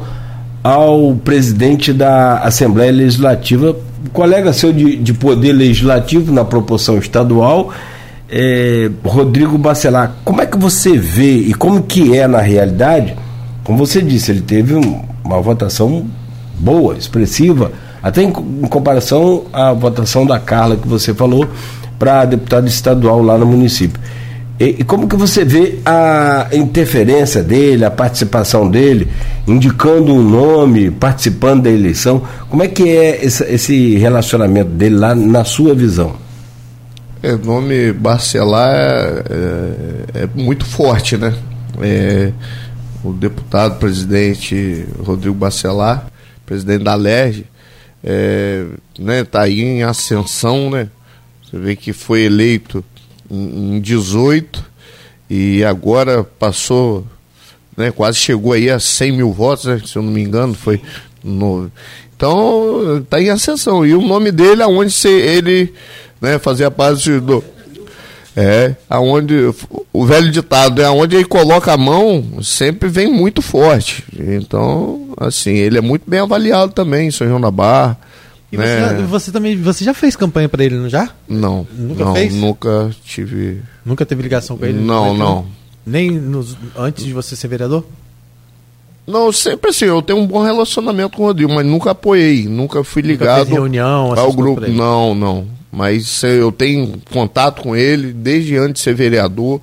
ao 0.64 1.14
presidente 1.16 1.92
da 1.92 2.38
Assembleia 2.38 2.92
Legislativa, 2.92 3.76
colega 4.14 4.54
seu 4.54 4.72
de, 4.72 4.96
de 4.96 5.14
poder 5.14 5.52
legislativo 5.52 6.32
na 6.32 6.46
proporção 6.46 6.98
estadual, 6.98 7.72
é, 8.30 8.90
Rodrigo 9.04 9.58
Bacelar. 9.58 10.16
Como 10.24 10.42
é 10.42 10.46
que 10.46 10.58
você 10.58 10.98
vê 10.98 11.36
e 11.36 11.54
como 11.54 11.84
que 11.84 12.18
é 12.18 12.28
na 12.28 12.40
realidade? 12.40 13.16
Como 13.64 13.78
você 13.78 14.02
disse, 14.02 14.32
ele 14.32 14.42
teve 14.42 14.74
um, 14.74 15.02
uma 15.24 15.42
votação 15.42 16.06
boa, 16.58 16.96
expressiva, 16.96 17.72
até 18.02 18.24
em, 18.24 18.30
em 18.30 18.68
comparação 18.68 19.44
à 19.52 19.74
votação 19.74 20.26
da 20.26 20.40
Carla 20.40 20.78
que 20.78 20.88
você 20.88 21.14
falou 21.14 21.48
para 22.00 22.26
deputado 22.26 22.68
estadual 22.68 23.22
lá 23.22 23.38
no 23.38 23.46
município. 23.46 24.00
E, 24.64 24.78
e, 24.80 24.84
como 24.86 25.10
que 25.10 25.16
você 25.18 25.44
vê 25.44 25.80
a 25.86 26.48
interferência 26.54 27.44
dele, 27.44 27.84
a 27.84 27.92
participação 27.92 28.70
dele, 28.70 29.10
indicando 29.46 30.14
um 30.14 30.24
nome, 30.24 30.90
participando 30.90 31.64
da 31.64 31.70
eleição? 31.70 32.24
Como 32.50 32.64
é 32.64 32.70
que 32.70 32.88
é 32.88 33.26
esse, 33.26 33.44
esse 33.44 33.98
relacionamento 33.98 34.70
dele 34.70 34.96
lá 34.96 35.14
na 35.14 35.44
sua 35.44 35.76
visão? 35.76 36.16
É, 37.22 37.34
o 37.34 37.40
nome 37.40 37.92
Barcelar 37.92 38.74
é, 38.74 39.24
é, 40.14 40.24
é 40.24 40.30
muito 40.34 40.66
forte, 40.66 41.18
né? 41.18 41.34
É, 41.82 42.32
o 43.04 43.12
deputado 43.12 43.80
presidente 43.80 44.86
Rodrigo 45.00 45.36
Barcelar, 45.36 46.08
presidente 46.46 46.86
da 46.86 46.96
LERJ, 46.96 47.46
é, 48.02 48.66
né, 48.98 49.26
tá 49.26 49.42
aí 49.42 49.60
em 49.60 49.84
ascensão, 49.84 50.70
né? 50.70 50.88
Você 51.44 51.58
vê 51.58 51.76
que 51.76 51.92
foi 51.92 52.22
eleito 52.22 52.84
em 53.34 53.80
18 53.80 54.64
e 55.30 55.64
agora 55.64 56.24
passou, 56.24 57.06
né, 57.76 57.92
quase 57.92 58.18
chegou 58.18 58.54
aí 58.54 58.70
a 58.70 58.80
100 58.80 59.12
mil 59.12 59.32
votos, 59.32 59.66
né, 59.66 59.82
se 59.86 59.96
eu 59.96 60.02
não 60.02 60.12
me 60.12 60.22
engano, 60.22 60.54
foi 60.54 60.82
no... 61.24 61.72
Então, 62.16 63.00
está 63.00 63.20
em 63.22 63.30
ascensão. 63.30 63.86
E 63.86 63.94
o 63.94 64.02
nome 64.02 64.32
dele, 64.32 64.64
aonde 64.64 64.92
se 64.92 65.10
ele 65.10 65.74
né, 66.22 66.40
fazia 66.40 66.72
parte 66.72 67.20
do. 67.20 67.44
É, 68.36 68.76
aonde 68.90 69.54
o 69.92 70.06
velho 70.06 70.32
ditado 70.32 70.82
é 70.82 70.86
aonde 70.86 71.18
ele 71.18 71.26
coloca 71.26 71.72
a 71.72 71.78
mão, 71.78 72.42
sempre 72.42 72.88
vem 72.88 73.12
muito 73.12 73.42
forte. 73.42 74.06
Então, 74.18 75.10
assim, 75.18 75.52
ele 75.52 75.78
é 75.78 75.82
muito 75.82 76.10
bem 76.10 76.22
avaliado 76.22 76.72
também 76.72 77.12
São 77.12 77.28
João 77.28 77.42
da 77.42 77.52
Barra. 77.52 78.00
E 78.54 78.58
né? 78.58 78.88
você, 78.88 79.02
você, 79.02 79.32
também, 79.32 79.60
você 79.60 79.84
já 79.84 79.96
fez 79.96 80.16
campanha 80.16 80.48
para 80.48 80.64
ele, 80.64 80.76
não 80.76 80.88
já? 80.88 81.10
Não. 81.28 81.66
Nunca 81.76 82.06
não, 82.06 82.14
fez? 82.14 82.36
Nunca 82.36 82.92
tive. 83.04 83.64
Nunca 83.84 84.06
teve 84.06 84.22
ligação 84.22 84.56
com 84.56 84.64
ele? 84.64 84.80
Não, 84.80 85.18
não. 85.18 85.48
Nem 85.84 86.12
nos, 86.12 86.56
antes 86.78 87.04
de 87.04 87.14
você 87.14 87.36
ser 87.36 87.48
vereador? 87.48 87.84
Não, 89.08 89.32
sempre 89.32 89.72
assim, 89.72 89.86
eu 89.86 90.04
tenho 90.04 90.20
um 90.20 90.28
bom 90.28 90.44
relacionamento 90.44 91.18
com 91.18 91.24
o 91.24 91.26
Rodrigo, 91.26 91.52
mas 91.52 91.66
nunca 91.66 91.92
apoiei, 91.92 92.48
nunca 92.48 92.84
fui 92.84 93.02
ligado 93.02 93.40
nunca 93.40 93.54
reunião, 93.54 94.14
ao 94.16 94.32
grupo. 94.32 94.62
Não, 94.68 95.16
não. 95.16 95.48
Mas 95.72 96.22
eu 96.22 96.52
tenho 96.52 97.02
contato 97.12 97.64
com 97.64 97.76
ele 97.76 98.14
desde 98.14 98.56
antes 98.56 98.76
de 98.76 98.80
ser 98.82 98.94
vereador, 98.94 99.60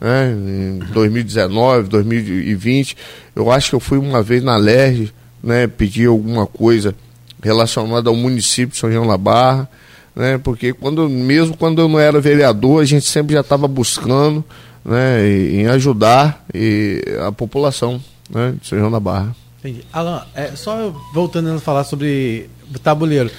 né, 0.00 0.32
em 0.32 0.78
2019, 0.92 1.88
2020. 1.88 2.96
Eu 3.34 3.50
acho 3.50 3.70
que 3.70 3.74
eu 3.74 3.80
fui 3.80 3.98
uma 3.98 4.22
vez 4.22 4.40
na 4.40 4.56
LERJ, 4.56 5.12
né, 5.42 5.66
pedir 5.66 6.06
alguma 6.06 6.46
coisa 6.46 6.94
relacionada 7.42 8.10
ao 8.10 8.16
município 8.16 8.72
de 8.72 8.76
São 8.76 8.90
João 8.90 9.06
da 9.06 9.16
Barra, 9.16 9.68
né, 10.14 10.38
porque 10.38 10.72
quando, 10.72 11.08
mesmo 11.08 11.56
quando 11.56 11.80
eu 11.80 11.88
não 11.88 11.98
era 11.98 12.20
vereador, 12.20 12.82
a 12.82 12.84
gente 12.84 13.06
sempre 13.06 13.34
já 13.34 13.40
estava 13.40 13.66
buscando 13.68 14.44
né, 14.84 15.28
em 15.28 15.66
ajudar 15.66 16.44
e 16.52 17.02
a 17.26 17.32
população 17.32 18.00
né, 18.28 18.54
de 18.60 18.66
São 18.66 18.78
João 18.78 18.90
da 18.90 19.00
Barra. 19.00 19.34
Entendi. 19.60 19.84
Alan, 19.92 20.24
é, 20.34 20.52
só 20.56 20.90
voltando 21.12 21.50
a 21.50 21.58
falar 21.58 21.84
sobre 21.84 22.48
o 22.74 22.78
tabuleiro. 22.78 23.30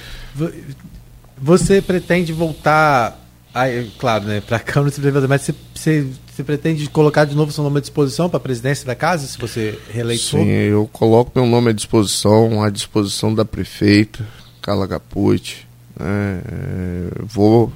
Você 1.36 1.82
pretende 1.82 2.32
voltar, 2.32 3.18
aí, 3.54 3.90
claro, 3.98 4.24
né, 4.24 4.40
para 4.40 4.56
a 4.56 4.60
Câmara, 4.60 4.92
mas 5.28 5.42
você, 5.42 5.54
você, 5.74 6.06
você, 6.26 6.44
pretende 6.44 6.88
colocar 6.88 7.24
de 7.24 7.34
novo 7.34 7.52
seu 7.52 7.64
nome 7.64 7.78
à 7.78 7.80
disposição 7.80 8.28
para 8.28 8.38
a 8.38 8.40
presidência 8.40 8.86
da 8.86 8.94
casa, 8.94 9.26
se 9.26 9.38
você 9.38 9.78
reeleitor? 9.90 10.40
Sim, 10.40 10.48
eu 10.48 10.88
coloco 10.92 11.32
meu 11.34 11.46
nome 11.46 11.70
à 11.70 11.72
disposição, 11.72 12.62
à 12.62 12.70
disposição 12.70 13.34
da 13.34 13.44
prefeita, 13.44 14.26
Carla 14.60 14.88
Capucci. 14.88 15.66
Né, 15.98 16.42
é, 16.44 17.22
vou, 17.22 17.72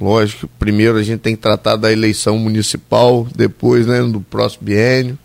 lógico, 0.00 0.48
primeiro 0.58 0.98
a 0.98 1.02
gente 1.02 1.20
tem 1.20 1.34
que 1.34 1.42
tratar 1.42 1.76
da 1.76 1.92
eleição 1.92 2.38
municipal, 2.38 3.26
depois 3.34 3.86
né, 3.86 4.02
do 4.02 4.20
próximo 4.20 4.64
biênio. 4.64 5.18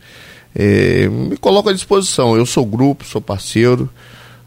É, 0.55 1.07
me 1.07 1.35
coloco 1.37 1.69
à 1.69 1.73
disposição, 1.73 2.37
eu 2.37 2.45
sou 2.45 2.65
grupo, 2.65 3.03
sou 3.03 3.19
parceiro. 3.19 3.89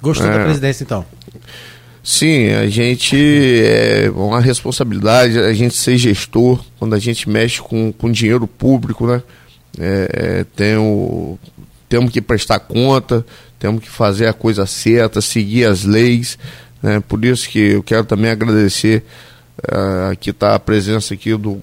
Gostou 0.01 0.29
é, 0.29 0.39
da 0.39 0.45
presidência 0.45 0.85
então? 0.85 1.05
Sim, 2.09 2.51
a 2.51 2.69
gente 2.69 3.17
é 3.17 4.09
uma 4.15 4.41
responsabilidade 4.41 5.41
a 5.41 5.53
gente 5.53 5.75
ser 5.75 5.99
gestor 5.99 6.65
quando 6.79 6.95
a 6.95 7.01
gente 7.01 7.29
mexe 7.29 7.61
com, 7.61 7.93
com 7.93 8.13
dinheiro 8.13 8.47
público, 8.47 9.09
né? 9.09 9.21
É, 9.77 10.09
é, 10.13 10.45
tem 10.55 10.77
o, 10.77 11.37
temos 11.89 12.13
que 12.13 12.23
prestar 12.23 12.61
conta, 12.61 13.27
temos 13.59 13.83
que 13.83 13.91
fazer 13.91 14.29
a 14.29 14.33
coisa 14.33 14.67
certa, 14.67 15.21
seguir 15.21 15.65
as 15.65 15.83
leis. 15.83 16.39
Né? 16.81 17.01
Por 17.01 17.25
isso 17.25 17.49
que 17.49 17.73
eu 17.73 17.83
quero 17.83 18.05
também 18.05 18.31
agradecer 18.31 19.05
uh, 19.65 20.13
aqui 20.13 20.31
está 20.31 20.55
a 20.55 20.61
presença 20.61 21.13
aqui 21.13 21.37
do 21.37 21.61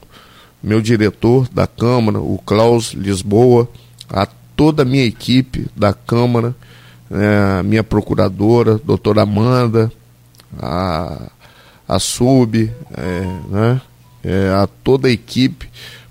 meu 0.61 0.81
diretor 0.81 1.47
da 1.53 1.65
Câmara, 1.65 2.19
o 2.19 2.37
Klaus 2.45 2.91
Lisboa, 2.91 3.69
a 4.09 4.27
toda 4.57 4.81
a 4.81 4.85
minha 4.85 5.05
equipe 5.05 5.67
da 5.73 5.93
Câmara, 5.93 6.53
a 7.09 7.63
minha 7.63 7.81
procuradora, 7.81 8.77
doutora 8.83 9.21
Amanda, 9.21 9.89
a, 10.59 11.29
a 11.87 11.99
SUB, 11.99 12.71
é, 12.95 13.21
né? 13.49 13.81
É, 14.23 14.49
a 14.55 14.67
toda 14.83 15.09
a 15.09 15.11
equipe, 15.11 15.67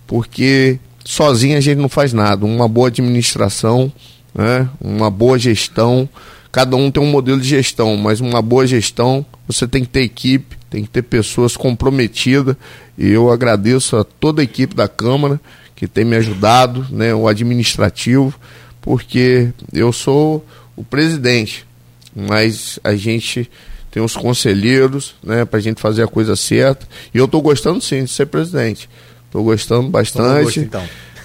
porque 0.07 0.79
sozinho 1.05 1.57
a 1.57 1.61
gente 1.61 1.79
não 1.79 1.89
faz 1.89 2.13
nada. 2.13 2.45
Uma 2.45 2.69
boa 2.69 2.89
administração, 2.89 3.91
né? 4.35 4.69
uma 4.81 5.11
boa 5.11 5.39
gestão, 5.39 6.09
cada 6.51 6.77
um 6.77 6.91
tem 6.91 7.03
um 7.03 7.11
modelo 7.11 7.41
de 7.41 7.49
gestão, 7.49 7.97
mas 7.97 8.21
uma 8.21 8.43
boa 8.43 8.67
gestão 8.67 9.25
você 9.47 9.67
tem 9.67 9.83
que 9.83 9.89
ter 9.89 10.03
equipe, 10.03 10.57
tem 10.69 10.85
que 10.85 10.91
ter 10.91 11.03
pessoas 11.03 11.57
comprometidas. 11.57 12.57
E 12.97 13.09
eu 13.09 13.31
agradeço 13.31 13.97
a 13.97 14.05
toda 14.05 14.43
a 14.43 14.45
equipe 14.45 14.75
da 14.75 14.89
Câmara 14.89 15.41
que 15.75 15.89
tem 15.89 16.05
me 16.05 16.17
ajudado, 16.17 16.87
né, 16.91 17.13
o 17.15 17.27
administrativo, 17.27 18.33
porque 18.81 19.53
eu 19.73 19.93
sou 19.93 20.45
o 20.77 20.85
presidente, 20.85 21.67
mas 22.15 22.79
a 22.85 22.95
gente 22.95 23.51
tem 23.93 24.03
os 24.03 24.17
conselheiros, 24.17 25.15
né, 25.23 25.45
para 25.45 25.59
a 25.59 25.63
gente 25.63 25.81
fazer 25.81 26.03
a 26.03 26.09
coisa 26.09 26.35
certa. 26.35 26.89
E 27.15 27.19
eu 27.19 27.27
estou 27.27 27.43
gostando 27.43 27.79
sim 27.83 28.05
de 28.05 28.11
ser 28.11 28.25
presidente. 28.25 28.89
Estou 29.27 29.45
gostando 29.45 29.91
bastante. 29.91 30.45
Gosto, 30.45 30.61
então. 30.61 30.83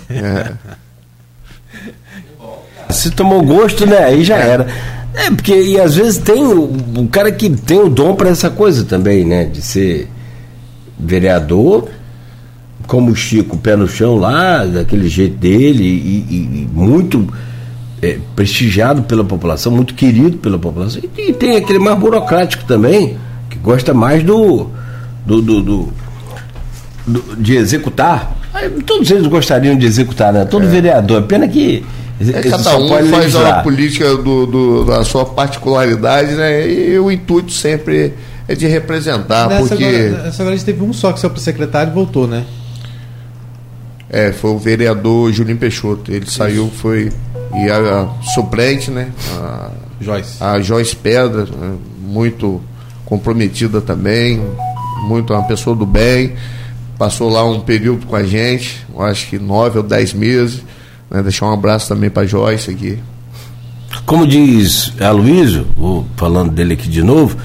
É. 0.09 0.53
Se 2.93 3.09
tomou 3.11 3.41
gosto, 3.41 3.85
né? 3.85 3.99
Aí 3.99 4.23
já 4.23 4.37
é. 4.37 4.49
era. 4.49 4.67
É, 5.13 5.31
porque 5.31 5.53
e 5.53 5.79
às 5.79 5.95
vezes 5.95 6.17
tem 6.17 6.43
o, 6.43 6.63
o 6.97 7.07
cara 7.07 7.31
que 7.31 7.49
tem 7.49 7.79
o 7.79 7.89
dom 7.89 8.15
para 8.15 8.29
essa 8.29 8.49
coisa 8.49 8.83
também, 8.83 9.25
né? 9.25 9.45
De 9.45 9.61
ser 9.61 10.09
vereador, 10.99 11.87
como 12.85 13.11
o 13.11 13.15
Chico, 13.15 13.57
pé 13.57 13.77
no 13.77 13.87
chão 13.87 14.17
lá, 14.17 14.65
daquele 14.65 15.07
jeito 15.07 15.37
dele, 15.37 15.83
e, 15.83 16.25
e, 16.29 16.63
e 16.63 16.69
muito 16.71 17.33
é, 18.01 18.19
prestigiado 18.35 19.03
pela 19.03 19.23
população, 19.23 19.71
muito 19.71 19.93
querido 19.93 20.37
pela 20.37 20.57
população. 20.59 21.01
E, 21.17 21.29
e, 21.29 21.33
tem 21.33 21.57
aquele 21.57 21.79
mais 21.79 21.97
burocrático 21.97 22.63
também, 22.65 23.17
que 23.49 23.57
gosta 23.57 23.93
mais 23.93 24.23
do, 24.23 24.69
do, 25.25 25.41
do, 25.41 25.61
do, 25.61 25.93
do 27.05 27.35
de 27.37 27.55
executar. 27.55 28.35
Todos 28.85 29.09
eles 29.11 29.27
gostariam 29.27 29.77
de 29.77 29.85
executar, 29.85 30.33
né? 30.33 30.45
Todo 30.45 30.65
é. 30.65 30.69
vereador. 30.69 31.23
Pena 31.23 31.47
que. 31.47 31.85
É, 32.19 32.49
cada 32.49 32.77
um 32.79 32.89
faz 33.09 33.35
a 33.35 33.61
política 33.61 34.17
do, 34.17 34.47
do, 34.47 34.85
da 34.85 35.03
sua 35.03 35.23
particularidade, 35.23 36.33
né? 36.33 36.67
E 36.67 36.97
o 36.97 37.11
intuito 37.11 37.51
sempre 37.51 38.13
é 38.47 38.55
de 38.55 38.65
representar. 38.65 39.47
Nessa 39.47 39.67
porque... 39.67 39.83
agora, 39.83 40.29
agora 40.29 40.49
a 40.49 40.51
gente 40.53 40.65
teve 40.65 40.83
um 40.83 40.91
só 40.91 41.13
que 41.13 41.19
saiu 41.19 41.29
para 41.29 41.37
o 41.37 41.41
secretário 41.41 41.91
e 41.91 41.93
voltou, 41.93 42.27
né? 42.27 42.43
É, 44.09 44.31
foi 44.31 44.51
o 44.51 44.57
vereador 44.57 45.31
Julinho 45.31 45.57
Peixoto. 45.57 46.11
Ele 46.11 46.25
Isso. 46.25 46.37
saiu, 46.37 46.71
foi 46.73 47.11
e 47.55 47.69
a, 47.69 48.01
a 48.01 48.23
suplente, 48.33 48.91
né? 48.91 49.11
A 49.39 49.71
Joyce. 49.99 50.37
A 50.39 50.59
Joyce 50.59 50.95
Pedra, 50.95 51.45
né, 51.45 51.75
muito 52.01 52.61
comprometida 53.05 53.81
também, 53.81 54.41
muito 55.07 55.33
uma 55.33 55.43
pessoa 55.43 55.75
do 55.75 55.85
bem. 55.85 56.33
Passou 56.97 57.29
lá 57.29 57.43
um 57.45 57.59
período 57.59 58.05
com 58.05 58.15
a 58.15 58.23
gente, 58.23 58.85
acho 58.99 59.27
que 59.27 59.37
nove 59.37 59.77
ou 59.77 59.83
dez 59.83 60.13
meses. 60.13 60.63
Né, 61.09 61.21
deixar 61.23 61.45
um 61.45 61.53
abraço 61.53 61.87
também 61.87 62.09
para 62.09 62.25
Joyce 62.25 62.71
aqui. 62.71 62.99
Como 64.05 64.27
diz 64.27 64.93
Aloysio, 64.99 65.67
falando 66.15 66.51
dele 66.51 66.73
aqui 66.73 66.87
de 66.87 67.03
novo, 67.03 67.37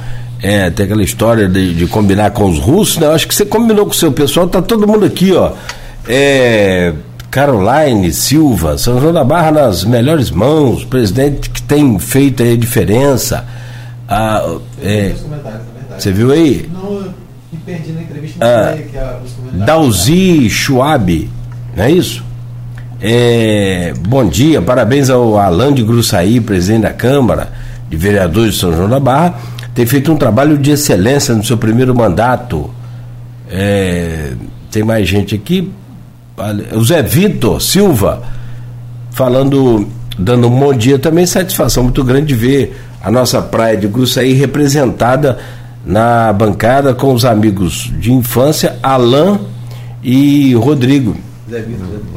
é, 0.43 0.71
tem 0.71 0.87
aquela 0.87 1.03
história 1.03 1.49
de, 1.49 1.75
de, 1.75 1.87
combinar 1.87 2.33
com 2.33 2.51
os 2.51 2.59
russos, 2.59 2.99
né? 2.99 3.07
Acho 3.09 3.29
que 3.29 3.35
você 3.35 3.47
combinou 3.47 3.87
com 3.87 3.93
o 3.93 3.95
seu 3.95 4.11
pessoal, 4.11 4.49
tá 4.49 4.61
todo 4.61 4.87
mundo 4.87 5.05
aqui, 5.05 5.33
ó. 5.33 5.53
É, 6.09 6.93
Caroline 7.33 8.13
Silva, 8.13 8.77
São 8.77 9.01
João 9.01 9.11
da 9.11 9.25
Barra 9.25 9.51
nas 9.51 9.85
melhores 9.85 10.31
mãos, 10.31 10.85
presidente 10.85 11.49
que 11.49 11.63
tem 11.63 11.99
feito 11.99 12.43
aí 12.43 12.53
a 12.53 12.57
diferença. 12.59 13.47
Ah, 14.07 14.59
é, 14.83 15.15
você 15.99 16.13
viu 16.13 16.31
aí? 16.31 16.69
Não, 16.71 16.93
eu 16.93 17.15
me 17.51 17.59
perdi 17.65 17.93
na 17.93 18.03
entrevista, 18.03 18.45
ah, 18.45 18.77
que 18.77 18.99
é 18.99 19.17
Dalzi 19.65 20.51
Schwab, 20.51 21.31
não 21.75 21.85
é 21.85 21.91
isso? 21.91 22.23
É, 23.01 23.95
bom 24.07 24.29
dia, 24.29 24.61
parabéns 24.61 25.09
ao 25.09 25.39
Alain 25.39 25.73
de 25.73 25.83
Gruçaí, 25.83 26.39
presidente 26.39 26.83
da 26.83 26.93
Câmara 26.93 27.51
de 27.89 27.97
Vereadores 27.97 28.55
de 28.55 28.61
São 28.61 28.77
João 28.77 28.91
da 28.91 29.01
Barra, 29.01 29.37
tem 29.75 29.87
feito 29.87 30.13
um 30.13 30.17
trabalho 30.19 30.59
de 30.59 30.73
excelência 30.73 31.35
no 31.35 31.43
seu 31.43 31.57
primeiro 31.57 31.95
mandato. 31.95 32.71
É, 33.51 34.35
tem 34.71 34.83
mais 34.83 35.09
gente 35.09 35.35
aqui, 35.35 35.73
o 36.74 36.85
Zé 36.85 37.02
Vitor 37.02 37.60
Silva 37.60 38.23
falando, 39.10 39.86
dando 40.19 40.48
um 40.48 40.59
bom 40.59 40.73
dia 40.73 40.98
também, 40.98 41.27
satisfação 41.27 41.85
muito 41.85 42.02
grande 42.02 42.27
de 42.27 42.35
ver 42.35 42.77
a 43.02 43.10
nossa 43.10 43.40
praia 43.43 43.77
de 43.77 43.86
Gruçaí 43.86 44.32
representada 44.32 45.39
na 45.85 46.32
bancada 46.32 46.94
com 46.94 47.12
os 47.12 47.24
amigos 47.24 47.90
de 47.98 48.12
infância, 48.12 48.77
Alain 48.82 49.39
e 50.02 50.55
Rodrigo. 50.55 51.16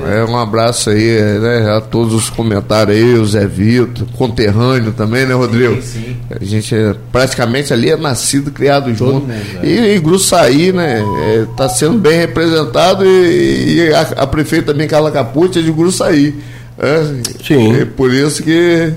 É, 0.05 0.23
um 0.23 0.37
abraço 0.37 0.89
aí 0.89 1.21
né, 1.39 1.71
a 1.77 1.81
todos 1.81 2.13
os 2.13 2.29
comentários 2.29 2.95
aí, 2.95 3.13
o 3.15 3.25
Zé 3.25 3.45
Vitor, 3.45 4.07
conterrâneo 4.17 4.91
também, 4.91 5.25
né, 5.25 5.33
Rodrigo? 5.33 5.81
Sim, 5.81 5.81
sim. 5.81 6.15
A 6.29 6.43
gente 6.43 6.75
é, 6.75 6.95
praticamente 7.11 7.73
ali 7.73 7.89
é 7.89 7.97
nascido, 7.97 8.51
criado 8.51 8.95
Todo 8.95 9.11
junto. 9.13 9.27
Mesmo, 9.27 9.59
é. 9.61 9.67
e, 9.67 9.95
e 9.95 9.99
Gruçaí, 9.99 10.71
né, 10.71 11.03
está 11.49 11.65
é, 11.65 11.69
sendo 11.69 11.97
bem 11.97 12.17
representado 12.17 13.05
e, 13.05 13.75
e 13.75 13.93
a, 13.93 14.01
a, 14.01 14.27
prefeita 14.27 14.71
também, 14.71 14.87
Carla 14.87 15.11
Capucci, 15.11 15.59
é 15.59 15.61
de 15.61 15.71
Gruçaí. 15.71 16.35
É, 16.77 17.21
sim. 17.45 17.73
É 17.81 17.85
por 17.85 18.13
isso 18.13 18.43
que 18.43 18.93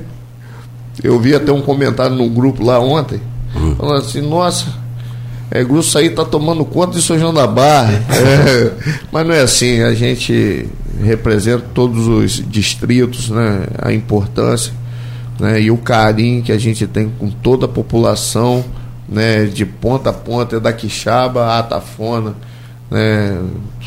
eu 1.03 1.19
vi 1.19 1.35
até 1.35 1.53
um 1.53 1.63
comentário 1.63 2.17
no 2.17 2.29
grupo 2.29 2.65
lá 2.65 2.79
ontem, 2.81 3.21
hum. 3.57 3.75
falando 3.77 3.99
assim, 3.99 4.21
nossa 4.21 4.88
é, 5.51 5.65
Gruçaí 5.65 6.07
está 6.09 6.25
tomando 6.25 6.65
conta 6.65 6.93
de 6.93 7.03
São 7.03 7.19
João 7.19 7.33
da 7.33 7.47
Barra. 7.47 8.03
É, 8.19 8.73
mas 9.13 9.27
não 9.27 9.35
é 9.35 9.41
assim, 9.41 9.81
a 9.83 9.95
gente 9.95 10.69
representa 11.03 11.65
todos 11.75 12.07
os 12.07 12.43
distritos, 12.49 13.31
né, 13.31 13.63
a 13.79 13.93
importância 13.93 14.73
né, 15.39 15.61
e 15.61 15.71
o 15.71 15.77
carinho 15.77 16.43
que 16.43 16.53
a 16.53 16.59
gente 16.59 16.87
tem 16.87 17.09
com 17.19 17.31
toda 17.31 17.67
a 17.67 17.69
população, 17.69 18.65
né, 19.09 19.45
de 19.45 19.65
ponta 19.65 20.11
a 20.11 20.13
ponta, 20.13 20.59
da 20.59 20.73
Quixaba 20.73 21.59
à 21.59 21.63
Tafona. 21.63 22.35
Né, 22.91 23.39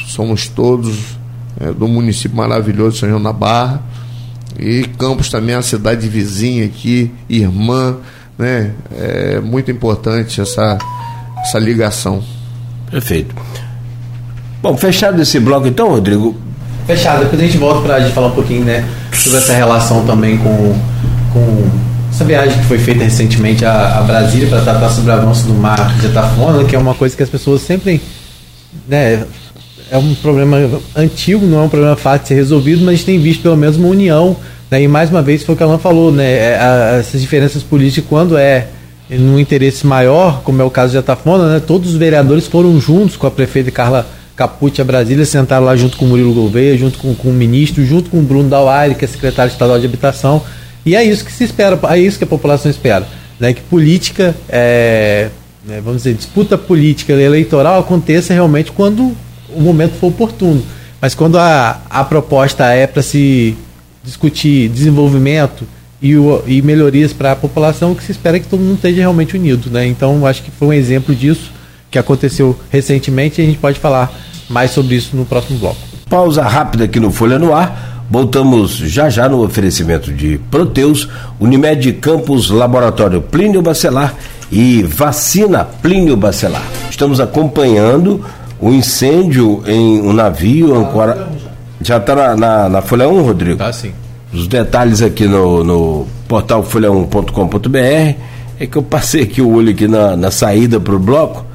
somos 0.08 0.48
todos 0.48 1.18
é, 1.60 1.72
do 1.72 1.88
município 1.88 2.38
maravilhoso 2.38 2.94
de 2.94 3.00
São 3.00 3.10
João 3.10 3.22
da 3.22 3.34
Barra. 3.34 3.82
E 4.60 4.84
Campos 4.98 5.30
também 5.30 5.56
é 5.56 5.58
a 5.58 5.62
cidade 5.62 6.08
vizinha 6.08 6.66
aqui, 6.66 7.12
irmã. 7.30 7.98
Né, 8.38 8.74
é 8.98 9.40
muito 9.40 9.70
importante 9.70 10.40
essa 10.40 10.78
essa 11.42 11.60
ligação. 11.60 12.24
Perfeito. 12.90 13.36
Bom, 14.62 14.78
fechado 14.78 15.22
esse 15.22 15.40
bloco 15.40 15.68
então, 15.68 15.90
Rodrigo. 15.90 16.36
Fechado, 16.86 17.24
depois 17.24 17.42
a 17.42 17.46
gente 17.46 17.58
volta 17.58 17.82
para 17.82 17.96
a 17.96 18.00
gente 18.00 18.14
falar 18.14 18.28
um 18.28 18.36
pouquinho 18.36 18.64
né, 18.64 18.88
sobre 19.14 19.40
essa 19.40 19.54
relação 19.54 20.06
também 20.06 20.38
com, 20.38 20.76
com 21.34 21.70
essa 22.12 22.26
viagem 22.26 22.58
que 22.60 22.66
foi 22.66 22.78
feita 22.78 23.04
recentemente 23.04 23.66
a, 23.66 24.00
a 24.00 24.02
Brasília 24.02 24.48
para 24.48 24.62
tratar 24.62 24.90
sobre 24.90 25.12
o 25.12 25.14
avanço 25.14 25.48
do 25.48 25.54
mar 25.54 25.98
de 26.00 26.08
Atafona, 26.08 26.64
que 26.66 26.76
é 26.76 26.80
uma 26.80 26.94
coisa 26.94 27.16
que 27.16 27.24
as 27.24 27.30
pessoas 27.30 27.62
sempre. 27.62 28.02
Né, 28.88 29.26
é 29.90 29.98
um 29.98 30.14
problema 30.16 30.58
antigo, 30.96 31.46
não 31.46 31.60
é 31.60 31.64
um 31.64 31.70
problema 31.70 31.96
fácil 31.96 32.22
de 32.22 32.28
ser 32.30 32.36
resolvido, 32.36 32.80
mas 32.80 32.90
a 32.90 32.92
gente 32.96 33.06
tem 33.06 33.20
visto 33.20 33.42
pelo 33.42 33.58
menos 33.58 33.78
uma 33.78 33.88
união. 33.88 34.36
Né, 34.70 34.84
e 34.84 34.88
mais 34.88 35.10
uma 35.10 35.22
vez 35.22 35.44
foi 35.44 35.56
o 35.56 35.58
que 35.58 35.64
a 35.64 35.66
Alan 35.66 35.78
falou, 35.78 36.12
né, 36.12 36.24
é, 36.24 36.98
essas 37.00 37.20
diferenças 37.20 37.62
políticas, 37.64 38.08
quando 38.10 38.38
é 38.38 38.68
num 39.18 39.40
interesse 39.40 39.86
maior, 39.86 40.42
como 40.42 40.62
é 40.62 40.66
o 40.66 40.70
caso 40.70 40.92
de 40.92 40.98
Atafona, 40.98 41.54
né, 41.54 41.60
todos 41.60 41.92
os 41.92 41.98
vereadores 41.98 42.48
foram 42.48 42.80
juntos 42.80 43.18
com 43.18 43.28
a 43.28 43.32
prefeita 43.32 43.70
Carla 43.70 44.08
Capucci 44.36 44.82
a 44.82 44.86
Brasília, 44.86 45.26
sentaram 45.26 45.66
lá 45.66 45.76
junto 45.76 45.98
com 45.98 46.06
o 46.06 46.08
Murilo 46.08 46.34
Gouveia, 46.34 46.78
junto 46.78 46.98
com, 46.98 47.14
com 47.14 47.30
o 47.30 47.34
ministro, 47.34 47.86
junto 47.86 48.10
com 48.10 48.20
o 48.20 48.22
Bruno 48.22 48.50
Dauari, 48.50 48.96
que 48.96 49.04
é 49.04 49.08
secretário 49.08 49.52
estadual 49.52 49.80
de 49.80 49.86
habitação. 49.86 50.42
E 50.86 50.96
é 50.96 51.04
isso 51.04 51.26
que 51.26 51.32
se 51.32 51.44
espera, 51.44 51.78
é 51.90 52.00
isso 52.00 52.18
que 52.18 52.24
a 52.24 52.28
população 52.28 52.72
espera. 52.72 53.08
Né, 53.40 53.54
que 53.54 53.62
política, 53.62 54.36
é, 54.48 55.30
né, 55.66 55.82
vamos 55.84 56.04
dizer, 56.04 56.14
disputa 56.14 56.58
política 56.58 57.12
eleitoral 57.14 57.80
aconteça 57.80 58.34
realmente 58.34 58.72
quando 58.72 59.16
o 59.50 59.60
momento 59.60 59.94
for 60.00 60.08
oportuno. 60.08 60.64
Mas 61.02 61.16
quando 61.16 61.38
a, 61.38 61.82
a 61.90 62.04
proposta 62.04 62.66
é 62.72 62.88
para 62.88 63.02
se 63.02 63.58
discutir 64.04 64.70
desenvolvimento, 64.70 65.68
e, 66.02 66.18
o, 66.18 66.42
e 66.48 66.62
melhorias 66.62 67.14
para 67.14 67.34
a 67.34 67.36
população 67.36 67.94
que 67.94 68.04
se 68.04 68.12
espera 68.12 68.40
que 68.40 68.48
todo 68.48 68.60
mundo 68.60 68.76
esteja 68.76 69.02
realmente 69.02 69.38
unido. 69.38 69.70
Né? 69.70 69.86
Então, 69.86 70.26
acho 70.26 70.42
que 70.42 70.52
foi 70.52 70.70
um 70.70 70.74
exemplo 70.74 71.14
disso 71.14 71.52
que 71.90 72.00
aconteceu 72.00 72.58
recentemente 72.70 73.40
e 73.40 73.44
a 73.44 73.48
gente 73.48 73.60
pode 73.60 73.80
falar 73.80 74.12
mais 74.50 74.72
sobre 74.72 74.96
isso 74.96 75.16
no 75.16 75.26
próximo 75.26 75.60
bloco. 75.60 75.78
Pausa 76.10 76.44
rápida 76.44 76.86
aqui 76.86 77.00
no 77.00 77.12
Folha 77.12 77.38
no 77.38 77.54
Ar. 77.54 78.06
Voltamos 78.10 78.72
já 78.72 79.10
já 79.10 79.30
no 79.30 79.42
oferecimento 79.42 80.12
de 80.12 80.38
Proteus, 80.50 81.08
Unimed 81.40 81.94
Campos, 81.94 82.50
Laboratório 82.50 83.22
Plínio 83.22 83.62
Bacelar 83.62 84.14
e 84.52 84.84
Vacina 84.84 85.64
Plínio 85.64 86.18
Bacelar. 86.18 86.66
Estamos 86.90 87.22
acompanhando 87.22 88.26
o 88.60 88.70
incêndio 88.70 89.64
em 89.66 90.02
um 90.02 90.12
navio 90.12 90.76
ancora... 90.76 91.30
Já 91.82 91.98
está 91.98 92.16
na, 92.16 92.36
na, 92.36 92.70
na 92.70 92.82
Folha 92.82 93.08
1, 93.08 93.24
Rodrigo? 93.24 93.58
Tá 93.58 93.72
sim 93.72 93.92
os 94.34 94.48
detalhes 94.48 95.02
aqui 95.02 95.26
no, 95.26 95.64
no 95.64 96.08
portal 96.28 96.64
folha1.com.br 96.64 98.18
é 98.60 98.68
que 98.68 98.78
eu 98.78 98.84
passei 98.84 99.24
aqui 99.24 99.42
o 99.42 99.52
olho 99.54 99.72
aqui 99.72 99.88
na, 99.88 100.16
na 100.16 100.32
saída 100.32 100.80
para 100.80 100.96
o 100.96 101.00
bloco. 101.00 101.46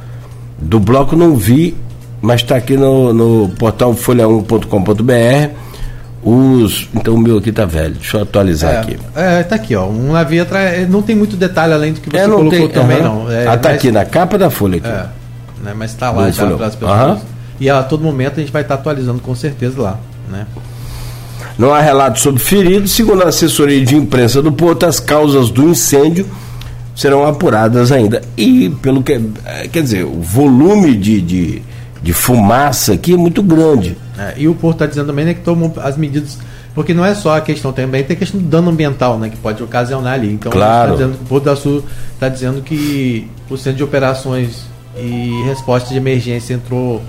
Do 0.58 0.80
bloco 0.80 1.14
não 1.14 1.36
vi, 1.36 1.76
mas 2.20 2.42
está 2.42 2.56
aqui 2.56 2.76
no, 2.76 3.12
no 3.12 3.48
portal 3.50 3.94
folha1.com.br. 3.94 5.54
Os. 6.22 6.88
Então 6.92 7.14
o 7.14 7.18
meu 7.18 7.38
aqui 7.38 7.52
tá 7.52 7.64
velho. 7.64 7.94
Deixa 7.94 8.16
eu 8.16 8.22
atualizar 8.22 8.74
é, 8.74 8.78
aqui. 8.78 8.98
É, 9.14 9.42
tá 9.44 9.54
aqui, 9.54 9.76
ó. 9.76 9.86
Um 9.86 10.12
navio 10.12 10.42
atrás. 10.42 10.90
Não 10.90 11.00
tem 11.00 11.14
muito 11.14 11.36
detalhe 11.36 11.72
além 11.72 11.92
do 11.92 12.00
que 12.00 12.10
você 12.10 12.16
é, 12.16 12.28
colocou 12.28 12.50
tem, 12.50 12.68
também, 12.68 13.00
não. 13.00 13.30
É, 13.30 13.46
ah, 13.46 13.56
tá 13.56 13.68
mas, 13.68 13.78
aqui 13.78 13.92
na 13.92 14.04
capa 14.04 14.36
da 14.36 14.50
folha 14.50 14.78
aqui. 14.78 14.88
É, 14.88 15.06
né, 15.62 15.74
mas 15.76 15.94
tá 15.94 16.10
lá 16.10 16.28
já 16.30 16.46
para 16.50 16.66
as 16.66 16.74
pessoas. 16.74 17.20
E 17.60 17.70
a 17.70 17.82
todo 17.84 18.02
momento 18.02 18.34
a 18.38 18.40
gente 18.40 18.52
vai 18.52 18.62
estar 18.62 18.74
tá 18.74 18.80
atualizando 18.80 19.20
com 19.20 19.34
certeza 19.34 19.80
lá. 19.80 19.98
Né? 20.28 20.46
Não 21.58 21.72
há 21.72 21.80
relato 21.80 22.20
sobre 22.20 22.42
feridos. 22.42 22.92
Segundo 22.92 23.22
a 23.22 23.28
assessoria 23.28 23.84
de 23.84 23.96
imprensa 23.96 24.42
do 24.42 24.52
Porto, 24.52 24.84
as 24.84 25.00
causas 25.00 25.50
do 25.50 25.68
incêndio 25.68 26.26
serão 26.94 27.26
apuradas 27.26 27.92
ainda. 27.92 28.22
E 28.36 28.70
pelo 28.82 29.02
que. 29.02 29.12
Eh, 29.12 29.68
quer 29.72 29.82
dizer, 29.82 30.04
o 30.04 30.20
volume 30.20 30.96
de, 30.96 31.20
de, 31.20 31.62
de 32.02 32.12
fumaça 32.12 32.94
aqui 32.94 33.14
é 33.14 33.16
muito 33.16 33.42
grande. 33.42 33.96
É, 34.18 34.34
e 34.36 34.48
o 34.48 34.54
Porto 34.54 34.76
está 34.76 34.86
dizendo 34.86 35.06
também 35.08 35.24
né, 35.24 35.34
que 35.34 35.40
tomou 35.40 35.72
as 35.82 35.96
medidas. 35.96 36.38
Porque 36.74 36.92
não 36.92 37.04
é 37.04 37.14
só 37.14 37.36
a 37.36 37.40
questão 37.40 37.72
também, 37.72 38.04
tem 38.04 38.14
a 38.14 38.18
questão 38.18 38.38
do 38.38 38.46
dano 38.46 38.70
ambiental, 38.70 39.18
né? 39.18 39.30
Que 39.30 39.36
pode 39.38 39.62
ocasionar 39.62 40.12
ali. 40.12 40.32
Então 40.32 40.52
tá 40.52 40.58
claro. 40.58 40.90
tá 40.90 40.96
dizendo, 40.96 41.14
o 41.14 41.24
Porto 41.26 41.44
da 41.44 41.56
Sul 41.56 41.82
está 42.12 42.28
dizendo 42.28 42.60
que 42.60 43.30
o 43.48 43.56
centro 43.56 43.78
de 43.78 43.84
operações 43.84 44.66
e 44.98 45.42
resposta 45.46 45.88
de 45.88 45.96
emergência 45.96 46.54
entrou 46.54 47.02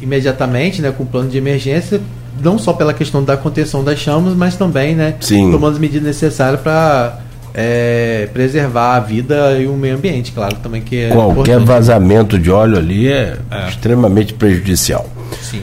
imediatamente, 0.00 0.80
né, 0.80 0.90
com 0.90 1.02
o 1.02 1.06
plano 1.06 1.28
de 1.28 1.36
emergência 1.36 2.00
não 2.42 2.58
só 2.58 2.72
pela 2.72 2.92
questão 2.92 3.22
da 3.22 3.36
contenção 3.36 3.84
das 3.84 3.98
chamas, 3.98 4.34
mas 4.34 4.56
também, 4.56 4.94
né, 4.94 5.14
Sim. 5.20 5.50
tomando 5.50 5.74
as 5.74 5.78
medidas 5.78 6.06
necessárias 6.06 6.60
para 6.60 7.20
é, 7.54 8.28
preservar 8.32 8.96
a 8.96 9.00
vida 9.00 9.58
e 9.58 9.66
o 9.66 9.74
meio 9.74 9.96
ambiente, 9.96 10.32
claro, 10.32 10.56
também 10.62 10.82
que 10.82 10.96
é 10.96 11.10
qualquer 11.10 11.40
importante. 11.40 11.66
vazamento 11.66 12.38
de 12.38 12.50
óleo 12.50 12.78
ali 12.78 13.08
é, 13.08 13.36
é, 13.50 13.68
extremamente 13.68 14.34
prejudicial. 14.34 15.08
Sim. 15.40 15.62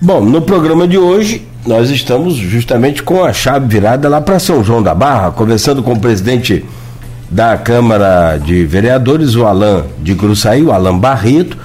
Bom, 0.00 0.20
no 0.20 0.42
programa 0.42 0.86
de 0.86 0.98
hoje 0.98 1.46
nós 1.64 1.90
estamos 1.90 2.34
justamente 2.34 3.02
com 3.02 3.24
a 3.24 3.32
chave 3.32 3.66
virada 3.68 4.08
lá 4.08 4.20
para 4.20 4.38
São 4.38 4.64
João 4.64 4.82
da 4.82 4.94
Barra, 4.94 5.30
conversando 5.30 5.82
com 5.82 5.92
o 5.92 6.00
presidente 6.00 6.64
da 7.30 7.56
Câmara 7.56 8.36
de 8.36 8.64
Vereadores, 8.66 9.36
o 9.36 9.46
Alain 9.46 9.84
de 10.00 10.12
Gruçaí, 10.12 10.62
o 10.62 10.72
Alain 10.72 10.98
Barreto, 10.98 11.56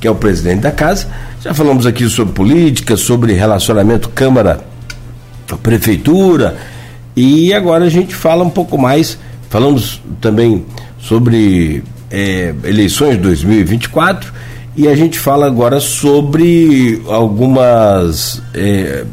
que 0.00 0.06
é 0.06 0.10
o 0.10 0.14
presidente 0.14 0.60
da 0.60 0.70
casa. 0.70 1.08
Já 1.42 1.52
falamos 1.54 1.86
aqui 1.86 2.06
sobre 2.08 2.34
política, 2.34 2.96
sobre 2.96 3.32
relacionamento 3.32 4.08
Câmara-Prefeitura, 4.10 6.56
e 7.14 7.54
agora 7.54 7.84
a 7.84 7.88
gente 7.88 8.14
fala 8.14 8.44
um 8.44 8.50
pouco 8.50 8.76
mais, 8.76 9.18
falamos 9.48 10.02
também 10.20 10.66
sobre 11.00 11.82
é, 12.10 12.54
eleições 12.64 13.12
de 13.12 13.22
2024 13.22 14.32
e 14.76 14.86
a 14.86 14.94
gente 14.94 15.18
fala 15.18 15.46
agora 15.46 15.80
sobre 15.80 17.02
algumas, 17.08 18.42
é, 18.52 19.04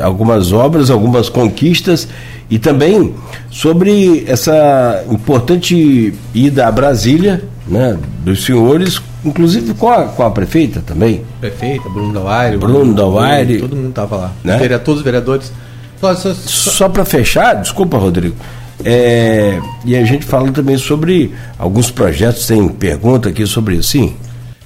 algumas 0.00 0.52
obras, 0.52 0.90
algumas 0.90 1.28
conquistas 1.28 2.06
e 2.48 2.58
também 2.58 3.14
sobre 3.50 4.24
essa 4.26 5.04
importante 5.10 6.14
ida 6.32 6.68
a 6.68 6.70
Brasília 6.70 7.42
né, 7.66 7.98
dos 8.24 8.44
senhores 8.44 9.00
inclusive 9.24 9.74
com 9.74 9.90
a, 9.90 10.04
com 10.04 10.22
a 10.22 10.30
prefeita 10.30 10.82
também. 10.84 11.24
Prefeita, 11.40 11.88
Bruno 11.88 12.12
Dauaire. 12.12 12.56
Bruno 12.56 12.94
Dauaire. 12.94 13.60
Todo 13.60 13.76
mundo 13.76 13.90
estava 13.90 14.16
lá. 14.16 14.32
Né? 14.42 14.78
Todos 14.78 15.00
os 15.00 15.04
vereadores. 15.04 15.52
Só, 16.00 16.14
só, 16.14 16.34
só 16.34 16.88
para 16.88 17.04
fechar, 17.04 17.54
desculpa, 17.54 17.96
Rodrigo. 17.96 18.34
É, 18.84 19.60
e 19.84 19.96
a 19.96 20.04
gente 20.04 20.26
fala 20.26 20.50
também 20.50 20.76
sobre 20.76 21.32
alguns 21.58 21.90
projetos, 21.90 22.46
tem 22.46 22.68
pergunta 22.68 23.28
aqui 23.28 23.46
sobre 23.46 23.76
isso, 23.76 23.90
sim. 23.90 24.16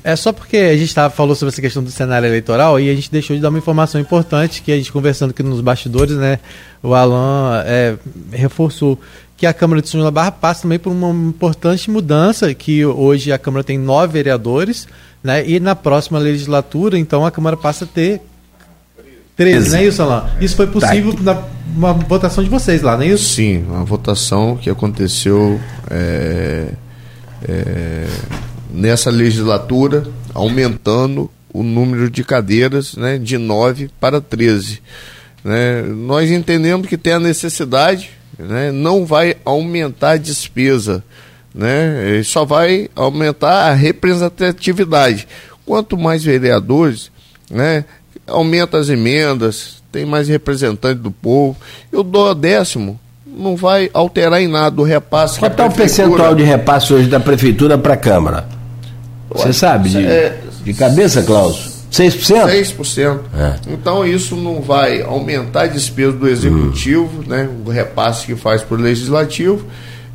É 0.03 0.15
só 0.15 0.33
porque 0.33 0.57
a 0.57 0.77
gente 0.77 0.95
tava, 0.95 1.11
falou 1.11 1.35
sobre 1.35 1.53
essa 1.53 1.61
questão 1.61 1.83
do 1.83 1.91
cenário 1.91 2.29
eleitoral 2.29 2.79
e 2.79 2.89
a 2.89 2.95
gente 2.95 3.11
deixou 3.11 3.35
de 3.35 3.43
dar 3.43 3.49
uma 3.49 3.59
informação 3.59 4.01
importante 4.01 4.63
que 4.63 4.71
a 4.71 4.77
gente 4.77 4.93
conversando 4.93 5.31
aqui 5.31 5.43
nos 5.43 5.61
bastidores, 5.61 6.17
né? 6.17 6.39
O 6.81 6.95
Alan 6.95 7.65
é, 7.67 7.97
reforçou 8.31 9.01
que 9.37 9.47
a 9.47 9.53
Câmara 9.53 9.83
de 9.83 9.89
São 9.89 10.01
João 10.01 10.07
da 10.07 10.11
Barra 10.11 10.33
passa 10.33 10.63
também 10.63 10.79
por 10.79 10.91
uma 10.91 11.11
importante 11.11 11.91
mudança, 11.91 12.53
que 12.55 12.85
hoje 12.85 13.33
a 13.33 13.39
Câmara 13.39 13.63
tem 13.63 13.79
nove 13.79 14.13
vereadores, 14.13 14.89
né? 15.23 15.47
E 15.47 15.61
na 15.61 15.75
próxima 15.75 16.19
legislatura, 16.19 16.99
então, 16.99 17.27
a 17.27 17.31
Câmara 17.31 17.57
passa 17.57 17.85
a 17.85 17.89
ter 17.89 18.23
13, 19.37 19.71
não 19.71 19.79
é 19.79 19.85
isso, 19.85 20.03
Alain? 20.03 20.25
Isso 20.41 20.57
foi 20.57 20.67
possível 20.67 21.13
tá. 21.13 21.23
na 21.23 21.43
uma 21.77 21.93
votação 21.93 22.43
de 22.43 22.49
vocês 22.49 22.81
lá, 22.81 22.97
não 22.97 23.03
é 23.03 23.09
isso? 23.09 23.35
Sim, 23.35 23.65
uma 23.65 23.85
votação 23.85 24.57
que 24.57 24.71
aconteceu 24.71 25.61
é, 25.91 26.69
é, 27.47 28.07
nessa 28.73 29.11
legislatura, 29.11 30.05
aumentando 30.33 31.31
o 31.53 31.63
número 31.63 32.11
de 32.11 32.25
cadeiras 32.25 32.97
né, 32.97 33.19
de 33.19 33.37
9 33.37 33.91
para 34.01 34.23
13. 34.23 34.81
Né? 35.45 35.83
Nós 35.83 36.31
entendemos 36.31 36.87
que 36.87 36.97
tem 36.97 37.13
a 37.13 37.21
necessidade 37.21 38.11
né, 38.39 38.71
não 38.71 39.05
vai 39.05 39.37
aumentar 39.45 40.13
a 40.13 40.17
despesa, 40.17 41.03
né, 41.55 42.21
só 42.25 42.45
vai 42.45 42.89
aumentar 42.95 43.71
a 43.71 43.75
representatividade. 43.75 45.27
Quanto 45.65 45.97
mais 45.97 46.23
vereadores, 46.23 47.11
né, 47.51 47.85
aumenta 48.27 48.79
as 48.79 48.89
emendas, 48.89 49.83
tem 49.91 50.05
mais 50.05 50.29
representante 50.29 51.01
do 51.01 51.11
povo. 51.11 51.57
Eu 51.91 52.03
dou 52.03 52.35
décimo, 52.35 52.99
não 53.27 53.57
vai 53.57 53.91
alterar 53.93 54.41
em 54.41 54.49
nada 54.49 54.81
o 54.81 54.85
repasse. 54.85 55.39
Qual 55.39 55.51
é 55.57 55.65
o 55.65 55.71
percentual 55.73 56.35
de 56.35 56.43
repasse 56.43 56.93
hoje 56.93 57.09
da 57.09 57.21
prefeitura 57.21 57.77
para 57.77 57.95
a 57.95 57.97
Câmara? 57.97 58.47
Você 59.31 59.53
sabe 59.53 59.89
de, 59.89 60.07
é, 60.07 60.39
de 60.63 60.73
cabeça, 60.73 61.23
Klaus? 61.23 61.76
6%? 61.97 62.77
6%. 62.77 63.21
É. 63.35 63.57
Então 63.69 64.07
isso 64.07 64.37
não 64.37 64.61
vai 64.61 65.01
aumentar 65.03 65.63
a 65.63 65.67
despesa 65.67 66.13
do 66.13 66.29
executivo, 66.29 67.21
hum. 67.21 67.25
né, 67.27 67.49
o 67.65 67.71
repasse 67.71 68.27
que 68.27 68.37
faz 68.37 68.63
para 68.63 68.77
o 68.77 68.81
legislativo. 68.81 69.65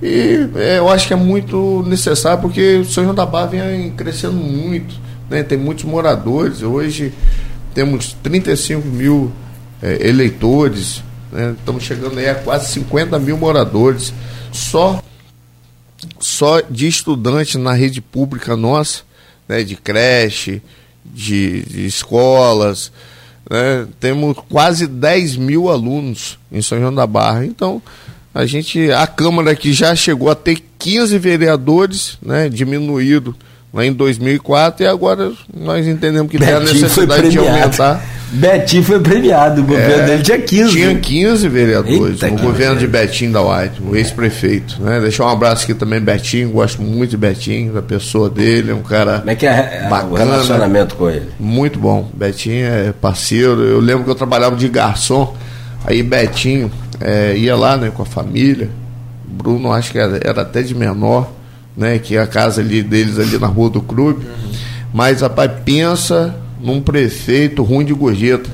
E 0.02 0.48
é, 0.56 0.78
eu 0.78 0.90
acho 0.90 1.08
que 1.08 1.14
é 1.14 1.18
muito 1.18 1.84
necessário 1.88 2.42
porque 2.42 2.78
o 2.78 2.86
São 2.86 3.04
João 3.04 3.16
da 3.16 3.26
Barra 3.26 3.48
vem 3.48 3.92
crescendo 3.92 4.36
muito, 4.36 4.96
né, 5.30 5.42
tem 5.42 5.58
muitos 5.58 5.84
moradores. 5.84 6.62
Hoje 6.62 7.14
temos 7.74 8.16
35 8.22 8.88
mil 8.88 9.32
é, 9.82 10.08
eleitores, 10.08 11.04
né, 11.32 11.56
estamos 11.58 11.84
chegando 11.84 12.20
aí 12.20 12.30
a 12.30 12.36
quase 12.36 12.72
50 12.74 13.18
mil 13.18 13.38
moradores. 13.38 14.14
Só, 14.52 15.02
só 16.20 16.62
de 16.62 16.88
estudantes 16.88 17.56
na 17.56 17.74
rede 17.74 18.02
pública 18.02 18.56
nossa, 18.56 19.02
né, 19.48 19.64
de 19.64 19.76
creche, 19.76 20.62
de, 21.06 21.64
de 21.64 21.86
escolas. 21.86 22.92
Né? 23.50 23.88
Temos 24.00 24.38
quase 24.50 24.88
10 24.88 25.38
mil 25.38 25.70
alunos 25.70 26.38
em 26.52 26.62
São 26.62 26.80
João 26.80 26.94
da 26.94 27.08
Barra. 27.08 27.46
Então, 27.46 27.82
a 28.34 28.46
gente, 28.46 28.92
a 28.92 29.06
Câmara 29.06 29.56
que 29.56 29.74
já 29.74 29.96
chegou 29.96 30.30
a 30.30 30.36
ter 30.36 30.62
15 30.80 31.18
vereadores, 31.18 32.18
né, 32.22 32.50
diminuído 32.50 33.36
lá 33.74 33.86
em 33.86 33.94
2004 33.94 34.84
e 34.84 34.88
agora 34.88 35.32
nós 35.56 35.88
entendemos 35.88 36.30
que 36.30 36.38
Betinho 36.38 36.60
tem 36.60 36.70
a 36.70 36.74
necessidade 36.74 37.30
de 37.30 37.38
aumentar. 37.38 38.04
Betinho 38.34 38.84
foi 38.84 39.00
premiado, 39.02 39.60
o 39.62 39.64
governo 39.66 40.04
é, 40.04 40.06
dele 40.06 40.24
tinha 40.24 40.40
15. 40.40 40.72
Tinha 40.72 40.96
15 40.96 41.50
vereadores 41.50 42.24
Eita, 42.24 42.30
no 42.30 42.42
governo 42.42 42.78
de 42.78 42.88
Betinho 42.88 43.34
da 43.34 43.42
White, 43.42 43.82
o 43.82 43.94
ex-prefeito. 43.94 44.82
Né? 44.82 45.02
Deixar 45.02 45.26
um 45.26 45.30
abraço 45.30 45.66
aqui 45.66 45.74
também, 45.74 46.00
Betinho, 46.00 46.50
gosto 46.50 46.82
muito 46.82 47.12
de 47.12 47.18
Betinho, 47.18 47.74
da 47.74 47.82
pessoa 47.82 48.30
dele, 48.30 48.72
é 48.72 48.74
um 48.74 48.82
cara 48.82 49.20
Como 49.20 49.32
é 49.32 49.36
que 49.36 49.46
é 49.46 49.86
bacana, 49.90 50.14
o 50.14 50.16
relacionamento 50.16 50.96
com 50.96 51.10
ele? 51.10 51.28
Muito 51.38 51.78
bom, 51.78 52.10
Betinho 52.14 52.66
é 52.66 52.94
parceiro, 52.94 53.62
eu 53.64 53.82
lembro 53.82 54.06
que 54.06 54.10
eu 54.10 54.16
trabalhava 54.16 54.56
de 54.56 54.70
garçom, 54.70 55.36
aí 55.84 56.02
Betinho 56.02 56.72
é, 57.02 57.36
ia 57.36 57.56
lá 57.58 57.76
né, 57.76 57.92
com 57.94 58.02
a 58.02 58.06
família, 58.06 58.70
Bruno 59.26 59.74
acho 59.74 59.92
que 59.92 60.00
era, 60.00 60.22
era 60.24 60.42
até 60.44 60.62
de 60.62 60.74
menor, 60.74 61.30
né, 61.82 61.98
que 61.98 62.16
é 62.16 62.22
a 62.22 62.28
casa 62.28 62.62
ali 62.62 62.84
deles 62.84 63.18
ali 63.18 63.40
na 63.40 63.48
rua 63.48 63.72
do 63.72 63.82
clube. 63.82 64.24
Uhum. 64.26 64.52
Mas, 64.94 65.22
rapaz, 65.22 65.52
pensa 65.66 66.36
num 66.62 66.80
prefeito 66.80 67.64
ruim 67.64 67.84
de 67.84 67.94
gorjeta. 67.94 68.50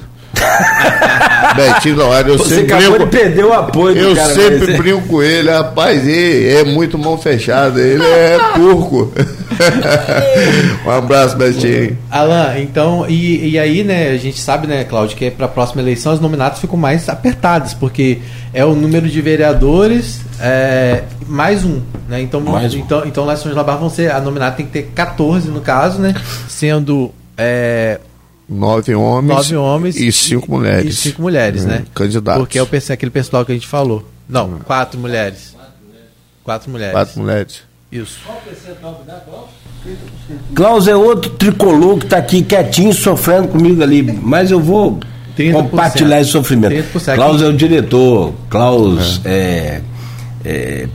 Betinho 1.55 1.97
da 1.97 2.05
hora, 2.05 2.29
eu 2.29 2.37
Você 2.37 2.55
sempre 2.55 2.75
brinco, 2.77 2.99
de 2.99 3.05
perder 3.07 3.45
o 3.45 3.53
apoio 3.53 3.97
Eu 3.97 4.15
cara, 4.15 4.33
sempre 4.33 4.67
mas... 4.67 4.77
brinco 4.77 5.01
com 5.07 5.23
ele, 5.23 5.49
rapaz, 5.49 6.07
ele 6.07 6.53
é 6.53 6.63
muito 6.63 6.97
mão 6.97 7.17
fechada, 7.17 7.81
ele 7.81 8.03
é 8.03 8.37
porco. 8.55 9.11
um 10.85 10.91
abraço, 10.91 11.35
Betinho. 11.35 11.97
Alan, 12.09 12.59
então, 12.59 13.05
e, 13.09 13.49
e 13.49 13.59
aí, 13.59 13.83
né, 13.83 14.11
a 14.11 14.17
gente 14.17 14.39
sabe, 14.39 14.67
né, 14.67 14.83
Cláudio, 14.83 15.17
que 15.17 15.25
é 15.25 15.31
para 15.31 15.47
a 15.47 15.49
próxima 15.49 15.81
eleição 15.81 16.13
as 16.13 16.19
nominatas 16.19 16.59
ficam 16.59 16.77
mais 16.77 17.09
apertadas, 17.09 17.73
porque 17.73 18.19
é 18.53 18.63
o 18.63 18.73
número 18.73 19.09
de 19.09 19.21
vereadores 19.21 20.26
é, 20.39 21.03
mais 21.27 21.63
um, 21.63 21.81
né? 22.07 22.21
Então, 22.21 22.39
mais 22.41 22.73
um. 22.73 22.77
então, 22.77 23.05
então 23.05 23.37
São 23.37 23.51
João 23.51 23.65
vão 23.65 23.89
ser, 23.89 24.11
a 24.11 24.19
nominata 24.19 24.57
tem 24.57 24.65
que 24.65 24.71
ter 24.71 24.83
14 24.93 25.49
no 25.49 25.61
caso, 25.61 25.99
né? 25.99 26.13
Sendo 26.47 27.13
é, 27.37 27.99
nove 28.47 28.95
homens, 28.95 29.35
nove 29.35 29.55
homens 29.55 29.95
e 29.95 30.11
cinco 30.11 30.51
mulheres. 30.51 30.93
E 30.93 30.95
cinco 30.95 31.21
mulheres, 31.21 31.65
hum, 31.65 31.67
né? 31.67 31.85
Candidatos. 31.93 32.41
Porque 32.41 32.57
é 32.57 32.63
o, 32.63 32.67
aquele 32.93 33.11
pessoal 33.11 33.45
que 33.45 33.51
a 33.51 33.55
gente 33.55 33.67
falou. 33.67 34.07
Não, 34.27 34.47
hum. 34.47 34.59
quatro 34.63 34.99
mulheres. 34.99 35.55
Quatro 36.43 36.71
mulheres. 36.71 36.93
Quatro 36.93 37.19
mulheres. 37.19 37.61
Isso. 37.91 38.19
Qual 38.25 38.37
o 38.37 38.41
percentual 38.41 38.95
que 38.95 39.07
dá, 39.07 39.15
Klaus? 39.15 39.49
Klaus 40.53 40.87
é 40.87 40.95
outro 40.95 41.31
tricolor 41.31 41.97
que 41.99 42.05
está 42.05 42.17
aqui 42.17 42.41
quietinho, 42.41 42.93
sofrendo 42.93 43.49
comigo 43.49 43.81
ali. 43.81 44.01
Mas 44.01 44.51
eu 44.51 44.59
vou 44.59 44.99
compartilhar 45.53 46.19
esse 46.21 46.31
sofrimento. 46.31 46.75
Klaus 47.15 47.41
é 47.41 47.47
o 47.47 47.53
diretor. 47.53 48.33
Klaus 48.49 49.21
é, 49.23 49.31
é, 49.31 49.81
é 50.47 50.87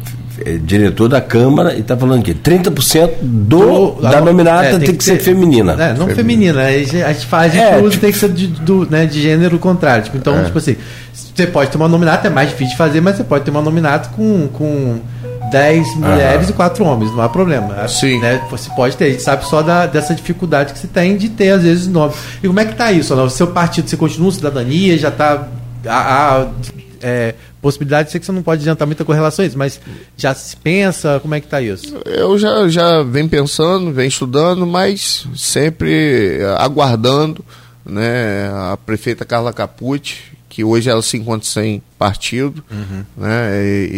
é 0.45 0.57
diretor 0.57 1.09
da 1.09 1.21
Câmara 1.21 1.75
e 1.75 1.81
está 1.81 1.97
falando 1.97 2.23
que 2.23 2.35
30% 2.35 3.11
do, 3.23 3.93
do, 3.93 4.03
da 4.03 4.21
nominata 4.21 4.65
é, 4.65 4.71
tem, 4.71 4.81
tem, 4.81 4.97
que, 4.97 5.05
ser, 5.05 5.13
ser 5.13 5.21
feminina. 5.21 5.73
É, 5.73 5.95
não 5.95 6.09
feminina, 6.09 6.63
a 6.63 6.73
gente 6.73 7.27
faz 7.27 7.55
é, 7.55 7.77
tudo, 7.77 7.91
tipo, 7.91 8.01
tem 8.01 8.13
que 8.13 8.19
ser 8.19 8.31
de, 8.31 8.47
do, 8.47 8.87
né, 8.89 9.07
de 9.07 9.21
gênero 9.21 9.59
contrário. 9.59 10.05
Tipo, 10.05 10.17
então, 10.17 10.39
é. 10.39 10.45
tipo 10.45 10.59
assim, 10.59 10.77
você 11.13 11.47
pode 11.47 11.71
ter 11.71 11.77
uma 11.77 11.89
nominata, 11.89 12.27
é 12.27 12.31
mais 12.31 12.49
difícil 12.49 12.73
de 12.73 12.77
fazer, 12.77 13.01
mas 13.01 13.17
você 13.17 13.25
pode 13.25 13.45
ter 13.45 13.51
uma 13.51 13.63
nominata 13.63 14.11
com, 14.11 14.49
com 14.49 15.01
10 15.51 15.97
mulheres 15.97 16.49
e 16.49 16.53
4 16.53 16.85
homens, 16.85 17.11
não 17.13 17.23
há 17.23 17.29
problema. 17.29 17.87
Sim. 17.87 18.19
Né? 18.21 18.41
Você 18.51 18.71
pode 18.75 18.97
ter, 18.97 19.05
a 19.05 19.11
gente 19.11 19.23
sabe 19.23 19.45
só 19.47 19.63
da, 19.63 19.87
dessa 19.87 20.15
dificuldade 20.15 20.73
que 20.73 20.79
você 20.79 20.89
tem 20.89 21.17
de 21.17 21.29
ter, 21.29 21.51
às 21.51 21.63
vezes, 21.63 21.87
nove. 21.87 22.17
E 22.43 22.47
como 22.47 22.59
é 22.59 22.65
que 22.65 22.73
está 22.73 22.91
isso? 22.91 23.15
O 23.15 23.31
seu 23.31 23.49
partido, 23.49 23.89
você 23.89 23.97
continua 23.97 24.33
cidadania, 24.33 24.97
já 24.99 25.09
está 25.09 25.47
a, 25.87 26.39
a 26.39 26.47
é, 27.03 27.35
possibilidade, 27.63 28.11
sei 28.11 28.19
que 28.19 28.27
você 28.27 28.33
não 28.33 28.43
pode 28.43 28.61
adiantar 28.61 28.87
muita 28.87 29.05
com 29.05 29.13
relação 29.13 29.45
a 29.45 29.47
isso, 29.47 29.57
mas 29.57 29.81
já 30.17 30.35
se 30.35 30.57
pensa, 30.57 31.21
como 31.21 31.35
é 31.35 31.41
que 31.41 31.47
está 31.47 31.63
isso? 31.63 31.97
Eu 32.05 32.37
já, 32.37 32.69
já 32.69 33.03
venho 33.05 33.29
pensando, 33.29 33.93
venho 33.93 34.09
estudando, 34.09 34.67
mas 34.67 35.25
sempre 35.37 36.41
aguardando 36.59 37.45
né, 37.87 38.51
a 38.53 38.77
prefeita 38.77 39.25
Carla 39.25 39.53
Capucci, 39.53 40.32
que 40.53 40.63
hoje 40.63 40.91
ela 40.91 41.01
se 41.01 41.17
encontra 41.17 41.49
sem 41.49 41.83
partido, 41.99 42.63
uhum. 42.71 43.05
né? 43.17 43.65
E, 43.65 43.89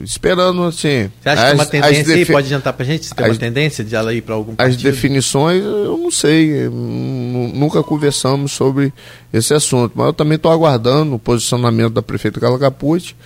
e, 0.00 0.04
esperando 0.04 0.62
assim. 0.62 1.10
Você 1.20 1.28
acha 1.28 1.42
as, 1.42 1.48
que 1.48 1.54
uma 1.56 1.66
tendência 1.66 2.14
aí 2.14 2.24
pode 2.24 2.46
adiantar 2.46 2.72
para 2.72 2.86
gente? 2.86 3.06
Se 3.06 3.12
tem 3.12 3.26
as, 3.26 3.32
uma 3.32 3.38
tendência 3.38 3.82
de 3.82 3.96
ela 3.96 4.14
ir 4.14 4.22
para 4.22 4.36
algum 4.36 4.54
partido? 4.54 4.76
As 4.76 4.80
definições, 4.80 5.60
eu 5.60 5.98
não 5.98 6.08
sei, 6.12 6.68
nunca 6.68 7.82
conversamos 7.82 8.52
sobre 8.52 8.92
esse 9.32 9.52
assunto, 9.52 9.90
mas 9.96 10.06
eu 10.06 10.12
também 10.12 10.36
estou 10.36 10.52
aguardando 10.52 11.16
o 11.16 11.18
posicionamento 11.18 11.94
da 11.94 12.00
prefeita 12.00 12.38
Carla 12.38 12.56
Capucci, 12.56 13.16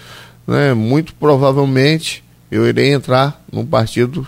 né? 0.47 0.73
Muito 0.73 1.12
provavelmente 1.12 2.24
eu 2.51 2.66
irei 2.66 2.95
entrar 2.95 3.45
num 3.53 3.66
partido 3.66 4.27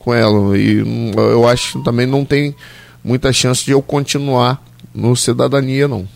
com 0.00 0.12
ela 0.12 0.58
e 0.58 0.82
eu 1.16 1.46
acho 1.46 1.78
que 1.78 1.84
também 1.84 2.06
não 2.06 2.24
tem 2.24 2.56
muita 3.04 3.32
chance 3.32 3.64
de 3.64 3.70
eu 3.70 3.80
continuar 3.80 4.60
no 4.92 5.14
cidadania 5.14 5.86
não. 5.86 6.08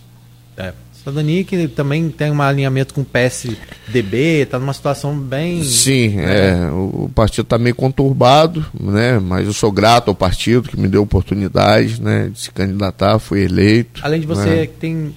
É. 0.60 0.72
Cidadania 1.00 1.42
que 1.44 1.66
também 1.68 2.10
tem 2.10 2.30
um 2.30 2.42
alinhamento 2.42 2.92
com 2.92 3.00
o 3.00 3.04
PSDB, 3.04 4.42
está 4.42 4.58
numa 4.58 4.74
situação 4.74 5.18
bem. 5.18 5.64
Sim, 5.64 6.16
né? 6.16 6.66
é, 6.66 6.70
o 6.70 7.10
partido 7.14 7.44
está 7.44 7.56
meio 7.56 7.74
conturbado, 7.74 8.64
né? 8.78 9.18
mas 9.18 9.46
eu 9.46 9.52
sou 9.54 9.72
grato 9.72 10.08
ao 10.08 10.14
partido 10.14 10.68
que 10.68 10.78
me 10.78 10.88
deu 10.88 11.02
oportunidade 11.02 12.02
né, 12.02 12.28
de 12.30 12.38
se 12.38 12.50
candidatar, 12.50 13.18
fui 13.18 13.44
eleito. 13.44 14.02
Além 14.04 14.20
de 14.20 14.26
você, 14.26 14.44
né? 14.44 14.66
tem. 14.78 15.14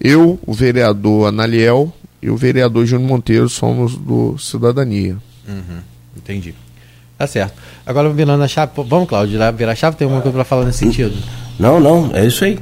Eu, 0.00 0.38
o 0.46 0.54
vereador 0.54 1.28
Analiel 1.28 1.92
e 2.22 2.30
o 2.30 2.36
vereador 2.36 2.86
Júnior 2.86 3.08
Monteiro 3.08 3.48
somos 3.48 3.94
do 3.96 4.38
Cidadania. 4.38 5.18
Uhum, 5.46 5.80
entendi. 6.16 6.54
Tá 7.18 7.26
certo. 7.26 7.54
Agora 7.84 8.08
virando 8.10 8.42
a 8.42 8.48
chave. 8.48 8.72
Vamos, 8.74 9.08
Cláudio, 9.08 9.38
virar 9.54 9.72
a 9.72 9.74
chave? 9.74 9.96
Tem 9.96 10.06
alguma 10.06 10.22
coisa 10.22 10.34
para 10.34 10.44
falar 10.44 10.64
nesse 10.64 10.78
sentido? 10.78 11.14
Não, 11.58 11.78
não, 11.78 12.10
é 12.14 12.26
isso 12.26 12.44
aí. 12.44 12.58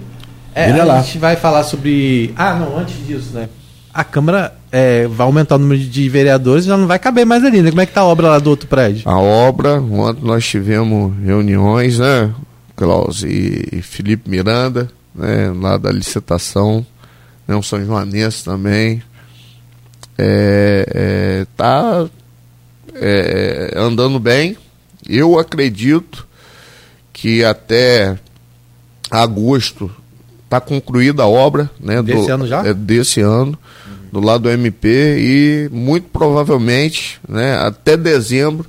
É, 0.54 0.70
a 0.70 0.84
lá. 0.84 1.02
gente 1.02 1.18
vai 1.18 1.36
falar 1.36 1.64
sobre. 1.64 2.32
Ah, 2.36 2.54
não, 2.54 2.78
antes 2.78 3.06
disso, 3.06 3.30
né? 3.32 3.48
A 3.92 4.04
Câmara 4.04 4.54
é, 4.70 5.06
vai 5.06 5.26
aumentar 5.26 5.56
o 5.56 5.58
número 5.58 5.80
de 5.80 6.08
vereadores 6.08 6.64
já 6.64 6.78
não 6.78 6.86
vai 6.86 6.98
caber 6.98 7.26
mais 7.26 7.44
ali, 7.44 7.60
né? 7.60 7.70
Como 7.70 7.80
é 7.82 7.86
que 7.86 7.92
tá 7.92 8.00
a 8.00 8.06
obra 8.06 8.28
lá 8.28 8.38
do 8.38 8.48
outro 8.48 8.66
prédio? 8.66 9.02
A 9.04 9.18
obra, 9.18 9.80
ontem 9.80 10.24
nós 10.24 10.46
tivemos 10.46 11.14
reuniões, 11.22 11.98
né? 11.98 12.32
Klaus 12.74 13.22
e 13.22 13.82
Felipe 13.82 14.30
Miranda, 14.30 14.90
né? 15.14 15.52
Lá 15.54 15.76
da 15.76 15.90
licitação, 15.90 16.86
né? 17.46 17.54
Um 17.54 17.62
São 17.62 17.84
Joanense 17.84 18.42
também. 18.44 19.02
É, 20.16 20.86
é, 20.94 21.46
tá 21.54 22.06
é, 22.94 23.74
andando 23.76 24.18
bem. 24.18 24.56
Eu 25.06 25.38
acredito 25.38 26.26
que 27.12 27.44
até 27.44 28.18
agosto 29.10 29.90
está 30.52 30.60
concluída 30.60 31.22
a 31.22 31.28
obra, 31.28 31.70
né? 31.80 32.02
Desse 32.02 32.26
do, 32.26 32.32
ano 32.32 32.46
já? 32.46 32.66
É, 32.66 32.74
desse 32.74 33.20
ano, 33.20 33.58
uhum. 33.86 33.92
do 34.12 34.20
lado 34.20 34.42
do 34.42 34.50
MP 34.50 35.16
e 35.18 35.68
muito 35.72 36.08
provavelmente, 36.12 37.18
né? 37.26 37.56
Até 37.56 37.96
dezembro 37.96 38.66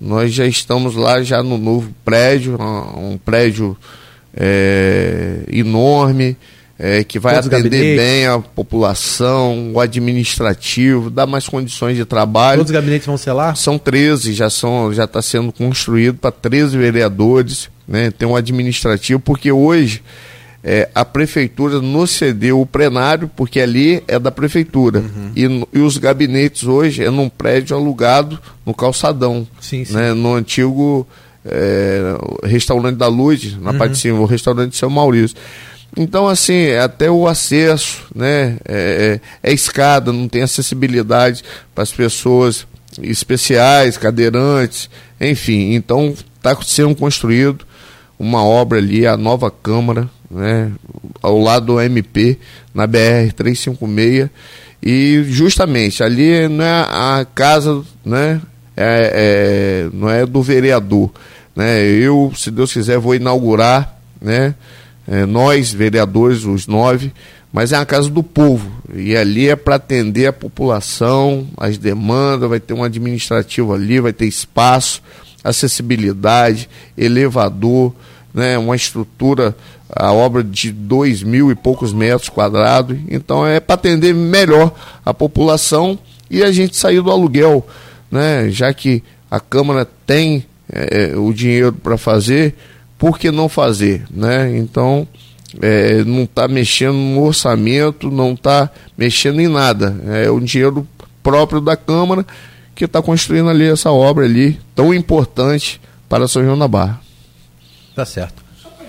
nós 0.00 0.32
já 0.32 0.46
estamos 0.46 0.94
lá 0.94 1.22
já 1.22 1.42
no 1.42 1.58
novo 1.58 1.94
prédio, 2.04 2.56
um, 2.96 3.18
prédio 3.18 3.76
é, 4.34 5.40
enorme, 5.52 6.38
é, 6.78 7.04
que 7.04 7.18
vai 7.18 7.34
Todos 7.34 7.52
atender 7.52 7.98
bem 7.98 8.26
a 8.26 8.38
população, 8.38 9.72
o 9.74 9.78
administrativo, 9.78 11.10
dar 11.10 11.26
mais 11.26 11.46
condições 11.46 11.98
de 11.98 12.06
trabalho. 12.06 12.60
Todos 12.60 12.70
os 12.70 12.74
gabinetes 12.74 13.06
vão 13.06 13.18
ser 13.18 13.32
lá? 13.32 13.54
São 13.54 13.78
13, 13.78 14.32
já 14.32 14.48
são, 14.48 14.92
já 14.94 15.04
está 15.04 15.20
sendo 15.20 15.52
construído 15.52 16.16
para 16.16 16.32
13 16.32 16.78
vereadores, 16.78 17.68
né? 17.86 18.10
Tem 18.10 18.26
um 18.26 18.34
administrativo, 18.34 19.20
porque 19.20 19.52
hoje 19.52 20.02
é, 20.62 20.88
a 20.94 21.04
prefeitura 21.04 21.80
nos 21.80 22.10
cedeu 22.10 22.60
o 22.60 22.66
plenário, 22.66 23.30
porque 23.34 23.60
ali 23.60 24.02
é 24.06 24.18
da 24.18 24.30
prefeitura. 24.30 25.00
Uhum. 25.00 25.66
E, 25.72 25.78
e, 25.78 25.80
os 25.80 25.96
gabinetes 25.96 26.64
hoje 26.64 27.02
é 27.02 27.10
num 27.10 27.28
prédio 27.28 27.74
alugado 27.74 28.38
no 28.64 28.74
calçadão, 28.74 29.46
sim, 29.60 29.84
sim. 29.84 29.94
Né, 29.94 30.12
no 30.12 30.34
antigo 30.34 31.06
é, 31.44 32.14
restaurante 32.44 32.96
da 32.96 33.06
Luz, 33.06 33.56
na 33.58 33.70
uhum. 33.70 33.78
parte 33.78 33.92
de 33.92 33.98
cima, 33.98 34.20
o 34.20 34.26
restaurante 34.26 34.72
de 34.72 34.76
São 34.76 34.90
Maurício. 34.90 35.36
Então, 35.96 36.28
assim, 36.28 36.54
é 36.54 36.80
até 36.80 37.10
o 37.10 37.26
acesso, 37.26 38.04
né? 38.14 38.58
É, 38.64 39.20
é, 39.42 39.50
é 39.50 39.52
escada, 39.52 40.12
não 40.12 40.28
tem 40.28 40.42
acessibilidade 40.42 41.42
para 41.74 41.82
as 41.82 41.90
pessoas 41.90 42.66
especiais, 43.02 43.96
cadeirantes, 43.96 44.88
enfim. 45.20 45.74
Então, 45.74 46.14
está 46.36 46.56
sendo 46.62 46.94
construído 46.94 47.66
uma 48.18 48.44
obra 48.44 48.78
ali, 48.78 49.06
a 49.06 49.16
nova 49.16 49.50
Câmara, 49.50 50.08
né? 50.30 50.70
Ao 51.22 51.38
lado 51.38 51.66
do 51.66 51.80
MP, 51.80 52.38
na 52.74 52.86
BR 52.86 53.32
356. 53.36 54.30
E 54.82 55.24
justamente 55.28 56.02
ali 56.02 56.48
não 56.48 56.64
é 56.64 56.86
a 56.88 57.26
casa, 57.34 57.82
né? 58.04 58.40
É, 58.76 59.86
é, 59.86 59.90
não 59.92 60.08
é 60.08 60.24
do 60.24 60.42
vereador. 60.42 61.10
Né? 61.54 61.84
Eu, 61.84 62.32
se 62.34 62.50
Deus 62.50 62.72
quiser, 62.72 62.98
vou 62.98 63.14
inaugurar, 63.14 63.98
né? 64.20 64.54
é, 65.10 65.26
nós, 65.26 65.72
vereadores, 65.72 66.44
os 66.44 66.68
nove, 66.68 67.12
mas 67.52 67.72
é 67.72 67.76
a 67.76 67.84
casa 67.84 68.08
do 68.08 68.22
povo. 68.22 68.70
E 68.94 69.16
ali 69.16 69.48
é 69.48 69.56
para 69.56 69.74
atender 69.74 70.26
a 70.26 70.32
população, 70.32 71.48
as 71.56 71.76
demandas, 71.76 72.48
vai 72.48 72.60
ter 72.60 72.74
um 72.74 72.84
administrativo 72.84 73.74
ali, 73.74 73.98
vai 73.98 74.12
ter 74.12 74.26
espaço, 74.26 75.02
acessibilidade, 75.42 76.68
elevador, 76.96 77.92
né, 78.32 78.56
uma 78.56 78.76
estrutura, 78.76 79.56
a 79.94 80.12
obra 80.12 80.42
de 80.42 80.70
dois 80.70 81.22
mil 81.22 81.50
e 81.50 81.54
poucos 81.54 81.92
metros 81.92 82.28
quadrados. 82.28 82.98
Então 83.08 83.46
é 83.46 83.60
para 83.60 83.74
atender 83.74 84.14
melhor 84.14 84.72
a 85.04 85.12
população 85.12 85.98
e 86.30 86.42
a 86.42 86.52
gente 86.52 86.76
sair 86.76 87.00
do 87.02 87.10
aluguel, 87.10 87.66
né, 88.10 88.48
já 88.50 88.72
que 88.72 89.02
a 89.30 89.40
Câmara 89.40 89.86
tem 90.06 90.44
é, 90.72 91.14
o 91.16 91.32
dinheiro 91.32 91.72
para 91.72 91.98
fazer 91.98 92.54
por 93.00 93.18
que 93.18 93.30
não 93.30 93.48
fazer? 93.48 94.04
Né? 94.10 94.58
Então, 94.58 95.08
é, 95.60 96.04
não 96.04 96.24
está 96.24 96.46
mexendo 96.46 96.94
no 96.94 97.22
orçamento, 97.22 98.10
não 98.10 98.34
está 98.34 98.70
mexendo 98.96 99.40
em 99.40 99.48
nada. 99.48 99.96
É 100.06 100.30
o 100.30 100.38
dinheiro 100.38 100.86
próprio 101.22 101.62
da 101.62 101.76
Câmara 101.76 102.26
que 102.74 102.84
está 102.84 103.00
construindo 103.00 103.48
ali 103.48 103.64
essa 103.64 103.90
obra 103.90 104.26
ali, 104.26 104.60
tão 104.74 104.92
importante 104.92 105.80
para 106.08 106.28
São 106.28 106.44
João 106.44 106.58
da 106.58 106.68
Barra. 106.68 107.00
Tá 107.94 108.04
certo. 108.04 108.39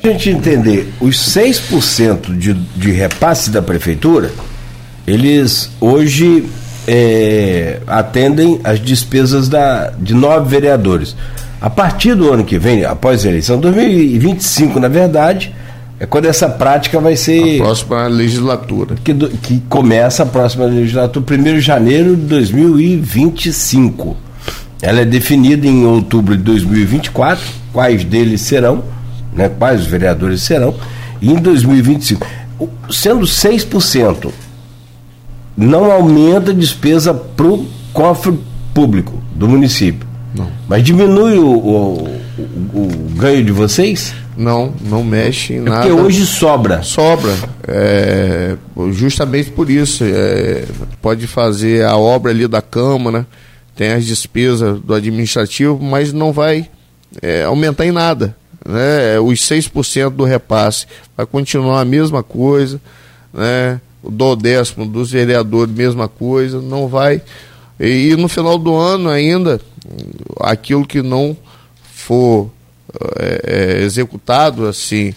A 0.03 0.07
gente 0.07 0.32
entender, 0.32 0.91
os 0.99 1.15
6% 1.15 2.36
de, 2.36 2.53
de 2.53 2.91
repasse 2.91 3.52
da 3.52 3.61
prefeitura, 3.61 4.32
eles 5.06 5.69
hoje 5.80 6.45
é, 6.88 7.80
atendem 7.86 8.60
as 8.64 8.80
despesas 8.80 9.48
da, 9.48 9.91
de 9.99 10.15
nove 10.15 10.49
vereadores. 10.49 11.15
A 11.61 11.69
partir 11.69 12.15
do 12.15 12.34
ano 12.34 12.44
que 12.44 12.57
vem, 12.57 12.84
após 12.84 13.23
a 13.23 13.30
eleição, 13.30 13.60
2025, 13.60 14.80
na 14.80 14.88
verdade, 14.88 15.53
é 15.99 16.07
quando 16.07 16.26
essa 16.26 16.49
prática 16.49 16.99
vai 16.99 17.15
ser. 17.15 17.61
A 17.61 17.65
próxima 17.65 18.07
legislatura. 18.07 18.95
Que, 19.03 19.14
que 19.14 19.61
começa 19.69 20.23
a 20.23 20.26
próxima 20.26 20.65
legislatura, 20.65 21.23
1 21.30 21.44
de 21.44 21.61
janeiro 21.61 22.15
de 22.15 22.23
2025. 22.23 24.18
Ela 24.82 25.02
é 25.02 25.06
definida 25.06 25.68
em 25.68 25.86
outubro 25.86 26.36
de 26.36 26.41
2024, 26.41 27.45
quais 27.72 28.03
deles 28.03 28.41
serão, 28.41 28.84
né, 29.34 29.49
quais 29.49 29.82
os 29.82 29.88
vereadores 29.88 30.41
serão, 30.41 30.76
e 31.22 31.32
em 31.32 31.36
2025. 31.36 32.26
Sendo 32.90 33.26
6%, 33.26 34.32
não 35.58 35.91
aumenta 35.91 36.52
a 36.52 36.53
despesa 36.53 37.14
para 37.14 37.48
o 37.48 37.66
cofre 37.94 38.40
público 38.74 39.22
do 39.36 39.48
município. 39.48 40.08
Não. 40.34 40.49
Mas 40.68 40.84
diminui 40.84 41.38
o, 41.38 41.48
o, 41.48 42.08
o, 42.38 42.82
o 42.82 42.88
ganho 43.16 43.44
de 43.44 43.52
vocês? 43.52 44.14
Não, 44.38 44.74
não 44.82 45.03
mexe 45.03 45.53
em 45.53 45.58
é 45.58 45.62
nada. 45.62 45.88
Porque 45.88 46.02
hoje 46.02 46.26
sobra. 46.26 46.82
Sobra. 46.82 47.32
É, 47.68 48.56
justamente 48.91 49.52
por 49.52 49.70
isso. 49.70 50.03
É, 50.03 50.64
pode 51.02 51.28
fazer 51.28 51.86
a 51.86 51.98
obra 51.98 52.32
ali 52.32 52.48
da 52.48 52.62
Câmara, 52.62 53.28
tem 53.76 53.91
as 53.91 54.06
despesas 54.06 54.80
do 54.80 54.94
administrativo, 54.94 55.80
mas 55.82 56.14
não 56.14 56.32
vai 56.32 56.70
é, 57.22 57.44
aumentar 57.44 57.86
em 57.86 57.91
nada. 57.91 58.36
Né? 58.66 59.20
Os 59.20 59.40
6% 59.40 60.10
do 60.12 60.24
repasse 60.24 60.86
vai 61.16 61.26
continuar 61.26 61.82
a 61.82 61.86
mesma 61.86 62.24
coisa. 62.24 62.80
Né? 63.34 63.80
O 64.04 64.10
do 64.10 64.36
décimo 64.36 64.86
dos 64.86 65.12
vereadores, 65.12 65.74
mesma 65.74 66.08
coisa. 66.08 66.62
Não 66.62 66.88
vai. 66.88 67.22
E, 67.80 68.10
e 68.10 68.16
no 68.16 68.28
final 68.28 68.58
do 68.58 68.76
ano 68.76 69.10
ainda 69.10 69.60
aquilo 70.40 70.86
que 70.86 71.02
não 71.02 71.36
for 71.82 72.50
é, 73.20 73.42
é, 73.44 73.82
executado 73.84 74.68
assim, 74.68 75.14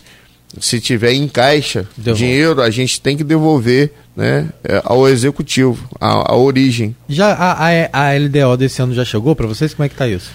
se 0.60 0.80
tiver 0.80 1.12
em 1.12 1.26
caixa 1.26 1.86
Devolve. 1.96 2.24
dinheiro, 2.24 2.62
a 2.62 2.70
gente 2.70 3.00
tem 3.00 3.16
que 3.16 3.24
devolver 3.24 3.92
né, 4.16 4.48
é, 4.62 4.80
ao 4.84 5.08
executivo, 5.08 5.88
a, 6.00 6.32
a 6.32 6.36
origem. 6.36 6.94
Já 7.08 7.32
a, 7.32 7.52
a, 7.52 8.10
a, 8.10 8.16
LDO 8.16 8.56
desse 8.56 8.80
ano 8.80 8.94
já 8.94 9.04
chegou 9.04 9.34
para 9.34 9.46
vocês? 9.46 9.74
Como 9.74 9.84
é 9.84 9.88
que 9.88 9.94
está 9.94 10.06
isso? 10.06 10.30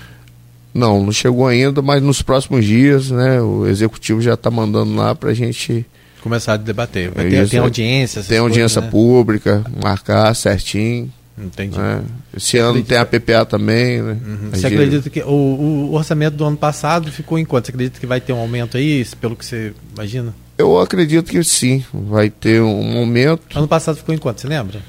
Não, 0.73 1.03
não 1.03 1.11
chegou 1.11 1.47
ainda, 1.47 1.81
mas 1.81 2.01
nos 2.01 2.21
próximos 2.21 2.63
dias, 2.63 3.09
né, 3.09 3.41
o 3.41 3.65
executivo 3.67 4.21
já 4.21 4.35
está 4.35 4.51
mandando 4.51 4.95
lá 4.95 5.15
para 5.15 5.31
a 5.31 5.33
gente 5.33 5.85
começar 6.21 6.53
a 6.53 6.57
debater. 6.57 7.11
Vai 7.11 7.29
ter, 7.29 7.49
tem 7.49 7.59
audiência, 7.59 8.23
tem 8.23 8.37
audiência 8.37 8.81
coisas, 8.81 8.83
né? 8.83 8.89
pública, 8.91 9.65
marcar 9.81 10.33
certinho. 10.35 11.11
Entendi. 11.37 11.79
É. 11.79 12.01
Esse 12.35 12.51
Você 12.51 12.57
ano 12.59 12.69
acredita... 12.71 12.89
tem 12.89 12.97
a 12.97 13.05
PPA 13.05 13.45
também, 13.45 14.01
né? 14.01 14.17
Uhum. 14.25 14.49
Você 14.51 14.67
acredita 14.67 15.09
que 15.09 15.21
o, 15.21 15.31
o, 15.31 15.93
orçamento 15.93 16.35
do 16.35 16.43
ano 16.43 16.57
passado 16.57 17.09
ficou 17.11 17.39
em 17.39 17.45
quanto? 17.45 17.67
Você 17.67 17.71
acredita 17.71 17.99
que 17.99 18.05
vai 18.05 18.19
ter 18.19 18.33
um 18.33 18.39
aumento 18.39 18.75
aí, 18.75 19.05
pelo 19.21 19.35
que 19.35 19.45
você 19.45 19.73
imagina? 19.93 20.35
Eu 20.57 20.77
acredito 20.79 21.31
que 21.31 21.41
sim, 21.43 21.83
vai 21.93 22.29
ter 22.29 22.61
um 22.61 22.97
aumento. 22.97 23.57
Ano 23.57 23.67
passado 23.67 23.95
ficou 23.95 24.13
em 24.13 24.17
quanto, 24.17 24.41
você 24.41 24.47
lembra? 24.47 24.81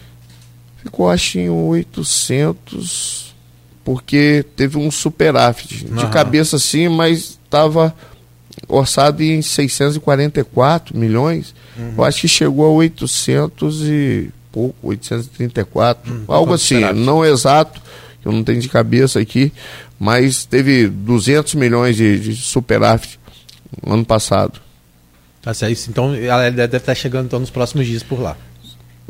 Ficou 0.82 1.08
acho 1.08 1.38
em 1.38 1.48
800, 1.48 3.29
porque 3.84 4.44
teve 4.56 4.78
um 4.78 4.90
superávit. 4.90 5.86
Uhum. 5.86 5.96
De 5.96 6.06
cabeça 6.08 6.58
sim, 6.58 6.88
mas 6.88 7.38
estava 7.44 7.94
orçado 8.68 9.22
em 9.22 9.40
644 9.42 10.96
milhões. 10.96 11.54
Uhum. 11.76 11.94
Eu 11.98 12.04
acho 12.04 12.20
que 12.20 12.28
chegou 12.28 12.66
a 12.66 12.70
800 12.70 13.82
e 13.82 14.30
pouco, 14.52 14.74
834, 14.82 16.12
hum, 16.12 16.24
algo 16.28 16.52
assim, 16.52 16.80
não 16.92 17.24
exato, 17.24 17.80
eu 18.24 18.32
não 18.32 18.42
tenho 18.42 18.60
de 18.60 18.68
cabeça 18.68 19.20
aqui, 19.20 19.52
mas 19.98 20.44
teve 20.44 20.88
200 20.88 21.54
milhões 21.54 21.96
de, 21.96 22.18
de 22.18 22.36
superávit 22.36 23.18
no 23.84 23.94
ano 23.94 24.04
passado. 24.04 24.60
Tá 25.40 25.54
certo, 25.54 25.88
então 25.88 26.14
ela 26.14 26.50
deve 26.50 26.76
estar 26.76 26.94
chegando 26.94 27.26
então, 27.26 27.40
nos 27.40 27.50
próximos 27.50 27.86
dias 27.86 28.02
por 28.02 28.20
lá. 28.20 28.36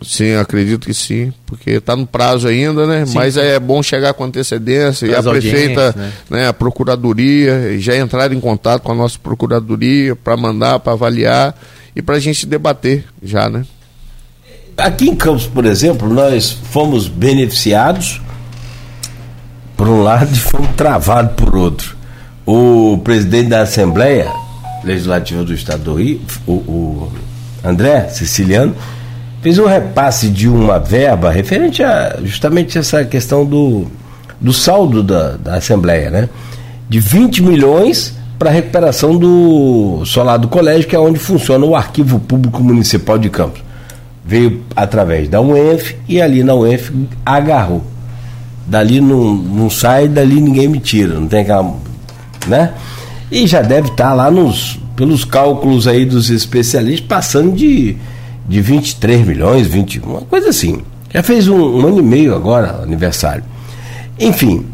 Sim, 0.02 0.35
acredito 0.35 0.86
que 0.86 0.94
sim, 0.94 1.32
porque 1.44 1.72
está 1.72 1.94
no 1.94 2.06
prazo 2.06 2.48
ainda, 2.48 2.86
né? 2.86 3.05
Sim, 3.05 3.14
Mas 3.14 3.35
sim. 3.35 3.40
é 3.40 3.59
bom 3.60 3.82
chegar 3.82 4.14
com 4.14 4.24
antecedência 4.24 5.06
e 5.06 5.14
a 5.14 5.22
prefeita, 5.22 5.94
né? 5.97 6.12
né? 6.31 6.48
a 6.48 6.52
procuradoria, 6.52 7.78
já 7.78 7.97
entrar 7.97 8.32
em 8.32 8.40
contato 8.40 8.82
com 8.82 8.93
a 8.93 8.94
nossa 8.94 9.18
procuradoria 9.18 10.16
para 10.16 10.36
mandar, 10.36 10.78
para 10.81 10.94
avaliar 10.94 11.55
e 11.94 12.01
para 12.01 12.16
a 12.16 12.20
gente 12.20 12.47
debater 12.47 13.05
já, 13.22 13.48
né? 13.51 13.64
Aqui 14.77 15.10
em 15.10 15.16
Campos, 15.16 15.47
por 15.47 15.66
exemplo, 15.66 16.09
nós 16.09 16.51
fomos 16.51 17.06
beneficiados 17.06 18.20
por 19.77 19.89
um 19.89 20.02
lado 20.02 20.31
e 20.32 20.39
fomos 20.39 20.70
travados 20.77 21.35
por 21.35 21.55
outro. 21.55 21.97
O 22.47 22.98
presidente 23.05 23.51
da 23.51 23.62
Assembleia 23.62 24.32
Legislativa 24.82 25.44
do 25.44 25.52
Estado 25.52 25.82
do 25.82 25.94
Rio, 25.94 26.20
o, 26.47 26.52
o 26.52 27.12
André 27.62 28.09
Siciliano, 28.09 28.74
fez 29.42 29.58
um 29.58 29.66
repasse 29.66 30.28
de 30.28 30.48
uma 30.48 30.78
verba 30.78 31.30
referente 31.30 31.82
a 31.82 32.18
justamente 32.22 32.78
essa 32.78 33.04
questão 33.04 33.44
do, 33.44 33.86
do 34.40 34.52
saldo 34.52 35.02
da, 35.02 35.36
da 35.36 35.54
Assembleia, 35.56 36.10
né? 36.10 36.28
De 36.88 37.00
20 37.00 37.42
milhões 37.42 38.14
para 38.38 38.50
a 38.50 38.52
recuperação 38.52 39.16
do 39.16 40.02
solar 40.04 40.38
do 40.38 40.48
colégio, 40.48 40.88
que 40.88 40.96
é 40.96 40.98
onde 40.98 41.18
funciona 41.18 41.64
o 41.64 41.76
Arquivo 41.76 42.18
Público 42.18 42.62
Municipal 42.62 43.18
de 43.18 43.30
Campos 43.30 43.62
veio 44.30 44.62
através 44.76 45.28
da 45.28 45.40
UENF 45.40 45.96
e 46.08 46.22
ali 46.22 46.44
na 46.44 46.54
UENF 46.54 46.92
agarrou. 47.26 47.82
Dali 48.64 49.00
não, 49.00 49.34
não 49.34 49.68
sai, 49.68 50.06
dali 50.06 50.40
ninguém 50.40 50.68
me 50.68 50.78
tira, 50.78 51.14
não 51.14 51.26
tem 51.26 51.40
aquela. 51.40 51.74
né? 52.46 52.72
E 53.28 53.44
já 53.46 53.60
deve 53.60 53.88
estar 53.88 54.10
tá 54.10 54.14
lá 54.14 54.30
nos, 54.30 54.78
pelos 54.94 55.24
cálculos 55.24 55.88
aí 55.88 56.04
dos 56.04 56.30
especialistas, 56.30 57.06
passando 57.08 57.52
de, 57.52 57.96
de 58.48 58.60
23 58.60 59.26
milhões, 59.26 59.66
21, 59.66 60.04
uma 60.04 60.20
coisa 60.22 60.50
assim. 60.50 60.82
Já 61.12 61.22
fez 61.22 61.48
um, 61.48 61.56
um 61.56 61.86
ano 61.86 61.98
e 61.98 62.02
meio 62.02 62.34
agora, 62.34 62.82
aniversário. 62.82 63.44
Enfim, 64.18 64.66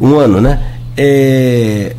um 0.00 0.16
ano, 0.16 0.40
né? 0.40 0.62
É, 0.96 1.94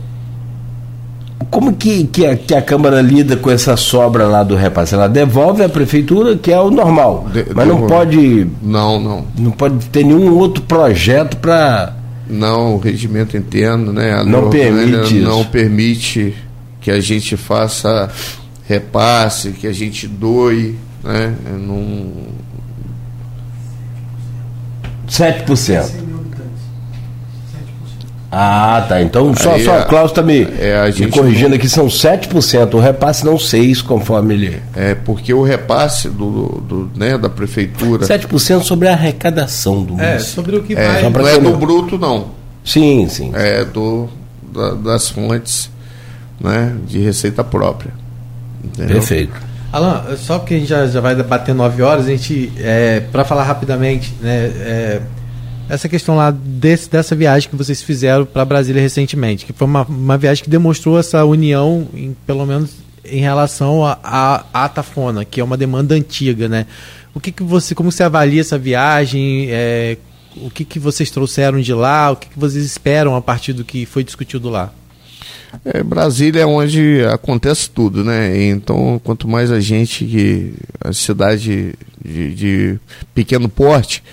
como 1.54 1.74
que, 1.74 2.06
que, 2.06 2.26
a, 2.26 2.36
que 2.36 2.56
a 2.56 2.62
Câmara 2.64 3.00
lida 3.00 3.38
com 3.38 3.52
essa 3.52 3.78
sobra 3.78 4.26
lá 4.26 4.42
do 4.42 4.56
repasse? 4.56 4.96
Ela 4.96 5.08
devolve 5.08 5.64
à 5.64 5.70
prefeitura, 5.70 6.36
que 6.36 6.52
é 6.52 6.60
o 6.60 6.72
normal. 6.72 7.28
De, 7.32 7.46
mas 7.54 7.68
não 7.68 7.86
pode. 7.86 8.48
Não, 8.60 9.00
não. 9.00 9.26
Não 9.38 9.52
pode 9.52 9.86
ter 9.88 10.04
nenhum 10.04 10.34
outro 10.36 10.64
projeto 10.64 11.38
para 11.38 11.94
Não, 12.28 12.76
o 12.76 12.78
regimento 12.80 13.38
interno, 13.38 13.94
né? 13.94 14.14
A 14.14 14.24
não 14.24 14.50
permite 14.50 15.20
não 15.20 15.46
permite 15.46 16.34
que 16.82 16.90
a 16.90 17.00
gente 17.00 17.38
faça 17.38 18.10
repasse, 18.68 19.52
que 19.52 19.68
a 19.68 19.74
gente 19.74 20.08
doe, 20.08 20.76
né? 21.04 21.36
Não... 21.60 22.12
7%. 25.08 26.04
Ah, 28.36 28.84
tá. 28.90 29.00
Então, 29.00 29.32
só, 29.36 29.60
só 29.60 29.78
a 29.78 29.86
Cláudio 29.86 30.10
está 30.10 30.24
me, 30.24 30.42
é, 30.42 30.92
me 30.98 31.08
corrigindo 31.12 31.50
não... 31.50 31.56
aqui, 31.56 31.70
são 31.70 31.86
7%. 31.86 32.74
O 32.74 32.80
repasse 32.80 33.24
não 33.24 33.36
6%, 33.36 33.84
conforme 33.84 34.34
ele. 34.34 34.62
É, 34.76 34.96
porque 34.96 35.32
o 35.32 35.44
repasse 35.44 36.10
do, 36.10 36.64
do, 36.68 36.92
né, 36.96 37.16
da 37.16 37.30
prefeitura. 37.30 38.08
7% 38.08 38.64
sobre 38.64 38.88
a 38.88 38.94
arrecadação 38.94 39.84
do 39.84 40.02
É, 40.02 40.18
sobre 40.18 40.56
o 40.56 40.64
que 40.64 40.74
é, 40.74 41.02
vai. 41.02 41.10
Não 41.12 41.28
é 41.28 41.40
do 41.40 41.56
bruto, 41.58 42.00
não. 42.00 42.30
Sim, 42.66 43.08
sim. 43.08 43.32
É 43.36 43.64
do, 43.64 44.10
da, 44.52 44.72
das 44.72 45.10
fontes 45.10 45.70
né, 46.40 46.76
de 46.88 47.00
receita 47.00 47.44
própria. 47.44 47.94
Entendeu? 48.64 48.96
Perfeito. 48.96 49.53
Alan, 49.74 50.16
só 50.18 50.38
porque 50.38 50.54
a 50.54 50.60
gente 50.60 50.70
já, 50.70 50.86
já 50.86 51.02
vai 51.02 51.16
bater 51.16 51.56
9 51.56 51.82
horas, 51.82 52.06
a 52.06 52.10
gente, 52.10 52.54
é, 52.60 53.00
para 53.12 53.26
falar 53.26 53.44
rapidamente, 53.44 54.14
né, 54.22 54.46
é, 54.46 55.02
essa 55.68 55.90
questão 55.90 56.16
lá 56.16 56.30
desse, 56.30 56.88
dessa 56.88 57.16
viagem 57.16 57.50
que 57.50 57.56
vocês 57.56 57.82
fizeram 57.82 58.24
para 58.24 58.46
Brasília 58.46 58.80
recentemente, 58.80 59.48
que 59.48 59.52
foi 59.52 59.66
uma, 59.66 59.82
uma 59.82 60.16
viagem 60.16 60.44
que 60.44 60.50
demonstrou 60.50 61.00
essa 61.00 61.26
união, 61.26 61.88
em, 61.92 62.16
pelo 62.28 62.46
menos 62.46 62.70
em 63.04 63.20
relação 63.22 63.84
à 63.84 64.46
Atafona, 64.54 65.26
que 65.26 65.42
é 65.42 65.44
uma 65.44 65.58
demanda 65.58 65.96
antiga, 65.96 66.48
né? 66.48 66.68
O 67.12 67.20
que, 67.20 67.32
que 67.32 67.42
você, 67.42 67.74
como 67.74 67.92
você 67.92 68.04
avalia 68.04 68.42
essa 68.42 68.60
viagem? 68.60 69.48
É, 69.50 69.98
o 70.38 70.52
que, 70.52 70.64
que 70.64 70.78
vocês 70.78 71.10
trouxeram 71.10 71.60
de 71.60 71.74
lá? 71.74 72.12
O 72.12 72.16
que, 72.16 72.30
que 72.30 72.40
vocês 72.40 72.64
esperam 72.64 73.16
a 73.16 73.22
partir 73.22 73.54
do 73.54 73.64
que 73.64 73.88
foi 73.88 74.04
discutido 74.04 74.50
lá? 74.50 74.72
É, 75.66 75.84
Brasília 75.84 76.42
é 76.42 76.46
onde 76.46 77.04
acontece 77.06 77.70
tudo, 77.70 78.04
né? 78.04 78.46
Então, 78.48 79.00
quanto 79.04 79.28
mais 79.28 79.52
a 79.52 79.60
gente 79.60 80.06
que 80.06 80.54
a 80.82 80.92
cidade 80.92 81.74
de, 82.04 82.36
de 82.36 82.80
pequeno 83.14 83.48
porte, 83.48 84.04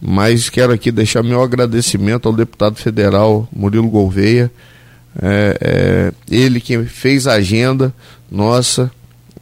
mas 0.00 0.50
quero 0.50 0.72
aqui 0.72 0.92
deixar 0.92 1.22
meu 1.22 1.42
agradecimento 1.42 2.28
ao 2.28 2.34
deputado 2.34 2.76
federal 2.76 3.48
Murilo 3.54 3.88
Gouveia, 3.88 4.50
é, 5.20 5.58
é, 5.60 6.12
ele 6.30 6.60
que 6.60 6.84
fez 6.84 7.26
a 7.26 7.34
agenda 7.34 7.94
nossa, 8.30 8.90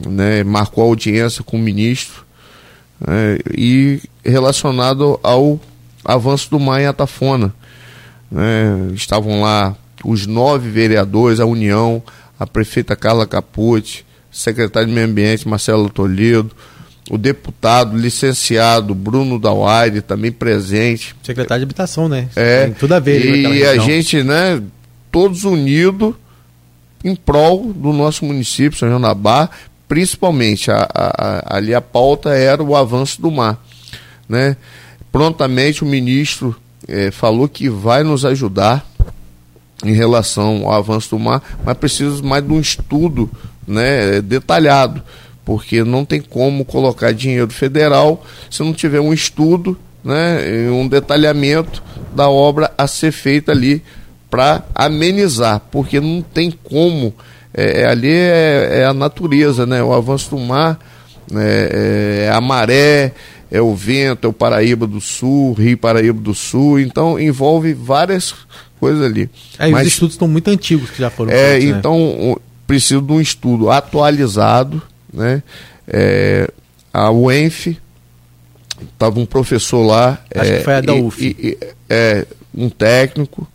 né, 0.07 0.45
marcou 0.45 0.85
a 0.85 0.87
audiência 0.87 1.43
com 1.43 1.57
o 1.57 1.61
ministro, 1.61 2.25
é, 3.07 3.39
e 3.57 4.01
relacionado 4.25 5.19
ao 5.23 5.61
avanço 6.05 6.51
do 6.51 6.61
mar 6.61 6.81
em 6.81 6.87
Atafona. 6.87 7.53
Né, 8.31 8.93
estavam 8.95 9.41
lá 9.43 9.77
os 10.05 10.27
nove 10.27 10.69
vereadores, 10.69 11.41
a 11.41 11.47
União, 11.47 12.03
a 12.39 12.47
prefeita 12.47 12.97
Carla 12.97 13.27
Capucci, 13.27 14.05
secretário 14.31 14.89
de 14.89 14.95
Meio 14.95 15.07
Ambiente 15.07 15.47
Marcelo 15.47 15.89
Toledo, 15.91 16.51
o 17.11 17.19
deputado 17.19 17.97
licenciado 17.97 18.95
Bruno 18.95 19.39
Dauaire 19.39 20.01
também 20.01 20.33
presente. 20.33 21.15
Secretário 21.23 21.61
de 21.61 21.65
Habitação, 21.65 22.09
né? 22.09 22.29
É. 22.35 22.65
Tem 22.65 22.75
tudo 22.75 22.95
a 22.95 22.99
ver. 22.99 23.25
E 23.25 23.65
a 23.65 23.77
gente, 23.79 24.23
né, 24.23 24.63
todos 25.11 25.45
unidos 25.45 26.15
em 27.05 27.15
prol 27.15 27.73
do 27.73 27.93
nosso 27.93 28.25
município, 28.25 28.79
São 28.79 28.89
João 28.89 29.01
da 29.01 29.15
Barra, 29.15 29.51
principalmente 29.89 30.71
a, 30.71 30.89
a, 30.95 31.27
a, 31.55 31.57
ali 31.57 31.75
a 31.75 31.81
pauta 31.81 32.31
era 32.31 32.63
o 32.63 32.75
avanço 32.75 33.21
do 33.21 33.31
mar, 33.31 33.63
né? 34.29 34.57
Prontamente 35.11 35.83
o 35.83 35.87
ministro 35.87 36.57
eh, 36.89 37.11
falou 37.11 37.47
que 37.47 37.69
vai 37.69 38.03
nos 38.03 38.25
ajudar 38.25 38.87
em 39.85 39.93
relação 39.93 40.67
ao 40.67 40.73
avanço 40.73 41.11
do 41.11 41.19
mar, 41.19 41.43
mas 41.65 41.77
precisa 41.77 42.23
mais 42.23 42.47
de 42.47 42.53
um 42.53 42.61
estudo, 42.61 43.31
né, 43.67 44.21
detalhado 44.21 45.03
porque 45.45 45.83
não 45.83 46.05
tem 46.05 46.21
como 46.21 46.65
colocar 46.65 47.13
dinheiro 47.13 47.51
federal 47.51 48.25
se 48.51 48.63
não 48.63 48.73
tiver 48.73 49.01
um 49.01 49.13
estudo, 49.13 49.77
né, 50.05 50.39
um 50.71 50.87
detalhamento 50.87 51.83
da 52.15 52.29
obra 52.29 52.73
a 52.77 52.87
ser 52.87 53.13
feita 53.13 53.53
ali 53.53 53.83
para 54.31 54.65
amenizar, 54.75 55.61
porque 55.71 56.01
não 56.01 56.23
tem 56.23 56.51
como. 56.51 57.15
É, 57.55 57.83
é, 57.83 57.87
ali 57.87 58.11
é, 58.11 58.69
é, 58.81 58.85
a 58.87 58.95
natureza, 58.95 59.67
né, 59.67 59.83
o 59.83 59.93
avanço 59.93 60.31
do 60.31 60.39
mar, 60.39 60.79
é, 61.35 62.27
é 62.27 62.33
a 62.33 62.41
maré, 62.41 63.13
é 63.51 63.61
o 63.61 63.75
vento, 63.75 64.27
é 64.27 64.31
o 64.31 64.33
Paraíba 64.33 64.87
do 64.87 65.01
Sul, 65.01 65.53
Rio 65.53 65.77
Paraíba 65.77 66.19
do 66.19 66.35
Sul, 66.35 66.81
então 66.81 67.21
envolve 67.21 67.75
várias 67.75 68.35
coisas 68.83 69.01
ali. 69.01 69.31
É, 69.61 69.69
Mas, 69.69 69.87
os 69.87 69.93
estudos 69.93 70.15
estão 70.17 70.27
muito 70.27 70.49
antigos 70.51 70.91
que 70.91 70.99
já 70.99 71.09
foram 71.09 71.31
é, 71.31 71.53
feitos, 71.53 71.69
né? 71.71 71.79
Então, 71.79 72.41
precisa 72.67 73.01
de 73.01 73.13
um 73.13 73.21
estudo 73.21 73.71
atualizado, 73.71 74.83
né? 75.13 75.41
É, 75.87 76.51
a 76.93 77.13
UENF, 77.13 77.79
estava 78.93 79.21
um 79.21 79.25
professor 79.25 79.87
lá. 79.87 80.21
Acho 80.35 80.51
é, 80.51 80.59
que 80.59 80.65
foi 80.65 80.75
a 80.75 80.81
da 80.81 80.95
UF. 80.95 81.25
E, 81.25 81.47
e, 81.47 81.59
é, 81.89 82.27
um 82.53 82.69
técnico, 82.69 83.47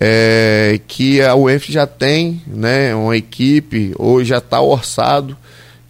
é, 0.00 0.78
que 0.86 1.20
a 1.20 1.34
UENF 1.34 1.72
já 1.72 1.84
tem 1.84 2.40
né, 2.46 2.94
uma 2.94 3.16
equipe, 3.16 3.92
ou 3.96 4.22
já 4.22 4.38
está 4.38 4.60
orçado, 4.60 5.36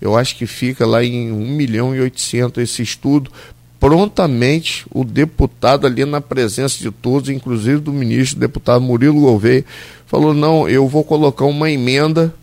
eu 0.01 0.16
acho 0.16 0.36
que 0.36 0.47
fica 0.47 0.86
lá 0.86 1.05
em 1.05 1.31
1 1.31 1.36
milhão 1.51 1.95
e 1.95 2.01
800 2.01 2.62
esse 2.62 2.82
estudo. 2.82 3.31
Prontamente, 3.85 4.86
o 4.90 5.05
deputado 5.05 5.86
ali 5.86 6.05
na 6.05 6.20
presença 6.20 6.78
de 6.78 6.90
todos, 6.90 7.28
inclusive 7.28 7.81
do 7.81 7.93
ministro, 7.93 8.40
deputado 8.40 8.81
Murilo 8.81 9.20
Gouveia, 9.20 9.65
falou: 10.06 10.32
não, 10.32 10.69
eu 10.69 10.89
vou 10.89 11.05
colocar 11.05 11.44
uma 11.44 11.70
emenda 11.70 12.35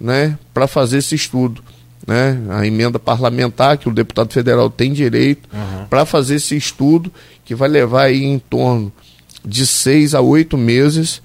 né, 0.00 0.38
para 0.52 0.66
fazer 0.66 0.98
esse 0.98 1.14
estudo 1.14 1.62
né, 2.06 2.38
a 2.50 2.66
emenda 2.66 2.98
parlamentar 2.98 3.78
que 3.78 3.88
o 3.88 3.92
deputado 3.92 4.32
federal 4.32 4.68
tem 4.68 4.92
direito 4.92 5.48
uhum. 5.52 5.86
para 5.86 6.04
fazer 6.04 6.36
esse 6.36 6.56
estudo 6.56 7.10
que 7.44 7.54
vai 7.54 7.68
levar 7.68 8.04
aí 8.04 8.24
em 8.24 8.38
torno 8.38 8.92
de 9.44 9.66
seis 9.66 10.14
a 10.14 10.20
oito 10.20 10.56
meses, 10.56 11.22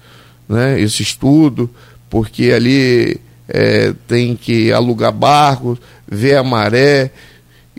né, 0.48 0.80
esse 0.80 1.02
estudo, 1.02 1.70
porque 2.08 2.50
ali 2.50 3.18
é, 3.48 3.94
tem 4.06 4.36
que 4.36 4.72
alugar 4.72 5.12
barcos, 5.12 5.78
ver 6.08 6.36
a 6.36 6.42
maré, 6.42 7.10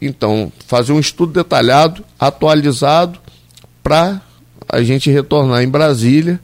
então 0.01 0.51
fazer 0.67 0.93
um 0.93 0.99
estudo 0.99 1.33
detalhado, 1.33 2.03
atualizado, 2.19 3.19
para 3.83 4.21
a 4.67 4.81
gente 4.81 5.11
retornar 5.11 5.61
em 5.61 5.69
Brasília, 5.69 6.39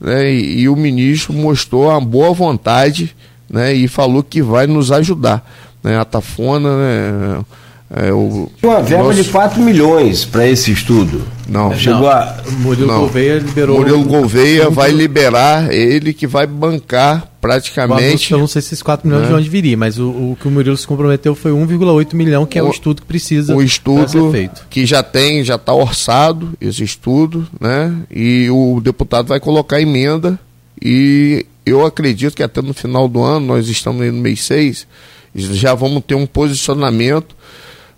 né, 0.00 0.32
e, 0.32 0.60
e 0.60 0.68
o 0.68 0.76
ministro 0.76 1.32
mostrou 1.32 1.88
uma 1.88 2.00
boa 2.00 2.32
vontade, 2.32 3.14
né, 3.48 3.74
e 3.74 3.86
falou 3.86 4.22
que 4.22 4.42
vai 4.42 4.66
nos 4.66 4.90
ajudar 4.90 5.46
né, 5.82 5.98
a 5.98 6.04
Tafona, 6.04 6.76
né, 6.76 7.44
é, 7.94 8.10
o, 8.10 8.50
uma 8.62 8.80
verba 8.80 9.04
nosso... 9.04 9.22
de 9.22 9.28
4 9.28 9.60
milhões 9.60 10.24
para 10.24 10.48
esse 10.48 10.72
estudo. 10.72 11.26
Não, 11.46 11.76
chegou 11.76 12.00
não. 12.00 12.08
a. 12.08 12.36
Murilo 12.60 12.86
não. 12.86 13.00
Gouveia 13.00 13.38
liberou. 13.38 13.78
Murilo 13.78 14.04
Gouveia 14.04 14.70
vai 14.70 14.90
liberar, 14.90 15.70
ele 15.70 16.14
que 16.14 16.26
vai 16.26 16.46
bancar 16.46 17.28
praticamente. 17.38 18.32
Eu 18.32 18.38
não 18.38 18.46
sei 18.46 18.62
se 18.62 18.68
esses 18.68 18.82
4 18.82 19.06
milhões 19.06 19.24
né? 19.24 19.28
de 19.28 19.34
onde 19.34 19.48
viria, 19.50 19.76
mas 19.76 19.98
o, 19.98 20.08
o, 20.08 20.38
que 20.40 20.48
o 20.48 20.50
Murilo 20.50 20.76
se 20.76 20.86
comprometeu 20.86 21.34
foi 21.34 21.52
1,8 21.52 22.14
milhão, 22.14 22.46
que 22.46 22.58
é 22.58 22.62
o, 22.62 22.68
o 22.68 22.70
estudo 22.70 23.02
que 23.02 23.06
precisa. 23.06 23.54
O 23.54 23.62
estudo 23.62 24.32
que 24.70 24.86
já 24.86 25.02
tem, 25.02 25.44
já 25.44 25.56
está 25.56 25.74
orçado, 25.74 26.54
esse 26.58 26.82
estudo, 26.82 27.46
né? 27.60 27.94
E 28.10 28.48
o 28.48 28.80
deputado 28.80 29.28
vai 29.28 29.38
colocar 29.38 29.82
emenda 29.82 30.38
e 30.80 31.44
eu 31.66 31.84
acredito 31.84 32.34
que 32.34 32.42
até 32.42 32.62
no 32.62 32.72
final 32.72 33.06
do 33.06 33.22
ano, 33.22 33.44
nós 33.44 33.68
estamos 33.68 34.06
no 34.06 34.12
mês 34.14 34.42
6 34.44 34.86
já 35.34 35.74
vamos 35.74 36.02
ter 36.06 36.14
um 36.14 36.26
posicionamento 36.26 37.34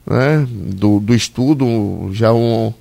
né, 0.07 0.47
do, 0.49 1.01
do 1.01 1.15
estudo, 1.15 2.11
já 2.13 2.33
um. 2.33 2.73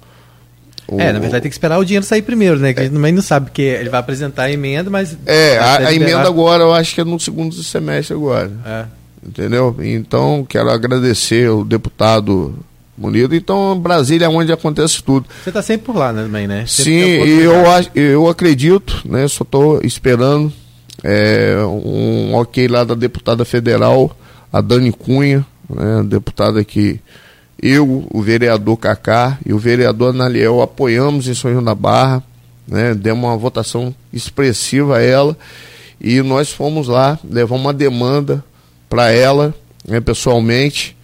O, 0.86 1.00
é, 1.00 1.14
na 1.14 1.20
verdade 1.20 1.44
tem 1.44 1.50
que 1.50 1.56
esperar 1.56 1.80
o 1.80 1.86
dinheiro 1.86 2.06
sair 2.06 2.22
primeiro, 2.22 2.60
né? 2.60 2.74
Que 2.74 2.80
é, 2.80 2.84
a 2.84 2.86
gente 2.86 2.96
também 2.96 3.14
não 3.14 3.22
sabe 3.22 3.52
que 3.52 3.62
ele 3.62 3.90
vai 3.90 4.00
apresentar 4.00 4.44
a 4.44 4.52
emenda, 4.52 4.90
mas. 4.90 5.18
É, 5.26 5.58
a, 5.58 5.88
a 5.88 5.94
emenda 5.94 6.28
agora 6.28 6.64
eu 6.64 6.74
acho 6.74 6.94
que 6.94 7.02
é 7.02 7.04
no 7.04 7.20
segundo 7.20 7.56
semestre 7.64 8.16
agora. 8.16 8.52
É. 8.66 8.86
Entendeu? 9.26 9.76
Então, 9.82 10.46
quero 10.48 10.70
agradecer 10.70 11.50
o 11.50 11.64
deputado 11.64 12.54
Munido. 12.98 13.34
Então, 13.34 13.80
Brasília 13.80 14.26
é 14.26 14.30
onde 14.30 14.52
acontece 14.52 15.02
tudo. 15.02 15.26
Você 15.44 15.50
está 15.50 15.62
sempre 15.62 15.86
por 15.86 15.96
lá 15.96 16.14
né, 16.14 16.24
também, 16.24 16.48
né? 16.48 16.66
Sempre 16.68 16.94
Sim, 16.94 17.24
e 17.26 17.42
eu, 17.42 17.56
eu 17.96 18.28
acredito, 18.28 19.02
né? 19.06 19.28
Só 19.28 19.44
estou 19.44 19.82
esperando 19.84 20.52
é, 21.04 21.56
um 21.66 22.36
ok 22.36 22.68
lá 22.68 22.84
da 22.84 22.94
deputada 22.94 23.44
federal 23.44 24.16
a 24.52 24.62
Dani 24.62 24.92
Cunha, 24.92 25.46
né, 25.76 26.04
deputada 26.04 26.64
que 26.64 27.00
eu, 27.62 28.06
o 28.12 28.22
vereador 28.22 28.78
Cacá 28.78 29.38
e 29.46 29.54
o 29.54 29.58
vereador 29.58 30.10
Analiel 30.10 30.62
apoiamos 30.62 31.28
em 31.28 31.34
São 31.34 31.52
João 31.52 31.64
da 31.64 31.74
Barra, 31.74 32.24
né, 32.68 32.94
demos 32.94 33.24
uma 33.24 33.38
votação 33.38 33.94
expressiva 34.12 34.98
a 34.98 35.02
ela 35.02 35.38
e 36.00 36.22
nós 36.22 36.52
fomos 36.52 36.88
lá 36.88 37.18
levar 37.24 37.56
uma 37.56 37.74
demanda 37.74 38.44
para 38.90 39.12
ela, 39.12 39.56
né, 39.88 40.02
pessoalmente, 40.02 40.96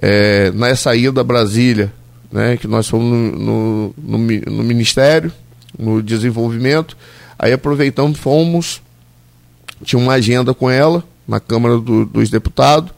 é, 0.00 0.50
nessa 0.52 0.94
ida 0.94 1.20
a 1.20 1.24
Brasília, 1.24 1.92
né, 2.30 2.56
que 2.56 2.68
nós 2.68 2.88
fomos 2.88 3.10
no, 3.10 3.38
no, 3.38 3.94
no, 3.98 4.18
no 4.18 4.62
Ministério, 4.62 5.32
no 5.76 6.02
desenvolvimento. 6.02 6.96
Aí 7.38 7.52
aproveitamos, 7.52 8.18
fomos, 8.18 8.80
tinha 9.82 10.00
uma 10.00 10.14
agenda 10.14 10.54
com 10.54 10.70
ela 10.70 11.02
na 11.26 11.40
Câmara 11.40 11.78
do, 11.78 12.04
dos 12.06 12.30
Deputados 12.30 12.92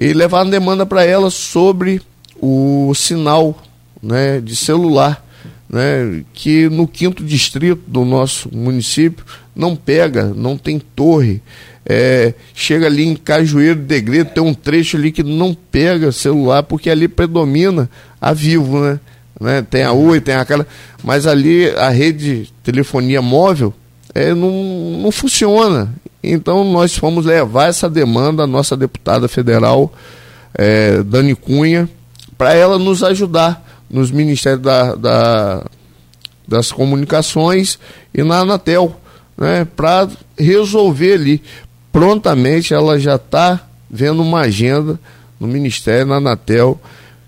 e 0.00 0.14
levaram 0.14 0.48
demanda 0.48 0.86
para 0.86 1.04
ela 1.04 1.30
sobre 1.30 2.00
o 2.40 2.92
sinal 2.94 3.62
né, 4.02 4.40
de 4.40 4.56
celular, 4.56 5.22
né, 5.68 6.24
que 6.32 6.70
no 6.70 6.88
quinto 6.88 7.22
distrito 7.22 7.82
do 7.86 8.04
nosso 8.04 8.48
município 8.50 9.24
não 9.54 9.76
pega, 9.76 10.32
não 10.34 10.56
tem 10.56 10.78
torre. 10.78 11.42
É, 11.84 12.32
chega 12.54 12.86
ali 12.86 13.04
em 13.04 13.14
Cajueiro 13.14 13.78
de 13.78 13.86
Degredo, 13.86 14.30
tem 14.30 14.42
um 14.42 14.54
trecho 14.54 14.96
ali 14.96 15.12
que 15.12 15.22
não 15.22 15.54
pega 15.54 16.10
celular, 16.12 16.62
porque 16.62 16.88
ali 16.88 17.06
predomina 17.06 17.90
a 18.18 18.32
Vivo, 18.32 18.80
né? 18.80 19.00
né? 19.40 19.66
Tem 19.68 19.82
a 19.82 19.92
Oi, 19.92 20.20
tem 20.20 20.34
aquela. 20.34 20.66
Mas 21.02 21.26
ali 21.26 21.68
a 21.70 21.88
rede 21.88 22.44
de 22.44 22.52
telefonia 22.62 23.20
móvel 23.20 23.74
é, 24.14 24.34
não, 24.34 24.50
não 25.02 25.10
funciona. 25.10 25.92
Então 26.22 26.64
nós 26.64 26.96
fomos 26.96 27.24
levar 27.24 27.68
essa 27.68 27.88
demanda 27.88 28.44
à 28.44 28.46
nossa 28.46 28.76
deputada 28.76 29.28
federal, 29.28 29.92
é, 30.54 31.02
Dani 31.02 31.34
Cunha, 31.34 31.88
para 32.36 32.54
ela 32.54 32.78
nos 32.78 33.02
ajudar 33.02 33.66
nos 33.88 34.10
Ministérios 34.10 34.62
da, 34.62 34.94
da, 34.94 35.64
das 36.46 36.70
Comunicações 36.70 37.78
e 38.14 38.22
na 38.22 38.38
Anatel, 38.38 38.98
né, 39.36 39.66
para 39.76 40.08
resolver 40.38 41.14
ali. 41.14 41.42
Prontamente 41.90 42.72
ela 42.72 42.98
já 42.98 43.16
está 43.16 43.66
vendo 43.90 44.22
uma 44.22 44.40
agenda 44.40 44.98
no 45.40 45.48
Ministério, 45.48 46.06
na 46.06 46.16
Anatel, 46.16 46.80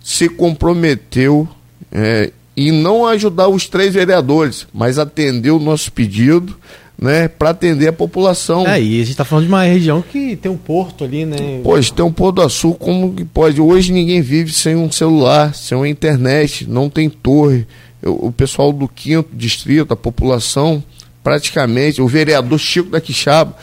se 0.02 0.28
comprometeu 0.28 1.48
é, 1.90 2.30
em 2.56 2.70
não 2.70 3.06
ajudar 3.06 3.48
os 3.48 3.66
três 3.66 3.94
vereadores, 3.94 4.66
mas 4.72 4.98
atender 4.98 5.50
o 5.50 5.58
nosso 5.58 5.90
pedido 5.90 6.56
né, 7.02 7.26
para 7.26 7.50
atender 7.50 7.88
a 7.88 7.92
população. 7.92 8.64
É, 8.64 8.80
e 8.80 8.94
a 8.94 8.98
gente 8.98 9.10
está 9.10 9.24
falando 9.24 9.46
de 9.46 9.50
uma 9.50 9.64
região 9.64 10.00
que 10.00 10.36
tem 10.36 10.50
um 10.50 10.56
porto 10.56 11.02
ali, 11.02 11.24
né? 11.24 11.60
Pois, 11.64 11.90
tem 11.90 12.04
um 12.04 12.12
porto 12.12 12.36
do 12.36 12.42
Açul, 12.42 12.74
como 12.76 13.12
que 13.12 13.24
pode? 13.24 13.60
Hoje 13.60 13.92
ninguém 13.92 14.22
vive 14.22 14.52
sem 14.52 14.76
um 14.76 14.90
celular, 14.90 15.52
sem 15.52 15.76
uma 15.76 15.88
internet, 15.88 16.64
não 16.68 16.88
tem 16.88 17.10
torre. 17.10 17.66
o 18.04 18.30
pessoal 18.30 18.72
do 18.72 18.86
quinto 18.86 19.30
distrito, 19.32 19.92
a 19.92 19.96
população, 19.96 20.80
praticamente, 21.24 22.00
o 22.00 22.06
vereador 22.06 22.56
Chico 22.56 22.90
da 22.90 23.00
Quixaba, 23.00 23.56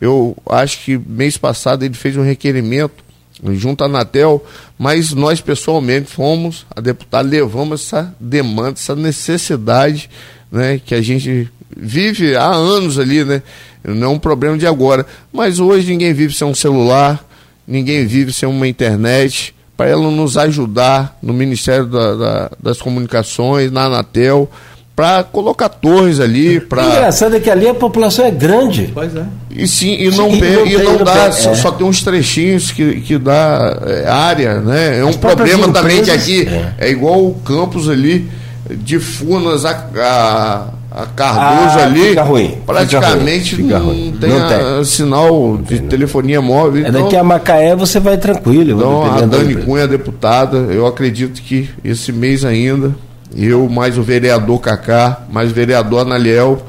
eu 0.00 0.34
acho 0.48 0.82
que 0.82 0.96
mês 0.96 1.36
passado 1.36 1.84
ele 1.84 1.94
fez 1.94 2.16
um 2.16 2.22
requerimento 2.22 3.04
junto 3.52 3.84
à 3.84 3.86
Anatel, 3.86 4.42
mas 4.78 5.12
nós 5.12 5.42
pessoalmente 5.42 6.10
fomos, 6.10 6.64
a 6.74 6.80
deputada, 6.80 7.28
levamos 7.28 7.82
essa 7.82 8.14
demanda, 8.18 8.78
essa 8.78 8.96
necessidade 8.96 10.08
né, 10.50 10.80
que 10.84 10.94
a 10.94 11.02
gente 11.02 11.50
vive 11.76 12.36
há 12.36 12.48
anos 12.48 12.98
ali, 12.98 13.24
né? 13.24 13.42
Não 13.84 14.08
é 14.08 14.10
um 14.10 14.18
problema 14.18 14.56
de 14.58 14.66
agora. 14.66 15.06
Mas 15.32 15.58
hoje 15.58 15.90
ninguém 15.90 16.12
vive 16.12 16.34
sem 16.34 16.46
um 16.46 16.54
celular, 16.54 17.24
ninguém 17.66 18.06
vive 18.06 18.32
sem 18.32 18.48
uma 18.48 18.66
internet. 18.66 19.54
Para 19.76 19.90
ela 19.90 20.10
nos 20.10 20.38
ajudar 20.38 21.18
no 21.22 21.34
Ministério 21.34 21.84
da, 21.84 22.14
da, 22.14 22.50
das 22.58 22.80
Comunicações, 22.80 23.70
na 23.70 23.84
Anatel, 23.84 24.50
para 24.96 25.22
colocar 25.22 25.68
torres 25.68 26.18
ali. 26.18 26.58
Pra... 26.58 26.82
O 26.82 26.88
engraçado 26.88 27.36
é 27.36 27.40
que 27.40 27.50
ali 27.50 27.68
a 27.68 27.74
população 27.74 28.24
é 28.24 28.30
grande. 28.30 28.90
Pois 28.94 29.14
é. 29.14 29.26
E 29.50 29.68
sim, 29.68 29.94
e 30.00 30.10
não, 30.12 30.30
sim, 30.30 30.40
pega, 30.40 30.62
e 30.62 30.78
não, 30.78 30.96
dá, 31.04 31.30
só, 31.30 31.50
é. 31.50 31.54
só, 31.54 31.70
tem 31.70 31.86
uns 31.86 32.02
trechinhos 32.02 32.70
que, 32.70 33.02
que 33.02 33.18
dá 33.18 33.78
é, 33.84 34.08
área, 34.08 34.60
né? 34.60 35.00
É 35.00 35.04
um 35.04 35.12
problema 35.12 35.70
também 35.70 36.02
que 36.02 36.10
aqui 36.10 36.48
é. 36.48 36.86
é 36.86 36.90
igual 36.90 37.26
o 37.26 37.34
campus 37.34 37.90
ali 37.90 38.26
de 38.70 38.98
Funas 38.98 39.64
a, 39.64 39.88
a 39.98 40.66
a 40.96 41.04
Cardoso 41.04 41.78
ah, 41.78 41.84
ali, 41.84 42.08
fica 42.08 42.22
ruim, 42.22 42.58
praticamente 42.64 43.56
fica 43.56 43.76
ruim, 43.76 44.12
não 44.12 44.18
tem, 44.18 44.30
não 44.30 44.48
tem. 44.48 44.80
A, 44.80 44.84
sinal 44.84 45.58
de 45.58 45.80
telefonia 45.80 46.40
móvel. 46.40 46.86
É 46.86 46.88
então, 46.88 47.02
daqui 47.02 47.16
a 47.16 47.22
Macaé 47.22 47.76
você 47.76 48.00
vai 48.00 48.16
tranquilo. 48.16 48.76
Então, 48.76 49.04
a 49.04 49.20
Dani 49.20 49.56
Cunha, 49.56 49.86
deputada, 49.86 50.56
eu 50.56 50.86
acredito 50.86 51.42
que 51.42 51.68
esse 51.84 52.10
mês 52.12 52.46
ainda, 52.46 52.94
eu 53.36 53.68
mais 53.68 53.98
o 53.98 54.02
vereador 54.02 54.58
Cacá, 54.58 55.20
mais 55.30 55.50
o 55.50 55.54
vereador 55.54 56.00
Analiel, 56.00 56.62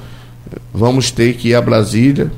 vamos 0.73 1.09
ter 1.09 1.35
que 1.35 1.49
ir 1.49 1.55
a 1.55 1.61
Brasília. 1.61 2.29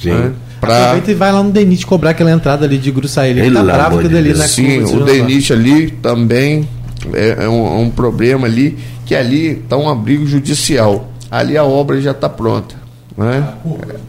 Sim. 0.00 0.10
Né? 0.10 0.32
Pra... 0.60 0.78
Aproveita 0.84 1.10
e 1.10 1.14
vai 1.14 1.32
lá 1.32 1.42
no 1.42 1.50
Denite 1.50 1.84
cobrar 1.84 2.10
aquela 2.10 2.30
entrada 2.30 2.64
ali 2.64 2.78
de 2.78 2.92
Gruçaí. 2.92 3.30
Ele 3.30 3.50
tá 3.50 3.64
bravo 3.64 3.98
que 3.98 4.08
dali 4.08 4.32
na 4.32 4.46
Sim, 4.46 4.84
o 4.84 5.04
Denite 5.04 5.52
ali 5.52 5.90
também 5.90 6.68
é, 7.14 7.44
é, 7.44 7.48
um, 7.48 7.66
é 7.66 7.78
um 7.80 7.90
problema 7.90 8.46
ali, 8.46 8.78
que 9.04 9.14
ali 9.14 9.60
está 9.60 9.76
um 9.76 9.88
abrigo 9.88 10.26
judicial 10.26 11.10
ali 11.30 11.56
a 11.56 11.64
obra 11.64 12.00
já 12.00 12.12
está 12.12 12.28
pronta. 12.28 12.74
Né? 13.16 13.46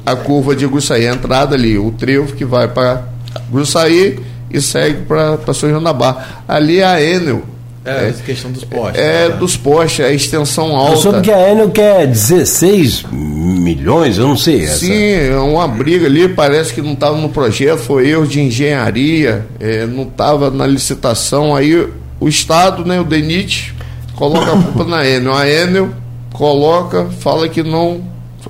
A, 0.05 0.15
curva. 0.15 0.55
de 0.55 0.67
Gruçaí, 0.67 1.07
a 1.07 1.13
entrada 1.13 1.55
ali, 1.55 1.77
o 1.77 1.91
trevo 1.91 2.33
que 2.35 2.43
vai 2.43 2.67
para 2.67 3.03
Gruçaí 3.49 4.19
e 4.51 4.61
segue 4.61 5.05
para 5.05 5.53
São 5.53 5.69
João 5.69 5.83
da 5.83 5.93
Barra. 5.93 6.43
Ali 6.47 6.79
é 6.79 6.85
a 6.85 7.01
Enel. 7.01 7.43
É, 7.85 8.09
é 8.09 8.13
questão 8.25 8.51
dos 8.51 8.65
postes. 8.65 9.01
É, 9.01 9.29
né? 9.29 9.35
dos 9.37 9.55
postes, 9.55 10.05
a 10.05 10.11
extensão 10.11 10.75
alta. 10.75 10.93
Eu 10.93 10.97
soube 10.97 11.21
que 11.21 11.31
a 11.31 11.51
Enel 11.51 11.69
quer 11.69 12.05
16 12.05 13.05
milhões, 13.13 14.17
eu 14.17 14.27
não 14.27 14.35
sei. 14.35 14.63
Essa. 14.63 14.79
Sim, 14.79 15.11
é 15.11 15.39
uma 15.39 15.69
briga 15.69 16.05
ali, 16.05 16.27
parece 16.27 16.73
que 16.73 16.81
não 16.81 16.91
estava 16.91 17.15
no 17.15 17.29
projeto, 17.29 17.79
foi 17.79 18.09
erro 18.09 18.27
de 18.27 18.41
engenharia, 18.41 19.45
é, 19.57 19.85
não 19.85 20.03
estava 20.03 20.51
na 20.51 20.67
licitação. 20.67 21.55
Aí 21.55 21.87
o 22.19 22.27
Estado, 22.27 22.85
né, 22.85 22.99
o 22.99 23.03
DENIT, 23.03 23.75
coloca 24.15 24.51
a 24.51 24.61
culpa 24.61 24.83
na 24.83 25.05
Enel. 25.05 25.33
A 25.33 25.49
Enel 25.49 25.89
coloca, 26.33 27.05
fala 27.19 27.47
que 27.47 27.63
não 27.63 28.01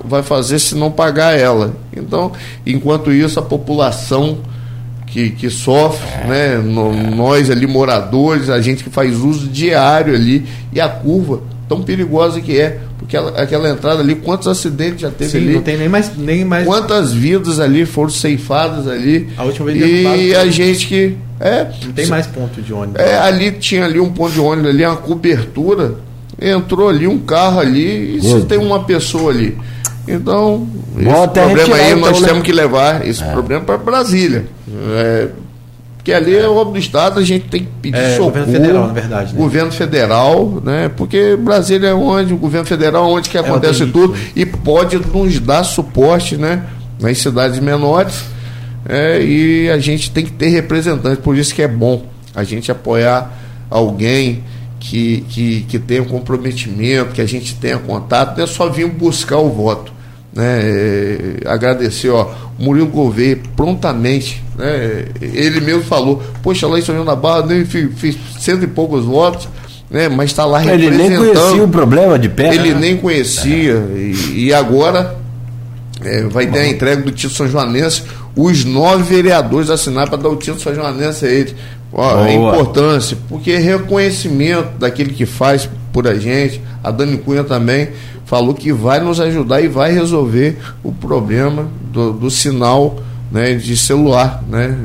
vai 0.04 0.22
fazer 0.22 0.58
se 0.58 0.74
não 0.74 0.90
pagar 0.90 1.38
ela. 1.38 1.74
Então, 1.96 2.32
enquanto 2.66 3.12
isso, 3.12 3.38
a 3.38 3.42
população 3.42 4.38
que, 5.06 5.30
que 5.30 5.50
sofre, 5.50 6.26
né, 6.26 6.56
no, 6.56 6.92
nós 6.92 7.50
ali 7.50 7.66
moradores, 7.66 8.50
a 8.50 8.60
gente 8.60 8.84
que 8.84 8.90
faz 8.90 9.16
uso 9.16 9.48
diário 9.48 10.14
ali, 10.14 10.46
e 10.72 10.80
a 10.80 10.88
curva 10.88 11.40
tão 11.68 11.82
perigosa 11.82 12.40
que 12.40 12.58
é, 12.58 12.78
porque 12.98 13.16
ela, 13.16 13.40
aquela 13.40 13.68
entrada 13.68 14.00
ali, 14.00 14.14
quantos 14.14 14.48
acidentes 14.48 15.00
já 15.00 15.10
teve 15.10 15.30
Sim, 15.30 15.38
ali? 15.38 15.54
Não 15.54 15.62
tem 15.62 15.76
nem 15.76 15.88
mais, 15.88 16.16
nem 16.16 16.44
mais. 16.44 16.66
Quantas 16.66 17.12
vidas 17.12 17.60
ali 17.60 17.84
foram 17.84 18.10
ceifadas 18.10 18.86
ali? 18.88 19.28
A 19.36 19.44
última 19.44 19.66
vez 19.66 20.20
E 20.20 20.34
a 20.34 20.46
gente 20.46 20.86
que. 20.86 21.16
É, 21.40 21.70
não 21.84 21.92
tem 21.92 22.06
mais 22.06 22.26
ponto 22.26 22.60
de 22.60 22.72
ônibus. 22.72 23.00
É, 23.00 23.18
ali 23.18 23.52
tinha 23.52 23.84
ali 23.84 24.00
um 24.00 24.10
ponto 24.10 24.32
de 24.32 24.40
ônibus 24.40 24.70
ali, 24.70 24.84
uma 24.84 24.96
cobertura 24.96 26.08
entrou 26.40 26.88
ali 26.88 27.06
um 27.06 27.18
carro 27.18 27.60
ali 27.60 28.16
e 28.16 28.22
se 28.22 28.42
tem 28.42 28.58
uma 28.58 28.84
pessoa 28.84 29.32
ali. 29.32 29.58
Então, 30.06 30.66
Bom, 30.94 31.24
esse 31.24 31.28
problema 31.28 31.76
aí 31.76 31.92
então, 31.92 32.00
nós 32.00 32.20
né? 32.20 32.28
temos 32.28 32.42
que 32.42 32.52
levar 32.52 33.06
esse 33.06 33.22
é. 33.22 33.30
problema 33.30 33.64
para 33.64 33.76
Brasília. 33.76 34.46
É, 34.96 35.28
porque 36.08 36.12
ali 36.14 36.36
é 36.36 36.48
obra 36.48 36.72
do 36.72 36.78
Estado, 36.78 37.20
a 37.20 37.22
gente 37.22 37.48
tem 37.48 37.64
que 37.64 37.68
pedir 37.82 37.98
é, 37.98 38.16
socorro. 38.16 38.30
Governo 38.30 38.52
federal, 38.52 38.86
na 38.86 38.92
verdade. 38.94 39.32
Né? 39.32 39.38
Governo 39.38 39.72
federal, 39.72 40.62
né? 40.64 40.90
Porque 40.96 41.36
Brasília 41.36 41.88
é 41.88 41.94
onde, 41.94 42.32
o 42.32 42.38
governo 42.38 42.66
federal 42.66 43.04
é 43.04 43.12
onde 43.12 43.28
que 43.28 43.36
é 43.36 43.40
acontece 43.40 43.84
tudo 43.86 44.16
e 44.34 44.46
pode 44.46 44.96
nos 44.96 45.38
dar 45.38 45.64
suporte, 45.64 46.36
né? 46.36 46.64
Nas 46.98 47.18
cidades 47.18 47.58
menores. 47.58 48.24
É, 48.88 49.22
e 49.22 49.68
a 49.68 49.78
gente 49.78 50.10
tem 50.10 50.24
que 50.24 50.32
ter 50.32 50.48
representantes, 50.48 51.22
por 51.22 51.36
isso 51.36 51.54
que 51.54 51.60
é 51.60 51.68
bom 51.68 52.06
a 52.34 52.42
gente 52.42 52.72
apoiar 52.72 53.30
alguém 53.68 54.42
que, 54.80 55.26
que, 55.28 55.60
que 55.68 55.78
tenha 55.78 56.02
um 56.02 56.06
comprometimento, 56.06 57.12
que 57.12 57.20
a 57.20 57.26
gente 57.26 57.54
tenha 57.56 57.78
contato, 57.78 58.38
não 58.38 58.44
é 58.44 58.46
só 58.46 58.70
vir 58.70 58.88
buscar 58.88 59.36
o 59.36 59.50
voto. 59.50 59.92
Né? 60.38 60.60
É, 60.62 61.48
agradecer, 61.48 62.10
ó, 62.10 62.30
Murilo 62.56 62.86
Gouveia 62.86 63.36
prontamente, 63.56 64.40
né? 64.56 65.06
ele 65.20 65.60
mesmo 65.60 65.82
falou, 65.82 66.22
poxa, 66.44 66.68
lá 66.68 66.78
em 66.78 66.82
São 66.82 66.94
João 66.94 67.04
da 67.04 67.16
Barra 67.16 67.44
nem 67.44 67.64
fiz, 67.64 67.90
fiz 67.96 68.16
cento 68.38 68.62
e 68.62 68.68
poucos 68.68 69.04
votos, 69.04 69.48
né? 69.90 70.08
mas 70.08 70.30
está 70.30 70.44
lá 70.44 70.62
ele 70.62 70.84
representando. 70.84 71.10
Ele 71.10 71.24
nem 71.24 71.34
conhecia 71.34 71.64
o 71.64 71.68
problema 71.68 72.16
de 72.20 72.28
perto. 72.28 72.54
Ele 72.54 72.72
né? 72.72 72.78
nem 72.78 72.96
conhecia, 72.96 73.84
e, 73.96 74.44
e 74.44 74.54
agora 74.54 75.18
é, 76.04 76.22
vai 76.28 76.46
ter 76.46 76.60
a 76.60 76.68
entrega 76.68 77.02
do 77.02 77.10
título 77.10 77.34
São 77.34 77.48
Joanense, 77.48 78.04
os 78.36 78.64
nove 78.64 79.02
vereadores 79.12 79.70
assinaram 79.70 80.06
para 80.08 80.22
dar 80.22 80.28
o 80.28 80.36
título 80.36 80.60
São 80.60 80.72
Joanense 80.72 81.26
a 81.26 81.28
ele. 81.28 81.56
Ó, 81.92 82.22
a 82.22 82.30
importância, 82.30 83.18
porque 83.28 83.56
reconhecimento 83.56 84.78
daquele 84.78 85.12
que 85.12 85.26
faz 85.26 85.68
por 85.92 86.06
a 86.06 86.14
gente, 86.14 86.62
a 86.84 86.92
Dani 86.92 87.18
Cunha 87.18 87.42
também 87.42 87.88
falou 88.28 88.54
que 88.54 88.72
vai 88.72 89.00
nos 89.00 89.20
ajudar 89.20 89.60
e 89.62 89.68
vai 89.68 89.92
resolver 89.92 90.58
o 90.84 90.92
problema 90.92 91.66
do, 91.90 92.12
do 92.12 92.30
sinal 92.30 92.96
né, 93.32 93.54
de 93.54 93.76
celular, 93.76 94.44
né? 94.48 94.76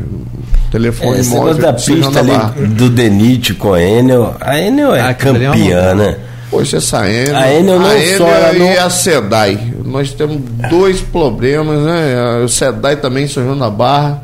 Telefone 0.72 1.20
é, 1.20 1.24
móvel. 1.24 1.56
da 1.56 1.74
pista 1.74 2.20
ali 2.20 2.68
do 2.70 2.90
Denite 2.90 3.54
com 3.54 3.74
a 3.74 3.82
Enel, 3.82 4.36
a 4.40 4.60
Enel 4.60 4.96
é 4.96 5.02
ah, 5.02 5.14
campeã, 5.14 5.92
é 5.92 5.96
né? 5.96 6.18
Poxa, 6.50 6.78
essa 6.78 7.08
Enel, 7.08 7.36
a 7.36 7.54
Enel 7.54 7.80
não 7.80 7.86
a 7.86 7.96
Enel 7.96 8.18
só 8.18 8.54
e 8.54 8.60
não... 8.60 8.86
a 8.86 8.90
SEDAI. 8.90 9.74
Nós 9.86 10.14
temos 10.14 10.42
dois 10.70 11.02
problemas, 11.02 11.84
né? 11.84 12.42
O 12.44 12.48
SEDAI 12.48 12.96
também 12.96 13.26
em 13.26 13.28
São 13.28 13.44
João 13.44 13.58
da 13.58 13.70
Barra 13.70 14.24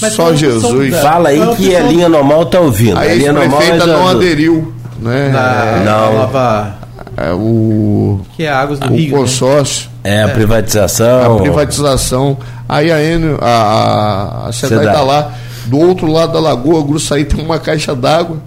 mas 0.00 0.12
Só 0.12 0.34
Jesus. 0.34 0.94
Fala 1.00 1.30
aí 1.30 1.40
que 1.56 1.74
a 1.74 1.80
linha 1.80 2.08
normal 2.08 2.46
tá 2.46 2.60
ouvindo. 2.60 2.98
Aí 2.98 3.12
a 3.12 3.14
linha 3.14 3.32
normal 3.32 3.62
é 3.62 3.76
não 3.78 4.08
aderiu. 4.08 4.72
Né? 5.00 5.30
Na, 5.32 5.82
não. 5.84 6.18
Nova... 6.18 6.78
é, 7.26 7.32
o 7.32 8.20
que 8.36 8.44
é 8.44 8.52
Águas 8.52 8.78
do 8.78 8.88
o 8.88 8.96
Rio, 8.96 9.12
né? 9.12 9.18
consórcio. 9.18 9.90
Né? 10.04 10.16
é 10.16 10.22
a 10.22 10.28
privatização. 10.28 11.36
A 11.36 11.40
privatização. 11.40 12.38
Aí 12.68 12.90
a 12.92 13.02
Enio, 13.02 13.38
a, 13.40 13.46
a, 13.46 14.48
a 14.48 14.52
SEDAI 14.52 14.86
está 14.86 15.02
lá. 15.02 15.34
Do 15.66 15.78
outro 15.78 16.10
lado 16.10 16.32
da 16.32 16.40
lagoa 16.40 16.82
Gruçaí 16.82 17.24
tem 17.24 17.44
uma 17.44 17.58
caixa 17.58 17.94
d'água 17.94 18.38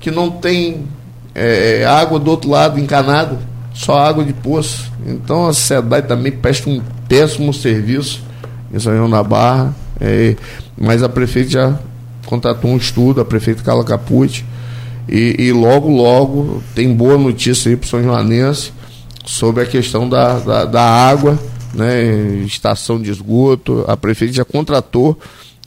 que 0.00 0.10
não 0.10 0.30
tem 0.30 0.86
é, 1.34 1.84
água 1.84 2.18
do 2.18 2.30
outro 2.30 2.50
lado 2.50 2.80
encanada 2.80 3.38
só 3.72 3.98
água 3.98 4.24
de 4.24 4.32
poço. 4.32 4.90
Então 5.06 5.46
a 5.46 5.52
SEDAI 5.52 6.02
também 6.02 6.32
presta 6.32 6.70
um 6.70 6.80
péssimo 7.08 7.52
serviço. 7.52 8.24
Em 8.72 8.80
São 8.80 8.94
João 8.96 9.08
da 9.08 9.22
Barra. 9.22 9.74
É, 10.00 10.36
mas 10.76 11.02
a 11.02 11.08
prefeita 11.08 11.50
já 11.50 11.74
contratou 12.26 12.70
um 12.70 12.76
estudo 12.76 13.20
a 13.20 13.24
prefeita 13.24 13.62
Carla 13.62 13.84
Capucci 13.84 14.44
e, 15.08 15.36
e, 15.38 15.52
logo, 15.52 15.88
logo 15.88 16.62
tem 16.74 16.92
boa 16.92 17.16
notícia 17.16 17.70
aí 17.70 17.76
para 17.76 17.86
o 17.86 17.88
São 17.88 18.02
Joanense 18.02 18.72
sobre 19.24 19.62
a 19.62 19.66
questão 19.66 20.08
da, 20.08 20.38
da, 20.38 20.64
da, 20.64 20.82
água, 20.82 21.38
né, 21.74 22.44
estação 22.44 23.00
de 23.00 23.10
esgoto. 23.10 23.84
A 23.86 23.96
prefeita 23.96 24.34
já 24.34 24.44
contratou, 24.44 25.18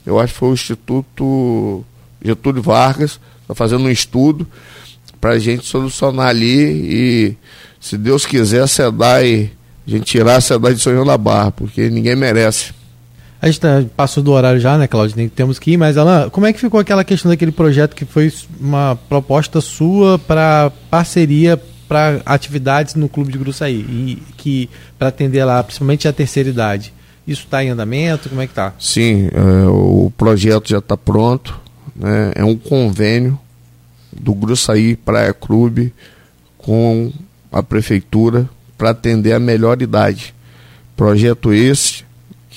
eu 0.04 0.18
acho 0.18 0.32
que 0.32 0.38
foi 0.38 0.48
o 0.50 0.54
Instituto 0.54 1.84
Getúlio 2.22 2.62
Vargas, 2.62 3.18
está 3.42 3.54
fazendo 3.54 3.84
um 3.84 3.90
estudo 3.90 4.46
para 5.20 5.32
a 5.32 5.38
gente 5.38 5.66
solucionar 5.66 6.28
ali 6.28 6.58
e, 6.58 7.36
se 7.80 7.96
Deus 7.96 8.26
quiser, 8.26 8.62
a 8.62 8.66
SEDAI, 8.66 9.50
a 9.86 9.90
gente 9.90 10.04
tirar 10.04 10.36
a 10.36 10.40
SEDAI 10.40 10.74
de 10.74 10.80
São 10.80 10.92
João 10.92 11.06
da 11.06 11.16
Barra, 11.16 11.50
porque 11.50 11.88
ninguém 11.88 12.16
merece. 12.16 12.72
A 13.42 13.46
gente 13.46 13.60
tá, 13.60 13.82
passou 13.96 14.22
do 14.22 14.32
horário 14.32 14.60
já, 14.60 14.76
né, 14.76 14.86
Claudio? 14.86 15.30
Temos 15.30 15.58
que 15.58 15.72
ir, 15.72 15.76
mas 15.76 15.96
Alan, 15.96 16.28
como 16.28 16.46
é 16.46 16.52
que 16.52 16.60
ficou 16.60 16.78
aquela 16.78 17.02
questão 17.02 17.30
daquele 17.30 17.52
projeto 17.52 17.96
que 17.96 18.04
foi 18.04 18.30
uma 18.60 18.98
proposta 19.08 19.60
sua 19.60 20.18
para 20.18 20.70
parceria 20.90 21.60
para 21.88 22.20
atividades 22.26 22.94
no 22.94 23.08
Clube 23.08 23.32
de 23.32 23.38
Gruçaí 23.38 23.78
e 23.78 24.22
que 24.36 24.68
para 24.98 25.08
atender 25.08 25.44
lá, 25.44 25.62
principalmente 25.62 26.06
a 26.06 26.12
terceira 26.12 26.50
idade? 26.50 26.92
Isso 27.26 27.44
está 27.44 27.64
em 27.64 27.70
andamento? 27.70 28.28
Como 28.28 28.42
é 28.42 28.46
que 28.46 28.52
está? 28.52 28.74
Sim, 28.78 29.30
é, 29.32 29.66
o 29.68 30.12
projeto 30.16 30.68
já 30.68 30.78
está 30.78 30.96
pronto. 30.96 31.58
Né, 31.96 32.32
é 32.34 32.44
um 32.44 32.56
convênio 32.56 33.38
do 34.12 34.34
Gruçaí 34.34 34.96
Praia 34.96 35.32
Clube 35.32 35.94
com 36.58 37.10
a 37.50 37.62
prefeitura 37.62 38.48
para 38.76 38.90
atender 38.90 39.32
a 39.32 39.40
melhor 39.40 39.80
idade. 39.80 40.34
Projeto 40.94 41.52
esse 41.54 42.04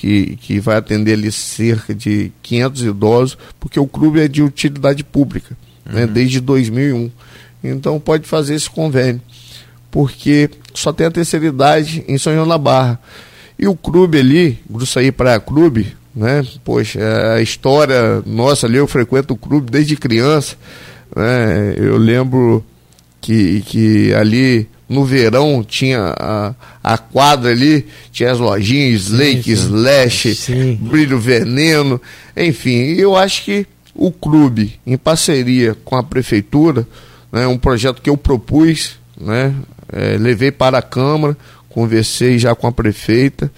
que, 0.04 0.36
que 0.36 0.60
vai 0.60 0.76
atender 0.76 1.14
ali 1.14 1.32
cerca 1.32 1.94
de 1.94 2.30
500 2.42 2.82
idosos, 2.82 3.38
porque 3.58 3.80
o 3.80 3.86
clube 3.86 4.20
é 4.20 4.28
de 4.28 4.42
utilidade 4.42 5.02
pública, 5.02 5.56
né, 5.82 6.02
uhum. 6.02 6.06
né, 6.06 6.12
desde 6.12 6.40
2001. 6.40 7.10
Então 7.62 7.98
pode 7.98 8.28
fazer 8.28 8.54
esse 8.54 8.68
convênio, 8.68 9.22
porque 9.90 10.50
só 10.74 10.92
tem 10.92 11.06
a 11.06 11.10
terceira 11.10 11.46
idade 11.46 12.04
em 12.06 12.18
São 12.18 12.34
João 12.34 12.46
da 12.46 12.58
Barra. 12.58 13.00
E 13.58 13.66
o 13.66 13.74
clube 13.74 14.18
ali, 14.18 14.58
Gruçaí 14.68 15.10
Praia 15.10 15.40
Clube, 15.40 15.96
né, 16.14 16.44
poxa, 16.62 17.00
a 17.32 17.40
história 17.40 18.22
nossa 18.26 18.66
ali, 18.66 18.76
eu 18.76 18.86
frequento 18.86 19.32
o 19.32 19.38
clube 19.38 19.70
desde 19.70 19.96
criança, 19.96 20.54
né, 21.16 21.76
eu 21.78 21.96
lembro 21.96 22.62
que, 23.22 23.62
que 23.62 24.12
ali 24.12 24.68
no 24.88 25.04
verão 25.04 25.64
tinha 25.66 26.14
a, 26.18 26.54
a 26.82 26.98
quadra 26.98 27.50
ali, 27.50 27.86
tinha 28.12 28.30
as 28.30 28.38
lojinhas, 28.38 29.08
Lake, 29.08 29.50
Slash, 29.50 30.34
sim. 30.34 30.78
Brilho 30.80 31.18
Veneno, 31.18 32.00
enfim, 32.36 32.94
eu 32.94 33.16
acho 33.16 33.44
que 33.44 33.66
o 33.94 34.10
clube, 34.10 34.78
em 34.86 34.96
parceria 34.96 35.76
com 35.84 35.96
a 35.96 36.02
prefeitura, 36.02 36.86
né, 37.32 37.46
um 37.46 37.56
projeto 37.56 38.02
que 38.02 38.10
eu 38.10 38.16
propus, 38.16 38.98
né, 39.18 39.54
é, 39.92 40.16
levei 40.18 40.50
para 40.50 40.78
a 40.78 40.82
Câmara, 40.82 41.36
conversei 41.68 42.38
já 42.38 42.54
com 42.54 42.66
a 42.66 42.72
prefeita, 42.72 43.50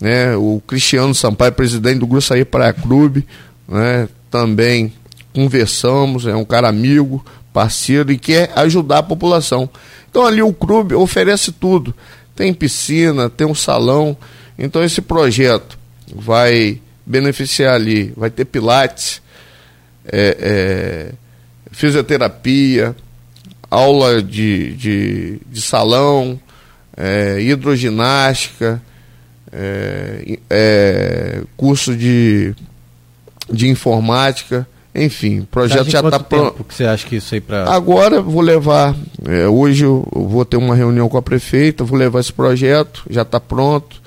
né, 0.00 0.36
o 0.36 0.62
Cristiano 0.66 1.14
Sampaio, 1.14 1.52
presidente 1.52 1.98
do 1.98 2.06
Gruçaí 2.06 2.44
Praia 2.44 2.72
Clube, 2.72 3.26
né, 3.66 4.08
também 4.30 4.92
conversamos, 5.32 6.26
é 6.26 6.34
um 6.34 6.44
cara 6.44 6.68
amigo, 6.68 7.24
parceiro 7.52 8.12
e 8.12 8.18
quer 8.18 8.52
ajudar 8.56 8.98
a 8.98 9.02
população. 9.02 9.68
Então 10.10 10.26
ali 10.26 10.42
o 10.42 10.52
clube 10.52 10.94
oferece 10.94 11.52
tudo. 11.52 11.94
Tem 12.34 12.52
piscina, 12.54 13.28
tem 13.28 13.46
um 13.46 13.54
salão. 13.54 14.16
Então 14.58 14.82
esse 14.82 15.00
projeto 15.00 15.78
vai 16.14 16.80
beneficiar 17.04 17.74
ali, 17.74 18.12
vai 18.16 18.30
ter 18.30 18.44
pilates, 18.44 19.22
é, 20.04 20.36
é, 20.40 21.12
fisioterapia, 21.70 22.94
aula 23.70 24.22
de, 24.22 24.74
de, 24.74 25.40
de 25.46 25.60
salão, 25.62 26.40
é, 26.96 27.40
hidroginástica, 27.40 28.82
é, 29.52 30.38
é, 30.50 31.42
curso 31.56 31.96
de, 31.96 32.54
de 33.50 33.68
informática. 33.68 34.66
Enfim, 34.94 35.40
o 35.40 35.46
projeto 35.46 35.88
já 35.90 36.00
está 36.00 36.18
pronto. 36.18 36.64
que 36.64 36.74
você 36.74 36.84
acha 36.84 37.06
que 37.06 37.16
isso 37.16 37.34
aí 37.34 37.40
para. 37.40 37.70
Agora 37.70 38.20
vou 38.20 38.40
levar. 38.40 38.96
É, 39.26 39.46
hoje 39.46 39.84
eu 39.84 40.06
vou 40.12 40.44
ter 40.44 40.56
uma 40.56 40.74
reunião 40.74 41.08
com 41.08 41.16
a 41.16 41.22
prefeita, 41.22 41.84
vou 41.84 41.98
levar 41.98 42.20
esse 42.20 42.32
projeto, 42.32 43.04
já 43.08 43.22
está 43.22 43.38
pronto, 43.38 44.00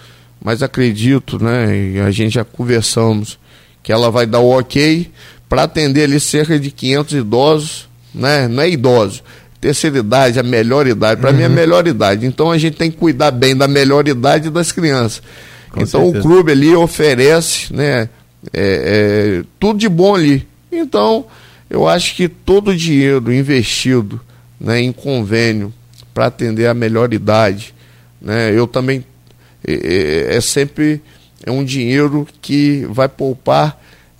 mas 0.44 0.64
acredito, 0.64 1.42
né? 1.42 1.76
E 1.76 2.00
a 2.00 2.12
gente 2.12 2.34
já 2.34 2.44
conversamos 2.44 3.40
que 3.84 3.92
ela 3.92 4.12
vai 4.12 4.26
dar 4.26 4.40
o 4.40 4.58
ok 4.58 5.10
para 5.48 5.64
atender 5.64 6.04
ali 6.04 6.20
cerca 6.20 6.60
de 6.60 6.72
500 6.72 7.14
idosos, 7.14 7.90
né? 8.14 8.48
Não 8.48 8.64
é 8.64 8.70
idoso, 8.70 9.22
terceira 9.60 10.00
idade, 10.00 10.40
a 10.40 10.44
melhor 10.44 10.88
idade. 10.88 11.22
Para 11.22 11.30
uhum. 11.30 11.38
mim 11.38 11.44
é 11.44 11.46
a 11.46 11.50
uhum. 11.50 11.56
melhor 11.56 11.88
idade. 11.88 12.26
Então 12.26 12.52
a 12.52 12.58
gente 12.58 12.76
tem 12.76 12.90
que 12.90 12.98
cuidar 12.98 13.32
bem 13.32 13.56
da 13.56 13.68
melhor 13.68 14.08
idade 14.08 14.50
das 14.50 14.72
crianças. 14.72 15.22
Com 15.70 15.82
então 15.82 16.02
certeza. 16.02 16.20
o 16.20 16.22
clube 16.22 16.52
ali 16.52 16.76
oferece, 16.76 17.74
né? 17.74 18.10
É, 18.52 19.40
é, 19.42 19.44
tudo 19.60 19.80
de 19.80 19.88
bom 19.88 20.16
ali. 20.16 20.48
Então, 20.72 21.26
eu 21.70 21.88
acho 21.88 22.16
que 22.16 22.28
todo 22.28 22.70
o 22.70 22.78
dinheiro 22.78 23.34
investido 23.34 24.20
né, 24.60 24.80
em 24.80 24.92
convênio 24.92 25.74
para 26.14 26.28
atender 26.28 26.68
a 26.68 26.74
melhor 26.74 27.14
idade, 27.14 27.74
né, 28.22 28.52
eu 28.54 28.68
também 28.68 29.04
é, 29.68 29.74
é, 29.74 30.36
é 30.38 30.42
sempre 30.42 31.02
é 31.46 31.52
um 31.52 31.64
dinheiro 31.64 32.28
que 32.42 32.86
vai 32.90 33.08
poupar 33.08 33.80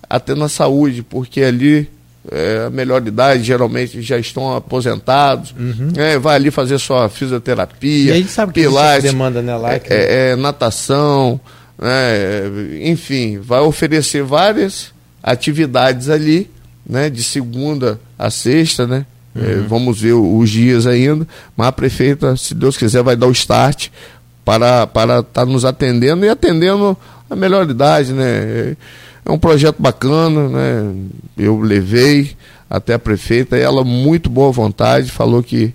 até 0.10 0.36
na 0.36 0.50
saúde, 0.50 1.04
porque 1.04 1.42
ali 1.42 1.90
é, 2.30 2.66
a 2.68 2.70
melhor 2.70 3.06
idade 3.06 3.44
geralmente 3.44 4.02
já 4.02 4.18
estão 4.18 4.56
aposentados, 4.56 5.54
uhum. 5.58 5.94
é, 5.96 6.18
vai 6.18 6.36
ali 6.36 6.52
fazer 6.52 6.78
sua 6.80 7.10
fisioterapia, 7.10 8.18
e 8.18 8.24
que 8.24 8.62
pilates, 8.62 9.12
demanda 9.12 9.42
né, 9.42 9.56
lá, 9.56 9.74
é, 9.74 9.82
é, 9.90 10.30
é, 10.32 10.36
natação, 10.36 11.40
né, 11.78 12.44
enfim, 12.82 13.40
vai 13.40 13.62
oferecer 13.62 14.24
várias 14.24 14.92
atividades 15.22 16.10
ali, 16.10 16.50
né, 16.86 17.10
de 17.10 17.24
segunda 17.24 18.00
a 18.18 18.30
sexta, 18.30 18.88
né? 18.88 19.06
Uhum. 19.36 19.44
É, 19.44 19.56
vamos 19.68 20.00
ver 20.00 20.14
os 20.14 20.50
dias 20.50 20.86
ainda, 20.86 21.28
mas 21.56 21.68
a 21.68 21.72
prefeita, 21.72 22.36
se 22.36 22.54
Deus 22.54 22.76
quiser, 22.78 23.02
vai 23.02 23.16
dar 23.16 23.28
o 23.28 23.32
start 23.32 23.90
para 24.44 24.86
para 24.88 25.20
estar 25.20 25.46
tá 25.46 25.46
nos 25.46 25.64
atendendo 25.64 26.26
e 26.26 26.30
atendendo 26.30 26.98
a 27.30 27.36
melhor 27.36 27.70
idade, 27.70 28.12
né? 28.12 28.26
É, 28.26 28.76
é 29.26 29.32
um 29.32 29.40
projeto 29.40 29.82
bacana, 29.82 30.50
né? 30.50 30.96
Eu 31.38 31.60
levei 31.60 32.36
até 32.70 32.94
a 32.94 33.00
prefeita, 33.00 33.58
e 33.58 33.62
ela 33.62 33.84
muito 33.84 34.30
boa 34.30 34.52
vontade, 34.52 35.12
falou 35.12 35.42
que 35.42 35.74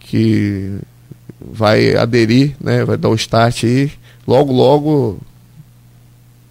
que 0.00 0.78
vai 1.40 1.94
aderir, 1.94 2.56
né? 2.60 2.84
Vai 2.84 2.96
dar 2.96 3.10
o 3.10 3.14
start 3.14 3.64
aí, 3.64 3.92
logo 4.26 4.52
logo 4.52 5.20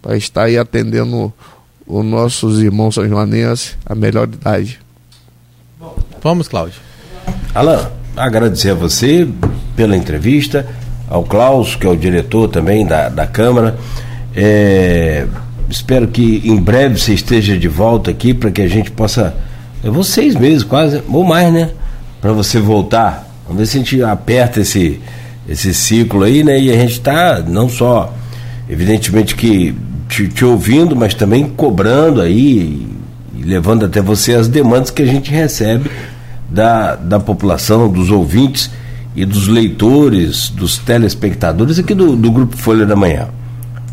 vai 0.02 0.16
estar 0.16 0.44
aí 0.44 0.56
atendendo 0.56 1.32
os 1.88 2.04
nossos 2.04 2.60
irmãos 2.60 2.94
são 2.94 3.08
joanenses 3.08 3.76
a 3.86 3.94
melhor 3.94 4.28
idade. 4.28 4.78
Vamos, 6.22 6.46
Cláudio. 6.46 6.80
Alan, 7.54 7.90
agradecer 8.14 8.70
a 8.70 8.74
você 8.74 9.26
pela 9.74 9.96
entrevista, 9.96 10.66
ao 11.08 11.24
Klaus, 11.24 11.74
que 11.76 11.86
é 11.86 11.90
o 11.90 11.96
diretor 11.96 12.48
também 12.48 12.84
da, 12.84 13.08
da 13.08 13.26
Câmara. 13.26 13.78
É, 14.36 15.26
espero 15.70 16.08
que 16.08 16.42
em 16.44 16.56
breve 16.56 16.98
você 16.98 17.14
esteja 17.14 17.56
de 17.56 17.68
volta 17.68 18.10
aqui 18.10 18.34
para 18.34 18.50
que 18.50 18.60
a 18.60 18.68
gente 18.68 18.90
possa. 18.90 19.34
É 19.82 19.88
vocês 19.88 20.34
mesmos, 20.34 20.64
quase, 20.64 21.02
ou 21.08 21.24
mais, 21.24 21.52
né? 21.52 21.70
Para 22.20 22.32
você 22.32 22.60
voltar. 22.60 23.26
Vamos 23.46 23.60
ver 23.60 23.66
se 23.66 23.76
a 23.76 23.80
gente 23.80 24.02
aperta 24.02 24.60
esse, 24.60 25.00
esse 25.48 25.72
ciclo 25.72 26.24
aí, 26.24 26.44
né? 26.44 26.60
E 26.60 26.70
a 26.70 26.74
gente 26.74 26.92
está 26.92 27.40
não 27.40 27.68
só, 27.68 28.12
evidentemente 28.68 29.34
que 29.34 29.74
te, 30.08 30.28
te 30.28 30.44
ouvindo, 30.44 30.96
mas 30.96 31.14
também 31.14 31.48
cobrando 31.48 32.20
aí 32.20 32.86
e 33.34 33.42
levando 33.42 33.84
até 33.84 34.00
você 34.00 34.34
as 34.34 34.48
demandas 34.48 34.90
que 34.90 35.02
a 35.02 35.06
gente 35.06 35.30
recebe 35.30 35.90
da, 36.48 36.96
da 36.96 37.20
população, 37.20 37.88
dos 37.88 38.10
ouvintes 38.10 38.70
e 39.14 39.24
dos 39.24 39.48
leitores, 39.48 40.48
dos 40.48 40.78
telespectadores 40.78 41.78
aqui 41.78 41.94
do, 41.94 42.16
do 42.16 42.30
Grupo 42.30 42.56
Folha 42.56 42.86
da 42.86 42.96
Manhã. 42.96 43.28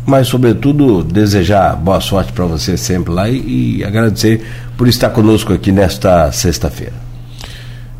Mas, 0.06 0.28
sobretudo, 0.28 1.02
desejar 1.02 1.74
boa 1.74 2.00
sorte 2.00 2.32
para 2.32 2.44
você 2.44 2.76
sempre 2.76 3.12
lá 3.12 3.28
e, 3.28 3.78
e 3.78 3.84
agradecer 3.84 4.44
por 4.76 4.86
estar 4.86 5.10
conosco 5.10 5.52
aqui 5.52 5.72
nesta 5.72 6.30
sexta-feira. 6.30 6.94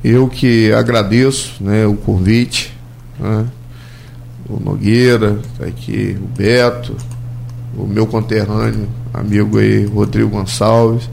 Eu 0.05 0.29
que 0.29 0.73
agradeço 0.73 1.55
né, 1.61 1.85
o 1.85 1.95
convite, 1.95 2.73
né? 3.19 3.45
o 4.49 4.61
Nogueira, 4.61 5.39
tá 5.59 5.67
aqui 5.67 6.17
o 6.21 6.27
Beto, 6.29 6.97
o 7.77 7.87
meu 7.87 8.07
conterrâneo, 8.07 8.89
amigo 9.13 9.59
aí, 9.59 9.85
Rodrigo 9.85 10.31
Gonçalves. 10.31 11.09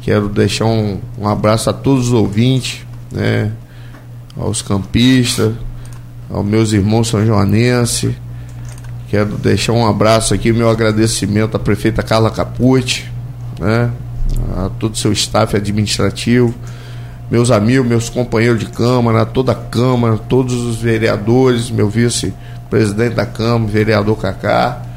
Quero 0.00 0.28
deixar 0.28 0.64
um, 0.64 0.98
um 1.18 1.28
abraço 1.28 1.68
a 1.68 1.72
todos 1.72 2.08
os 2.08 2.12
ouvintes, 2.12 2.80
né? 3.12 3.52
aos 4.36 4.62
campistas, 4.62 5.52
aos 6.30 6.46
meus 6.46 6.72
irmãos 6.72 7.08
são 7.08 7.24
joanenses. 7.26 8.14
Quero 9.08 9.36
deixar 9.36 9.72
um 9.72 9.86
abraço 9.86 10.32
aqui, 10.32 10.52
meu 10.52 10.70
agradecimento 10.70 11.56
à 11.56 11.58
prefeita 11.58 12.02
Carla 12.02 12.30
Capucci, 12.30 13.04
né? 13.58 13.90
a 14.56 14.70
todo 14.78 14.94
o 14.94 14.96
seu 14.96 15.12
staff 15.12 15.56
administrativo, 15.56 16.54
meus 17.30 17.50
amigos, 17.50 17.86
meus 17.86 18.08
companheiros 18.08 18.60
de 18.60 18.66
Câmara, 18.66 19.26
toda 19.26 19.52
a 19.52 19.54
Câmara, 19.54 20.16
todos 20.16 20.54
os 20.54 20.76
vereadores, 20.76 21.70
meu 21.70 21.88
vice-presidente 21.88 23.14
da 23.14 23.26
Câmara, 23.26 23.70
vereador 23.70 24.16
Cacá. 24.16 24.87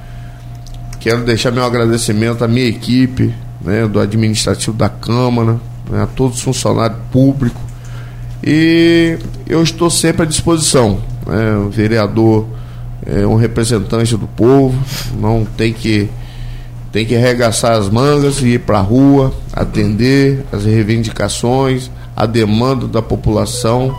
Quero 1.01 1.23
deixar 1.23 1.49
meu 1.49 1.63
agradecimento 1.63 2.43
à 2.43 2.47
minha 2.47 2.67
equipe, 2.67 3.33
né, 3.59 3.87
do 3.87 3.99
administrativo 3.99 4.77
da 4.77 4.87
Câmara, 4.87 5.59
né, 5.89 6.03
a 6.03 6.05
todos 6.05 6.37
os 6.37 6.43
funcionários 6.43 6.99
públicos. 7.11 7.59
E 8.43 9.17
eu 9.49 9.63
estou 9.63 9.89
sempre 9.89 10.21
à 10.21 10.25
disposição. 10.25 11.01
Né, 11.25 11.57
o 11.57 11.69
vereador 11.71 12.45
é 13.03 13.25
um 13.25 13.35
representante 13.35 14.15
do 14.15 14.27
povo, 14.27 14.77
não 15.19 15.43
tem 15.43 15.73
que 15.73 16.07
tem 16.91 17.03
que 17.03 17.15
arregaçar 17.15 17.71
as 17.71 17.89
mangas 17.89 18.39
e 18.41 18.49
ir 18.49 18.59
para 18.59 18.77
a 18.77 18.81
rua, 18.81 19.33
atender 19.53 20.45
as 20.51 20.65
reivindicações, 20.65 21.89
a 22.15 22.27
demanda 22.27 22.85
da 22.87 23.01
população. 23.01 23.95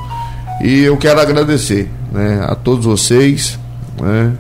E 0.62 0.82
eu 0.82 0.96
quero 0.96 1.18
agradecer 1.18 1.90
né, 2.12 2.44
a 2.46 2.54
todos 2.54 2.84
vocês 2.84 3.58
né, 4.00 4.34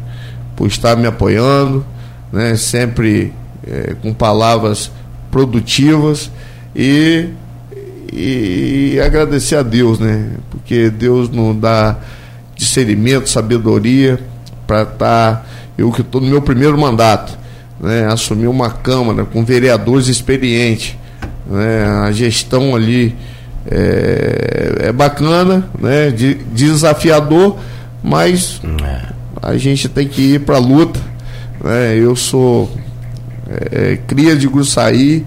por 0.54 0.68
estar 0.68 0.94
me 0.96 1.08
apoiando, 1.08 1.84
né, 2.32 2.56
sempre 2.56 3.32
é, 3.66 3.94
com 4.00 4.12
palavras 4.12 4.90
produtivas 5.30 6.30
e, 6.74 7.28
e, 8.12 8.92
e, 8.94 9.00
agradecer 9.00 9.56
a 9.56 9.62
Deus, 9.62 9.98
né, 9.98 10.30
porque 10.50 10.90
Deus 10.90 11.28
nos 11.28 11.56
dá 11.56 11.96
discernimento, 12.56 13.28
sabedoria 13.28 14.18
para 14.66 14.82
estar. 14.82 14.96
Tá, 14.96 15.46
eu 15.76 15.90
que 15.90 16.02
estou 16.02 16.20
no 16.20 16.26
meu 16.28 16.42
primeiro 16.42 16.78
mandato, 16.78 17.38
né, 17.80 18.06
assumir 18.06 18.46
uma 18.46 18.70
Câmara 18.70 19.24
com 19.24 19.44
vereadores 19.44 20.08
experientes, 20.08 20.96
né, 21.46 21.84
a 22.04 22.12
gestão 22.12 22.74
ali 22.74 23.16
é, 23.70 24.88
é 24.88 24.92
bacana, 24.92 25.68
né? 25.78 26.10
De, 26.10 26.34
desafiador, 26.34 27.58
mas 28.02 28.60
é. 28.82 29.02
a 29.40 29.56
gente 29.56 29.88
tem 29.88 30.08
que 30.08 30.34
ir 30.34 30.40
para 30.40 30.56
a 30.56 30.60
luta. 30.60 31.00
Né? 31.62 31.96
Eu 31.96 32.16
sou 32.16 32.70
é, 33.70 33.98
cria 34.06 34.34
de 34.34 34.48
Gruçaí 34.48 35.24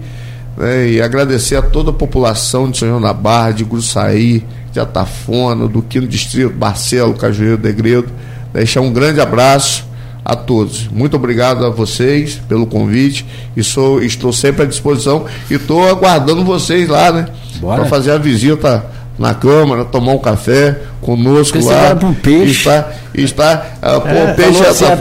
né? 0.57 0.89
e 0.89 1.01
agradecer 1.01 1.55
a 1.55 1.61
toda 1.61 1.91
a 1.91 1.93
população 1.93 2.69
de 2.69 2.77
São 2.77 2.87
João 2.89 3.01
da 3.01 3.13
Barra, 3.13 3.51
de 3.51 3.63
Gruçaí, 3.63 4.43
de 4.71 4.79
Atafona, 4.79 5.67
do 5.67 5.81
Quino 5.81 6.07
Distrito, 6.07 6.53
Barcelo, 6.53 7.13
Cajueiro, 7.13 7.57
Degredo. 7.57 8.09
Deixar 8.53 8.81
um 8.81 8.91
grande 8.91 9.19
abraço 9.19 9.85
a 10.23 10.35
todos. 10.35 10.87
Muito 10.87 11.15
obrigado 11.15 11.65
a 11.65 11.69
vocês 11.69 12.41
pelo 12.49 12.65
convite 12.65 13.25
e 13.55 13.63
sou, 13.63 14.01
estou 14.01 14.33
sempre 14.33 14.63
à 14.63 14.65
disposição 14.65 15.25
e 15.49 15.53
estou 15.53 15.87
aguardando 15.87 16.43
vocês 16.43 16.89
lá, 16.89 17.11
né? 17.11 17.27
Para 17.61 17.85
fazer 17.85 18.11
a 18.11 18.17
visita 18.17 18.83
na 19.17 19.33
Câmara, 19.33 19.85
tomar 19.85 20.13
um 20.13 20.17
café 20.17 20.77
conosco 21.01 21.59
Você 21.59 21.73
lá. 21.73 21.97
Um 22.03 22.13
peixe. 22.13 22.51
Está, 22.51 22.91
está 23.13 23.71
uh, 23.81 24.01
pô, 24.01 24.07
é, 24.09 24.33
peixe 24.33 24.61
é 24.61 24.73
tá, 24.73 24.95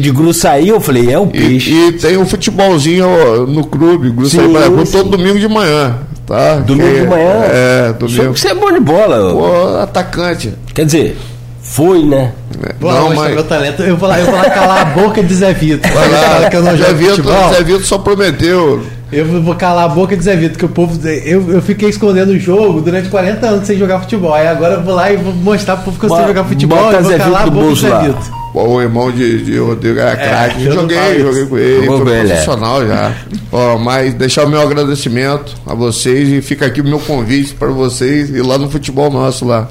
de 0.00 0.10
Gruçaí, 0.10 0.68
eu 0.68 0.80
falei, 0.80 1.12
é 1.12 1.18
o 1.18 1.26
peixe. 1.26 1.70
E, 1.70 1.88
e 1.88 1.92
tem 1.92 2.16
um 2.16 2.26
futebolzinho 2.26 3.46
no 3.46 3.64
clube, 3.64 4.10
Gruçaí 4.10 4.52
Paraguai, 4.52 4.84
todo 4.86 5.10
domingo 5.10 5.38
de 5.38 5.48
manhã. 5.48 5.98
Tá? 6.26 6.56
Domingo 6.56 6.90
que, 6.90 7.00
de 7.00 7.06
manhã? 7.06 7.32
É, 7.50 7.92
domingo. 7.92 8.36
Você 8.36 8.48
é 8.48 8.54
bom 8.54 8.70
de 8.70 8.80
bola. 8.80 9.32
Pô, 9.32 9.78
atacante. 9.78 10.52
Quer 10.74 10.84
dizer, 10.84 11.16
foi, 11.62 12.02
né? 12.02 12.32
Vou 12.80 12.92
não, 12.92 13.14
mas... 13.14 13.34
meu 13.34 13.44
talento. 13.44 13.82
Eu 13.82 13.96
vou 13.96 14.08
lá, 14.08 14.18
eu 14.18 14.26
vou 14.26 14.34
lá 14.34 14.50
calar 14.50 14.80
a 14.80 14.84
boca 14.86 15.22
de 15.22 15.34
Zé 15.34 15.52
Vitor. 15.52 15.90
Vai 15.90 16.10
lá, 16.10 16.48
que 16.50 16.56
eu 16.56 16.62
não 16.62 16.76
Zé 16.76 16.92
Vitor, 16.92 17.54
Zé 17.54 17.62
Vitor 17.62 17.84
só 17.84 17.98
prometeu. 17.98 18.82
Eu 19.10 19.42
vou 19.42 19.54
calar 19.54 19.86
a 19.86 19.88
boca 19.88 20.14
de 20.14 20.22
Zé 20.22 20.36
Vitor, 20.36 20.58
que 20.58 20.64
o 20.66 20.68
povo. 20.68 20.98
Eu, 21.08 21.50
eu 21.50 21.62
fiquei 21.62 21.88
escondendo 21.88 22.30
o 22.30 22.38
jogo 22.38 22.82
durante 22.82 23.08
40 23.08 23.46
anos 23.46 23.66
sem 23.66 23.78
jogar 23.78 24.00
futebol. 24.00 24.34
Aí 24.34 24.46
agora 24.46 24.74
eu 24.74 24.82
vou 24.82 24.94
lá 24.94 25.10
e 25.10 25.16
vou 25.16 25.32
mostrar 25.32 25.76
pro 25.76 25.86
povo 25.86 25.98
que 25.98 26.04
eu 26.04 26.10
sei 26.14 26.26
jogar 26.26 26.44
futebol 26.44 26.78
Bota 26.78 26.98
e 26.98 27.02
vou 27.02 27.12
Zé 27.12 27.18
calar 27.18 27.42
a 27.42 27.50
boca 27.50 27.72
de 27.72 27.80
Zé 27.80 27.98
Vitor. 28.00 28.22
o 28.54 28.82
irmão 28.82 29.10
de, 29.10 29.44
de 29.44 29.58
Rodrigo 29.58 29.98
era 29.98 30.10
é, 30.10 30.16
craque. 30.16 30.64
joguei, 30.64 31.20
joguei 31.20 31.46
com 31.46 31.58
ele, 31.58 31.86
foi 31.86 32.04
profissional 32.04 32.86
já. 32.86 33.12
Ó, 33.50 33.78
mas 33.78 34.12
deixar 34.12 34.44
o 34.44 34.48
meu 34.48 34.60
agradecimento 34.60 35.54
a 35.66 35.74
vocês 35.74 36.28
e 36.28 36.42
fica 36.42 36.66
aqui 36.66 36.82
o 36.82 36.84
meu 36.84 37.00
convite 37.00 37.54
para 37.54 37.68
vocês 37.68 38.28
ir 38.28 38.42
lá 38.42 38.58
no 38.58 38.70
futebol 38.70 39.10
nosso 39.10 39.46
lá. 39.46 39.68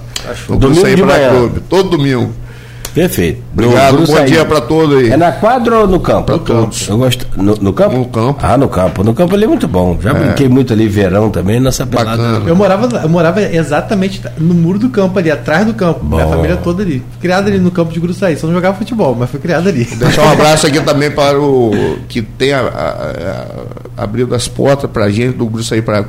Domingo 0.49 0.95
de 0.95 1.03
manhã. 1.03 1.30
Clube, 1.30 1.59
todo 1.69 1.89
domingo. 1.91 2.34
Perfeito. 2.98 3.44
Obrigado, 3.53 4.07
bom 4.07 4.26
dia 4.26 4.44
para 4.44 4.60
todos 4.60 4.98
aí. 4.98 5.11
É 5.11 5.18
na 5.18 5.32
quadra 5.32 5.82
ou 5.82 5.88
no 5.88 5.99
campo? 5.99 6.24
Para 6.24 6.40
todos. 6.40 6.88
Eu 6.88 6.98
gosto. 6.98 7.28
No, 7.38 7.56
no, 7.56 7.72
campo? 7.72 7.95
No 7.95 8.06
campo. 8.06 8.40
Ah, 8.41 8.57
no 8.57 8.68
campo. 8.68 9.03
No 9.03 9.14
campo 9.14 9.36
ali 9.36 9.44
é 9.44 9.48
muito 9.48 9.68
bom. 9.68 9.99
Já 10.02 10.10
é. 10.10 10.14
brinquei 10.15 10.49
muito 10.49 10.74
ali 10.74 10.88
verão 10.88 11.30
também 11.30 11.60
nessa 11.60 11.86
pelada. 11.86 12.41
Eu 12.48 12.56
morava, 12.56 12.88
eu 12.98 13.07
morava 13.07 13.40
exatamente 13.40 14.19
no 14.40 14.56
muro 14.56 14.80
do 14.80 14.90
campo 14.90 15.19
ali, 15.19 15.30
atrás 15.30 15.64
do 15.64 15.76
campo. 15.76 15.99
Bom. 16.03 16.15
Minha 16.15 16.28
família 16.28 16.57
toda 16.57 16.82
ali. 16.82 17.03
Criada 17.22 17.48
ali 17.48 17.60
no 17.60 17.69
campo 17.69 17.94
de 17.94 17.99
Gruçaí. 17.99 18.36
Só 18.36 18.48
não 18.48 18.56
jogava 18.56 18.76
futebol, 18.76 19.14
mas 19.14 19.30
foi 19.30 19.40
criada 19.40 19.69
ali. 19.69 19.86
Deixar 19.86 20.24
um 20.24 20.32
abraço 20.34 20.65
aqui 20.65 20.82
também 20.82 21.11
para 21.11 21.40
o 21.40 21.99
que 22.10 22.24
tem 22.24 22.52
a, 22.53 22.61
a, 22.61 24.02
a, 24.02 24.03
abriu 24.03 24.28
as 24.34 24.48
portas 24.48 24.90
para 24.90 25.06
a 25.06 25.11
gente 25.11 25.38
do 25.38 25.45
Gruçaí 25.45 25.84
para 25.84 26.03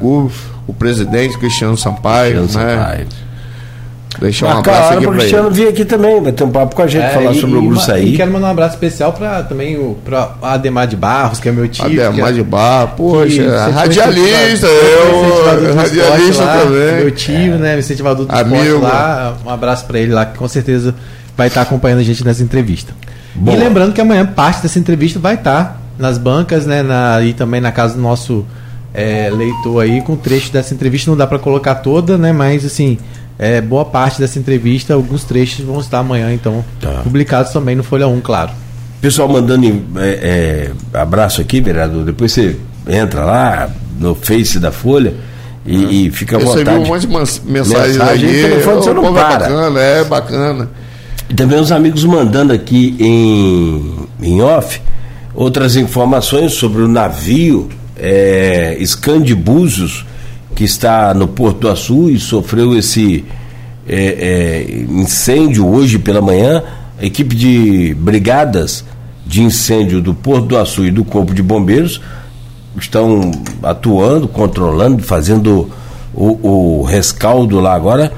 o 0.66 0.72
presidente 0.72 1.36
Cristiano 1.36 1.76
Sampaio. 1.76 2.38
Cristiano 2.38 2.66
né? 2.66 2.76
Sampaio 2.76 3.27
Deixar 4.20 4.46
um 4.46 4.58
abraço 4.58 4.94
aqui 4.94 5.02
para 5.02 5.10
o 5.10 5.18
Cristiano 5.18 5.50
vir 5.50 5.68
aqui 5.68 5.84
também, 5.84 6.20
vai 6.20 6.32
ter 6.32 6.42
um 6.42 6.50
papo 6.50 6.74
com 6.74 6.82
a 6.82 6.86
gente, 6.86 7.04
é, 7.04 7.10
falar 7.10 7.32
e, 7.32 7.40
sobre 7.40 7.58
o 7.58 7.62
Gruçaí. 7.62 8.14
E 8.14 8.16
quero 8.16 8.32
mandar 8.32 8.48
um 8.48 8.50
abraço 8.50 8.74
especial 8.74 9.12
para 9.12 9.44
também 9.44 9.76
o 9.76 9.96
pra 10.04 10.34
Ademar 10.42 10.88
de 10.88 10.96
Barros, 10.96 11.38
que 11.38 11.48
é 11.48 11.52
meu 11.52 11.68
tio. 11.68 11.84
Ademar 11.84 12.30
é, 12.30 12.32
de 12.32 12.42
Barros, 12.42 12.90
poxa, 12.96 13.70
radialista, 13.70 14.66
eu, 14.66 15.74
radialista 15.74 16.44
lá, 16.44 16.58
também. 16.58 16.96
Meu 16.96 17.10
tio, 17.12 17.54
é. 17.54 17.58
né, 17.58 17.78
incentivador 17.78 18.26
do 18.26 18.34
Amigo. 18.34 18.56
esporte 18.56 18.82
lá, 18.82 19.36
um 19.46 19.50
abraço 19.50 19.86
para 19.86 20.00
ele 20.00 20.12
lá, 20.12 20.26
que 20.26 20.36
com 20.36 20.48
certeza 20.48 20.94
vai 21.36 21.46
estar 21.46 21.62
acompanhando 21.62 22.00
a 22.00 22.04
gente 22.04 22.24
nessa 22.24 22.42
entrevista. 22.42 22.92
Boa. 23.36 23.56
E 23.56 23.60
lembrando 23.60 23.92
que 23.92 24.00
amanhã 24.00 24.26
parte 24.26 24.60
dessa 24.62 24.80
entrevista 24.80 25.20
vai 25.20 25.34
estar 25.34 25.80
nas 25.96 26.18
bancas, 26.18 26.66
né, 26.66 26.82
na, 26.82 27.22
e 27.22 27.32
também 27.32 27.60
na 27.60 27.70
casa 27.70 27.94
do 27.94 28.00
nosso 28.00 28.44
é, 28.92 29.30
leitor 29.30 29.84
aí, 29.84 30.00
com 30.00 30.16
trecho 30.16 30.52
dessa 30.52 30.74
entrevista, 30.74 31.08
não 31.08 31.16
dá 31.16 31.26
para 31.26 31.38
colocar 31.38 31.76
toda, 31.76 32.18
né, 32.18 32.32
mas 32.32 32.64
assim 32.64 32.98
é, 33.38 33.60
boa 33.60 33.84
parte 33.84 34.18
dessa 34.18 34.38
entrevista, 34.38 34.94
alguns 34.94 35.24
trechos 35.24 35.64
vão 35.64 35.78
estar 35.78 36.00
amanhã, 36.00 36.32
então, 36.32 36.64
tá. 36.80 37.02
publicados 37.04 37.52
também 37.52 37.76
no 37.76 37.84
Folha 37.84 38.08
1, 38.08 38.20
claro. 38.20 38.50
Pessoal 39.00 39.28
mandando 39.28 39.64
é, 39.96 40.08
é, 40.08 40.70
abraço 40.92 41.40
aqui, 41.40 41.60
vereador. 41.60 42.04
Depois 42.04 42.32
você 42.32 42.56
entra 42.88 43.24
lá 43.24 43.70
no 43.98 44.14
Face 44.16 44.58
da 44.58 44.72
Folha 44.72 45.14
e, 45.64 45.84
é. 45.84 45.88
e 45.92 46.10
fica 46.10 46.36
à 46.36 46.40
vontade. 46.40 46.64
Recebeu 46.64 46.82
um 46.82 46.86
monte 46.86 47.06
de 47.06 47.52
mensagens 47.52 47.96
mensagem, 47.96 48.28
aí. 48.28 48.42
telefone 48.42 48.76
você 48.76 48.92
não 48.92 49.14
para. 49.14 49.46
É 49.46 49.48
bacana, 49.48 49.80
é 49.80 50.04
bacana. 50.04 50.70
E 51.30 51.34
também 51.34 51.60
os 51.60 51.70
amigos 51.70 52.04
mandando 52.04 52.52
aqui 52.52 52.96
em, 52.98 54.08
em 54.20 54.42
off 54.42 54.80
outras 55.32 55.76
informações 55.76 56.54
sobre 56.54 56.82
o 56.82 56.88
navio 56.88 57.68
é, 57.96 58.76
Scandibuzos 58.84 60.04
que 60.54 60.64
está 60.64 61.14
no 61.14 61.28
Porto 61.28 61.60
do 61.60 61.68
Açu 61.68 62.10
e 62.10 62.18
sofreu 62.18 62.76
esse 62.76 63.24
é, 63.86 63.96
é, 63.96 64.86
incêndio 64.90 65.66
hoje 65.66 65.98
pela 65.98 66.20
manhã. 66.20 66.62
A 67.00 67.04
equipe 67.04 67.34
de 67.34 67.94
brigadas 67.94 68.84
de 69.26 69.42
incêndio 69.42 70.00
do 70.00 70.14
Porto 70.14 70.46
do 70.46 70.58
Açu 70.58 70.84
e 70.84 70.90
do 70.90 71.04
Corpo 71.04 71.34
de 71.34 71.42
Bombeiros 71.42 72.00
estão 72.76 73.30
atuando, 73.62 74.26
controlando, 74.28 75.02
fazendo 75.02 75.70
o, 76.14 76.80
o 76.80 76.82
rescaldo 76.82 77.60
lá 77.60 77.74
agora 77.74 78.12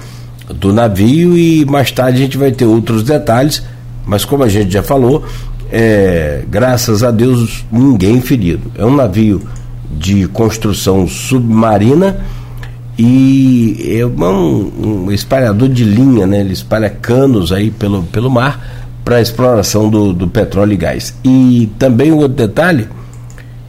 do 0.49 0.73
navio 0.73 1.37
e 1.37 1.65
mais 1.65 1.91
tarde 1.91 2.19
a 2.19 2.25
gente 2.25 2.37
vai 2.37 2.51
ter 2.51 2.65
outros 2.65 3.03
detalhes, 3.03 3.63
mas 4.07 4.25
como 4.25 4.43
a 4.43 4.49
gente 4.49 4.73
já 4.73 4.83
falou, 4.83 5.25
é, 5.71 6.43
graças 6.49 7.03
a 7.03 7.11
Deus 7.11 7.65
ninguém 7.71 8.21
ferido. 8.21 8.71
É 8.77 8.85
um 8.85 8.95
navio 8.95 9.43
de 9.91 10.27
construção 10.29 11.07
submarina 11.07 12.19
e 12.99 13.97
é 13.99 14.05
um, 14.05 15.07
um 15.07 15.13
espalhador 15.13 15.69
de 15.69 15.85
linha, 15.85 16.27
né? 16.27 16.41
Ele 16.41 16.53
espalha 16.53 16.91
canos 16.91 17.51
aí 17.51 17.71
pelo, 17.71 18.03
pelo 18.05 18.31
mar 18.31 18.85
para 19.05 19.17
a 19.17 19.21
exploração 19.21 19.89
do, 19.89 20.13
do 20.13 20.29
petróleo 20.29 20.75
e 20.75 20.77
gás. 20.77 21.15
E 21.25 21.71
também 21.79 22.13
um 22.13 22.19
outro 22.19 22.37
detalhe 22.37 22.89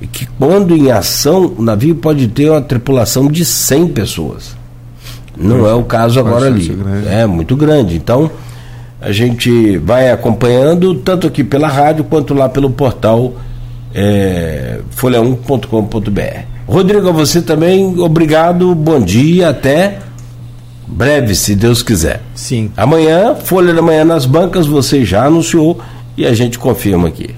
é 0.02 0.06
que 0.06 0.26
quando 0.38 0.76
em 0.76 0.92
ação 0.92 1.54
o 1.58 1.62
navio 1.62 1.96
pode 1.96 2.28
ter 2.28 2.50
uma 2.50 2.62
tripulação 2.62 3.28
de 3.28 3.46
100 3.46 3.88
pessoas. 3.90 4.58
Não 5.38 5.66
é 5.66 5.74
o 5.74 5.84
caso 5.84 6.20
agora 6.20 6.48
ali. 6.48 6.68
Grande. 6.68 7.08
É 7.08 7.26
muito 7.26 7.56
grande. 7.56 7.96
Então, 7.96 8.30
a 9.00 9.12
gente 9.12 9.78
vai 9.78 10.12
acompanhando 10.12 10.94
tanto 10.96 11.26
aqui 11.26 11.44
pela 11.44 11.68
rádio 11.68 12.04
quanto 12.04 12.34
lá 12.34 12.50
pelo 12.50 12.70
portal 12.70 13.34
é, 13.94 14.80
folha1.com.br. 14.96 16.46
Rodrigo, 16.68 17.10
a 17.10 17.12
você 17.12 17.42
também, 17.42 18.00
obrigado, 18.00 18.74
bom 18.74 19.00
dia, 19.00 19.50
até 19.50 20.00
breve, 20.88 21.36
se 21.36 21.56
Deus 21.56 21.82
quiser. 21.82 22.22
Sim. 22.36 22.72
Amanhã, 22.76 23.36
Folha 23.36 23.74
da 23.74 23.82
Manhã 23.82 24.04
nas 24.04 24.26
bancas, 24.26 24.68
você 24.68 25.06
já 25.06 25.26
anunciou 25.26 25.82
e 26.18 26.26
a 26.26 26.34
gente 26.34 26.60
confirma 26.60 27.08
aqui. 27.08 27.34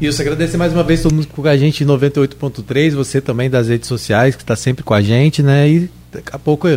Isso, 0.00 0.22
agradecer 0.22 0.56
mais 0.56 0.72
uma 0.72 0.84
vez 0.84 1.02
todo 1.02 1.14
mundo 1.14 1.26
com 1.26 1.46
a 1.46 1.56
gente 1.56 1.82
em 1.82 1.86
98.3, 1.86 2.94
você 2.94 3.20
também 3.20 3.50
das 3.50 3.68
redes 3.68 3.88
sociais, 3.88 4.36
que 4.36 4.42
está 4.42 4.54
sempre 4.54 4.84
com 4.84 4.94
a 4.94 5.02
gente, 5.02 5.42
né? 5.42 5.68
E 5.68 5.90
daqui 6.12 6.30
a 6.32 6.38
pouco, 6.38 6.68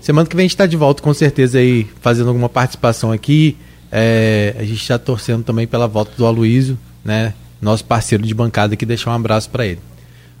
semana 0.00 0.26
que 0.26 0.34
vem 0.34 0.44
a 0.44 0.46
gente 0.46 0.54
está 0.54 0.66
de 0.66 0.76
volta 0.76 1.02
com 1.02 1.12
certeza 1.12 1.58
aí, 1.58 1.86
fazendo 2.00 2.28
alguma 2.28 2.48
participação 2.48 3.12
aqui. 3.12 3.56
É, 3.90 4.54
a 4.58 4.62
gente 4.64 4.80
está 4.80 4.98
torcendo 4.98 5.44
também 5.44 5.66
pela 5.66 5.86
volta 5.86 6.12
do 6.16 6.24
Aloísio, 6.24 6.78
né? 7.04 7.34
Nosso 7.62 7.84
parceiro 7.84 8.24
de 8.24 8.34
bancada 8.34 8.74
aqui, 8.74 8.84
deixar 8.84 9.12
um 9.12 9.14
abraço 9.14 9.48
para 9.48 9.64
ele. 9.64 9.78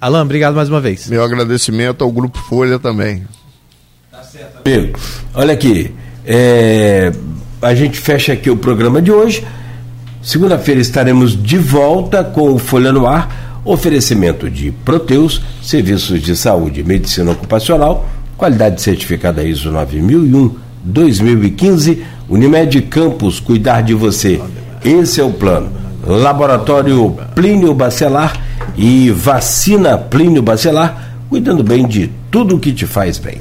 Alan, 0.00 0.22
obrigado 0.22 0.56
mais 0.56 0.68
uma 0.68 0.80
vez. 0.80 1.08
Meu 1.08 1.22
agradecimento 1.22 2.02
ao 2.02 2.10
Grupo 2.10 2.36
Folha 2.36 2.80
também. 2.80 3.22
Tá 4.10 4.24
certo. 4.24 4.66
Amigo, 4.66 4.98
olha 5.32 5.54
aqui, 5.54 5.94
é, 6.26 7.12
a 7.62 7.72
gente 7.76 7.96
fecha 8.00 8.32
aqui 8.32 8.50
o 8.50 8.56
programa 8.56 9.00
de 9.00 9.12
hoje. 9.12 9.46
Segunda-feira 10.20 10.80
estaremos 10.80 11.40
de 11.40 11.58
volta 11.58 12.24
com 12.24 12.52
o 12.52 12.58
Folha 12.58 12.90
no 12.90 13.06
Ar, 13.06 13.60
oferecimento 13.64 14.50
de 14.50 14.72
Proteus, 14.84 15.40
serviços 15.62 16.20
de 16.20 16.34
saúde 16.34 16.80
e 16.80 16.84
medicina 16.84 17.30
ocupacional, 17.30 18.08
qualidade 18.36 18.82
certificada 18.82 19.44
ISO 19.44 19.70
9001 19.70 20.56
2015, 20.84 22.04
Unimed 22.28 22.82
Campos, 22.82 23.38
cuidar 23.38 23.82
de 23.82 23.94
você. 23.94 24.42
Esse 24.84 25.20
é 25.20 25.24
o 25.24 25.30
plano. 25.30 25.81
Laboratório 26.06 27.16
Plínio 27.34 27.74
Bacelar 27.74 28.32
e 28.76 29.10
vacina 29.10 29.96
Plínio 29.98 30.42
Bacelar, 30.42 31.14
cuidando 31.28 31.62
bem 31.62 31.86
de 31.86 32.10
tudo 32.30 32.56
o 32.56 32.58
que 32.58 32.72
te 32.72 32.86
faz 32.86 33.18
bem. 33.18 33.40